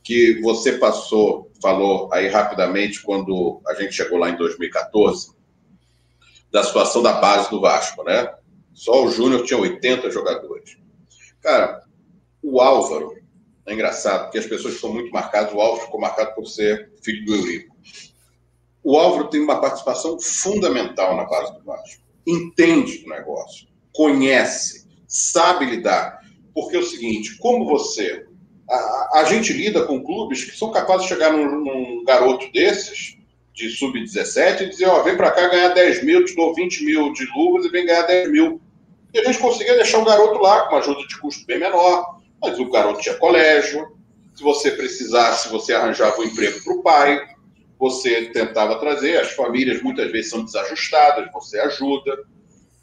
que 0.01 0.41
você 0.41 0.73
passou, 0.73 1.51
falou 1.61 2.09
aí 2.11 2.27
rapidamente 2.27 3.01
quando 3.03 3.61
a 3.67 3.75
gente 3.75 3.93
chegou 3.93 4.17
lá 4.17 4.29
em 4.29 4.35
2014 4.35 5.33
da 6.53 6.63
situação 6.63 7.01
da 7.01 7.13
base 7.13 7.49
do 7.49 7.59
Vasco, 7.59 8.03
né? 8.03 8.31
Só 8.73 9.03
o 9.03 9.09
Júnior 9.09 9.43
tinha 9.43 9.59
80 9.59 10.11
jogadores. 10.11 10.77
Cara, 11.41 11.83
o 12.43 12.61
Álvaro, 12.61 13.17
é 13.65 13.73
engraçado, 13.73 14.25
porque 14.25 14.37
as 14.37 14.45
pessoas 14.45 14.75
ficam 14.75 14.93
muito 14.93 15.11
marcadas, 15.11 15.51
o 15.51 15.59
Álvaro 15.59 15.85
ficou 15.85 15.99
marcado 15.99 16.35
por 16.35 16.45
ser 16.45 16.91
filho 17.03 17.25
do 17.25 17.35
Eurico. 17.35 17.75
O 18.83 18.95
Álvaro 18.97 19.29
tem 19.29 19.41
uma 19.41 19.59
participação 19.59 20.19
fundamental 20.19 21.17
na 21.17 21.25
base 21.25 21.53
do 21.53 21.63
Vasco. 21.63 22.03
Entende 22.27 23.03
o 23.05 23.09
negócio, 23.09 23.67
conhece, 23.91 24.87
sabe 25.07 25.65
lidar. 25.65 26.19
Porque 26.53 26.75
é 26.75 26.79
o 26.79 26.85
seguinte, 26.85 27.35
como 27.37 27.65
você... 27.65 28.27
A, 28.69 29.19
a 29.19 29.23
gente 29.25 29.51
lida 29.51 29.85
com 29.85 30.03
clubes 30.03 30.45
que 30.45 30.55
são 30.55 30.71
capazes 30.71 31.03
de 31.03 31.09
chegar 31.09 31.33
num, 31.33 31.63
num 31.63 32.03
garoto 32.03 32.51
desses 32.51 33.17
de 33.53 33.69
sub-17 33.69 34.61
e 34.61 34.69
dizer, 34.69 34.87
ó, 34.87 35.03
vem 35.03 35.15
para 35.15 35.31
cá 35.31 35.47
ganhar 35.47 35.69
10 35.69 36.03
mil, 36.03 36.25
te 36.25 36.35
dou 36.35 36.53
20 36.53 36.83
mil 36.83 37.13
de 37.13 37.25
luvas 37.35 37.65
e 37.65 37.69
vem 37.69 37.85
ganhar 37.85 38.03
10 38.03 38.31
mil. 38.31 38.59
E 39.13 39.19
a 39.19 39.23
gente 39.23 39.37
conseguia 39.37 39.75
deixar 39.75 39.99
o 39.99 40.05
garoto 40.05 40.39
lá 40.39 40.63
com 40.63 40.75
uma 40.75 40.79
ajuda 40.79 41.07
de 41.07 41.19
custo 41.19 41.45
bem 41.45 41.59
menor, 41.59 42.19
mas 42.41 42.59
o 42.59 42.69
garoto 42.69 42.99
tinha 42.99 43.15
colégio, 43.15 43.95
se 44.35 44.43
você 44.43 44.71
precisasse, 44.71 45.49
você 45.49 45.73
arranjava 45.73 46.19
um 46.19 46.23
emprego 46.23 46.63
para 46.63 46.73
o 46.73 46.81
pai, 46.81 47.21
você 47.77 48.25
tentava 48.31 48.79
trazer, 48.79 49.17
as 49.17 49.31
famílias 49.33 49.81
muitas 49.83 50.11
vezes 50.11 50.31
são 50.31 50.43
desajustadas, 50.43 51.31
você 51.31 51.59
ajuda. 51.59 52.23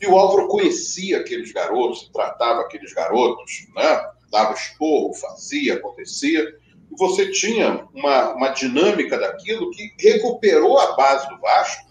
E 0.00 0.06
o 0.06 0.16
Álvaro 0.16 0.46
conhecia 0.46 1.18
aqueles 1.18 1.52
garotos, 1.52 2.08
tratava 2.12 2.60
aqueles 2.60 2.92
garotos, 2.92 3.66
né? 3.74 4.10
dava 4.30 4.54
esporro, 4.54 5.12
fazia, 5.14 5.74
acontecia 5.74 6.54
você 6.96 7.30
tinha 7.30 7.86
uma, 7.94 8.34
uma 8.34 8.48
dinâmica 8.48 9.18
daquilo 9.18 9.70
que 9.70 9.92
recuperou 9.98 10.78
a 10.78 10.96
base 10.96 11.28
do 11.28 11.38
Vasco 11.40 11.90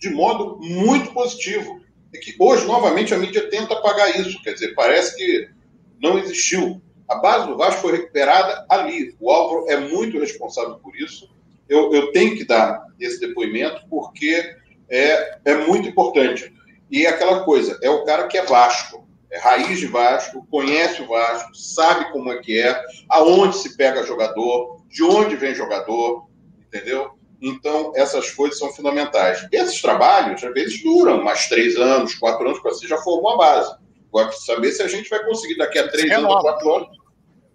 de 0.00 0.08
modo 0.10 0.58
muito 0.60 1.12
positivo. 1.12 1.80
E 2.12 2.18
que 2.18 2.34
hoje, 2.38 2.66
novamente, 2.66 3.14
a 3.14 3.18
mídia 3.18 3.48
tenta 3.50 3.74
apagar 3.74 4.18
isso. 4.18 4.42
Quer 4.42 4.54
dizer, 4.54 4.74
parece 4.74 5.14
que 5.16 5.48
não 6.02 6.18
existiu. 6.18 6.80
A 7.06 7.16
base 7.16 7.46
do 7.46 7.56
Vasco 7.56 7.82
foi 7.82 7.92
recuperada 7.92 8.64
ali. 8.68 9.14
O 9.20 9.30
Álvaro 9.30 9.68
é 9.68 9.76
muito 9.76 10.18
responsável 10.18 10.76
por 10.76 10.96
isso. 10.96 11.30
Eu, 11.68 11.92
eu 11.92 12.10
tenho 12.12 12.36
que 12.36 12.44
dar 12.44 12.84
esse 12.98 13.20
depoimento 13.20 13.82
porque 13.88 14.56
é, 14.88 15.38
é 15.44 15.54
muito 15.66 15.88
importante. 15.88 16.52
E 16.90 17.06
é 17.06 17.10
aquela 17.10 17.44
coisa, 17.44 17.78
é 17.82 17.88
o 17.88 18.04
cara 18.04 18.26
que 18.26 18.36
é 18.36 18.44
Vasco 18.44 19.08
é 19.30 19.38
raiz 19.38 19.78
de 19.78 19.86
Vasco, 19.86 20.46
conhece 20.50 21.02
o 21.02 21.06
Vasco, 21.06 21.54
sabe 21.54 22.10
como 22.12 22.32
é 22.32 22.38
que 22.38 22.60
é, 22.60 22.80
aonde 23.08 23.56
se 23.56 23.76
pega 23.76 24.06
jogador, 24.06 24.82
de 24.88 25.04
onde 25.04 25.36
vem 25.36 25.54
jogador, 25.54 26.26
entendeu? 26.66 27.10
Então, 27.40 27.92
essas 27.94 28.30
coisas 28.32 28.58
são 28.58 28.70
fundamentais. 28.72 29.46
Esses 29.50 29.80
trabalhos, 29.80 30.42
às 30.42 30.52
vezes, 30.52 30.82
duram 30.82 31.22
mais 31.22 31.48
três 31.48 31.76
anos, 31.76 32.14
quatro 32.14 32.46
anos, 32.46 32.60
para 32.60 32.72
você 32.72 32.86
já 32.86 32.98
formou 32.98 33.30
a 33.30 33.36
base. 33.36 33.74
Agora, 34.08 34.32
saber 34.32 34.72
se 34.72 34.82
a 34.82 34.88
gente 34.88 35.08
vai 35.08 35.24
conseguir, 35.24 35.56
daqui 35.56 35.78
a 35.78 35.88
três 35.88 36.10
anos 36.10 36.30
ou 36.30 36.40
quatro 36.40 36.74
anos, 36.74 36.88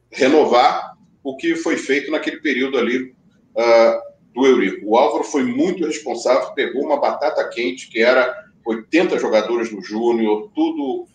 renovar 0.09 0.93
o 1.23 1.35
que 1.35 1.55
foi 1.55 1.77
feito 1.77 2.09
naquele 2.09 2.37
período 2.37 2.77
ali 2.77 3.13
uh, 3.55 3.99
do 4.33 4.45
Eurico. 4.45 4.87
O 4.87 4.97
Álvaro 4.97 5.23
foi 5.23 5.43
muito 5.43 5.85
responsável, 5.85 6.53
pegou 6.53 6.85
uma 6.85 6.99
batata 6.99 7.47
quente, 7.49 7.89
que 7.89 8.01
era 8.01 8.33
80 8.65 9.19
jogadores 9.19 9.71
no 9.71 9.81
Júnior, 9.81 10.49
tudo 10.55 11.07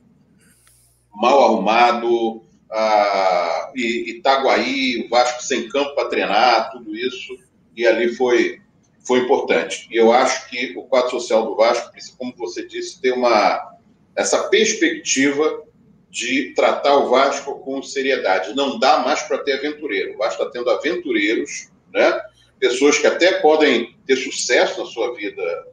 mal 1.14 1.44
arrumado, 1.44 2.42
ah, 2.70 3.72
Itaguaí, 3.74 5.04
o 5.04 5.08
Vasco 5.08 5.42
sem 5.42 5.68
campo 5.68 5.94
para 5.94 6.08
treinar, 6.08 6.70
tudo 6.70 6.94
isso, 6.96 7.36
e 7.76 7.86
ali 7.86 8.14
foi, 8.14 8.60
foi 9.06 9.20
importante. 9.20 9.88
E 9.90 9.96
eu 9.96 10.12
acho 10.12 10.48
que 10.48 10.74
o 10.76 10.84
quadro 10.84 11.10
social 11.10 11.46
do 11.46 11.56
Vasco, 11.56 11.90
como 12.16 12.34
você 12.36 12.66
disse, 12.66 13.00
tem 13.00 13.12
uma, 13.12 13.76
essa 14.16 14.48
perspectiva 14.48 15.64
de 16.10 16.52
tratar 16.54 16.96
o 16.96 17.08
Vasco 17.08 17.60
com 17.60 17.82
seriedade. 17.82 18.54
Não 18.54 18.78
dá 18.78 18.98
mais 18.98 19.22
para 19.22 19.38
ter 19.38 19.52
aventureiro. 19.52 20.14
O 20.14 20.18
Vasco 20.18 20.42
está 20.42 20.52
tendo 20.52 20.70
aventureiros, 20.70 21.70
né? 21.92 22.20
pessoas 22.58 22.98
que 22.98 23.06
até 23.06 23.40
podem 23.40 23.96
ter 24.06 24.16
sucesso 24.16 24.80
na 24.80 24.86
sua 24.86 25.14
vida, 25.14 25.66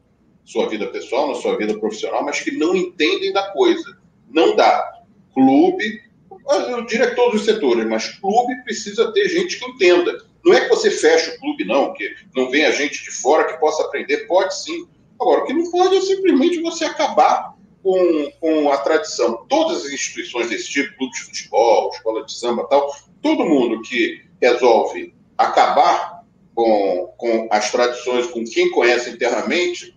sua 0.46 0.70
vida 0.70 0.88
pessoal, 0.88 1.28
na 1.28 1.36
sua 1.36 1.58
vida 1.58 1.78
profissional, 1.78 2.24
mas 2.24 2.40
que 2.40 2.52
não 2.52 2.76
entendem 2.76 3.34
da 3.34 3.52
coisa. 3.52 3.98
Não 4.30 4.56
dá 4.56 4.97
clube, 5.38 6.02
eu 6.70 6.84
diria 6.86 7.14
todos 7.14 7.42
os 7.42 7.46
setores, 7.46 7.86
mas 7.86 8.10
clube 8.20 8.64
precisa 8.64 9.12
ter 9.14 9.30
gente 9.30 9.60
que 9.60 9.66
entenda. 9.66 10.26
Não 10.44 10.54
é 10.54 10.62
que 10.62 10.70
você 10.70 10.90
feche 10.90 11.30
o 11.30 11.40
clube, 11.40 11.64
não, 11.64 11.94
que 11.94 12.16
não 12.36 12.50
venha 12.50 12.72
gente 12.72 13.04
de 13.04 13.12
fora 13.12 13.46
que 13.46 13.60
possa 13.60 13.84
aprender, 13.84 14.26
pode 14.28 14.58
sim. 14.58 14.88
Agora, 15.20 15.42
o 15.42 15.46
que 15.46 15.54
não 15.54 15.70
pode 15.70 15.98
é 15.98 16.02
simplesmente 16.02 16.60
você 16.62 16.86
acabar 16.86 17.56
com, 17.84 18.32
com 18.40 18.72
a 18.72 18.78
tradição. 18.78 19.46
Todas 19.48 19.86
as 19.86 19.92
instituições 19.92 20.50
desse 20.50 20.70
tipo, 20.70 20.98
clube 20.98 21.14
de 21.14 21.20
futebol, 21.20 21.92
escola 21.94 22.26
de 22.26 22.34
samba 22.34 22.66
tal, 22.68 22.96
todo 23.22 23.46
mundo 23.46 23.82
que 23.82 24.24
resolve 24.42 25.14
acabar 25.38 26.24
com, 26.56 27.14
com 27.18 27.48
as 27.52 27.70
tradições, 27.72 28.26
com 28.28 28.44
quem 28.44 28.72
conhece 28.72 29.12
internamente, 29.12 29.96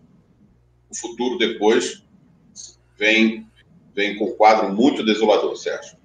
o 0.90 0.96
futuro 0.96 1.38
depois 1.38 2.02
vem 2.98 3.49
vem 3.94 4.16
com 4.16 4.26
um 4.26 4.36
quadro 4.36 4.72
muito 4.72 5.04
desolador, 5.04 5.56
Sérgio. 5.56 6.00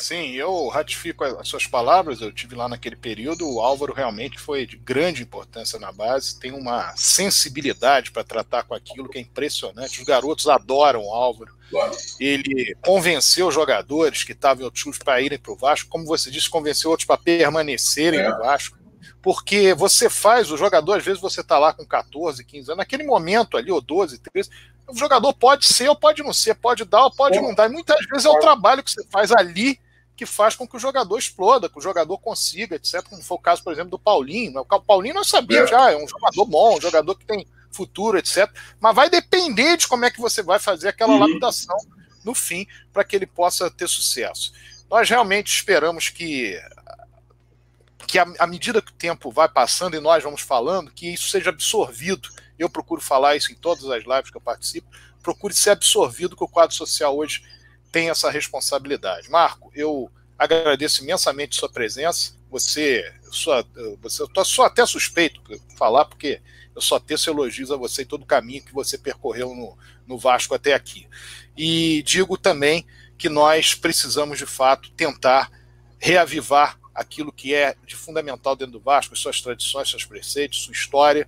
Sim, 0.00 0.30
eu 0.34 0.68
ratifico 0.68 1.24
as 1.24 1.48
suas 1.48 1.66
palavras. 1.66 2.20
Eu 2.20 2.32
tive 2.32 2.54
lá 2.54 2.68
naquele 2.68 2.94
período. 2.94 3.48
O 3.48 3.60
Álvaro 3.60 3.92
realmente 3.92 4.38
foi 4.38 4.64
de 4.64 4.76
grande 4.76 5.22
importância 5.22 5.76
na 5.78 5.90
base. 5.90 6.38
Tem 6.38 6.52
uma 6.52 6.94
sensibilidade 6.96 8.12
para 8.12 8.22
tratar 8.22 8.62
com 8.62 8.74
aquilo 8.74 9.08
que 9.08 9.18
é 9.18 9.20
impressionante. 9.20 10.00
Os 10.00 10.06
garotos 10.06 10.46
adoram 10.46 11.04
o 11.04 11.12
Álvaro. 11.12 11.52
Claro. 11.68 11.96
Ele 12.20 12.76
convenceu 12.80 13.50
jogadores 13.50 14.22
que 14.22 14.32
estavam 14.32 14.62
em 14.62 14.64
outros 14.66 14.84
clubes 14.84 15.00
para 15.02 15.20
irem 15.20 15.38
para 15.38 15.52
o 15.52 15.56
Vasco. 15.56 15.90
Como 15.90 16.06
você 16.06 16.30
disse, 16.30 16.48
convenceu 16.48 16.90
outros 16.90 17.06
para 17.06 17.18
permanecerem 17.18 18.20
é. 18.20 18.28
no 18.28 18.38
Vasco. 18.38 18.78
Porque 19.20 19.74
você 19.74 20.08
faz, 20.08 20.50
o 20.50 20.56
jogador, 20.56 20.98
às 20.98 21.04
vezes 21.04 21.20
você 21.20 21.40
está 21.40 21.58
lá 21.58 21.72
com 21.72 21.84
14, 21.84 22.44
15 22.44 22.70
anos, 22.70 22.78
naquele 22.78 23.02
momento 23.02 23.56
ali, 23.56 23.70
ou 23.70 23.80
12, 23.80 24.20
13, 24.32 24.48
o 24.88 24.96
jogador 24.96 25.32
pode 25.34 25.66
ser 25.66 25.88
ou 25.88 25.96
pode 25.96 26.22
não 26.22 26.32
ser, 26.32 26.54
pode 26.54 26.84
dar 26.84 27.04
ou 27.04 27.10
pode 27.10 27.40
não 27.40 27.54
dar. 27.54 27.66
E 27.66 27.72
muitas 27.72 28.04
vezes 28.06 28.24
é 28.24 28.30
o 28.30 28.40
trabalho 28.40 28.82
que 28.82 28.90
você 28.90 29.04
faz 29.10 29.30
ali 29.32 29.78
que 30.16 30.26
faz 30.26 30.56
com 30.56 30.66
que 30.66 30.76
o 30.76 30.80
jogador 30.80 31.16
exploda, 31.16 31.68
que 31.68 31.78
o 31.78 31.80
jogador 31.80 32.18
consiga, 32.18 32.74
etc. 32.74 33.02
Como 33.08 33.22
foi 33.22 33.36
o 33.36 33.40
caso, 33.40 33.62
por 33.62 33.72
exemplo, 33.72 33.92
do 33.92 33.98
Paulinho. 34.00 34.52
Né? 34.52 34.60
O 34.60 34.80
Paulinho 34.80 35.14
nós 35.14 35.28
sabíamos, 35.28 35.70
já 35.70 35.90
é. 35.90 35.94
é 35.94 35.96
um 35.96 36.08
jogador 36.08 36.44
bom, 36.44 36.76
um 36.76 36.80
jogador 36.80 37.14
que 37.14 37.24
tem 37.24 37.46
futuro, 37.70 38.18
etc. 38.18 38.50
Mas 38.80 38.96
vai 38.96 39.08
depender 39.08 39.76
de 39.76 39.86
como 39.86 40.04
é 40.04 40.10
que 40.10 40.20
você 40.20 40.42
vai 40.42 40.58
fazer 40.58 40.88
aquela 40.88 41.12
uhum. 41.12 41.20
lapidação 41.20 41.76
no 42.24 42.34
fim 42.34 42.66
para 42.92 43.04
que 43.04 43.14
ele 43.14 43.26
possa 43.26 43.70
ter 43.70 43.88
sucesso. 43.88 44.52
Nós 44.90 45.08
realmente 45.08 45.54
esperamos 45.54 46.08
que 46.08 46.60
que 48.08 48.18
à 48.18 48.46
medida 48.46 48.80
que 48.80 48.90
o 48.90 48.94
tempo 48.94 49.30
vai 49.30 49.48
passando 49.48 49.94
e 49.94 50.00
nós 50.00 50.24
vamos 50.24 50.40
falando, 50.40 50.90
que 50.90 51.12
isso 51.12 51.28
seja 51.28 51.50
absorvido. 51.50 52.30
Eu 52.58 52.68
procuro 52.68 53.00
falar 53.00 53.36
isso 53.36 53.52
em 53.52 53.54
todas 53.54 53.84
as 53.86 54.04
lives 54.04 54.30
que 54.30 54.36
eu 54.36 54.40
participo, 54.40 54.88
procure 55.22 55.54
ser 55.54 55.70
absorvido 55.70 56.36
que 56.36 56.44
o 56.44 56.48
quadro 56.48 56.74
social 56.74 57.16
hoje 57.16 57.42
tem 57.92 58.10
essa 58.10 58.30
responsabilidade. 58.30 59.30
Marco, 59.30 59.70
eu 59.74 60.10
agradeço 60.38 61.02
imensamente 61.02 61.56
sua 61.56 61.68
presença. 61.68 62.36
Você, 62.50 63.12
sou, 63.30 63.52
você, 64.00 64.22
eu 64.22 64.44
sou 64.44 64.64
até 64.64 64.84
suspeito 64.86 65.40
de 65.42 65.60
falar, 65.76 66.04
porque 66.04 66.40
eu 66.74 66.80
só 66.80 66.98
teço 66.98 67.28
elogios 67.28 67.70
a 67.70 67.76
você 67.76 68.02
e 68.02 68.06
todo 68.06 68.22
o 68.22 68.26
caminho 68.26 68.62
que 68.62 68.72
você 68.72 68.96
percorreu 68.96 69.54
no, 69.54 69.76
no 70.06 70.16
Vasco 70.16 70.54
até 70.54 70.74
aqui. 70.74 71.06
E 71.56 72.02
digo 72.04 72.38
também 72.38 72.86
que 73.18 73.28
nós 73.28 73.74
precisamos, 73.74 74.38
de 74.38 74.46
fato, 74.46 74.90
tentar 74.92 75.50
reavivar 75.98 76.78
aquilo 76.94 77.32
que 77.32 77.52
é 77.52 77.76
de 77.84 77.96
fundamental 77.96 78.54
dentro 78.54 78.72
do 78.72 78.80
Vasco, 78.80 79.16
suas 79.16 79.40
tradições, 79.40 79.90
seus 79.90 80.04
preceitos, 80.04 80.62
sua 80.62 80.72
história, 80.72 81.26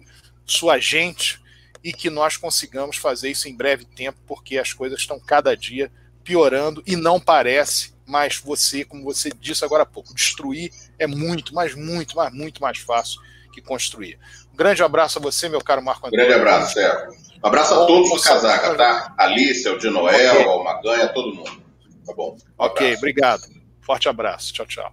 sua 0.51 0.79
gente, 0.79 1.41
e 1.83 1.93
que 1.93 2.11
nós 2.11 2.37
consigamos 2.37 2.97
fazer 2.97 3.31
isso 3.31 3.49
em 3.49 3.57
breve 3.57 3.85
tempo, 3.85 4.19
porque 4.27 4.59
as 4.59 4.73
coisas 4.73 5.01
estão 5.01 5.19
cada 5.19 5.57
dia 5.57 5.91
piorando 6.23 6.83
e 6.87 6.95
não 6.95 7.19
parece, 7.19 7.95
mas 8.07 8.37
você, 8.37 8.85
como 8.85 9.05
você 9.05 9.31
disse 9.31 9.65
agora 9.65 9.85
há 9.85 9.87
pouco, 9.87 10.15
destruir 10.15 10.71
é 10.99 11.07
muito, 11.07 11.55
mas 11.55 11.75
muito, 11.75 12.17
mas 12.17 12.33
muito 12.33 12.61
mais 12.61 12.79
fácil 12.79 13.21
que 13.53 13.61
construir. 13.61 14.19
Um 14.53 14.57
grande 14.57 14.83
abraço 14.83 15.19
a 15.19 15.23
você, 15.23 15.49
meu 15.49 15.61
caro 15.61 15.83
Marco 15.83 16.07
Antônio. 16.07 16.27
Grande 16.27 16.41
abraço, 16.41 16.75
Sérgio. 16.75 17.15
Um 17.43 17.47
abraço 17.47 17.75
a 17.75 17.87
todos 17.87 18.11
do 18.11 18.21
Casaca, 18.21 18.75
tá? 18.75 19.15
Alice, 19.17 19.67
o 19.69 19.79
de 19.79 19.89
Noel, 19.89 20.35
okay. 20.35 20.47
o 20.47 20.63
Maganha, 20.63 21.09
todo 21.09 21.35
mundo. 21.35 21.63
Tá 22.07 22.13
bom? 22.15 22.37
Um 22.37 22.65
ok, 22.65 22.87
abraço. 22.87 22.99
obrigado. 22.99 23.43
Forte 23.81 24.09
abraço. 24.09 24.53
Tchau, 24.53 24.67
tchau. 24.67 24.93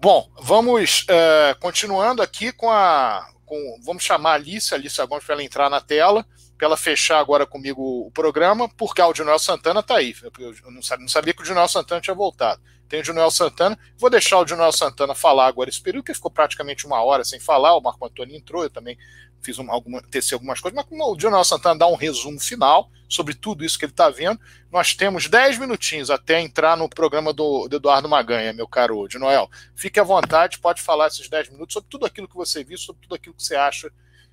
Bom, 0.00 0.28
vamos 0.40 1.02
uh, 1.02 1.58
continuando 1.60 2.22
aqui 2.22 2.50
com 2.50 2.68
a. 2.68 3.31
Com, 3.52 3.78
vamos 3.84 4.02
chamar 4.02 4.30
a 4.30 4.34
Alice, 4.36 4.72
a 4.72 4.78
Alice 4.78 5.06
Gomes, 5.06 5.26
para 5.26 5.34
ela 5.34 5.44
entrar 5.44 5.68
na 5.68 5.78
tela, 5.78 6.24
para 6.56 6.68
ela 6.68 6.76
fechar 6.76 7.18
agora 7.18 7.44
comigo 7.44 8.06
o 8.06 8.10
programa, 8.10 8.66
porque 8.78 9.02
o 9.02 9.12
Dinoel 9.12 9.38
Santana 9.38 9.80
está 9.80 9.96
aí. 9.96 10.14
Eu 10.38 10.72
não 10.72 10.80
sabia, 10.80 11.02
não 11.02 11.08
sabia 11.08 11.34
que 11.34 11.42
o 11.42 11.44
Dinoel 11.44 11.68
Santana 11.68 12.00
tinha 12.00 12.14
voltado. 12.14 12.62
Tem 12.88 13.00
o 13.00 13.02
Dinoel 13.02 13.30
Santana. 13.30 13.78
Vou 13.98 14.08
deixar 14.08 14.38
o 14.38 14.44
Dinoel 14.46 14.72
Santana 14.72 15.14
falar 15.14 15.48
agora 15.48 15.68
esse 15.68 15.82
período, 15.82 16.04
que 16.04 16.14
ficou 16.14 16.30
praticamente 16.30 16.86
uma 16.86 17.04
hora 17.04 17.24
sem 17.24 17.38
falar. 17.38 17.76
O 17.76 17.82
Marco 17.82 18.06
Antônio 18.06 18.34
entrou, 18.34 18.62
eu 18.62 18.70
também 18.70 18.96
fiz 19.42 19.58
uma, 19.58 19.72
alguma, 19.72 20.00
teci 20.02 20.34
algumas 20.34 20.60
coisas, 20.60 20.76
mas 20.76 20.86
como 20.86 21.04
o 21.04 21.16
Dionel 21.16 21.44
Santana 21.44 21.78
dá 21.78 21.86
um 21.86 21.96
resumo 21.96 22.38
final 22.38 22.90
sobre 23.08 23.34
tudo 23.34 23.64
isso 23.64 23.78
que 23.78 23.84
ele 23.84 23.92
está 23.92 24.08
vendo, 24.08 24.40
nós 24.70 24.94
temos 24.94 25.28
10 25.28 25.58
minutinhos 25.58 26.10
até 26.10 26.40
entrar 26.40 26.76
no 26.76 26.88
programa 26.88 27.32
do, 27.32 27.68
do 27.68 27.76
Eduardo 27.76 28.08
Maganha, 28.08 28.52
meu 28.52 28.66
caro 28.66 29.06
Dinoel. 29.08 29.50
Fique 29.74 30.00
à 30.00 30.02
vontade, 30.02 30.58
pode 30.58 30.80
falar 30.80 31.08
esses 31.08 31.28
10 31.28 31.50
minutos 31.50 31.74
sobre 31.74 31.88
tudo 31.90 32.06
aquilo 32.06 32.28
que 32.28 32.36
você 32.36 32.64
viu, 32.64 32.78
sobre 32.78 33.02
tudo 33.02 33.14
aquilo 33.14 33.34
que 33.34 33.42
você 33.42 33.56
acha 33.56 33.90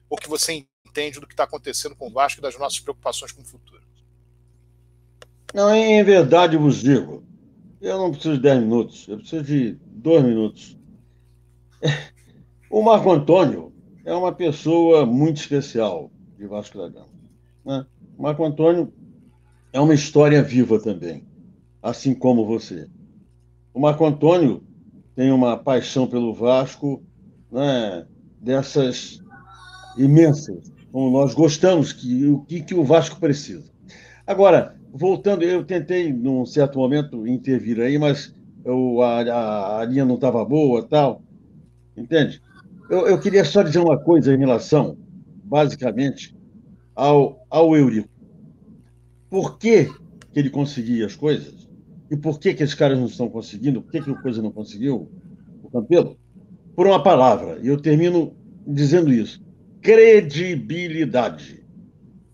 ou 0.10 0.18
que 0.18 0.30
você 0.30 0.66
entende 0.86 1.20
do 1.20 1.28
que 1.28 1.34
está 1.34 1.44
acontecendo 1.44 1.96
com 1.96 2.08
o 2.08 2.14
Vasco 2.14 2.40
e 2.40 2.44
das 2.44 2.58
nossas 2.58 2.80
preocupações 2.80 3.32
com 3.32 3.42
o 3.42 3.46
futuro. 3.46 3.82
Não, 5.54 5.74
em 5.74 6.04
verdade 6.04 6.56
vos 6.58 6.78
digo, 6.78 7.24
eu 7.82 7.98
não 7.98 8.12
preciso 8.12 8.36
de 8.36 8.42
10 8.42 8.60
minutos, 8.62 9.08
eu 9.08 9.18
preciso 9.18 9.44
de 9.44 9.78
2 9.88 10.24
minutos. 10.24 10.78
O 12.72 12.84
Marco 12.84 13.12
Antônio 13.12 13.69
é 14.10 14.16
uma 14.16 14.32
pessoa 14.32 15.06
muito 15.06 15.38
especial 15.38 16.10
de 16.36 16.48
Vasco 16.48 16.80
da 16.80 16.90
Gama. 16.90 17.10
Né? 17.64 17.86
Marco 18.18 18.44
Antônio 18.44 18.92
é 19.72 19.80
uma 19.80 19.94
história 19.94 20.42
viva 20.42 20.80
também, 20.80 21.24
assim 21.80 22.16
como 22.16 22.44
você. 22.44 22.90
O 23.72 23.80
Marco 23.80 24.04
Antônio 24.04 24.64
tem 25.16 25.32
uma 25.32 25.56
paixão 25.56 26.08
pelo 26.08 26.34
Vasco 26.34 27.04
né, 27.52 28.08
dessas 28.42 29.22
imensas, 29.96 30.74
como 30.92 31.12
nós 31.12 31.36
gostamos, 31.36 31.94
que 31.94 32.26
o 32.26 32.40
que, 32.46 32.64
que 32.64 32.74
o 32.74 32.84
Vasco 32.84 33.20
precisa. 33.20 33.70
Agora, 34.26 34.76
voltando, 34.92 35.44
eu 35.44 35.64
tentei, 35.64 36.12
num 36.12 36.48
certo 36.48 36.80
momento, 36.80 37.28
intervir 37.28 37.80
aí, 37.80 38.00
mas 38.00 38.36
eu, 38.66 39.04
a, 39.04 39.22
a, 39.22 39.80
a 39.82 39.86
linha 39.86 40.04
não 40.04 40.16
estava 40.16 40.44
boa 40.44 40.82
tal, 40.82 41.22
entende? 41.96 42.42
Eu, 42.90 43.08
eu, 43.08 43.20
queria 43.20 43.46
só 43.46 43.62
dizer 43.62 43.78
uma 43.78 44.00
coisa 44.00 44.34
em 44.34 44.38
relação, 44.38 44.98
basicamente, 45.44 46.36
ao, 46.96 47.46
ao 47.48 47.78
Eurico. 47.78 48.10
Por 49.30 49.60
que, 49.60 49.86
que 50.34 50.40
ele 50.40 50.50
conseguia 50.50 51.06
as 51.06 51.16
coisas? 51.16 51.70
E 52.10 52.18
por 52.18 52.40
que, 52.40 52.56
que 52.56 52.64
esses 52.64 52.74
caras 52.74 52.98
não 52.98 53.06
estão 53.06 53.30
conseguindo? 53.30 53.84
Por 53.84 53.92
que, 53.92 54.02
que 54.02 54.10
o 54.10 54.20
Coisa 54.20 54.42
não 54.42 54.52
conseguiu? 54.52 55.12
O 55.62 55.70
Campelo? 55.70 56.18
Por 56.76 56.88
uma 56.88 57.04
palavra, 57.04 57.60
e 57.62 57.68
eu 57.68 57.80
termino 57.80 58.36
dizendo 58.66 59.14
isso: 59.14 59.46
credibilidade. 59.82 61.64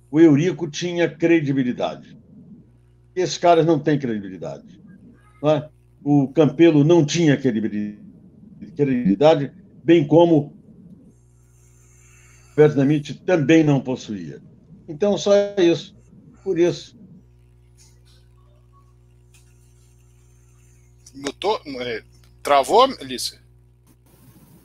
O 0.10 0.22
Eurico 0.22 0.70
tinha 0.70 1.10
credibilidade. 1.10 2.18
Esses 3.14 3.38
caras 3.38 3.66
não 3.66 3.78
têm 3.78 4.00
credibilidade. 4.00 4.82
Não 5.44 5.50
é? 5.50 5.68
O 6.02 6.30
Campelo 6.30 6.86
não 6.86 7.06
tinha 7.06 7.36
credibilidade 7.36 9.65
bem 9.86 10.06
como 10.08 10.58
Vietnamite 12.58 13.14
também 13.14 13.64
não 13.64 13.80
possuía. 13.80 14.42
Então, 14.88 15.16
só 15.16 15.32
isso. 15.58 15.96
Por 16.44 16.58
isso. 16.58 16.98
Mutou? 21.14 21.62
É, 21.82 22.04
travou, 22.42 22.84
Alice? 23.00 23.40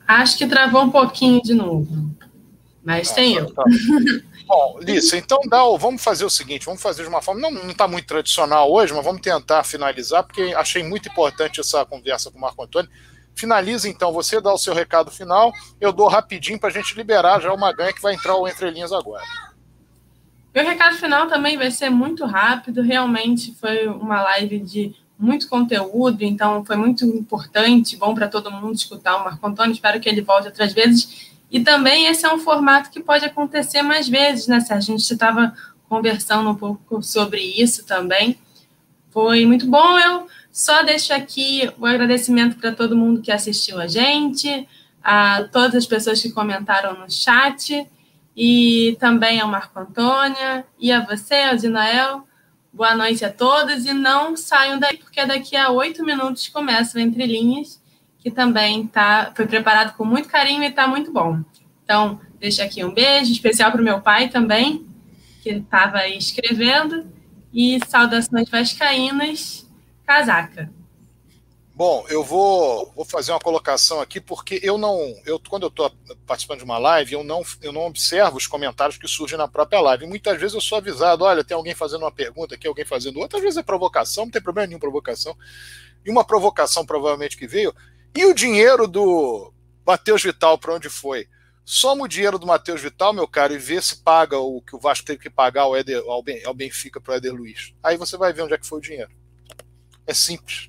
Acho 0.09 0.39
que 0.39 0.47
travou 0.47 0.85
um 0.85 0.91
pouquinho 0.91 1.43
de 1.43 1.53
novo. 1.53 2.15
Mas 2.83 3.11
ah, 3.11 3.15
tem 3.15 3.35
tá, 3.35 3.41
eu. 3.43 3.51
Tá. 3.55 3.63
Bom, 4.47 4.79
Alice, 4.79 5.17
então 5.17 5.39
dá, 5.49 5.63
vamos 5.79 6.03
fazer 6.03 6.25
o 6.25 6.31
seguinte, 6.31 6.67
vamos 6.67 6.83
fazer 6.83 7.05
de 7.05 7.09
uma 7.09 7.23
forma, 7.23 7.49
não 7.49 7.71
está 7.71 7.87
muito 7.87 8.07
tradicional 8.07 8.73
hoje, 8.73 8.93
mas 8.93 9.05
vamos 9.05 9.21
tentar 9.21 9.63
finalizar, 9.63 10.25
porque 10.25 10.43
achei 10.57 10.83
muito 10.83 11.09
importante 11.09 11.61
essa 11.61 11.85
conversa 11.87 12.33
com 12.33 12.39
o 12.39 12.41
Marco 12.41 12.61
Antônio. 12.61 12.91
Finaliza 13.35 13.89
então, 13.89 14.12
você 14.12 14.40
dá 14.40 14.52
o 14.52 14.59
seu 14.59 14.74
recado 14.74 15.11
final, 15.11 15.52
eu 15.81 15.93
dou 15.93 16.09
rapidinho 16.09 16.59
para 16.59 16.69
a 16.69 16.73
gente 16.73 16.94
liberar 16.94 17.40
já 17.40 17.52
o 17.52 17.59
Maganha 17.59 17.93
que 17.93 18.02
vai 18.02 18.15
entrar 18.15 18.36
o 18.36 18.47
Entre 18.47 18.70
Linhas 18.70 18.93
agora. 18.93 19.24
Meu 20.55 20.65
recado 20.65 20.97
final 20.97 21.27
também 21.28 21.57
vai 21.57 21.70
ser 21.70 21.90
muito 21.90 22.27
rápido, 22.27 22.82
realmente 22.82 23.55
foi 23.55 23.86
uma 23.86 24.20
live 24.23 24.59
de 24.59 24.94
muito 25.19 25.48
conteúdo, 25.48 26.23
então 26.23 26.65
foi 26.65 26.77
muito 26.77 27.05
importante, 27.05 27.97
bom 27.97 28.15
para 28.15 28.27
todo 28.27 28.51
mundo 28.51 28.74
escutar 28.74 29.16
o 29.16 29.24
Marco 29.24 29.47
Antônio, 29.47 29.73
espero 29.73 30.01
que 30.01 30.09
ele 30.09 30.23
volte 30.23 30.48
outras 30.48 30.73
vezes. 30.73 31.31
E 31.51 31.61
também 31.61 32.07
esse 32.07 32.24
é 32.24 32.32
um 32.32 32.39
formato 32.39 32.90
que 32.90 33.01
pode 33.01 33.24
acontecer 33.24 33.82
mais 33.82 34.09
vezes, 34.09 34.47
né, 34.47 34.61
Sérgio? 34.61 34.94
A 34.94 34.98
gente 34.98 35.12
estava 35.12 35.52
conversando 35.89 36.48
um 36.48 36.55
pouco 36.55 37.02
sobre 37.02 37.40
isso 37.40 37.85
também. 37.85 38.39
Foi 39.11 39.44
muito 39.44 39.66
bom. 39.66 39.98
Eu 39.98 40.28
só 40.53 40.83
deixo 40.83 41.13
aqui 41.13 41.71
o 41.79 41.87
agradecimento 41.87 42.57
para 42.57 42.73
todo 42.73 42.97
mundo 42.97 43.23
que 43.23 43.31
assistiu 43.31 43.81
a 43.81 43.87
gente, 43.87 44.67
a 45.03 45.45
todas 45.45 45.75
as 45.75 45.87
pessoas 45.87 46.21
que 46.21 46.31
comentaram 46.31 46.99
no 46.99 47.11
chat, 47.11 47.87
e 48.37 48.97
também 48.99 49.41
ao 49.41 49.49
Marco 49.49 49.79
Antônio, 49.79 50.65
e 50.79 50.93
a 50.93 51.01
você, 51.05 51.35
ao 51.35 51.57
Dinael. 51.57 52.27
Boa 52.73 52.95
noite 52.95 53.25
a 53.25 53.33
todos, 53.33 53.85
e 53.85 53.93
não 53.93 54.37
saiam 54.37 54.79
daí, 54.79 54.97
porque 54.97 55.25
daqui 55.25 55.57
a 55.57 55.71
oito 55.71 56.05
minutos 56.05 56.49
começa 56.49 56.99
o 56.99 57.01
Entre 57.01 57.27
Linhas, 57.27 57.81
que 58.19 58.31
também 58.31 58.87
tá, 58.87 59.33
foi 59.35 59.47
preparado 59.47 59.97
com 59.97 60.05
muito 60.05 60.29
carinho 60.29 60.63
e 60.63 60.67
está 60.67 60.87
muito 60.87 61.13
bom. 61.13 61.41
Então, 61.85 62.21
deixo 62.39 62.63
aqui 62.63 62.85
um 62.85 62.93
beijo 62.93 63.33
especial 63.33 63.73
para 63.73 63.81
o 63.81 63.85
meu 63.85 64.01
pai 64.01 64.29
também, 64.29 64.87
que 65.43 65.51
estava 65.51 65.99
aí 65.99 66.19
escrevendo, 66.19 67.07
e 67.53 67.81
saudações 67.89 68.49
vascaínas 68.49 69.70
casaca. 70.11 70.69
Bom, 71.73 72.05
eu 72.09 72.24
vou, 72.24 72.93
vou 72.95 73.05
fazer 73.05 73.31
uma 73.31 73.39
colocação 73.39 74.01
aqui, 74.01 74.20
porque 74.20 74.61
eu 74.61 74.77
não. 74.77 74.99
Eu, 75.24 75.41
quando 75.49 75.62
eu 75.62 75.69
estou 75.69 75.91
participando 76.27 76.59
de 76.59 76.65
uma 76.65 76.78
live, 76.78 77.12
eu 77.12 77.23
não, 77.23 77.43
eu 77.62 77.73
não 77.73 77.82
observo 77.87 78.37
os 78.37 78.47
comentários 78.47 78.99
que 78.99 79.07
surgem 79.07 79.39
na 79.39 79.47
própria 79.47 79.81
live. 79.81 80.07
Muitas 80.07 80.39
vezes 80.39 80.55
eu 80.55 80.61
sou 80.61 80.78
avisado: 80.78 81.24
olha, 81.24 81.45
tem 81.45 81.57
alguém 81.57 81.74
fazendo 81.74 82.03
uma 82.03 82.11
pergunta 82.11 82.57
aqui, 82.57 82.66
alguém 82.66 82.85
fazendo 82.85 83.20
outra. 83.20 83.39
Às 83.39 83.45
vezes 83.45 83.57
é 83.57 83.62
provocação, 83.62 84.24
não 84.24 84.32
tem 84.32 84.43
problema 84.43 84.66
nenhum 84.66 84.81
provocação. 84.81 85.35
E 86.05 86.11
uma 86.11 86.24
provocação 86.24 86.85
provavelmente 86.85 87.37
que 87.37 87.47
veio. 87.47 87.73
E 88.15 88.27
o 88.27 88.35
dinheiro 88.35 88.89
do 88.89 89.53
Matheus 89.87 90.23
Vital, 90.23 90.59
para 90.59 90.74
onde 90.74 90.91
foi? 90.91 91.28
Soma 91.65 92.03
o 92.03 92.09
dinheiro 92.09 92.39
do 92.39 92.49
Matheus 92.49 92.82
Vital, 92.82 93.12
meu 93.12 93.28
caro, 93.28 93.55
e 93.55 93.59
vê 93.59 93.81
se 93.81 94.03
paga 94.03 94.37
o 94.39 94.61
que 94.61 94.74
o 94.74 94.81
Vasco 94.81 95.07
teve 95.07 95.20
que 95.20 95.31
pagar 95.31 95.62
ao, 95.62 95.73
ao 95.73 96.55
Benfica 96.55 97.01
para 97.01 97.12
o 97.12 97.16
Éder 97.16 97.32
Luiz. 97.32 97.73
Aí 97.82 97.97
você 97.97 98.16
vai 98.19 98.32
ver 98.32 98.43
onde 98.43 98.55
é 98.55 98.59
que 98.59 98.66
foi 98.66 98.78
o 98.78 98.82
dinheiro. 98.82 99.20
É 100.11 100.15
simples. 100.15 100.69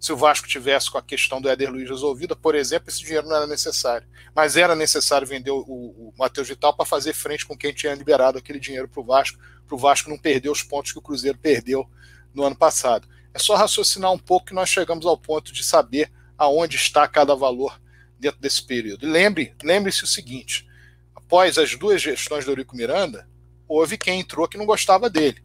Se 0.00 0.14
o 0.14 0.16
Vasco 0.16 0.48
tivesse 0.48 0.90
com 0.90 0.96
a 0.96 1.02
questão 1.02 1.42
do 1.42 1.48
Éder 1.50 1.70
Luiz 1.70 1.90
resolvida, 1.90 2.34
por 2.34 2.54
exemplo, 2.54 2.88
esse 2.88 3.00
dinheiro 3.00 3.28
não 3.28 3.36
era 3.36 3.46
necessário. 3.46 4.08
Mas 4.34 4.56
era 4.56 4.74
necessário 4.74 5.26
vender 5.26 5.50
o, 5.50 5.58
o 5.58 6.14
Matheus 6.16 6.48
Vital 6.48 6.74
para 6.74 6.86
fazer 6.86 7.12
frente 7.12 7.44
com 7.44 7.54
quem 7.54 7.70
tinha 7.70 7.94
liberado 7.94 8.38
aquele 8.38 8.58
dinheiro 8.58 8.88
para 8.88 9.02
o 9.02 9.04
Vasco, 9.04 9.38
para 9.66 9.74
o 9.74 9.78
Vasco 9.78 10.08
não 10.08 10.16
perder 10.16 10.48
os 10.48 10.62
pontos 10.62 10.90
que 10.90 10.98
o 10.98 11.02
Cruzeiro 11.02 11.36
perdeu 11.36 11.86
no 12.32 12.44
ano 12.44 12.56
passado. 12.56 13.06
É 13.34 13.38
só 13.38 13.56
raciocinar 13.56 14.10
um 14.10 14.18
pouco 14.18 14.46
que 14.46 14.54
nós 14.54 14.70
chegamos 14.70 15.04
ao 15.04 15.18
ponto 15.18 15.52
de 15.52 15.62
saber 15.62 16.10
aonde 16.38 16.76
está 16.76 17.06
cada 17.06 17.34
valor 17.34 17.78
dentro 18.18 18.40
desse 18.40 18.66
período. 18.66 19.06
E 19.06 19.10
lembre, 19.10 19.54
lembre-se 19.62 20.02
o 20.02 20.06
seguinte: 20.06 20.66
após 21.14 21.58
as 21.58 21.74
duas 21.74 22.00
gestões 22.00 22.46
do 22.46 22.52
Eurico 22.52 22.74
Miranda, 22.74 23.28
houve 23.68 23.98
quem 23.98 24.20
entrou 24.20 24.48
que 24.48 24.56
não 24.56 24.64
gostava 24.64 25.10
dele. 25.10 25.44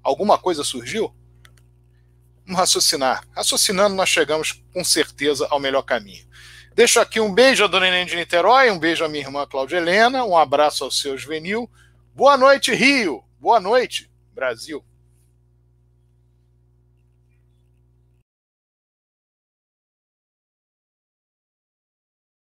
Alguma 0.00 0.38
coisa 0.38 0.62
surgiu? 0.62 1.12
Vamos 2.48 2.60
raciocinar. 2.60 3.22
Raciocinando, 3.36 3.94
nós 3.94 4.08
chegamos 4.08 4.64
com 4.72 4.82
certeza 4.82 5.46
ao 5.50 5.60
melhor 5.60 5.82
caminho. 5.82 6.26
Deixo 6.74 6.98
aqui 6.98 7.20
um 7.20 7.30
beijo 7.30 7.62
à 7.62 7.66
dona 7.66 7.90
Neném 7.90 8.06
de 8.06 8.16
Niterói, 8.16 8.70
um 8.70 8.78
beijo 8.78 9.04
à 9.04 9.08
minha 9.08 9.22
irmã 9.22 9.46
Cláudia 9.46 9.76
Helena, 9.76 10.24
um 10.24 10.34
abraço 10.34 10.82
ao 10.82 10.90
seu 10.90 11.18
juvenil. 11.18 11.70
Boa 12.14 12.38
noite, 12.38 12.74
Rio. 12.74 13.22
Boa 13.38 13.60
noite, 13.60 14.10
Brasil. 14.34 14.82